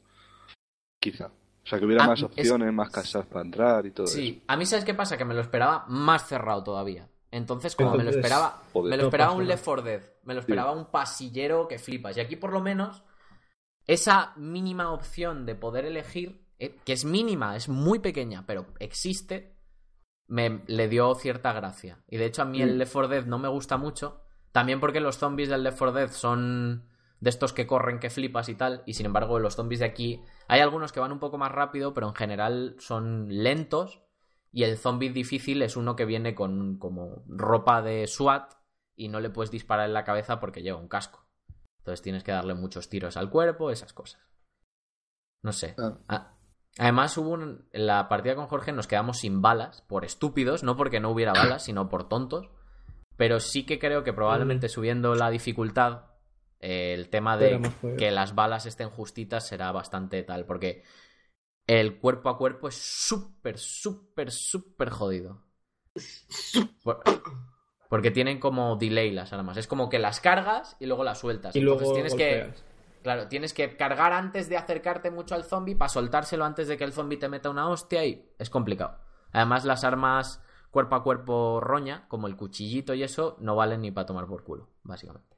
Quizá. 0.98 1.26
O 1.26 1.66
sea, 1.66 1.78
que 1.78 1.84
hubiera 1.86 2.06
más 2.06 2.18
es- 2.18 2.24
opciones, 2.24 2.72
más 2.72 2.90
casas 2.90 3.26
para 3.26 3.44
entrar 3.44 3.86
y 3.86 3.90
todo 3.92 4.06
Sí, 4.06 4.42
a 4.46 4.56
mí 4.56 4.66
sabes 4.66 4.84
qué 4.84 4.94
pasa, 4.94 5.16
que 5.16 5.24
me 5.24 5.34
lo 5.34 5.40
esperaba 5.40 5.84
más 5.88 6.26
cerrado 6.26 6.62
todavía. 6.64 7.08
Entonces, 7.30 7.76
como 7.76 7.94
me 7.94 8.02
lo 8.02 8.10
esperaba, 8.10 8.62
joder. 8.72 8.90
me 8.90 8.96
lo 8.96 9.04
esperaba 9.04 9.32
un. 9.32 9.46
Left 9.46 9.64
4 9.64 9.82
Dead, 9.82 10.02
me 10.24 10.34
lo 10.34 10.40
esperaba 10.40 10.72
un 10.72 10.86
pasillero 10.90 11.68
que 11.68 11.78
flipas. 11.78 12.16
Y 12.16 12.20
aquí 12.20 12.34
por 12.36 12.52
lo 12.52 12.60
menos 12.60 13.04
esa 13.86 14.32
mínima 14.36 14.90
opción 14.90 15.46
de 15.46 15.54
poder 15.54 15.84
elegir, 15.84 16.44
eh, 16.58 16.74
que 16.84 16.92
es 16.92 17.04
mínima, 17.04 17.54
es 17.56 17.68
muy 17.68 18.00
pequeña, 18.00 18.44
pero 18.46 18.66
existe, 18.80 19.56
me 20.26 20.62
le 20.66 20.88
dio 20.88 21.14
cierta 21.14 21.52
gracia. 21.52 21.98
Y 22.08 22.16
de 22.16 22.24
hecho 22.26 22.42
a 22.42 22.46
mí 22.46 22.60
el. 22.62 22.78
Left 22.78 22.92
4 22.92 23.08
Dead 23.08 23.26
no 23.26 23.38
me 23.38 23.48
gusta 23.48 23.76
mucho, 23.76 24.22
también 24.52 24.80
porque 24.80 25.00
los 25.00 25.18
zombies 25.18 25.48
del 25.48 25.62
Left 25.62 25.78
4 25.78 25.92
Dead 25.92 26.10
son 26.10 26.88
de 27.20 27.30
estos 27.30 27.52
que 27.52 27.66
corren 27.66 27.98
que 28.00 28.10
flipas 28.10 28.48
y 28.48 28.54
tal, 28.54 28.82
y 28.86 28.94
sin 28.94 29.06
embargo 29.06 29.38
los 29.38 29.54
zombies 29.56 29.80
de 29.80 29.86
aquí 29.86 30.22
hay 30.48 30.60
algunos 30.60 30.90
que 30.92 31.00
van 31.00 31.12
un 31.12 31.18
poco 31.18 31.36
más 31.38 31.52
rápido, 31.52 31.92
pero 31.94 32.08
en 32.08 32.14
general 32.14 32.76
son 32.78 33.26
lentos 33.28 34.00
y 34.52 34.64
el 34.64 34.78
zombie 34.78 35.10
difícil 35.10 35.60
es 35.62 35.76
uno 35.76 35.96
que 35.96 36.06
viene 36.06 36.34
con 36.34 36.78
como 36.78 37.22
ropa 37.28 37.82
de 37.82 38.06
SWAT 38.06 38.54
y 38.96 39.08
no 39.08 39.20
le 39.20 39.30
puedes 39.30 39.50
disparar 39.50 39.86
en 39.86 39.92
la 39.94 40.04
cabeza 40.04 40.40
porque 40.40 40.62
lleva 40.62 40.78
un 40.78 40.88
casco. 40.88 41.26
Entonces 41.78 42.02
tienes 42.02 42.24
que 42.24 42.32
darle 42.32 42.54
muchos 42.54 42.88
tiros 42.88 43.16
al 43.16 43.30
cuerpo, 43.30 43.70
esas 43.70 43.92
cosas. 43.92 44.20
No 45.42 45.52
sé. 45.52 45.74
Ah, 46.08 46.34
además 46.78 47.16
hubo 47.16 47.30
un- 47.30 47.68
en 47.72 47.86
la 47.86 48.08
partida 48.08 48.34
con 48.34 48.46
Jorge 48.46 48.72
nos 48.72 48.86
quedamos 48.86 49.18
sin 49.18 49.40
balas 49.42 49.82
por 49.82 50.04
estúpidos, 50.04 50.62
no 50.62 50.76
porque 50.76 51.00
no 51.00 51.10
hubiera 51.10 51.32
balas, 51.32 51.64
sino 51.64 51.88
por 51.88 52.08
tontos. 52.08 52.50
Pero 53.20 53.38
sí 53.38 53.66
que 53.66 53.78
creo 53.78 54.02
que 54.02 54.14
probablemente 54.14 54.70
subiendo 54.70 55.14
la 55.14 55.28
dificultad 55.28 56.04
eh, 56.58 56.94
el 56.94 57.10
tema 57.10 57.36
de 57.36 57.60
que 57.98 58.10
las 58.10 58.34
balas 58.34 58.64
estén 58.64 58.88
justitas 58.88 59.46
será 59.46 59.70
bastante 59.72 60.22
tal, 60.22 60.46
porque 60.46 60.84
el 61.66 61.98
cuerpo 61.98 62.30
a 62.30 62.38
cuerpo 62.38 62.68
es 62.68 62.76
súper, 62.76 63.58
súper, 63.58 64.30
súper 64.30 64.88
jodido. 64.88 65.42
Por- 66.82 67.02
porque 67.90 68.10
tienen 68.10 68.40
como 68.40 68.76
delay 68.76 69.10
las 69.10 69.34
armas. 69.34 69.58
Es 69.58 69.66
como 69.66 69.90
que 69.90 69.98
las 69.98 70.20
cargas 70.20 70.78
y 70.80 70.86
luego 70.86 71.04
las 71.04 71.18
sueltas. 71.18 71.54
Y 71.54 71.58
Entonces 71.58 71.88
luego 71.88 71.92
tienes 71.92 72.14
que. 72.14 72.50
Claro, 73.02 73.28
tienes 73.28 73.52
que 73.52 73.76
cargar 73.76 74.14
antes 74.14 74.48
de 74.48 74.56
acercarte 74.56 75.10
mucho 75.10 75.34
al 75.34 75.44
zombie 75.44 75.74
para 75.76 75.90
soltárselo 75.90 76.46
antes 76.46 76.68
de 76.68 76.78
que 76.78 76.84
el 76.84 76.94
zombie 76.94 77.18
te 77.18 77.28
meta 77.28 77.50
una 77.50 77.68
hostia 77.68 78.02
y 78.02 78.32
es 78.38 78.48
complicado. 78.48 78.98
Además, 79.32 79.66
las 79.66 79.84
armas 79.84 80.40
cuerpo 80.70 80.94
a 80.94 81.02
cuerpo 81.02 81.60
roña, 81.60 82.06
como 82.08 82.26
el 82.26 82.36
cuchillito 82.36 82.94
y 82.94 83.02
eso, 83.02 83.36
no 83.40 83.56
valen 83.56 83.82
ni 83.82 83.90
para 83.90 84.06
tomar 84.06 84.26
por 84.26 84.44
culo, 84.44 84.68
básicamente. 84.82 85.36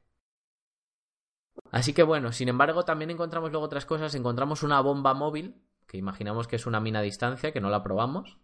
Así 1.71 1.93
que 1.93 2.03
bueno, 2.03 2.33
sin 2.33 2.49
embargo, 2.49 2.85
también 2.85 3.11
encontramos 3.11 3.51
luego 3.51 3.67
otras 3.67 3.87
cosas. 3.87 4.15
Encontramos 4.15 4.63
una 4.63 4.81
bomba 4.81 5.15
móvil, 5.15 5.63
que 5.87 5.99
imaginamos 5.99 6.47
que 6.47 6.57
es 6.57 6.67
una 6.67 6.81
mina 6.81 7.01
a 7.01 7.03
distancia, 7.03 7.53
que 7.53 7.61
no 7.61 7.71
la 7.71 7.83
probamos. 7.83 8.39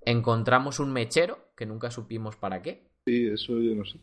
Encontramos 0.00 0.80
un 0.80 0.92
mechero, 0.92 1.52
que 1.56 1.66
nunca 1.66 1.90
supimos 1.90 2.36
para 2.36 2.62
qué. 2.62 2.90
Sí, 3.06 3.26
eso 3.26 3.58
yo 3.58 3.74
no 3.74 3.84
sé. 3.84 4.00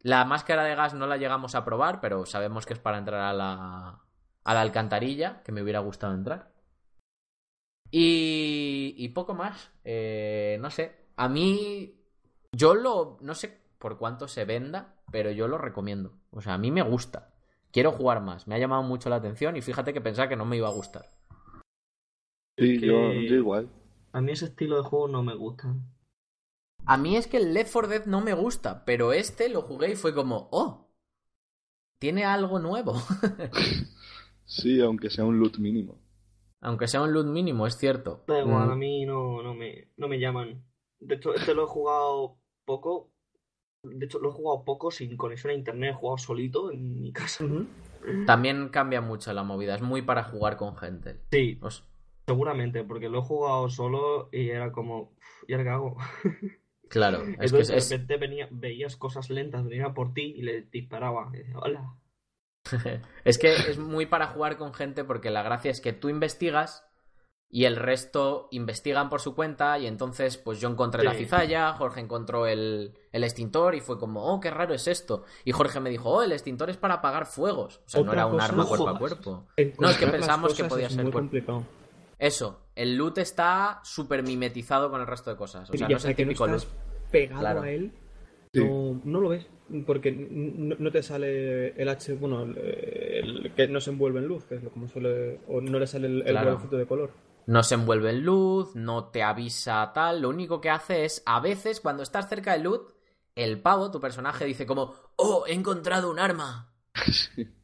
La 0.00 0.24
máscara 0.24 0.64
de 0.64 0.74
gas 0.74 0.94
no 0.94 1.06
la 1.06 1.16
llegamos 1.16 1.54
a 1.54 1.64
probar, 1.64 2.00
pero 2.00 2.24
sabemos 2.24 2.66
que 2.66 2.74
es 2.74 2.78
para 2.78 2.98
entrar 2.98 3.20
a 3.20 3.32
la, 3.32 4.04
a 4.44 4.54
la 4.54 4.60
alcantarilla, 4.60 5.42
que 5.42 5.52
me 5.52 5.62
hubiera 5.62 5.80
gustado 5.80 6.14
entrar. 6.14 6.52
Y, 7.90 8.94
y 8.96 9.08
poco 9.10 9.34
más. 9.34 9.70
Eh, 9.84 10.58
no 10.60 10.70
sé. 10.70 10.92
A 11.16 11.28
mí, 11.28 11.94
yo 12.52 12.74
lo... 12.74 13.18
No 13.20 13.34
sé 13.34 13.58
por 13.78 13.98
cuánto 13.98 14.28
se 14.28 14.44
venda, 14.44 14.96
pero 15.10 15.30
yo 15.30 15.48
lo 15.48 15.58
recomiendo. 15.58 16.12
O 16.30 16.40
sea, 16.40 16.54
a 16.54 16.58
mí 16.58 16.70
me 16.70 16.82
gusta. 16.82 17.34
Quiero 17.72 17.92
jugar 17.92 18.22
más. 18.22 18.46
Me 18.46 18.54
ha 18.54 18.58
llamado 18.58 18.82
mucho 18.82 19.08
la 19.08 19.16
atención 19.16 19.56
y 19.56 19.62
fíjate 19.62 19.92
que 19.92 20.00
pensaba 20.00 20.28
que 20.28 20.36
no 20.36 20.44
me 20.44 20.56
iba 20.56 20.68
a 20.68 20.72
gustar. 20.72 21.06
Sí, 22.58 22.78
que- 22.80 22.86
yo, 22.86 23.12
yo 23.12 23.34
igual. 23.36 23.68
A 24.12 24.20
mí 24.20 24.32
ese 24.32 24.46
estilo 24.46 24.76
de 24.76 24.82
juego 24.82 25.08
no 25.08 25.22
me 25.22 25.34
gusta. 25.34 25.74
A 26.86 26.96
mí 26.96 27.16
es 27.16 27.26
que 27.26 27.36
el 27.36 27.52
Left 27.52 27.72
4 27.72 27.88
Dead 27.88 28.06
no 28.06 28.20
me 28.20 28.32
gusta, 28.32 28.84
pero 28.84 29.12
este 29.12 29.48
lo 29.48 29.62
jugué 29.62 29.92
y 29.92 29.96
fue 29.96 30.14
como, 30.14 30.48
oh, 30.50 30.88
tiene 32.00 32.24
algo 32.24 32.58
nuevo. 32.58 32.94
Sí, 34.44 34.80
aunque 34.80 35.10
sea 35.10 35.26
un 35.26 35.38
loot 35.38 35.58
mínimo. 35.58 35.98
Aunque 36.60 36.88
sea 36.88 37.02
un 37.02 37.12
loot 37.12 37.26
mínimo, 37.26 37.66
es 37.66 37.76
cierto. 37.76 38.24
Da 38.26 38.40
igual, 38.40 38.68
Mm. 38.68 38.70
a 38.72 38.76
mí 38.76 39.04
no, 39.06 39.42
no, 39.42 39.54
me, 39.54 39.88
no 39.96 40.08
me 40.08 40.18
llaman. 40.18 40.62
De 41.00 41.14
hecho, 41.14 41.34
este 41.34 41.54
lo 41.54 41.64
he 41.64 41.66
jugado 41.66 42.36
poco. 42.64 43.10
De 43.84 44.06
hecho, 44.06 44.18
lo 44.18 44.30
he 44.30 44.32
jugado 44.32 44.64
poco 44.64 44.90
sin 44.90 45.16
conexión 45.16 45.52
a 45.52 45.54
internet, 45.54 45.90
he 45.92 45.94
jugado 45.94 46.18
solito 46.18 46.72
en 46.72 47.00
mi 47.00 47.12
casa. 47.12 47.44
También 48.26 48.68
cambia 48.70 49.00
mucho 49.00 49.32
la 49.32 49.44
movida, 49.44 49.74
es 49.76 49.82
muy 49.82 50.02
para 50.02 50.24
jugar 50.24 50.56
con 50.56 50.76
gente. 50.76 51.20
Sí, 51.30 51.60
seguramente, 52.26 52.82
porque 52.84 53.08
lo 53.08 53.20
he 53.20 53.22
jugado 53.22 53.68
solo 53.70 54.28
y 54.32 54.48
era 54.50 54.72
como, 54.72 55.02
"Uf, 55.16 55.44
¿y 55.46 55.52
ahora 55.52 55.64
qué 55.64 55.70
hago? 55.70 55.96
claro, 56.88 57.22
es 57.40 57.52
que 57.52 57.60
es, 57.60 57.68
de 57.68 57.80
repente 57.96 58.16
venía, 58.16 58.48
veías 58.50 58.96
cosas 58.96 59.30
lentas, 59.30 59.64
venía 59.64 59.94
por 59.94 60.12
ti 60.12 60.34
y 60.36 60.42
le 60.42 60.62
disparaba. 60.62 61.30
Y 61.34 61.38
decía, 61.38 61.58
Hola. 61.58 61.94
es 63.24 63.38
que 63.38 63.54
es 63.54 63.78
muy 63.78 64.06
para 64.06 64.28
jugar 64.28 64.56
con 64.56 64.74
gente 64.74 65.04
porque 65.04 65.30
la 65.30 65.42
gracia 65.42 65.70
es 65.70 65.80
que 65.80 65.92
tú 65.92 66.08
investigas 66.08 66.84
y 67.50 67.64
el 67.64 67.76
resto 67.76 68.48
investigan 68.50 69.08
por 69.08 69.22
su 69.22 69.34
cuenta 69.34 69.78
y 69.78 69.86
entonces 69.86 70.36
pues 70.36 70.60
yo 70.60 70.68
encontré 70.68 71.02
la 71.02 71.14
cizalla, 71.14 71.72
Jorge 71.72 72.00
encontró 72.00 72.46
el, 72.46 72.92
el 73.10 73.24
extintor 73.24 73.74
y 73.74 73.80
fue 73.80 73.98
como, 73.98 74.22
oh, 74.26 74.38
qué 74.38 74.50
raro 74.50 74.74
es 74.74 74.86
esto. 74.86 75.24
Y 75.44 75.52
Jorge 75.52 75.80
me 75.80 75.88
dijo, 75.88 76.10
oh, 76.10 76.22
el 76.22 76.32
extintor 76.32 76.68
es 76.68 76.76
para 76.76 76.94
apagar 76.96 77.24
fuegos. 77.24 77.80
O 77.86 77.88
sea, 77.88 78.02
no 78.02 78.12
era 78.12 78.26
un 78.26 78.38
arma 78.40 78.66
cuerpo 78.66 78.88
a 78.90 78.98
cuerpo. 78.98 79.46
No, 79.78 79.88
es 79.88 79.96
que 79.96 80.06
pensamos 80.08 80.52
que 80.54 80.64
podía 80.64 80.90
ser 80.90 81.04
muy 81.04 81.12
cuerpo- 81.12 81.18
complicado. 81.20 81.64
Eso, 82.18 82.60
el 82.74 82.96
loot 82.96 83.16
está 83.18 83.80
súper 83.82 84.22
mimetizado 84.24 84.90
con 84.90 85.00
el 85.00 85.06
resto 85.06 85.30
de 85.30 85.36
cosas. 85.36 85.70
O 85.70 85.72
sea, 85.72 85.86
y 85.88 85.90
no 85.92 85.96
es 85.96 86.04
el 86.04 86.16
que 86.16 86.24
no 86.26 86.28
típico 86.32 86.46
estás 86.46 86.64
loot. 86.64 87.10
pegado 87.10 87.40
Claro. 87.40 87.62
a 87.62 87.70
él, 87.70 87.92
Sí. 88.52 88.64
no, 88.64 89.00
no 89.04 89.20
lo 89.20 89.28
ves. 89.30 89.46
Porque 89.86 90.10
no, 90.12 90.76
no 90.78 90.90
te 90.90 91.02
sale 91.02 91.68
el 91.80 91.88
H, 91.88 92.14
bueno, 92.14 92.42
el, 92.42 92.56
el 92.58 93.52
que 93.54 93.68
no 93.68 93.80
se 93.80 93.90
envuelve 93.90 94.20
en 94.20 94.26
luz, 94.26 94.44
que 94.44 94.54
es 94.56 94.62
lo 94.62 94.70
como 94.70 94.88
suele. 94.88 95.40
O 95.48 95.60
no 95.60 95.78
le 95.78 95.86
sale 95.86 96.06
el, 96.06 96.22
el 96.22 96.30
Claro. 96.30 96.58
de 96.70 96.86
color. 96.86 97.10
No 97.46 97.62
se 97.62 97.74
envuelve 97.74 98.10
en 98.10 98.24
luz, 98.24 98.74
no 98.74 99.06
te 99.08 99.22
avisa 99.22 99.90
tal. 99.94 100.20
Lo 100.22 100.28
único 100.30 100.60
que 100.60 100.70
hace 100.70 101.04
es, 101.04 101.22
a 101.26 101.40
veces, 101.40 101.80
cuando 101.80 102.02
estás 102.02 102.28
cerca 102.28 102.52
del 102.52 102.62
loot, 102.64 102.92
el 103.34 103.60
pavo, 103.60 103.90
tu 103.90 104.00
personaje, 104.00 104.44
dice 104.44 104.66
como, 104.66 104.94
oh, 105.16 105.44
he 105.46 105.52
encontrado 105.54 106.10
un 106.10 106.18
arma. 106.18 106.72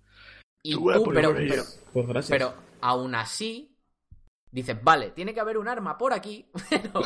Y 0.66 0.72
Tu 0.72 0.80
weapon 0.80 1.04
tú, 1.04 1.10
pero, 1.12 1.34
pero, 1.34 1.62
Pues 1.92 2.26
pero 2.30 2.54
aún 2.80 3.14
así, 3.14 3.76
dices, 4.50 4.82
vale, 4.82 5.10
tiene 5.10 5.34
que 5.34 5.40
haber 5.40 5.58
un 5.58 5.68
arma 5.68 5.98
por 5.98 6.14
aquí, 6.14 6.50
pero 6.70 7.02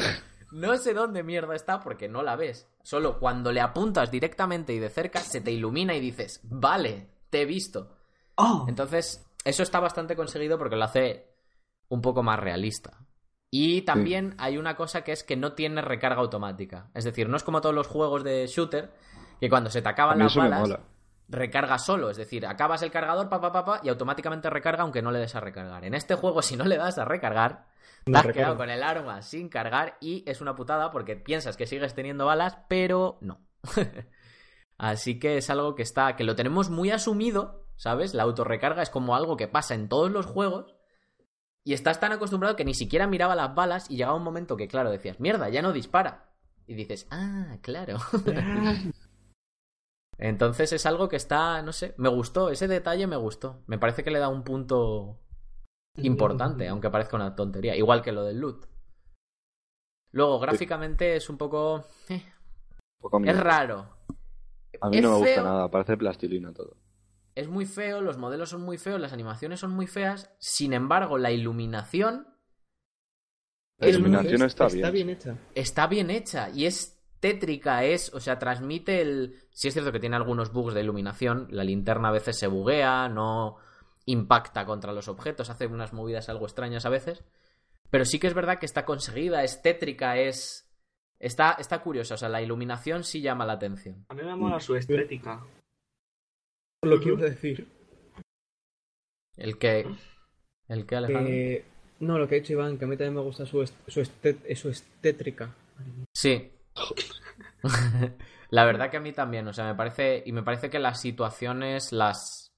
no 0.50 0.76
sé 0.76 0.94
dónde 0.94 1.22
mierda 1.22 1.54
está 1.54 1.80
porque 1.80 2.08
no 2.08 2.22
la 2.22 2.36
ves. 2.36 2.68
Solo 2.82 3.18
cuando 3.18 3.52
le 3.52 3.60
apuntas 3.60 4.10
directamente 4.10 4.72
y 4.72 4.78
de 4.78 4.90
cerca, 4.90 5.20
se 5.20 5.40
te 5.40 5.50
ilumina 5.50 5.94
y 5.94 6.00
dices, 6.00 6.40
vale, 6.44 7.08
te 7.30 7.42
he 7.42 7.44
visto. 7.44 7.96
¡Oh! 8.36 8.66
Entonces, 8.68 9.26
eso 9.44 9.62
está 9.62 9.80
bastante 9.80 10.16
conseguido 10.16 10.58
porque 10.58 10.76
lo 10.76 10.84
hace 10.84 11.28
un 11.88 12.00
poco 12.00 12.22
más 12.22 12.38
realista. 12.38 12.98
Y 13.50 13.82
también 13.82 14.34
hay 14.38 14.58
una 14.58 14.76
cosa 14.76 15.02
que 15.02 15.12
es 15.12 15.24
que 15.24 15.36
no 15.36 15.54
tiene 15.54 15.80
recarga 15.80 16.20
automática. 16.20 16.90
Es 16.94 17.04
decir, 17.04 17.28
no 17.28 17.36
es 17.36 17.44
como 17.44 17.60
todos 17.60 17.74
los 17.74 17.86
juegos 17.86 18.22
de 18.22 18.46
shooter, 18.46 18.92
que 19.40 19.48
cuando 19.48 19.70
se 19.70 19.80
te 19.80 19.88
acaban 19.88 20.18
las 20.18 20.34
balas, 20.34 20.60
mola. 20.60 20.80
Recarga 21.28 21.78
solo. 21.78 22.10
Es 22.10 22.16
decir, 22.16 22.46
acabas 22.46 22.82
el 22.82 22.90
cargador, 22.90 23.28
pa, 23.28 23.40
pa, 23.40 23.52
pa, 23.52 23.64
pa, 23.64 23.80
y 23.82 23.88
automáticamente 23.88 24.50
recarga 24.50 24.82
aunque 24.82 25.02
no 25.02 25.10
le 25.10 25.18
des 25.20 25.34
a 25.34 25.40
recargar. 25.40 25.84
En 25.84 25.94
este 25.94 26.14
juego, 26.14 26.42
si 26.42 26.56
no 26.56 26.64
le 26.64 26.76
das 26.76 26.98
a 26.98 27.04
recargar, 27.04 27.66
te 28.10 28.18
has 28.18 28.24
recarga. 28.24 28.32
quedado 28.32 28.56
con 28.56 28.70
el 28.70 28.82
arma 28.82 29.22
sin 29.22 29.48
cargar 29.48 29.96
y 30.00 30.24
es 30.30 30.40
una 30.40 30.54
putada 30.56 30.90
porque 30.90 31.16
piensas 31.16 31.56
que 31.56 31.66
sigues 31.66 31.94
teniendo 31.94 32.26
balas, 32.26 32.58
pero 32.68 33.18
no. 33.20 33.40
Así 34.78 35.18
que 35.18 35.38
es 35.38 35.50
algo 35.50 35.74
que 35.74 35.82
está, 35.82 36.14
que 36.16 36.24
lo 36.24 36.36
tenemos 36.36 36.70
muy 36.70 36.90
asumido, 36.90 37.66
¿sabes? 37.76 38.14
La 38.14 38.22
autorrecarga 38.22 38.82
es 38.82 38.90
como 38.90 39.16
algo 39.16 39.36
que 39.36 39.48
pasa 39.48 39.74
en 39.74 39.88
todos 39.88 40.10
los 40.10 40.26
juegos 40.26 40.74
y 41.64 41.74
estás 41.74 42.00
tan 42.00 42.12
acostumbrado 42.12 42.56
que 42.56 42.64
ni 42.64 42.74
siquiera 42.74 43.06
miraba 43.06 43.34
las 43.34 43.54
balas 43.54 43.90
y 43.90 43.96
llegaba 43.96 44.16
un 44.16 44.22
momento 44.22 44.56
que, 44.56 44.68
claro, 44.68 44.90
decías, 44.90 45.20
mierda, 45.20 45.48
ya 45.48 45.62
no 45.62 45.72
dispara. 45.72 46.30
Y 46.66 46.74
dices, 46.74 47.06
ah, 47.10 47.56
claro. 47.60 47.98
Entonces 50.18 50.72
es 50.72 50.84
algo 50.84 51.08
que 51.08 51.16
está, 51.16 51.62
no 51.62 51.72
sé, 51.72 51.94
me 51.96 52.08
gustó, 52.08 52.50
ese 52.50 52.66
detalle 52.68 53.06
me 53.06 53.16
gustó. 53.16 53.62
Me 53.66 53.78
parece 53.78 54.02
que 54.02 54.10
le 54.10 54.18
da 54.18 54.28
un 54.28 54.42
punto 54.42 55.20
importante, 55.96 56.66
aunque 56.68 56.90
parezca 56.90 57.16
una 57.16 57.34
tontería, 57.36 57.76
igual 57.76 58.02
que 58.02 58.12
lo 58.12 58.24
del 58.24 58.38
loot. 58.40 58.66
Luego, 60.12 60.38
gráficamente 60.40 61.16
es 61.16 61.28
un 61.30 61.38
poco... 61.38 61.84
eh, 62.08 62.22
Poco 63.00 63.20
es 63.24 63.38
raro. 63.38 63.96
A 64.80 64.88
mí 64.90 64.96
Es 64.96 65.02
no 65.02 65.10
me 65.10 65.16
gusta 65.18 65.34
feo, 65.34 65.44
nada, 65.44 65.70
parece 65.70 65.96
plastilina 65.96 66.52
todo. 66.52 66.76
Es 67.34 67.46
muy 67.48 67.66
feo, 67.66 68.00
los 68.00 68.16
modelos 68.18 68.50
son 68.50 68.62
muy 68.62 68.78
feos, 68.78 69.00
las 69.00 69.12
animaciones 69.12 69.60
son 69.60 69.70
muy 69.70 69.86
feas. 69.86 70.34
Sin 70.38 70.72
embargo, 70.72 71.18
la 71.18 71.30
iluminación 71.30 72.26
La 73.78 73.86
Es 73.86 73.94
iluminación 73.94 74.38
muy- 74.40 74.46
está, 74.48 74.66
está 74.66 74.90
bien. 74.90 75.06
bien 75.06 75.10
hecha. 75.16 75.36
está 75.54 75.86
bien 75.86 76.10
hecha 76.10 76.50
y 76.50 76.66
es 76.66 76.97
tétrica, 77.20 77.84
es, 77.84 78.12
o 78.14 78.20
sea, 78.20 78.38
transmite 78.38 79.00
el... 79.00 79.36
Sí 79.50 79.68
es 79.68 79.74
cierto 79.74 79.92
que 79.92 80.00
tiene 80.00 80.16
algunos 80.16 80.52
bugs 80.52 80.74
de 80.74 80.80
iluminación, 80.82 81.48
la 81.50 81.64
linterna 81.64 82.08
a 82.08 82.12
veces 82.12 82.38
se 82.38 82.46
buguea, 82.46 83.08
no 83.08 83.56
impacta 84.06 84.64
contra 84.64 84.92
los 84.92 85.08
objetos, 85.08 85.50
hace 85.50 85.66
unas 85.66 85.92
movidas 85.92 86.28
algo 86.28 86.46
extrañas 86.46 86.86
a 86.86 86.90
veces, 86.90 87.24
pero 87.90 88.04
sí 88.04 88.18
que 88.18 88.26
es 88.26 88.34
verdad 88.34 88.58
que 88.58 88.66
está 88.66 88.84
conseguida, 88.84 89.42
es 89.44 89.62
tétrica, 89.62 90.16
es... 90.18 90.64
Está, 91.20 91.56
está 91.58 91.82
curiosa, 91.82 92.14
o 92.14 92.16
sea, 92.16 92.28
la 92.28 92.40
iluminación 92.40 93.02
sí 93.02 93.20
llama 93.20 93.44
la 93.44 93.54
atención. 93.54 94.04
A 94.08 94.14
mí 94.14 94.22
me 94.22 94.36
mola 94.36 94.60
su 94.60 94.76
estética. 94.76 95.44
Lo 96.84 97.00
quiero 97.00 97.16
decir. 97.16 97.66
El 99.36 99.58
que... 99.58 99.84
El 100.68 100.86
que, 100.86 100.96
Alejandro. 100.96 101.26
que- 101.26 101.64
no, 102.00 102.18
lo 102.18 102.28
que 102.28 102.36
ha 102.36 102.38
dicho 102.38 102.52
Iván, 102.52 102.78
que 102.78 102.84
a 102.84 102.88
mí 102.88 102.96
también 102.96 103.14
me 103.16 103.22
gusta 103.22 103.44
su, 103.46 103.62
est- 103.62 103.74
su, 103.88 104.00
estet- 104.00 104.54
su 104.54 104.68
estétrica. 104.68 105.52
Sí. 106.14 106.52
la 108.50 108.64
verdad 108.64 108.90
que 108.90 108.96
a 108.96 109.00
mí 109.00 109.12
también, 109.12 109.46
o 109.48 109.52
sea, 109.52 109.66
me 109.66 109.74
parece 109.74 110.22
y 110.24 110.32
me 110.32 110.42
parece 110.42 110.70
que 110.70 110.78
las 110.78 111.00
situaciones 111.00 111.92
las 111.92 112.48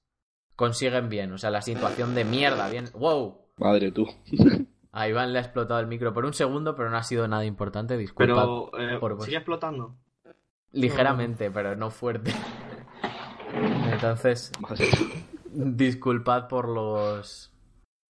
consiguen 0.55 1.09
bien. 1.09 1.33
O 1.33 1.37
sea, 1.37 1.49
la 1.49 1.61
situación 1.61 2.13
de 2.13 2.23
mierda, 2.23 2.69
bien. 2.69 2.85
¡Wow! 2.93 3.47
Madre 3.57 3.91
tú. 3.91 4.07
A 4.93 5.07
Iván 5.07 5.31
le 5.31 5.39
ha 5.39 5.41
explotado 5.41 5.79
el 5.79 5.87
micro 5.87 6.13
por 6.13 6.25
un 6.25 6.33
segundo, 6.33 6.75
pero 6.75 6.89
no 6.89 6.97
ha 6.97 7.03
sido 7.03 7.27
nada 7.27 7.45
importante. 7.45 7.97
Disculpa. 7.97 8.33
Pero 8.33 8.71
eh, 8.77 8.99
por 8.99 9.15
vos. 9.15 9.25
sigue 9.25 9.37
explotando. 9.37 9.95
Ligeramente, 10.73 11.49
pero 11.49 11.75
no 11.75 11.89
fuerte. 11.89 12.33
Entonces, 13.91 14.51
disculpad 15.49 16.47
por 16.47 16.67
los. 16.67 17.53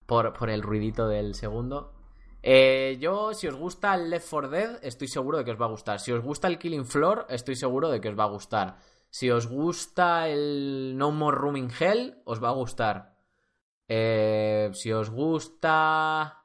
Por, 0.06 0.32
por 0.32 0.50
el 0.50 0.62
ruidito 0.62 1.06
del 1.06 1.34
segundo. 1.34 1.99
Eh, 2.42 2.96
yo, 3.00 3.34
si 3.34 3.46
os 3.46 3.54
gusta 3.54 3.94
el 3.94 4.10
Left 4.10 4.28
4 4.30 4.48
Dead, 4.48 4.78
estoy 4.82 5.08
seguro 5.08 5.38
de 5.38 5.44
que 5.44 5.50
os 5.50 5.60
va 5.60 5.66
a 5.66 5.70
gustar. 5.70 6.00
Si 6.00 6.12
os 6.12 6.22
gusta 6.22 6.48
el 6.48 6.58
Killing 6.58 6.86
Floor, 6.86 7.26
estoy 7.28 7.56
seguro 7.56 7.90
de 7.90 8.00
que 8.00 8.08
os 8.08 8.18
va 8.18 8.24
a 8.24 8.28
gustar. 8.28 8.76
Si 9.10 9.30
os 9.30 9.46
gusta 9.46 10.28
el 10.28 10.96
No 10.96 11.10
More 11.10 11.36
Room 11.36 11.56
in 11.56 11.70
Hell, 11.78 12.22
os 12.24 12.42
va 12.42 12.48
a 12.48 12.52
gustar. 12.52 13.16
Eh, 13.88 14.70
si 14.72 14.92
os 14.92 15.10
gusta 15.10 16.44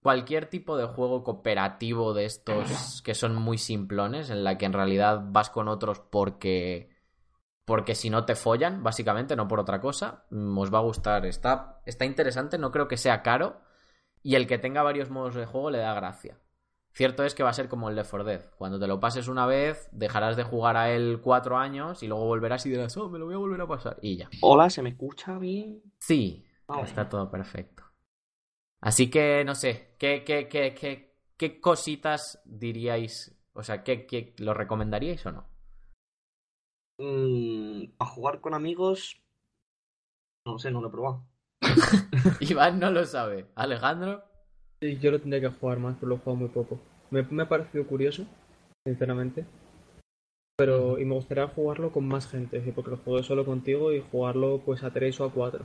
cualquier 0.00 0.48
tipo 0.48 0.76
de 0.76 0.86
juego 0.86 1.22
cooperativo 1.22 2.14
de 2.14 2.24
estos 2.24 3.02
que 3.04 3.14
son 3.14 3.36
muy 3.36 3.58
simplones, 3.58 4.30
en 4.30 4.42
la 4.42 4.56
que 4.56 4.66
en 4.66 4.72
realidad 4.72 5.22
vas 5.22 5.50
con 5.50 5.68
otros 5.68 6.00
porque 6.00 6.96
porque 7.68 7.94
si 7.94 8.08
no 8.08 8.24
te 8.24 8.34
follan, 8.34 8.82
básicamente, 8.82 9.36
no 9.36 9.46
por 9.46 9.60
otra 9.60 9.78
cosa, 9.78 10.24
mm, 10.30 10.56
os 10.56 10.72
va 10.72 10.78
a 10.78 10.82
gustar. 10.82 11.26
Está, 11.26 11.82
está 11.84 12.06
interesante, 12.06 12.56
no 12.56 12.70
creo 12.70 12.88
que 12.88 12.96
sea 12.96 13.22
caro. 13.22 13.60
Y 14.22 14.34
el 14.34 14.46
que 14.46 14.58
tenga 14.58 14.82
varios 14.82 15.10
modos 15.10 15.34
de 15.34 15.46
juego 15.46 15.70
le 15.70 15.78
da 15.78 15.94
gracia. 15.94 16.38
Cierto 16.92 17.22
es 17.22 17.34
que 17.34 17.44
va 17.44 17.50
a 17.50 17.54
ser 17.54 17.68
como 17.68 17.88
el 17.88 17.94
Left 17.94 18.10
4 18.10 18.24
Dead. 18.24 18.50
Cuando 18.56 18.80
te 18.80 18.88
lo 18.88 18.98
pases 18.98 19.28
una 19.28 19.46
vez, 19.46 19.88
dejarás 19.92 20.36
de 20.36 20.42
jugar 20.42 20.76
a 20.76 20.90
él 20.90 21.20
cuatro 21.22 21.56
años 21.56 22.02
y 22.02 22.08
luego 22.08 22.24
volverás 22.24 22.66
y 22.66 22.70
dirás, 22.70 22.96
oh, 22.96 23.08
me 23.08 23.20
lo 23.20 23.26
voy 23.26 23.34
a 23.34 23.38
volver 23.38 23.60
a 23.60 23.68
pasar. 23.68 23.98
Y 24.02 24.16
ya. 24.16 24.28
Hola, 24.42 24.68
¿se 24.68 24.82
me 24.82 24.90
escucha 24.90 25.38
bien? 25.38 25.80
Sí, 26.00 26.44
Vale. 26.66 26.82
está 26.82 27.08
todo 27.08 27.30
perfecto. 27.30 27.84
Así 28.80 29.10
que, 29.10 29.44
no 29.44 29.54
sé, 29.54 29.94
¿qué, 29.98 30.24
qué, 30.24 30.48
qué, 30.48 30.74
qué, 30.74 31.14
qué 31.36 31.60
cositas 31.60 32.40
diríais? 32.44 33.32
O 33.52 33.62
sea, 33.62 33.84
¿qué, 33.84 34.06
qué, 34.06 34.34
¿lo 34.38 34.54
recomendaríais 34.54 35.24
o 35.26 35.32
no? 35.32 35.48
Mm, 36.98 37.92
a 37.98 38.06
jugar 38.06 38.40
con 38.40 38.54
amigos. 38.54 39.22
No 40.44 40.58
sé, 40.58 40.70
no 40.72 40.80
lo 40.80 40.88
he 40.88 40.90
probado. 40.90 41.27
Iván 42.40 42.78
no 42.78 42.90
lo 42.90 43.04
sabe. 43.04 43.46
Alejandro. 43.54 44.24
Sí, 44.80 44.98
yo 44.98 45.10
lo 45.10 45.20
tendría 45.20 45.40
que 45.40 45.56
jugar 45.56 45.78
más, 45.78 45.96
pero 45.98 46.08
lo 46.10 46.14
he 46.16 46.18
jugado 46.18 46.36
muy 46.40 46.48
poco. 46.48 46.80
Me, 47.10 47.22
me 47.24 47.42
ha 47.42 47.48
parecido 47.48 47.86
curioso, 47.86 48.26
sinceramente. 48.86 49.44
Pero, 50.56 50.98
y 50.98 51.04
me 51.04 51.14
gustaría 51.14 51.46
jugarlo 51.48 51.92
con 51.92 52.06
más 52.08 52.28
gente, 52.28 52.62
sí, 52.62 52.72
porque 52.72 52.90
lo 52.90 52.96
jugué 52.98 53.22
solo 53.22 53.44
contigo 53.44 53.92
y 53.92 54.02
jugarlo 54.10 54.60
pues 54.64 54.82
a 54.82 54.90
tres 54.92 55.20
o 55.20 55.24
a 55.24 55.32
cuatro. 55.32 55.64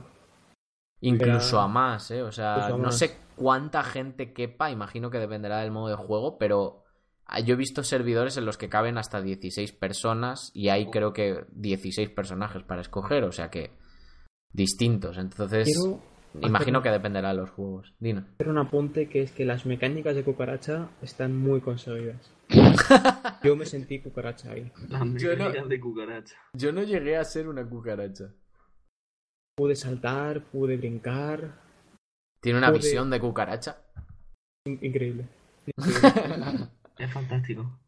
Incluso 1.00 1.56
Era- 1.56 1.64
a 1.64 1.68
más, 1.68 2.10
¿eh? 2.10 2.22
O 2.22 2.32
sea, 2.32 2.68
no 2.70 2.78
más. 2.78 2.98
sé 2.98 3.16
cuánta 3.36 3.82
gente 3.82 4.32
quepa, 4.32 4.70
imagino 4.70 5.10
que 5.10 5.18
dependerá 5.18 5.58
del 5.60 5.72
modo 5.72 5.88
de 5.88 5.96
juego, 5.96 6.38
pero 6.38 6.84
ah, 7.26 7.40
yo 7.40 7.54
he 7.54 7.58
visto 7.58 7.82
servidores 7.82 8.36
en 8.36 8.46
los 8.46 8.56
que 8.56 8.68
caben 8.68 8.96
hasta 8.96 9.20
16 9.20 9.72
personas 9.72 10.50
y 10.54 10.68
hay 10.68 10.90
creo 10.90 11.12
que 11.12 11.44
16 11.50 12.10
personajes 12.10 12.62
para 12.62 12.80
escoger, 12.80 13.24
o 13.24 13.32
sea 13.32 13.50
que 13.50 13.72
distintos. 14.54 15.18
Entonces, 15.18 15.64
Quiero 15.66 16.00
imagino 16.40 16.78
hacer- 16.78 16.90
que 16.90 16.96
dependerá 16.96 17.28
de 17.28 17.34
los 17.34 17.50
juegos. 17.50 17.92
Dino. 17.98 18.24
hacer 18.34 18.48
un 18.48 18.58
apunte 18.58 19.08
que 19.08 19.22
es 19.22 19.32
que 19.32 19.44
las 19.44 19.66
mecánicas 19.66 20.14
de 20.16 20.24
cucaracha 20.24 20.88
están 21.02 21.36
muy 21.36 21.60
conseguidas. 21.60 22.30
Yo 23.42 23.56
me 23.56 23.66
sentí 23.66 24.00
cucaracha 24.00 24.52
ahí. 24.52 24.72
Las 24.88 25.00
Yo 25.14 25.36
no- 25.36 25.44
mecánicas 25.44 25.68
de 25.68 25.80
cucaracha. 25.80 26.36
Yo 26.54 26.72
no 26.72 26.82
llegué 26.82 27.16
a 27.18 27.24
ser 27.24 27.48
una 27.48 27.64
cucaracha. 27.68 28.32
Pude 29.56 29.76
saltar, 29.76 30.42
pude 30.44 30.76
brincar. 30.76 31.60
Tiene 32.40 32.58
una 32.58 32.70
visión 32.70 33.10
de 33.10 33.20
cucaracha. 33.20 33.78
In- 34.66 34.78
Increíble. 34.82 35.28
Increíble. 35.66 36.68
Es 36.98 37.12
fantástico. 37.12 37.80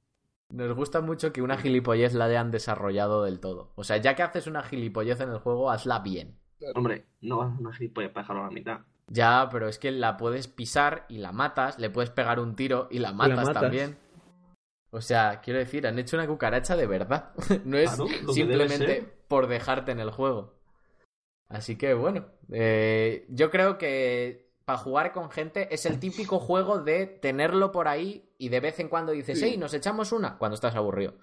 Nos 0.52 0.74
gusta 0.76 1.00
mucho 1.00 1.32
que 1.32 1.40
una 1.42 1.56
gilipollez 1.58 2.12
la 2.14 2.24
hayan 2.24 2.50
desarrollado 2.50 3.22
del 3.24 3.38
todo. 3.38 3.72
O 3.76 3.84
sea, 3.84 3.98
ya 3.98 4.14
que 4.16 4.22
haces 4.24 4.46
una 4.48 4.62
gilipollez 4.62 5.20
en 5.20 5.30
el 5.30 5.38
juego, 5.38 5.70
hazla 5.70 6.00
bien. 6.00 6.38
Hombre, 6.74 7.06
no 7.20 7.38
vas 7.38 7.56
a 7.56 7.60
una 7.60 7.72
gilipollas 7.72 8.10
para 8.10 8.22
dejarlo 8.22 8.42
a 8.42 8.46
la 8.46 8.52
mitad. 8.52 8.80
Ya, 9.08 9.48
pero 9.50 9.68
es 9.68 9.78
que 9.78 9.92
la 9.92 10.16
puedes 10.16 10.48
pisar 10.48 11.06
y 11.08 11.18
la 11.18 11.32
matas, 11.32 11.78
le 11.78 11.90
puedes 11.90 12.10
pegar 12.10 12.40
un 12.40 12.56
tiro 12.56 12.88
y 12.90 12.98
la 12.98 13.12
matas, 13.12 13.46
matas. 13.46 13.62
también. 13.62 13.98
O 14.90 15.00
sea, 15.00 15.40
quiero 15.40 15.58
decir, 15.58 15.86
han 15.86 15.98
hecho 15.98 16.16
una 16.16 16.26
cucaracha 16.26 16.76
de 16.76 16.86
verdad. 16.86 17.32
no 17.64 17.76
es 17.76 17.90
Claro, 17.90 18.08
simplemente 18.32 19.02
por 19.28 19.46
dejarte 19.46 19.92
en 19.92 20.00
el 20.00 20.10
juego. 20.10 20.54
Así 21.48 21.76
que 21.76 21.94
bueno, 21.94 22.26
eh, 22.50 23.26
yo 23.28 23.50
creo 23.50 23.78
que 23.78 24.50
para 24.64 24.78
jugar 24.78 25.12
con 25.12 25.30
gente 25.30 25.72
es 25.72 25.86
el 25.86 26.00
típico 26.00 26.40
juego 26.40 26.80
de 26.80 27.06
tenerlo 27.06 27.70
por 27.70 27.86
ahí 27.86 28.32
y 28.36 28.48
de 28.48 28.58
vez 28.58 28.80
en 28.80 28.88
cuando 28.88 29.12
dices, 29.12 29.40
hey, 29.40 29.56
nos 29.56 29.72
echamos 29.74 30.10
una 30.10 30.38
cuando 30.38 30.56
estás 30.56 30.74
aburrido. 30.74 31.14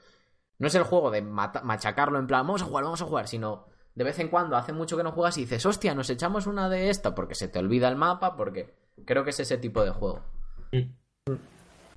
No 0.60 0.68
es 0.68 0.76
el 0.76 0.84
juego 0.84 1.12
de 1.12 1.22
machacarlo 1.22 2.20
en 2.20 2.28
plan, 2.28 2.48
vamos 2.48 2.62
a 2.62 2.66
jugar, 2.66 2.86
vamos 2.86 3.02
a 3.02 3.06
jugar, 3.06 3.28
sino 3.28 3.68
de 3.96 4.04
vez 4.04 4.20
en 4.20 4.30
cuando 4.30 4.56
hace 4.56 4.74
mucho 4.74 4.98
que 4.98 5.04
no 5.04 5.12
juegas 5.12 5.38
y 5.38 5.42
dices, 5.42 5.66
hostia, 5.66 5.94
nos 5.94 6.10
echamos 6.10 6.48
una 6.48 6.70
de 6.70 6.90
esta 6.90 7.14
porque 7.14 7.36
se 7.36 7.48
te 7.48 7.60
olvida 7.60 7.88
el 7.88 7.96
mapa, 7.96 8.36
porque 8.36 8.74
creo 9.06 9.24
que 9.24 9.30
es 9.30 9.40
ese 9.40 9.58
tipo 9.58 9.84
de 9.84 9.92
juego. 9.92 10.24
Mm. 10.72 11.36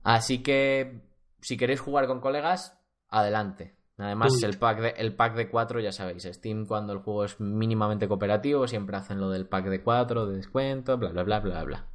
Así 0.04 0.42
que 0.42 1.00
si 1.40 1.56
queréis 1.56 1.80
jugar 1.80 2.06
con 2.06 2.20
colegas, 2.20 2.78
adelante. 3.08 3.74
Además, 3.98 4.34
Uy. 4.34 4.44
el 4.44 4.58
pack, 4.58 4.80
de, 4.80 4.88
el 4.98 5.14
pack 5.14 5.34
de 5.36 5.48
4, 5.48 5.80
ya 5.80 5.90
sabéis, 5.90 6.24
Steam 6.30 6.66
cuando 6.66 6.92
el 6.92 6.98
juego 6.98 7.24
es 7.24 7.40
mínimamente 7.40 8.06
cooperativo, 8.06 8.68
siempre 8.68 8.96
hacen 8.96 9.20
lo 9.20 9.30
del 9.30 9.46
pack 9.46 9.66
de 9.66 9.82
4, 9.82 10.26
de 10.26 10.36
descuento, 10.36 10.98
bla, 10.98 11.10
bla, 11.10 11.22
bla, 11.22 11.40
bla, 11.40 11.64
bla. 11.64 11.86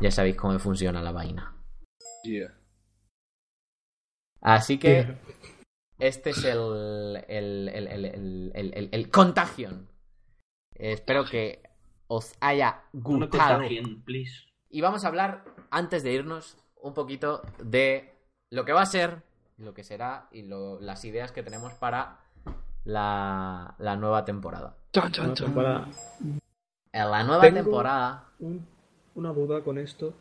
Ya 0.00 0.10
sabéis 0.10 0.36
cómo 0.36 0.58
funciona 0.58 1.02
la 1.02 1.12
vaina. 1.12 1.54
Yeah. 2.24 2.52
Así 4.40 4.78
que 4.78 5.16
este 6.00 6.30
es 6.30 6.44
el, 6.44 7.24
el, 7.28 7.68
el, 7.68 7.86
el, 7.88 8.04
el, 8.04 8.52
el- 8.54 8.74
el- 8.74 8.88
el 8.92 9.10
Contagion. 9.10 9.88
Espero 10.74 11.24
que 11.24 11.62
os 12.08 12.34
haya 12.40 12.82
gustado. 12.92 13.58
contagien, 13.58 14.02
please. 14.02 14.46
Y 14.70 14.80
vamos 14.80 15.04
a 15.04 15.08
hablar, 15.08 15.44
antes 15.70 16.02
de 16.02 16.12
irnos, 16.12 16.56
un 16.82 16.94
poquito 16.94 17.42
de 17.62 18.14
lo 18.50 18.64
que 18.64 18.72
va 18.72 18.82
a 18.82 18.86
ser, 18.86 19.22
lo 19.58 19.74
que 19.74 19.84
será 19.84 20.28
y 20.32 20.42
lo- 20.42 20.80
las 20.80 21.04
ideas 21.04 21.32
que 21.32 21.42
tenemos 21.42 21.72
para 21.74 22.20
la, 22.84 23.74
la 23.78 23.96
nueva 23.96 24.24
temporada. 24.24 24.76
Una 24.96 25.10
chan. 25.12 25.34
temporada- 25.34 25.88
En 26.92 27.10
la 27.10 27.22
nueva 27.24 27.42
Tengo- 27.42 27.62
temporada, 27.62 28.28
un- 28.40 28.66
una 29.14 29.32
duda 29.32 29.62
con 29.62 29.78
esto. 29.78 30.14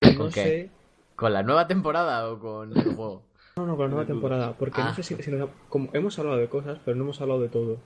¿Con 0.00 0.18
No 0.18 0.24
qué? 0.26 0.42
sé. 0.42 0.70
¿con 1.16 1.32
la 1.32 1.42
nueva 1.42 1.66
temporada 1.66 2.30
o 2.30 2.38
con 2.38 2.76
el 2.76 2.94
juego? 2.94 3.22
No, 3.58 3.64
no, 3.64 3.76
con 3.76 3.86
la 3.86 3.90
nueva 3.90 4.06
temporada. 4.06 4.54
Porque 4.58 4.80
Ah. 4.82 4.86
no 4.88 4.94
sé 4.94 5.02
si, 5.02 5.14
si 5.22 5.30
nos- 5.30 5.48
como 5.70 5.88
hemos 5.94 6.18
hablado 6.18 6.36
de 6.38 6.48
cosas, 6.48 6.78
pero 6.84 6.94
no 6.96 7.04
hemos 7.04 7.20
hablado 7.22 7.40
de 7.40 7.48
todo. 7.48 7.78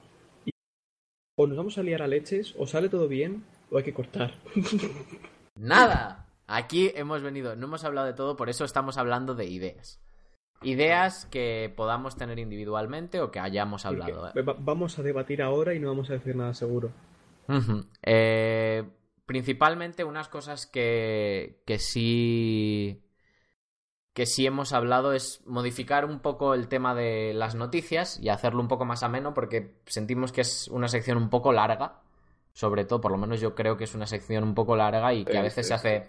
Y- 0.44 0.51
o 1.38 1.47
nos 1.47 1.56
vamos 1.56 1.78
a 1.78 1.82
liar 1.84 2.02
a 2.02 2.09
leches, 2.09 2.55
o 2.59 2.66
sale 2.66 2.88
todo 2.88 3.06
bien, 3.06 3.44
o 3.70 3.78
hay 3.78 3.84
que 3.84 3.94
cortar. 3.94 4.34
Nada. 5.56 6.26
Aquí 6.48 6.90
hemos 6.97 7.22
venido, 7.22 7.55
no 7.55 7.66
hemos 7.66 7.84
hablado 7.84 8.09
de 8.09 8.14
todo, 8.14 8.36
por 8.36 8.48
eso 8.48 8.64
estamos 8.64 8.98
hablando 8.98 9.36
de 9.36 9.44
ideas. 9.47 10.01
Ideas 10.62 11.26
que 11.26 11.72
podamos 11.76 12.16
tener 12.16 12.40
individualmente 12.40 13.20
o 13.20 13.30
que 13.30 13.38
hayamos 13.38 13.86
hablado. 13.86 14.28
¿eh? 14.34 14.42
va- 14.42 14.56
vamos 14.59 14.98
a 14.98 15.02
debatir 15.02 15.40
ahora 15.40 15.72
y 15.74 15.78
no 15.78 15.86
vamos 15.88 16.10
a 16.10 16.14
decir 16.14 16.34
nada 16.34 16.52
seguro. 16.55 16.90
Eh, 18.02 18.84
principalmente 19.24 20.02
unas 20.05 20.28
cosas 20.28 20.66
que, 20.66 21.62
que 21.64 21.78
sí 21.78 23.01
que 24.20 24.26
sí 24.26 24.44
hemos 24.44 24.74
hablado 24.74 25.14
es 25.14 25.40
modificar 25.47 26.05
un 26.05 26.20
poco 26.20 26.52
el 26.52 26.68
tema 26.68 26.94
de 26.94 27.32
las 27.32 27.55
noticias 27.55 28.20
y 28.22 28.28
hacerlo 28.28 28.60
un 28.60 28.68
poco 28.68 28.84
más 28.84 29.02
ameno 29.02 29.32
porque 29.32 29.76
sentimos 29.86 30.30
que 30.30 30.42
es 30.42 30.68
una 30.68 30.88
sección 30.88 31.16
un 31.16 31.30
poco 31.30 31.55
larga 31.55 32.02
sobre 32.52 32.84
todo 32.84 33.01
por 33.01 33.12
lo 33.12 33.16
menos 33.16 33.40
yo 33.40 33.55
creo 33.55 33.78
que 33.78 33.84
es 33.84 33.94
una 33.94 34.06
sección 34.06 34.44
un 34.44 34.55
poco 34.55 34.76
larga 34.76 35.14
y 35.14 35.24
que 35.24 35.38
a 35.38 35.40
veces 35.40 35.68
se 35.68 35.72
hace 35.72 36.09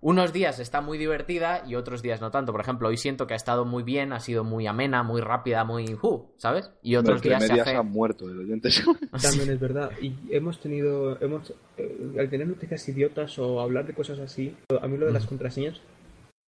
unos 0.00 0.32
días 0.32 0.58
está 0.58 0.80
muy 0.80 0.98
divertida 0.98 1.62
y 1.64 1.76
otros 1.76 2.02
días 2.02 2.20
no 2.20 2.32
tanto 2.32 2.50
por 2.50 2.60
ejemplo 2.60 2.88
hoy 2.88 2.96
siento 2.96 3.28
que 3.28 3.34
ha 3.34 3.36
estado 3.36 3.64
muy 3.64 3.84
bien 3.84 4.12
ha 4.12 4.18
sido 4.18 4.42
muy 4.42 4.66
amena 4.66 5.04
muy 5.04 5.20
rápida 5.20 5.62
muy 5.62 5.94
uh, 6.02 6.26
sabes 6.38 6.72
y 6.82 6.96
otros 6.96 7.22
días 7.22 7.46
se 7.46 7.60
hace 7.60 7.76
han 7.76 7.92
muerto 7.92 8.28
el 8.28 8.40
oyente. 8.40 8.70
También 9.22 9.50
es 9.50 9.60
verdad. 9.60 9.92
Y 10.00 10.14
hemos 10.30 10.60
tenido. 10.60 11.20
hemos 11.20 11.52
eh, 11.76 12.16
Al 12.18 12.28
tener 12.28 12.46
noticias 12.46 12.88
idiotas 12.88 13.38
o 13.38 13.60
hablar 13.60 13.86
de 13.86 13.94
cosas 13.94 14.18
así, 14.18 14.56
a 14.80 14.86
mí 14.86 14.96
lo 14.96 15.06
de 15.06 15.12
las 15.12 15.26
contraseñas 15.26 15.80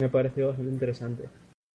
me 0.00 0.06
ha 0.06 0.10
parecido 0.12 0.48
bastante 0.48 0.70
interesante. 0.72 1.28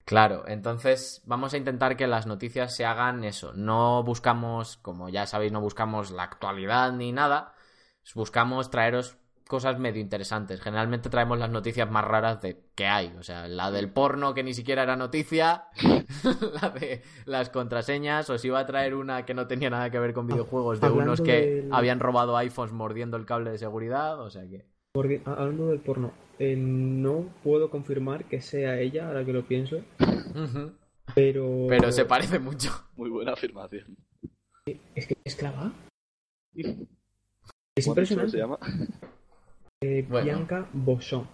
Claro, 0.05 0.43
entonces 0.47 1.21
vamos 1.25 1.53
a 1.53 1.57
intentar 1.57 1.97
que 1.97 2.07
las 2.07 2.25
noticias 2.25 2.73
se 2.75 2.85
hagan 2.85 3.23
eso. 3.25 3.53
No 3.53 4.01
buscamos, 4.03 4.77
como 4.77 5.09
ya 5.09 5.25
sabéis, 5.25 5.51
no 5.51 5.59
buscamos 5.61 6.11
la 6.11 6.23
actualidad 6.23 6.91
ni 6.93 7.11
nada. 7.11 7.53
Buscamos 8.15 8.69
traeros 8.69 9.17
cosas 9.47 9.77
medio 9.79 10.01
interesantes. 10.01 10.61
Generalmente 10.61 11.09
traemos 11.09 11.37
las 11.37 11.49
noticias 11.49 11.89
más 11.89 12.05
raras 12.05 12.41
de 12.41 12.63
que 12.75 12.85
hay. 12.87 13.13
O 13.19 13.23
sea, 13.23 13.47
la 13.49 13.71
del 13.71 13.91
porno 13.91 14.33
que 14.33 14.43
ni 14.43 14.53
siquiera 14.53 14.83
era 14.83 14.95
noticia, 14.95 15.65
la 16.61 16.69
de 16.69 17.01
las 17.25 17.49
contraseñas, 17.49 18.29
os 18.29 18.43
iba 18.45 18.59
a 18.59 18.65
traer 18.65 18.95
una 18.95 19.25
que 19.25 19.33
no 19.33 19.47
tenía 19.47 19.69
nada 19.69 19.89
que 19.89 19.99
ver 19.99 20.13
con 20.13 20.27
videojuegos, 20.27 20.79
de 20.79 20.87
Hablando 20.87 21.03
unos 21.11 21.21
que 21.21 21.41
del- 21.61 21.73
habían 21.73 21.99
robado 21.99 22.37
iPhones 22.37 22.73
mordiendo 22.73 23.17
el 23.17 23.25
cable 23.25 23.51
de 23.51 23.57
seguridad, 23.57 24.19
o 24.19 24.29
sea 24.29 24.43
que... 24.47 24.65
Porque, 24.93 25.21
a- 25.25 25.33
hablando 25.33 25.67
del 25.67 25.79
porno, 25.79 26.11
eh, 26.39 26.55
no 26.57 27.30
puedo 27.43 27.69
confirmar 27.69 28.26
que 28.26 28.41
sea 28.41 28.80
ella, 28.80 29.07
ahora 29.07 29.23
que 29.26 29.34
lo 29.34 29.45
pienso, 29.47 29.81
pero... 31.15 31.65
Pero 31.69 31.91
se 31.91 32.05
parece 32.05 32.39
mucho. 32.39 32.69
Muy 32.95 33.10
buena 33.10 33.34
afirmación. 33.34 33.95
¿Es 34.95 35.07
que 35.07 35.18
es 35.23 35.35
clava? 35.35 35.72
Es 36.55 36.65
¿Cómo 37.85 37.99
has 38.01 38.10
dicho 38.10 38.15
que 38.15 38.26
impresionante. 38.26 38.31
se 38.31 38.38
llama? 38.38 38.60
Eh, 39.81 40.05
Bueno. 40.07 40.23
Bianca 40.26 40.69
Bosson. 40.73 41.27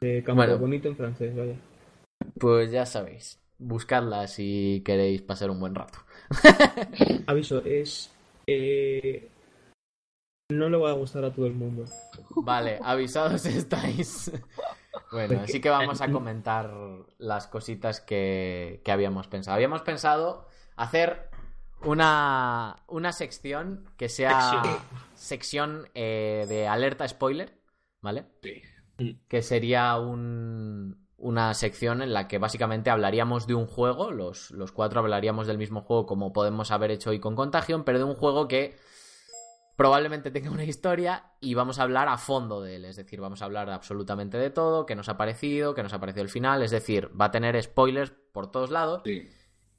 De 0.00 0.22
Campo 0.22 0.42
Bueno. 0.42 0.58
Bonito 0.58 0.88
en 0.88 0.96
francés, 0.96 1.34
vaya. 1.34 1.56
Pues 2.38 2.70
ya 2.70 2.84
sabéis, 2.84 3.40
buscadla 3.58 4.26
si 4.26 4.82
queréis 4.84 5.22
pasar 5.22 5.50
un 5.50 5.60
buen 5.60 5.74
rato. 5.74 5.98
Aviso, 7.26 7.62
es... 7.64 8.12
eh, 8.46 9.28
no 10.48 10.68
le 10.68 10.76
va 10.76 10.90
a 10.90 10.94
gustar 10.94 11.24
a 11.24 11.32
todo 11.32 11.46
el 11.46 11.54
mundo. 11.54 11.84
Vale, 12.36 12.78
avisados 12.82 13.44
estáis. 13.46 14.30
Bueno, 15.10 15.40
así 15.42 15.60
que 15.60 15.70
vamos 15.70 16.00
a 16.00 16.10
comentar 16.10 16.72
las 17.18 17.46
cositas 17.48 18.00
que, 18.00 18.80
que 18.84 18.92
habíamos 18.92 19.28
pensado. 19.28 19.54
Habíamos 19.56 19.82
pensado 19.82 20.46
hacer 20.76 21.30
una, 21.84 22.76
una 22.86 23.12
sección 23.12 23.90
que 23.96 24.08
sea 24.08 24.40
Sección. 24.40 24.76
sección 25.14 25.88
eh, 25.94 26.46
de 26.48 26.68
alerta 26.68 27.06
spoiler, 27.08 27.58
¿vale? 28.00 28.26
Sí. 28.42 28.62
Que 29.28 29.42
sería 29.42 29.96
un- 29.98 31.04
una 31.18 31.54
sección 31.54 32.02
en 32.02 32.12
la 32.12 32.28
que 32.28 32.38
básicamente 32.38 32.90
hablaríamos 32.90 33.46
de 33.46 33.54
un 33.54 33.66
juego, 33.66 34.10
los, 34.12 34.50
los 34.50 34.70
cuatro 34.70 35.00
hablaríamos 35.00 35.46
del 35.46 35.56
mismo 35.58 35.80
juego 35.82 36.04
como 36.06 36.32
podemos 36.32 36.70
haber 36.70 36.90
hecho 36.90 37.10
hoy 37.10 37.20
con 37.20 37.34
Contagion, 37.34 37.84
pero 37.84 37.98
de 37.98 38.04
un 38.04 38.14
juego 38.14 38.48
que 38.48 38.76
probablemente 39.76 40.30
tenga 40.30 40.50
una 40.50 40.64
historia 40.64 41.24
y 41.40 41.54
vamos 41.54 41.78
a 41.78 41.82
hablar 41.82 42.08
a 42.08 42.16
fondo 42.18 42.62
de 42.62 42.76
él, 42.76 42.84
es 42.86 42.96
decir, 42.96 43.20
vamos 43.20 43.42
a 43.42 43.44
hablar 43.44 43.68
absolutamente 43.70 44.38
de 44.38 44.50
todo, 44.50 44.86
qué 44.86 44.96
nos 44.96 45.08
ha 45.08 45.16
parecido, 45.16 45.74
qué 45.74 45.82
nos 45.82 45.92
ha 45.92 46.00
parecido 46.00 46.22
el 46.22 46.30
final, 46.30 46.62
es 46.62 46.70
decir, 46.70 47.10
va 47.18 47.26
a 47.26 47.30
tener 47.30 47.62
spoilers 47.62 48.12
por 48.32 48.50
todos 48.50 48.70
lados. 48.70 49.02
Sí. 49.04 49.28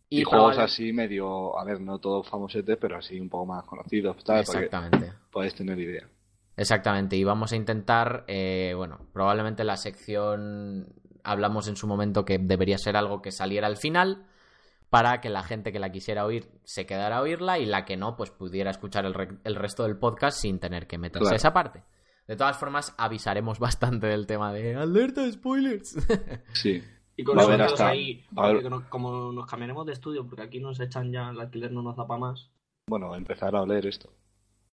Y, 0.10 0.22
Y, 0.22 0.24
juegos 0.24 0.56
probable- 0.56 0.64
así 0.72 0.94
medio, 0.94 1.60
a 1.60 1.65
ver, 1.65 1.82
no 1.82 1.99
todos 1.99 2.30
famosetes, 2.30 2.78
pero 2.78 2.95
así 2.98 3.19
un 3.19 3.28
poco 3.28 3.45
más 3.48 3.65
conocidos, 3.65 4.15
Exactamente. 4.26 5.11
podéis 5.32 5.53
tener 5.56 5.78
idea. 5.80 6.07
Exactamente, 6.56 7.15
y 7.18 7.24
vamos 7.24 7.52
a 7.52 7.56
intentar, 7.56 8.24
eh, 8.28 8.74
bueno, 8.76 8.99
probablemente 9.14 9.64
la 9.64 9.76
sección 9.78 10.88
hablamos 11.24 11.68
en 11.68 11.76
su 11.76 11.88
momento 11.88 12.24
que 12.24 12.38
debería 12.40 12.78
ser 12.78 12.95
algo 12.95 13.22
que 13.22 13.32
saliera 13.32 13.68
al 13.68 13.76
final 13.78 14.26
para 14.89 15.19
que 15.22 15.30
la 15.30 15.43
gente 15.43 15.72
que 15.72 15.80
la 15.80 15.91
quisiera 15.91 16.26
oír 16.26 16.49
se 16.64 16.85
quedara 16.85 17.18
a 17.18 17.22
oírla 17.22 17.59
y 17.59 17.65
la 17.65 17.84
que 17.85 17.97
no, 17.97 18.15
pues 18.15 18.31
pudiera 18.31 18.72
escuchar 18.72 19.05
el, 19.05 19.14
re- 19.14 19.38
el 19.43 19.55
resto 19.55 19.84
del 19.84 19.97
podcast 19.97 20.39
sin 20.39 20.59
tener 20.59 20.88
que 20.88 20.97
meterse 20.97 21.23
Claro. 21.23 21.34
a 21.34 21.38
esa 21.38 21.53
parte. 21.53 21.84
De 22.27 22.35
todas 22.35 22.57
formas, 22.57 22.93
avisaremos 22.97 23.59
bastante 23.59 24.07
del 24.07 24.27
tema 24.27 24.53
de 24.53 24.76
alerta 24.76 25.30
spoilers. 25.31 25.95
Sí. 26.53 26.84
Y 27.19 27.23
con 27.23 27.39
sonidos 27.39 27.72
hasta- 27.73 27.88
ahí, 27.88 28.23
como 28.89 29.31
nos 29.31 29.47
cambiaremos 29.47 29.85
de 29.88 29.93
estudio, 29.93 30.26
porque 30.27 30.43
aquí 30.43 30.59
nos 30.59 30.80
echan 30.80 31.11
ya, 31.11 31.30
el 31.31 31.39
alquiler 31.39 31.72
no 31.72 31.81
nos 31.81 31.95
da 31.97 32.05
para 32.05 32.19
más. 32.19 32.51
Bueno, 32.88 33.15
empezar 33.15 33.55
a 33.55 33.61
oler 33.64 33.85
esto. 33.88 34.14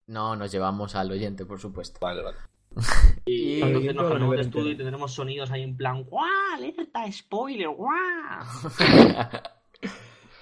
no, 0.08 0.36
nos 0.36 0.52
llevamos 0.52 0.94
al 0.94 1.10
oyente, 1.10 1.46
por 1.46 1.58
supuesto. 1.58 1.98
Vale, 2.02 2.22
vale. 2.22 2.36
Y- 3.26 3.54
Y, 3.54 3.62
entonces 3.62 3.94
nos 3.94 4.08
cambiamos 4.10 4.36
de 4.36 4.42
estudio 4.42 4.70
y 4.72 4.76
tendremos 4.76 5.12
sonidos 5.14 5.50
ahí 5.50 5.62
en 5.62 5.76
plan 5.76 6.04
¡Guau! 6.04 6.28
¡Alerta 6.54 7.10
spoiler! 7.10 7.68
¡Guau! 7.68 7.90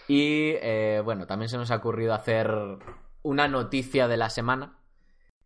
Y 0.08 0.54
eh, 0.60 1.00
bueno, 1.04 1.26
también 1.26 1.48
se 1.48 1.56
nos 1.56 1.70
ha 1.70 1.76
ocurrido 1.76 2.14
hacer 2.14 2.50
una 3.22 3.48
noticia 3.48 4.08
de 4.08 4.16
la 4.16 4.30
semana 4.30 4.78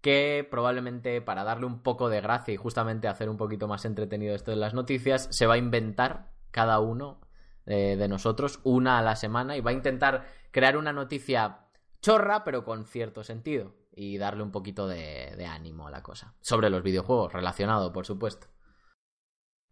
que 0.00 0.46
probablemente 0.48 1.20
para 1.20 1.44
darle 1.44 1.66
un 1.66 1.82
poco 1.82 2.08
de 2.08 2.20
gracia 2.20 2.54
y 2.54 2.56
justamente 2.56 3.08
hacer 3.08 3.28
un 3.28 3.36
poquito 3.36 3.66
más 3.66 3.84
entretenido 3.84 4.34
esto 4.34 4.50
de 4.50 4.56
las 4.56 4.74
noticias, 4.74 5.28
se 5.30 5.46
va 5.46 5.54
a 5.54 5.58
inventar 5.58 6.30
cada 6.50 6.80
uno 6.80 7.20
eh, 7.66 7.96
de 7.96 8.08
nosotros 8.08 8.60
una 8.62 8.98
a 8.98 9.02
la 9.02 9.16
semana 9.16 9.56
y 9.56 9.60
va 9.60 9.70
a 9.70 9.74
intentar 9.74 10.26
crear 10.52 10.76
una 10.76 10.92
noticia 10.92 11.66
chorra 12.00 12.44
pero 12.44 12.64
con 12.64 12.86
cierto 12.86 13.24
sentido 13.24 13.74
y 13.92 14.18
darle 14.18 14.42
un 14.42 14.52
poquito 14.52 14.86
de, 14.86 15.34
de 15.36 15.46
ánimo 15.46 15.88
a 15.88 15.90
la 15.90 16.02
cosa. 16.02 16.34
Sobre 16.40 16.70
los 16.70 16.82
videojuegos, 16.82 17.32
relacionado, 17.32 17.92
por 17.92 18.06
supuesto. 18.06 18.46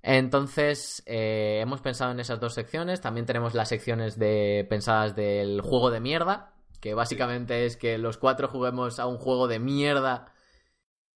Entonces, 0.06 1.02
eh, 1.06 1.60
hemos 1.62 1.80
pensado 1.80 2.12
en 2.12 2.20
esas 2.20 2.38
dos 2.38 2.52
secciones. 2.52 3.00
También 3.00 3.24
tenemos 3.24 3.54
las 3.54 3.70
secciones 3.70 4.18
de 4.18 4.66
pensadas 4.68 5.16
del 5.16 5.62
juego 5.62 5.90
de 5.90 6.00
mierda, 6.00 6.52
que 6.80 6.92
básicamente 6.92 7.64
es 7.64 7.78
que 7.78 7.96
los 7.96 8.18
cuatro 8.18 8.48
juguemos 8.48 8.98
a 9.00 9.06
un 9.06 9.16
juego 9.16 9.48
de 9.48 9.58
mierda 9.60 10.26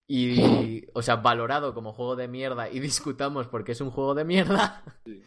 y, 0.06 0.86
o 0.94 1.02
sea, 1.02 1.16
valorado 1.16 1.74
como 1.74 1.92
juego 1.92 2.16
de 2.16 2.28
mierda 2.28 2.70
y 2.70 2.80
discutamos 2.80 3.46
porque 3.46 3.72
es 3.72 3.80
un 3.82 3.90
juego 3.90 4.14
de 4.14 4.24
mierda. 4.24 4.82
Sí. 5.04 5.22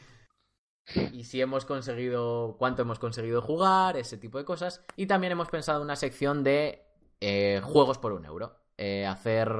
Y 1.13 1.23
si 1.25 1.39
hemos 1.39 1.65
conseguido, 1.65 2.55
cuánto 2.57 2.81
hemos 2.81 2.97
conseguido 2.97 3.43
jugar, 3.43 3.95
ese 3.95 4.17
tipo 4.17 4.39
de 4.39 4.45
cosas. 4.45 4.83
Y 4.95 5.05
también 5.05 5.33
hemos 5.33 5.49
pensado 5.49 5.83
una 5.83 5.95
sección 5.95 6.43
de 6.43 6.83
eh, 7.21 7.61
juegos 7.63 7.99
por 7.99 8.11
un 8.13 8.25
euro. 8.25 8.55
Eh, 8.75 9.05
hacer 9.05 9.51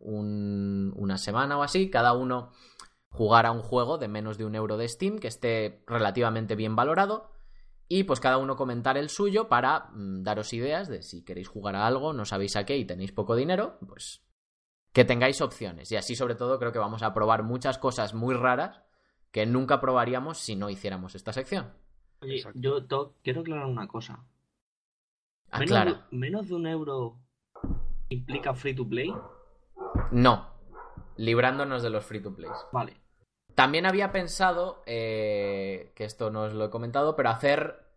un- 0.00 0.92
una 0.96 1.16
semana 1.16 1.56
o 1.58 1.62
así, 1.62 1.88
cada 1.88 2.12
uno 2.12 2.52
jugar 3.18 3.44
a 3.46 3.52
un 3.52 3.62
juego 3.62 3.98
de 3.98 4.08
menos 4.08 4.38
de 4.38 4.44
un 4.46 4.54
euro 4.54 4.76
de 4.76 4.88
Steam 4.88 5.18
que 5.18 5.28
esté 5.28 5.82
relativamente 5.86 6.54
bien 6.54 6.76
valorado 6.76 7.32
y 7.88 8.04
pues 8.04 8.20
cada 8.20 8.38
uno 8.38 8.54
comentar 8.56 8.96
el 8.96 9.08
suyo 9.08 9.48
para 9.48 9.90
mm, 9.92 10.22
daros 10.22 10.52
ideas 10.52 10.88
de 10.88 11.02
si 11.02 11.24
queréis 11.24 11.48
jugar 11.48 11.74
a 11.76 11.86
algo, 11.86 12.12
no 12.12 12.24
sabéis 12.24 12.54
a 12.56 12.64
qué 12.64 12.76
y 12.76 12.84
tenéis 12.84 13.12
poco 13.12 13.34
dinero, 13.34 13.78
pues 13.86 14.22
que 14.92 15.04
tengáis 15.04 15.40
opciones. 15.42 15.90
Y 15.92 15.96
así 15.96 16.14
sobre 16.14 16.34
todo 16.36 16.58
creo 16.58 16.72
que 16.72 16.78
vamos 16.78 17.02
a 17.02 17.12
probar 17.12 17.42
muchas 17.42 17.76
cosas 17.78 18.14
muy 18.14 18.34
raras 18.34 18.80
que 19.32 19.44
nunca 19.46 19.80
probaríamos 19.80 20.38
si 20.38 20.54
no 20.56 20.70
hiciéramos 20.70 21.14
esta 21.14 21.32
sección. 21.32 21.72
Oye, 22.22 22.36
Exacto. 22.36 22.58
yo 22.60 22.84
to- 22.86 23.14
quiero 23.22 23.40
aclarar 23.42 23.66
una 23.66 23.86
cosa. 23.88 24.24
Menos, 25.52 25.70
Aclara. 25.72 25.92
de, 26.10 26.16
menos 26.16 26.48
de 26.48 26.54
un 26.54 26.66
euro 26.66 27.18
implica 28.10 28.54
free 28.54 28.74
to 28.74 28.88
play. 28.88 29.12
No. 30.12 30.48
Librándonos 31.16 31.82
de 31.82 31.90
los 31.90 32.04
free 32.04 32.20
to 32.22 32.32
plays. 32.34 32.56
Vale. 32.72 32.96
También 33.58 33.86
había 33.86 34.12
pensado, 34.12 34.84
eh, 34.86 35.90
que 35.96 36.04
esto 36.04 36.30
no 36.30 36.42
os 36.42 36.54
lo 36.54 36.66
he 36.66 36.70
comentado, 36.70 37.16
pero 37.16 37.30
hacer 37.30 37.88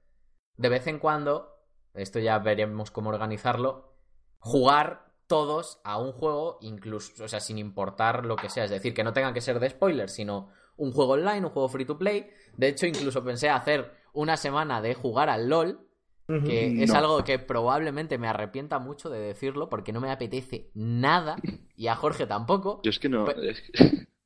de 0.58 0.70
vez 0.70 0.88
en 0.88 0.98
cuando, 0.98 1.56
esto 1.94 2.18
ya 2.18 2.40
veremos 2.40 2.90
cómo 2.90 3.12
organizarlo, 3.12 3.94
jugar 4.40 5.14
todos 5.28 5.80
a 5.84 6.00
un 6.00 6.14
juego, 6.14 6.58
incluso, 6.62 7.24
o 7.24 7.28
sea, 7.28 7.40
sin 7.40 7.60
importar 7.60 8.26
lo 8.26 8.38
que 8.38 8.50
sea. 8.50 8.64
Es 8.64 8.72
decir, 8.72 8.96
que 8.96 9.04
no 9.04 9.14
tengan 9.14 9.36
que 9.36 9.42
ser 9.42 9.60
de 9.60 9.70
spoilers, 9.70 10.16
sino 10.16 10.50
un 10.78 10.94
juego 10.94 11.12
online, 11.12 11.46
un 11.46 11.52
juego 11.52 11.70
free 11.70 11.86
to 11.86 11.96
play. 11.96 12.32
De 12.58 12.70
hecho, 12.70 12.88
incluso 12.88 13.24
pensé 13.24 13.52
hacer 13.52 13.92
una 14.14 14.38
semana 14.38 14.82
de 14.82 14.96
jugar 14.96 15.30
al 15.30 15.48
LOL, 15.48 15.88
que 16.44 16.82
es 16.82 16.92
algo 16.92 17.24
que 17.24 17.38
probablemente 17.38 18.18
me 18.18 18.28
arrepienta 18.28 18.80
mucho 18.80 19.12
de 19.12 19.20
decirlo 19.20 19.70
porque 19.70 19.94
no 19.94 20.02
me 20.02 20.10
apetece 20.10 20.72
nada 20.74 21.36
y 21.76 21.86
a 21.86 21.96
Jorge 21.96 22.26
tampoco. 22.26 22.82
Yo 22.84 22.90
es 22.90 22.98
que 22.98 23.10
no. 23.10 23.28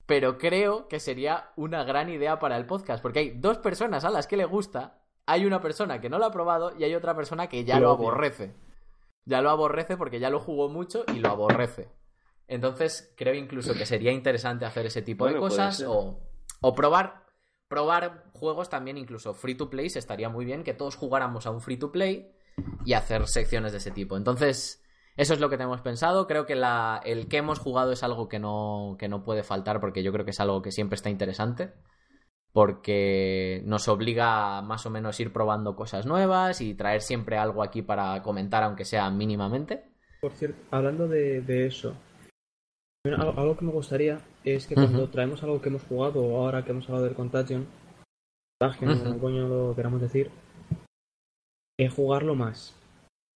Pero 0.05 0.37
creo 0.37 0.87
que 0.87 0.99
sería 0.99 1.51
una 1.55 1.83
gran 1.83 2.09
idea 2.09 2.39
para 2.39 2.57
el 2.57 2.65
podcast, 2.65 3.01
porque 3.01 3.19
hay 3.19 3.29
dos 3.31 3.57
personas 3.57 4.05
a 4.05 4.09
las 4.09 4.27
que 4.27 4.37
le 4.37 4.45
gusta, 4.45 5.01
hay 5.25 5.45
una 5.45 5.61
persona 5.61 5.99
que 5.99 6.09
no 6.09 6.19
lo 6.19 6.25
ha 6.25 6.31
probado 6.31 6.73
y 6.77 6.83
hay 6.83 6.93
otra 6.95 7.15
persona 7.15 7.47
que 7.47 7.63
ya 7.63 7.79
Lo 7.79 7.91
aborrece. 7.91 8.53
Ya 9.25 9.41
lo 9.41 9.49
aborrece 9.49 9.97
porque 9.97 10.19
ya 10.19 10.29
lo 10.29 10.39
jugó 10.39 10.69
mucho 10.69 11.03
y 11.13 11.19
lo 11.19 11.29
aborrece. 11.29 11.89
Entonces, 12.47 13.11
creo 13.17 13.33
incluso 13.33 13.73
que 13.73 13.87
sería 13.87 14.11
interesante 14.11 14.65
hacer 14.65 14.85
ese 14.85 15.01
tipo 15.01 15.25
de 15.25 15.31
Bueno, 15.31 15.47
cosas 15.47 15.81
o, 15.81 16.19
o 16.61 16.75
probar 16.75 17.25
probar 17.67 18.25
juegos 18.33 18.69
también 18.69 18.97
incluso 18.97 19.33
free 19.33 19.55
to 19.55 19.69
play, 19.69 19.87
estaría 19.87 20.29
muy 20.29 20.45
bien 20.45 20.63
que 20.63 20.73
todos 20.73 20.95
jugáramos 20.95 21.45
a 21.45 21.51
un 21.51 21.61
free 21.61 21.77
to 21.77 21.91
play 21.91 22.31
y 22.85 22.93
hacer 22.93 23.27
secciones 23.27 23.71
de 23.71 23.79
ese 23.79 23.91
tipo. 23.91 24.15
Entonces, 24.17 24.83
eso 25.17 25.33
es 25.33 25.39
lo 25.39 25.49
que 25.49 25.57
tenemos 25.57 25.81
pensado. 25.81 26.27
Creo 26.27 26.45
que 26.45 26.55
la, 26.55 27.01
el 27.05 27.27
que 27.27 27.37
hemos 27.37 27.59
jugado 27.59 27.91
es 27.91 28.03
algo 28.03 28.27
que 28.27 28.39
no, 28.39 28.95
que 28.99 29.07
no 29.07 29.23
puede 29.23 29.43
faltar 29.43 29.79
porque 29.79 30.03
yo 30.03 30.11
creo 30.11 30.25
que 30.25 30.31
es 30.31 30.39
algo 30.39 30.61
que 30.61 30.71
siempre 30.71 30.95
está 30.95 31.09
interesante. 31.09 31.73
Porque 32.51 33.61
nos 33.65 33.89
obliga 33.89 34.57
a 34.57 34.61
más 34.61 34.85
o 34.85 34.89
menos 34.89 35.19
ir 35.19 35.33
probando 35.33 35.75
cosas 35.75 36.05
nuevas 36.05 36.61
y 36.61 36.73
traer 36.73 37.01
siempre 37.01 37.37
algo 37.37 37.61
aquí 37.61 37.81
para 37.81 38.21
comentar, 38.23 38.63
aunque 38.63 38.85
sea 38.85 39.09
mínimamente. 39.09 39.83
Por 40.21 40.31
cierto, 40.31 40.57
hablando 40.71 41.07
de, 41.07 41.41
de 41.41 41.67
eso, 41.67 41.95
algo, 43.03 43.39
algo 43.39 43.57
que 43.57 43.65
me 43.65 43.71
gustaría 43.71 44.19
es 44.43 44.67
que 44.67 44.75
cuando 44.75 45.09
traemos 45.09 45.43
algo 45.43 45.61
que 45.61 45.69
hemos 45.69 45.83
jugado, 45.83 46.23
o 46.23 46.37
ahora 46.37 46.63
que 46.63 46.71
hemos 46.71 46.85
hablado 46.87 47.05
del 47.05 47.15
Contagion, 47.15 47.67
Contagion, 48.57 49.19
coño 49.19 49.47
lo 49.47 49.75
queramos 49.75 49.99
decir, 49.99 50.31
es 51.77 51.93
jugarlo 51.93 52.35
más. 52.35 52.73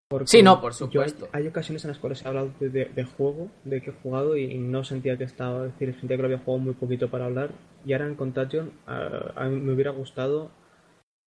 Porque 0.09 0.25
Sí, 0.27 0.41
no, 0.41 0.59
por 0.59 0.71
yo 0.73 0.85
hay- 1.01 1.09
supuesto. 1.09 1.29
Hay, 1.33 1.47
ocasiones 1.47 1.83
en 1.85 1.89
las 1.89 1.99
cuales 1.99 2.23
he 2.23 2.27
hablado 2.27 2.49
de, 2.59 2.69
de- 2.69 2.85
de 2.85 3.03
juego, 3.03 3.47
de 3.63 3.79
que 3.81 3.91
he 3.91 3.93
jugado 3.93 4.35
y, 4.35 4.45
y 4.45 4.57
no 4.57 4.83
sentía 4.83 5.15
que 5.17 5.23
estaba, 5.23 5.67
es 5.67 5.73
decir, 5.73 5.95
sentía 5.99 6.17
que 6.17 6.23
lo 6.23 6.27
había 6.27 6.39
jugado 6.39 6.63
muy 6.63 6.73
poquito 6.73 7.09
para 7.09 7.25
hablar. 7.25 7.51
Y 7.85 7.93
ahora 7.93 8.07
en 8.07 8.15
Contagion 8.15 8.71
a, 8.87 9.33
a 9.35 9.45
mí 9.45 9.59
me 9.61 9.73
hubiera 9.73 9.91
gustado, 9.91 10.49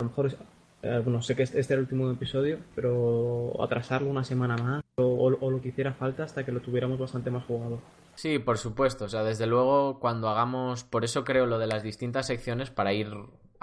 a 0.01 0.05
lo 0.05 0.09
mejor, 0.11 0.33
eh, 0.83 1.01
bueno, 1.05 1.23
sé 1.23 1.37
que 1.37 1.45
este 1.45 1.61
este 1.61 1.75
era 1.75 1.79
el 1.79 1.85
último 1.85 2.11
episodio, 2.11 2.59
pero 2.75 3.53
atrasarlo 3.63 4.11
una 4.11 4.25
semana 4.25 4.57
más 4.57 4.83
o, 4.97 5.05
o- 5.05 5.39
o 5.47 5.51
lo 5.53 5.63
que 5.63 5.69
hiciera 5.69 5.93
falta 5.95 6.25
hasta 6.25 6.45
que 6.45 6.51
lo 6.51 6.59
tuviéramos 6.61 6.99
bastante 6.99 7.31
más 7.31 7.45
jugado. 7.45 7.81
Sí, 8.17 8.41
por 8.41 8.59
supuesto. 8.59 9.05
O 9.05 9.09
sea, 9.09 9.23
desde 9.23 9.47
luego, 9.47 10.01
cuando 10.01 10.29
hagamos. 10.29 10.83
Por 10.83 11.05
eso 11.05 11.25
creo 11.25 11.47
lo 11.47 11.59
de 11.61 11.69
las 11.69 11.85
distintas 11.85 12.27
secciones, 12.27 12.71
para 12.71 12.93
ir 12.93 13.09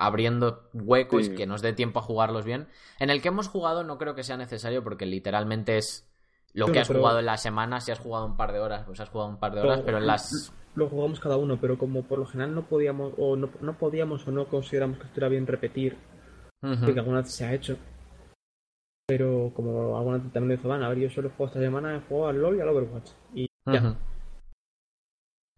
abriendo 0.01 0.69
huecos 0.73 1.25
Sí. 1.25 1.31
y 1.33 1.35
que 1.35 1.45
nos 1.45 1.61
dé 1.61 1.73
tiempo 1.73 1.99
a 1.99 2.03
jugarlos 2.03 2.45
bien. 2.45 2.67
En 2.99 3.09
el 3.09 3.21
que 3.21 3.27
hemos 3.27 3.49
jugado, 3.49 3.83
no 3.83 3.97
creo 3.97 4.15
que 4.15 4.23
sea 4.23 4.37
necesario, 4.37 4.81
porque 4.83 5.05
literalmente 5.05 5.77
es 5.77 6.09
lo 6.53 6.67
que 6.67 6.79
has 6.79 6.87
pero- 6.87 6.99
jugado 7.01 7.19
en 7.19 7.25
la 7.25 7.35
semana. 7.37 7.81
Si 7.81 7.91
has 7.91 7.99
jugado 7.99 8.25
un 8.25 8.37
par 8.37 8.53
de 8.53 8.59
horas, 8.59 8.83
pues 8.85 8.99
has 9.01 9.09
jugado 9.09 9.29
un 9.29 9.39
par 9.39 9.53
de 9.53 9.59
horas, 9.61 9.79
Pero- 9.79 9.85
pero 9.85 9.97
en 9.97 10.07
las. 10.07 10.53
Lo 10.75 10.87
jugamos 10.87 11.19
cada 11.19 11.35
uno, 11.35 11.57
pero 11.59 11.77
como 11.77 12.03
por 12.03 12.19
lo 12.19 12.25
general 12.25 12.55
no 12.55 12.63
podíamos 12.63 13.13
o 13.17 13.35
no, 13.35 13.49
no 13.59 13.73
podíamos 13.77 14.25
o 14.27 14.31
no 14.31 14.45
consideramos 14.47 14.97
que 14.99 15.05
estuviera 15.07 15.27
bien 15.27 15.45
repetir 15.47 15.97
Ujú. 16.63 16.93
que 16.93 16.99
alguna 16.99 17.17
vez 17.21 17.31
se 17.31 17.43
ha 17.45 17.53
hecho. 17.53 17.75
Pero 19.07 19.51
como 19.55 19.97
alguna 19.97 20.17
vez 20.19 20.31
también 20.31 20.49
lo 20.49 20.53
hizo 20.53 20.67
Van, 20.69 20.83
a 20.83 20.89
ver, 20.89 20.99
yo 20.99 21.09
solo 21.09 21.29
jugado 21.31 21.47
esta 21.47 21.59
semana, 21.59 21.95
he 21.97 22.01
jugado 22.01 22.27
al 22.29 22.41
LoL 22.41 22.57
y 22.57 22.61
al 22.61 22.69
Overwatch. 22.69 23.09
Y 23.33 23.47
ya. 23.65 23.97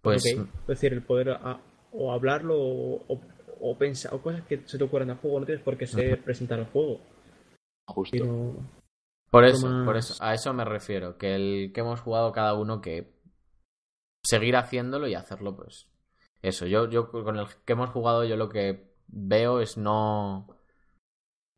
Pues. 0.01 0.23
ok. 0.35 0.47
Es 0.61 0.67
decir, 0.67 0.93
el 0.93 1.03
poder 1.03 1.31
a- 1.31 1.59
o 1.91 2.11
hablarlo 2.13 2.55
o, 2.57 3.03
o, 3.07 3.21
o 3.61 3.71
o 3.71 4.21
cosas 4.21 4.41
que 4.47 4.61
se 4.65 4.77
te 4.77 4.83
ocurran 4.83 5.11
al 5.11 5.17
juego, 5.17 5.39
no 5.39 5.45
tienes 5.45 5.63
por 5.63 5.77
qué 5.77 5.87
ser 5.87 6.21
presentar 6.21 6.59
el 6.59 6.65
juego. 6.65 6.99
Justo. 7.87 8.17
Pero 8.17 8.55
Por 9.29 9.45
eso, 9.45 9.67
más- 9.67 9.85
por 9.85 9.97
eso, 9.97 10.23
a 10.23 10.33
eso 10.33 10.53
me 10.53 10.65
refiero, 10.65 11.17
que 11.17 11.35
el 11.35 11.71
que 11.73 11.81
hemos 11.81 12.01
jugado 12.01 12.31
cada 12.31 12.53
uno 12.55 12.81
que 12.81 13.13
seguir 14.23 14.55
haciéndolo 14.55 15.07
y 15.07 15.15
hacerlo, 15.15 15.55
pues 15.55 15.87
eso. 16.41 16.65
Yo, 16.65 16.89
yo 16.89 17.11
con 17.11 17.37
el 17.37 17.47
que 17.65 17.73
hemos 17.73 17.89
jugado, 17.91 18.23
yo 18.25 18.35
lo 18.35 18.49
que 18.49 18.91
veo 19.07 19.61
es 19.61 19.77
no 19.77 20.47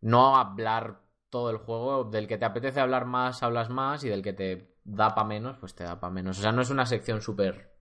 no 0.01 0.35
hablar 0.35 1.01
todo 1.29 1.49
el 1.49 1.57
juego. 1.57 2.03
Del 2.03 2.27
que 2.27 2.37
te 2.37 2.45
apetece 2.45 2.79
hablar 2.79 3.05
más, 3.05 3.41
hablas 3.41 3.69
más, 3.69 4.03
y 4.03 4.09
del 4.09 4.21
que 4.21 4.33
te 4.33 4.75
da 4.83 5.15
pa 5.15 5.23
menos, 5.23 5.57
pues 5.57 5.73
te 5.73 5.83
da 5.83 5.99
pa 5.99 6.09
menos. 6.09 6.37
O 6.39 6.41
sea, 6.41 6.51
no 6.51 6.61
es 6.61 6.69
una 6.69 6.85
sección 6.85 7.21
súper 7.21 7.72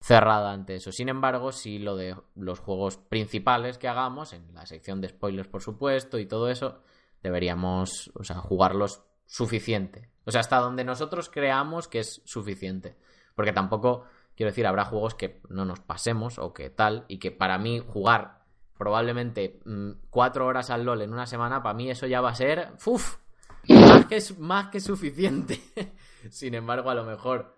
cerrada 0.00 0.52
ante 0.52 0.76
eso. 0.76 0.92
Sin 0.92 1.08
embargo, 1.08 1.52
sí 1.52 1.78
lo 1.78 1.96
de 1.96 2.16
los 2.34 2.60
juegos 2.60 2.96
principales 2.96 3.78
que 3.78 3.88
hagamos, 3.88 4.32
en 4.32 4.54
la 4.54 4.66
sección 4.66 5.00
de 5.00 5.08
spoilers, 5.08 5.48
por 5.48 5.62
supuesto, 5.62 6.18
y 6.18 6.26
todo 6.26 6.48
eso, 6.48 6.80
deberíamos, 7.22 8.10
o 8.14 8.24
sea, 8.24 8.36
jugarlos 8.36 9.02
suficiente. 9.26 10.10
O 10.24 10.30
sea, 10.30 10.40
hasta 10.40 10.58
donde 10.58 10.84
nosotros 10.84 11.28
creamos 11.28 11.88
que 11.88 12.00
es 12.00 12.22
suficiente. 12.24 12.96
Porque 13.34 13.52
tampoco, 13.52 14.04
quiero 14.34 14.50
decir, 14.50 14.66
habrá 14.66 14.84
juegos 14.84 15.14
que 15.14 15.40
no 15.48 15.64
nos 15.64 15.80
pasemos 15.80 16.38
o 16.38 16.52
que 16.52 16.70
tal, 16.70 17.04
y 17.08 17.18
que 17.18 17.30
para 17.30 17.58
mí 17.58 17.80
jugar 17.80 18.44
probablemente 18.76 19.60
mm, 19.64 19.90
cuatro 20.10 20.46
horas 20.46 20.70
al 20.70 20.84
LOL 20.84 21.02
en 21.02 21.12
una 21.12 21.26
semana, 21.26 21.62
para 21.62 21.74
mí 21.74 21.90
eso 21.90 22.06
ya 22.06 22.20
va 22.20 22.30
a 22.30 22.34
ser, 22.34 22.72
¡uf! 22.84 23.16
Más 23.68 24.06
que, 24.06 24.22
más 24.38 24.68
que 24.68 24.80
suficiente. 24.80 25.60
Sin 26.30 26.54
embargo, 26.54 26.90
a 26.90 26.94
lo 26.94 27.04
mejor, 27.04 27.55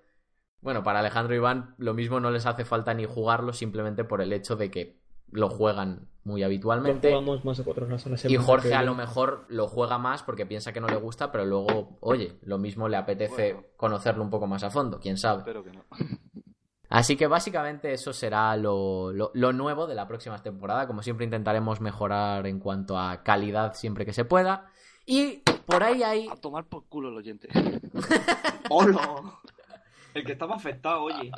bueno, 0.61 0.83
para 0.83 1.01
Alejandro 1.01 1.35
y 1.35 1.39
Iván 1.39 1.75
lo 1.79 1.95
mismo 1.95 2.21
no 2.21 2.31
les 2.31 2.47
hace 2.47 2.65
falta 2.65 2.95
ni 2.95 3.05
jugarlo 3.05 3.53
simplemente 3.53 4.05
por 4.05 4.21
el 4.21 4.33
hecho 4.33 4.57
de 4.57 4.71
que 4.71 4.99
lo 5.31 5.49
juegan 5.51 6.09
muy 6.25 6.43
habitualmente. 6.43 7.09
jugamos 7.11 7.45
más 7.45 7.59
de 7.59 7.65
cuatro 7.65 7.87
horas 7.87 8.07
a 8.07 8.09
la 8.11 8.17
Y. 8.25 8.37
Jorge 8.37 8.75
a 8.75 8.83
lo 8.83 8.95
mejor 8.95 9.45
lo 9.49 9.67
juega 9.69 9.99
más 9.99 10.23
porque 10.23 10.47
piensa 10.47 10.73
que 10.73 10.81
no 10.81 10.89
le 10.89 10.97
gusta, 10.97 11.31
pero 11.33 11.45
luego, 11.47 11.97
oye, 12.01 12.39
lo 12.43 12.59
mismo 12.59 12.89
le 12.89 12.97
apetece 12.97 13.53
Bueno. 13.55 13.69
conocerlo 13.77 14.23
un 14.23 14.31
poco 14.31 14.47
más 14.47 14.63
a 14.65 14.71
fondo, 14.71 14.99
quién 15.01 15.17
sabe. 15.19 15.41
Espero 15.41 15.63
que 15.65 15.73
no. 15.73 15.85
Así 16.91 17.17
que 17.17 17.27
básicamente 17.27 17.93
eso 17.93 18.15
será 18.15 18.57
lo, 18.57 19.13
lo- 19.13 19.31
lo 19.35 19.53
nuevo 19.53 19.87
de 19.87 19.95
la 19.95 20.09
próxima 20.09 20.43
temporada. 20.43 20.87
Como 20.87 21.03
siempre 21.03 21.25
intentaremos 21.27 21.83
mejorar 21.83 22.47
en 22.47 22.59
cuanto 22.61 22.99
a 22.99 23.23
calidad 23.23 23.75
siempre 23.75 24.07
que 24.07 24.15
se 24.15 24.25
pueda. 24.25 24.71
Y 25.05 25.43
por 25.67 25.83
ahí 25.83 26.03
hay... 26.03 26.29
A 26.29 26.37
tomar 26.37 26.65
por 26.65 26.87
culo 26.87 27.11
el 27.11 27.17
oyente. 27.17 27.49
¡Hola! 28.71 29.39
El 30.19 30.25
que 30.25 30.33
estaba 30.33 30.57
afectado, 30.57 31.03
oye. 31.05 31.31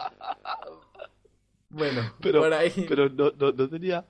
Bueno, 1.68 2.14
Pero, 2.20 2.40
por 2.40 2.52
ahí... 2.52 2.86
pero 2.88 3.08
no, 3.08 3.30
no, 3.38 3.52
no 3.52 3.68
tenía. 3.68 4.04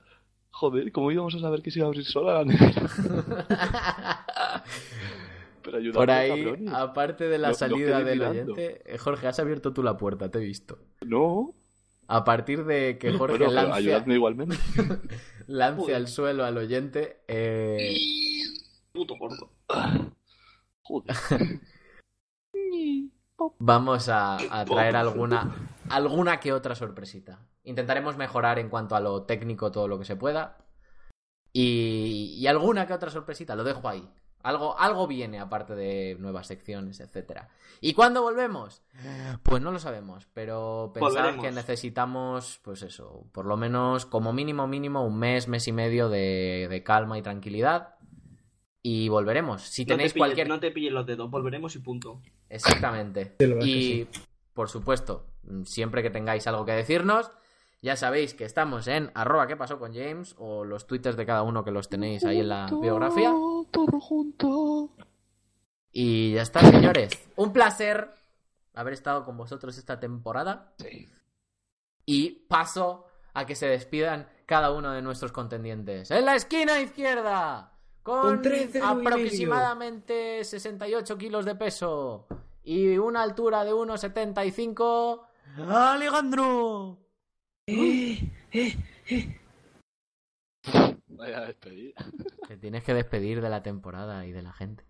Joder, 0.53 0.91
¿cómo 0.93 1.11
íbamos 1.13 1.35
a 1.35 1.41
saber 1.41 1.63
que 1.63 1.71
se 1.71 1.79
iba 1.79 1.87
a 1.87 1.89
abrir 1.89 2.05
sola 2.05 2.35
la 2.35 2.45
nevera? 2.45 2.83
Pero 5.63 5.77
ayúdame, 5.77 5.93
Por 5.95 6.11
ahí, 6.11 6.43
cabrones. 6.45 6.73
aparte 6.75 7.25
de 7.29 7.39
la 7.39 7.49
Lo- 7.49 7.53
lo 7.53 7.59
salida 7.59 7.99
quedé 7.99 8.05
del 8.11 8.19
mirando. 8.19 8.53
oyente, 8.55 8.83
eh, 8.95 8.99
Jorge, 8.99 9.27
has 9.27 9.39
abierto 9.39 9.73
tú 9.75 9.83
la 9.83 9.97
puerta, 9.97 10.31
te 10.31 10.39
he 10.39 10.43
visto. 10.43 10.79
No. 11.03 11.55
A 12.09 12.25
partir 12.25 12.65
de 12.65 12.97
que 12.99 13.13
Jorge 13.13 13.37
Bueno, 13.39 13.51
pero 13.51 13.53
lance, 13.69 13.79
ayudadme 13.79 14.15
igualmente. 14.15 14.57
lance 15.47 15.83
Joder. 15.83 15.97
al 15.97 16.09
suelo 16.09 16.45
al 16.45 16.57
oyente, 16.57 17.21
eh, 17.29 17.95
Puto 18.93 19.17
gordo. 19.17 19.53
Joder. 20.83 21.15
Vamos 23.59 24.09
a, 24.09 24.37
a 24.37 24.65
traer 24.65 24.97
alguna, 24.97 25.69
alguna 25.89 26.41
que 26.41 26.53
otra 26.53 26.75
sorpresita. 26.75 27.41
Intentaremos 27.65 28.17
mejorar 28.17 28.59
en 28.59 28.69
cuanto 28.69 28.97
a 28.97 29.01
lo 29.01 29.23
técnico 29.25 29.71
todo 29.71 29.89
lo 29.89 29.99
que 29.99 30.05
se 30.05 30.17
pueda. 30.17 30.59
Y, 31.53 32.37
y 32.39 32.47
alguna 32.47 32.87
que 32.87 32.95
otra 32.95 33.11
sorpresita, 33.11 33.55
lo 33.57 33.65
dejo 33.65 33.89
ahí. 33.89 34.09
Algo, 34.43 34.79
algo 34.79 35.07
viene 35.07 35.39
aparte 35.39 35.75
de 35.75 36.17
nuevas 36.19 36.47
secciones, 36.47 37.01
etcétera. 37.01 37.51
¿Y 37.83 37.93
cuándo 37.93 38.23
volvemos? 38.23 38.83
Pues 39.43 39.61
no 39.61 39.71
lo 39.71 39.79
sabemos, 39.79 40.27
pero 40.33 40.93
pensad 40.95 41.11
Volveremos. 41.11 41.45
que 41.45 41.53
necesitamos, 41.53 42.59
pues 42.65 42.81
eso, 42.83 43.27
por 43.33 43.45
lo 43.45 43.59
menos 43.59 44.07
como 44.07 44.33
mínimo, 44.33 44.67
mínimo, 44.67 45.05
un 45.05 45.19
mes, 45.19 45.47
mes 45.47 45.69
y 45.69 45.73
medio 45.73 46.09
de, 46.09 46.69
de 46.71 46.83
calma 46.83 47.19
y 47.19 47.23
tranquilidad. 47.23 47.97
Y 48.83 49.09
volveremos. 49.09 49.63
Si 49.63 49.85
No 49.85 49.89
te, 49.89 49.93
tenéis 49.95 50.13
pilles, 50.13 50.27
cualquier 50.27 50.49
no 50.49 50.61
te 50.61 50.71
pilles 50.71 50.93
los 50.93 51.07
dedos, 51.07 51.31
volveremos 51.31 51.75
y 51.77 51.81
punto. 51.81 52.23
Exactamente. 52.49 53.37
Sí, 53.39 53.47
y, 53.63 54.09
por 54.55 54.69
supuesto, 54.69 55.27
siempre 55.65 56.03
que 56.03 56.11
tengáis 56.11 56.47
algo 56.47 56.65
que 56.65 56.73
decirnos, 56.73 57.31
ya 57.83 57.97
sabéis 57.97 58.35
que 58.35 58.45
estamos 58.45 58.87
en 58.89 59.11
arroba 59.15 59.47
qué 59.47 59.57
pasó 59.57 59.79
con 59.79 59.95
James 59.95 60.35
o 60.39 60.65
los 60.65 60.87
twitters 60.87 61.17
de 61.17 61.27
cada 61.27 61.43
uno 61.43 61.65
que 61.65 61.71
los 61.71 61.89
tenéis 61.89 62.25
ahí 62.25 62.41
en 62.41 62.49
la 62.49 62.67
biografía. 62.67 63.33
Todo 63.71 64.01
junto. 64.01 64.91
Y 65.93 66.33
ya 66.35 66.43
está, 66.43 66.61
señores. 66.61 67.11
Un 67.37 67.53
placer 67.53 68.15
haber 68.75 68.93
estado 68.93 69.25
con 69.25 69.37
vosotros 69.37 69.77
esta 69.79 69.99
temporada. 69.99 70.75
Sí. 70.79 71.09
Y 72.07 72.31
paso 72.49 73.07
a 73.35 73.47
que 73.47 73.55
se 73.55 73.67
despidan 73.67 74.29
cada 74.47 74.73
uno 74.73 74.93
de 74.93 75.03
nuestros 75.03 75.33
contendientes. 75.33 76.11
En 76.11 76.25
la 76.25 76.35
esquina 76.35 76.81
izquierda, 76.81 77.73
con, 78.03 78.23
Con 78.23 78.43
13 78.43 78.79
y 78.79 78.81
medio. 78.83 78.87
aproximadamente 78.89 80.45
68 80.45 81.19
kilos 81.19 81.45
de 81.45 81.55
peso 81.55 82.27
y 82.63 82.97
una 82.99 83.23
altura 83.23 83.65
de 83.65 83.73
1,75. 83.73 85.23
¡Alejandro! 85.69 86.99
Vaya 91.09 91.39
a 91.39 91.47
despedir. 91.47 91.95
Te 92.49 92.57
tienes 92.57 92.85
que 92.85 92.95
despedir 92.95 93.41
de 93.41 93.49
la 93.49 93.63
temporada 93.63 94.27
y 94.27 94.33
de 94.33 94.43
la 94.43 94.53
gente. 94.53 94.85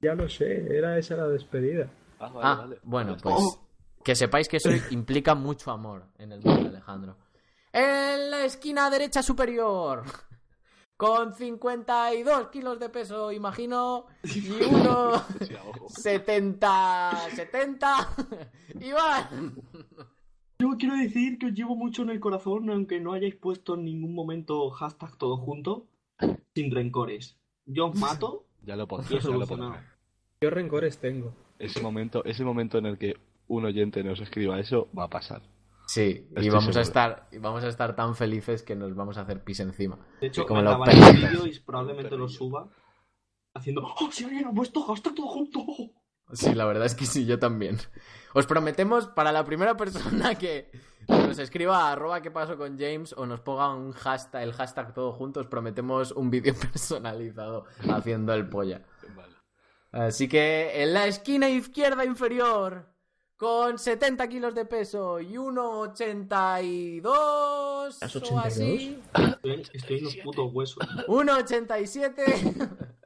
Ya 0.00 0.14
lo 0.14 0.28
sé, 0.28 0.76
era 0.76 0.98
esa 0.98 1.16
la 1.16 1.28
despedida. 1.28 1.88
Ah, 2.18 2.28
vale, 2.28 2.40
Ah, 2.48 2.54
vale. 2.56 2.80
bueno, 2.82 3.10
Vale. 3.12 3.22
pues 3.22 3.58
que 4.04 4.14
sepáis 4.14 4.48
que 4.48 4.58
eso 4.58 4.70
implica 4.90 5.34
mucho 5.34 5.70
amor 5.70 6.06
en 6.18 6.32
el 6.32 6.40
mundo 6.42 6.62
de 6.62 6.68
Alejandro. 6.68 7.16
En 7.72 8.30
la 8.30 8.44
esquina 8.44 8.88
derecha 8.90 9.22
superior, 9.22 10.04
con 10.96 11.34
52 11.34 12.48
kilos 12.48 12.80
de 12.80 12.88
peso, 12.88 13.32
imagino, 13.32 14.06
y 14.24 14.50
uno 14.70 15.12
Sí, 15.40 15.54
a 15.54 15.62
ojo. 15.64 15.88
70, 15.88 17.28
70, 17.34 18.14
Iván. 18.80 19.54
Yo 20.58 20.70
quiero 20.78 20.96
decir 20.96 21.38
que 21.38 21.46
os 21.46 21.52
llevo 21.52 21.76
mucho 21.76 22.02
en 22.02 22.10
el 22.10 22.20
corazón, 22.20 22.70
aunque 22.70 22.98
no 22.98 23.12
hayáis 23.12 23.36
puesto 23.36 23.74
en 23.74 23.84
ningún 23.84 24.14
momento 24.14 24.70
hashtag 24.70 25.16
todo 25.18 25.36
junto, 25.36 25.86
sin 26.54 26.70
rencores. 26.74 27.36
Yo 27.66 27.88
os 27.88 27.98
mato 27.98 28.46
Ya 28.62 28.76
lo 28.76 28.84
ya 28.84 29.46
pondré. 29.46 29.80
Yo 30.40 30.50
rencores 30.50 30.98
tengo. 30.98 31.34
Ese 31.58 31.80
momento, 31.80 32.24
ese 32.24 32.44
momento 32.44 32.78
en 32.78 32.86
el 32.86 32.98
que 32.98 33.16
un 33.48 33.64
oyente 33.64 34.02
nos 34.02 34.20
escriba 34.20 34.60
eso 34.60 34.88
va 34.96 35.04
a 35.04 35.10
pasar. 35.10 35.42
Sí, 35.86 36.28
y 36.36 36.48
vamos 36.50 36.76
a 36.76 36.80
estar 36.80 37.28
y 37.30 37.38
vamos 37.38 37.62
a 37.62 37.68
estar 37.68 37.94
tan 37.94 38.16
felices 38.16 38.62
que 38.62 38.74
nos 38.74 38.94
vamos 38.94 39.18
a 39.18 39.20
hacer 39.20 39.44
pis 39.44 39.60
encima. 39.60 39.98
De 40.20 40.26
hecho, 40.26 40.44
como 40.44 40.60
me 40.60 40.68
los 40.68 40.84
perritos. 40.84 41.14
vídeo 41.14 41.46
y 41.46 41.58
probablemente 41.60 42.16
lo 42.16 42.28
suba 42.28 42.68
haciendo 43.54 43.82
¡Oh, 43.82 44.10
si 44.10 44.24
alguien 44.24 44.46
ha 44.46 44.52
puesto 44.52 44.82
hashtag 44.82 45.14
todo 45.14 45.28
junto! 45.28 45.64
Sí, 46.32 46.54
la 46.54 46.64
verdad 46.64 46.86
es 46.86 46.96
que 46.96 47.06
sí, 47.06 47.24
yo 47.24 47.38
también. 47.38 47.78
Os 48.34 48.46
prometemos 48.46 49.06
para 49.06 49.30
la 49.30 49.44
primera 49.44 49.76
persona 49.76 50.34
que 50.34 50.70
nos 51.08 51.38
escriba 51.38 51.78
a 51.78 51.92
arroba 51.92 52.20
qué 52.20 52.32
pasó 52.32 52.58
con 52.58 52.76
James 52.76 53.14
o 53.16 53.26
nos 53.26 53.40
ponga 53.40 53.72
un 53.72 53.92
hashtag, 53.92 54.42
el 54.42 54.52
hashtag 54.52 54.92
todo 54.92 55.12
juntos, 55.12 55.46
prometemos 55.46 56.10
un 56.10 56.30
vídeo 56.30 56.54
personalizado 56.60 57.66
haciendo 57.88 58.34
el 58.34 58.48
polla. 58.48 58.82
Vale. 59.14 59.36
Así 59.92 60.28
que 60.28 60.82
en 60.82 60.94
la 60.94 61.06
esquina 61.06 61.48
izquierda 61.48 62.04
inferior, 62.04 62.92
con 63.36 63.78
70 63.78 64.28
kilos 64.28 64.54
de 64.54 64.64
peso 64.64 65.20
y 65.20 65.34
1,82 65.34 67.02
¿Las 68.00 68.16
o 68.16 68.18
82? 68.18 68.44
así. 68.46 68.98
Estoy, 69.72 69.98
en- 69.98 70.04
los 70.04 70.16
putos 70.16 70.50
huesos. 70.52 70.78
1,87. 71.06 72.68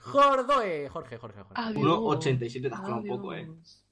Jordoe. 0.00 0.88
Jorge, 0.88 1.16
Jorge, 1.18 1.42
Jorge. 1.42 1.54
1,87 1.78 2.62
te 2.62 2.68
has 2.74 2.88
un 2.88 3.06
poco, 3.06 3.34
eh. 3.34 3.48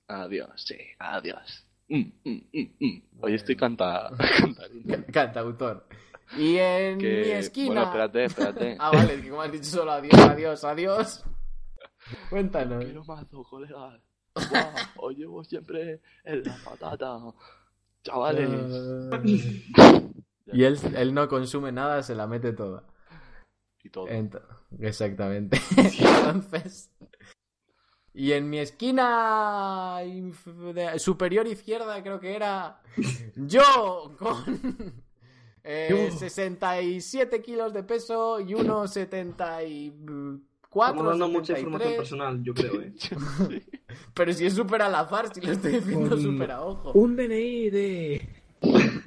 Adiós, 0.08 0.50
sí, 0.56 0.76
adiós. 0.98 1.66
Mm, 1.88 2.00
mm, 2.24 2.40
mm, 2.52 2.70
mm. 2.80 3.02
Hoy 3.20 3.34
estoy 3.34 3.56
canta... 3.56 4.10
Cantautor. 5.12 5.86
Y 6.36 6.56
en 6.56 6.98
Que- 6.98 7.22
mi 7.24 7.30
esquina. 7.32 7.66
Bueno, 7.66 7.82
espérate, 7.84 8.24
espérate. 8.24 8.76
Ah, 8.80 8.90
vale, 8.92 9.20
que 9.20 9.28
como 9.30 9.42
has 9.42 9.52
dicho 9.52 9.64
solo 9.66 9.92
adiós, 9.92 10.14
adiós, 10.18 10.64
adiós. 10.64 11.24
Cuéntanos. 12.30 12.84
Quiero 12.84 13.04
mazo, 13.04 13.44
colega. 13.44 14.00
Guau, 14.34 14.72
Os 14.96 15.16
llevo 15.16 15.44
siempre 15.44 16.00
en 16.24 16.42
la 16.44 16.56
patata. 16.64 17.18
Chavales. 18.02 18.48
Y 20.54 20.64
él, 20.64 20.78
él 20.96 21.14
no 21.14 21.28
consume 21.28 21.72
nada, 21.72 22.02
se 22.02 22.14
la 22.14 22.26
mete 22.26 22.52
toda. 22.52 22.84
Y 23.82 23.88
todo. 23.88 24.06
Ent- 24.08 24.42
Exactamente. 24.80 25.58
Entonces. 25.76 26.90
Y 28.12 28.32
en 28.32 28.50
mi 28.50 28.58
esquina 28.58 30.00
superior 30.98 31.46
izquierda, 31.46 32.02
creo 32.02 32.20
que 32.20 32.36
era. 32.36 32.82
Yo 33.36 34.14
con. 34.18 35.02
eh, 35.64 36.10
67 36.18 37.40
kilos 37.40 37.72
de 37.72 37.82
peso 37.84 38.40
y 38.40 38.52
unos 38.54 38.92
74. 40.72 40.92
Estamos 40.92 41.18
dando 41.18 41.28
mucha 41.28 41.54
73. 41.54 41.62
información 41.62 41.96
personal, 41.96 42.42
yo 42.42 42.54
creo, 42.54 42.80
eh. 42.80 42.92
Sí. 42.96 43.14
Pero 44.14 44.32
si 44.32 44.46
es 44.46 44.54
súper 44.54 44.82
al 44.82 44.94
azar, 44.94 45.32
si 45.34 45.40
lo 45.40 45.52
estoy 45.52 45.72
diciendo 45.72 46.16
Un- 46.16 46.22
súper 46.22 46.50
a 46.50 46.62
ojo. 46.62 46.92
Un 46.92 47.16
DNI 47.16 47.70
de. 47.70 48.28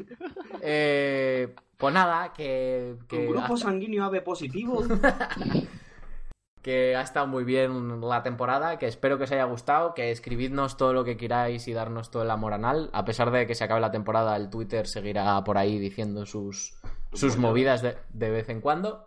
Eh, 0.68 1.54
pues 1.78 1.94
nada, 1.94 2.34
que, 2.34 2.96
que, 3.08 3.28
Un 3.28 3.34
grupo 3.34 3.54
ha, 3.54 3.58
sanguíneo 3.58 4.04
AB 4.06 4.24
positivo. 4.24 4.84
que 6.64 6.96
ha 6.96 7.02
estado 7.02 7.28
muy 7.28 7.44
bien 7.44 8.02
la 8.02 8.24
temporada, 8.24 8.80
que 8.80 8.88
espero 8.88 9.20
que 9.20 9.26
os 9.26 9.32
haya 9.32 9.44
gustado, 9.44 9.94
que 9.94 10.10
escribidnos 10.10 10.78
todo 10.78 10.94
lo 10.94 11.04
que 11.04 11.18
queráis 11.18 11.68
y 11.68 11.74
darnos 11.74 12.10
todo 12.10 12.24
el 12.24 12.32
amor 12.32 12.54
anal. 12.54 12.90
A 12.94 13.06
pesar 13.06 13.30
de 13.30 13.46
que 13.46 13.54
se 13.54 13.64
acabe 13.64 13.80
la 13.80 13.92
temporada, 13.92 14.36
el 14.38 14.50
Twitter 14.50 14.88
seguirá 14.88 15.44
por 15.44 15.60
ahí 15.60 15.78
diciendo 15.78 16.26
sus, 16.26 16.74
sus 17.14 17.38
movidas 17.38 17.84
de, 17.84 17.98
de 18.14 18.32
vez 18.32 18.50
en 18.50 18.62
cuando. 18.62 19.06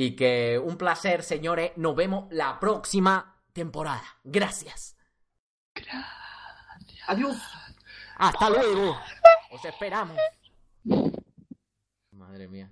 Y 0.00 0.14
que 0.14 0.60
un 0.62 0.76
placer, 0.76 1.24
señores. 1.24 1.72
Nos 1.74 1.96
vemos 1.96 2.28
la 2.30 2.60
próxima 2.60 3.42
temporada. 3.52 4.04
Gracias. 4.22 4.96
Adiós. 7.08 7.36
Hasta 8.16 8.48
luego. 8.48 8.96
Os 9.50 9.64
esperamos. 9.64 10.16
Madre 12.12 12.46
mía. 12.46 12.70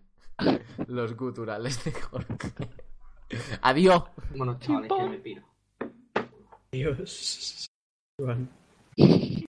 Los 0.87 1.17
guturales 1.17 1.83
de 1.83 1.93
Jorge. 1.95 2.37
Adiós. 3.61 4.05
Bueno, 4.37 4.61
chavales, 4.61 4.93
que 4.93 5.09
me 5.09 5.19
piro. 5.19 5.43
Dios. 6.71 7.69
Iván. 8.19 8.49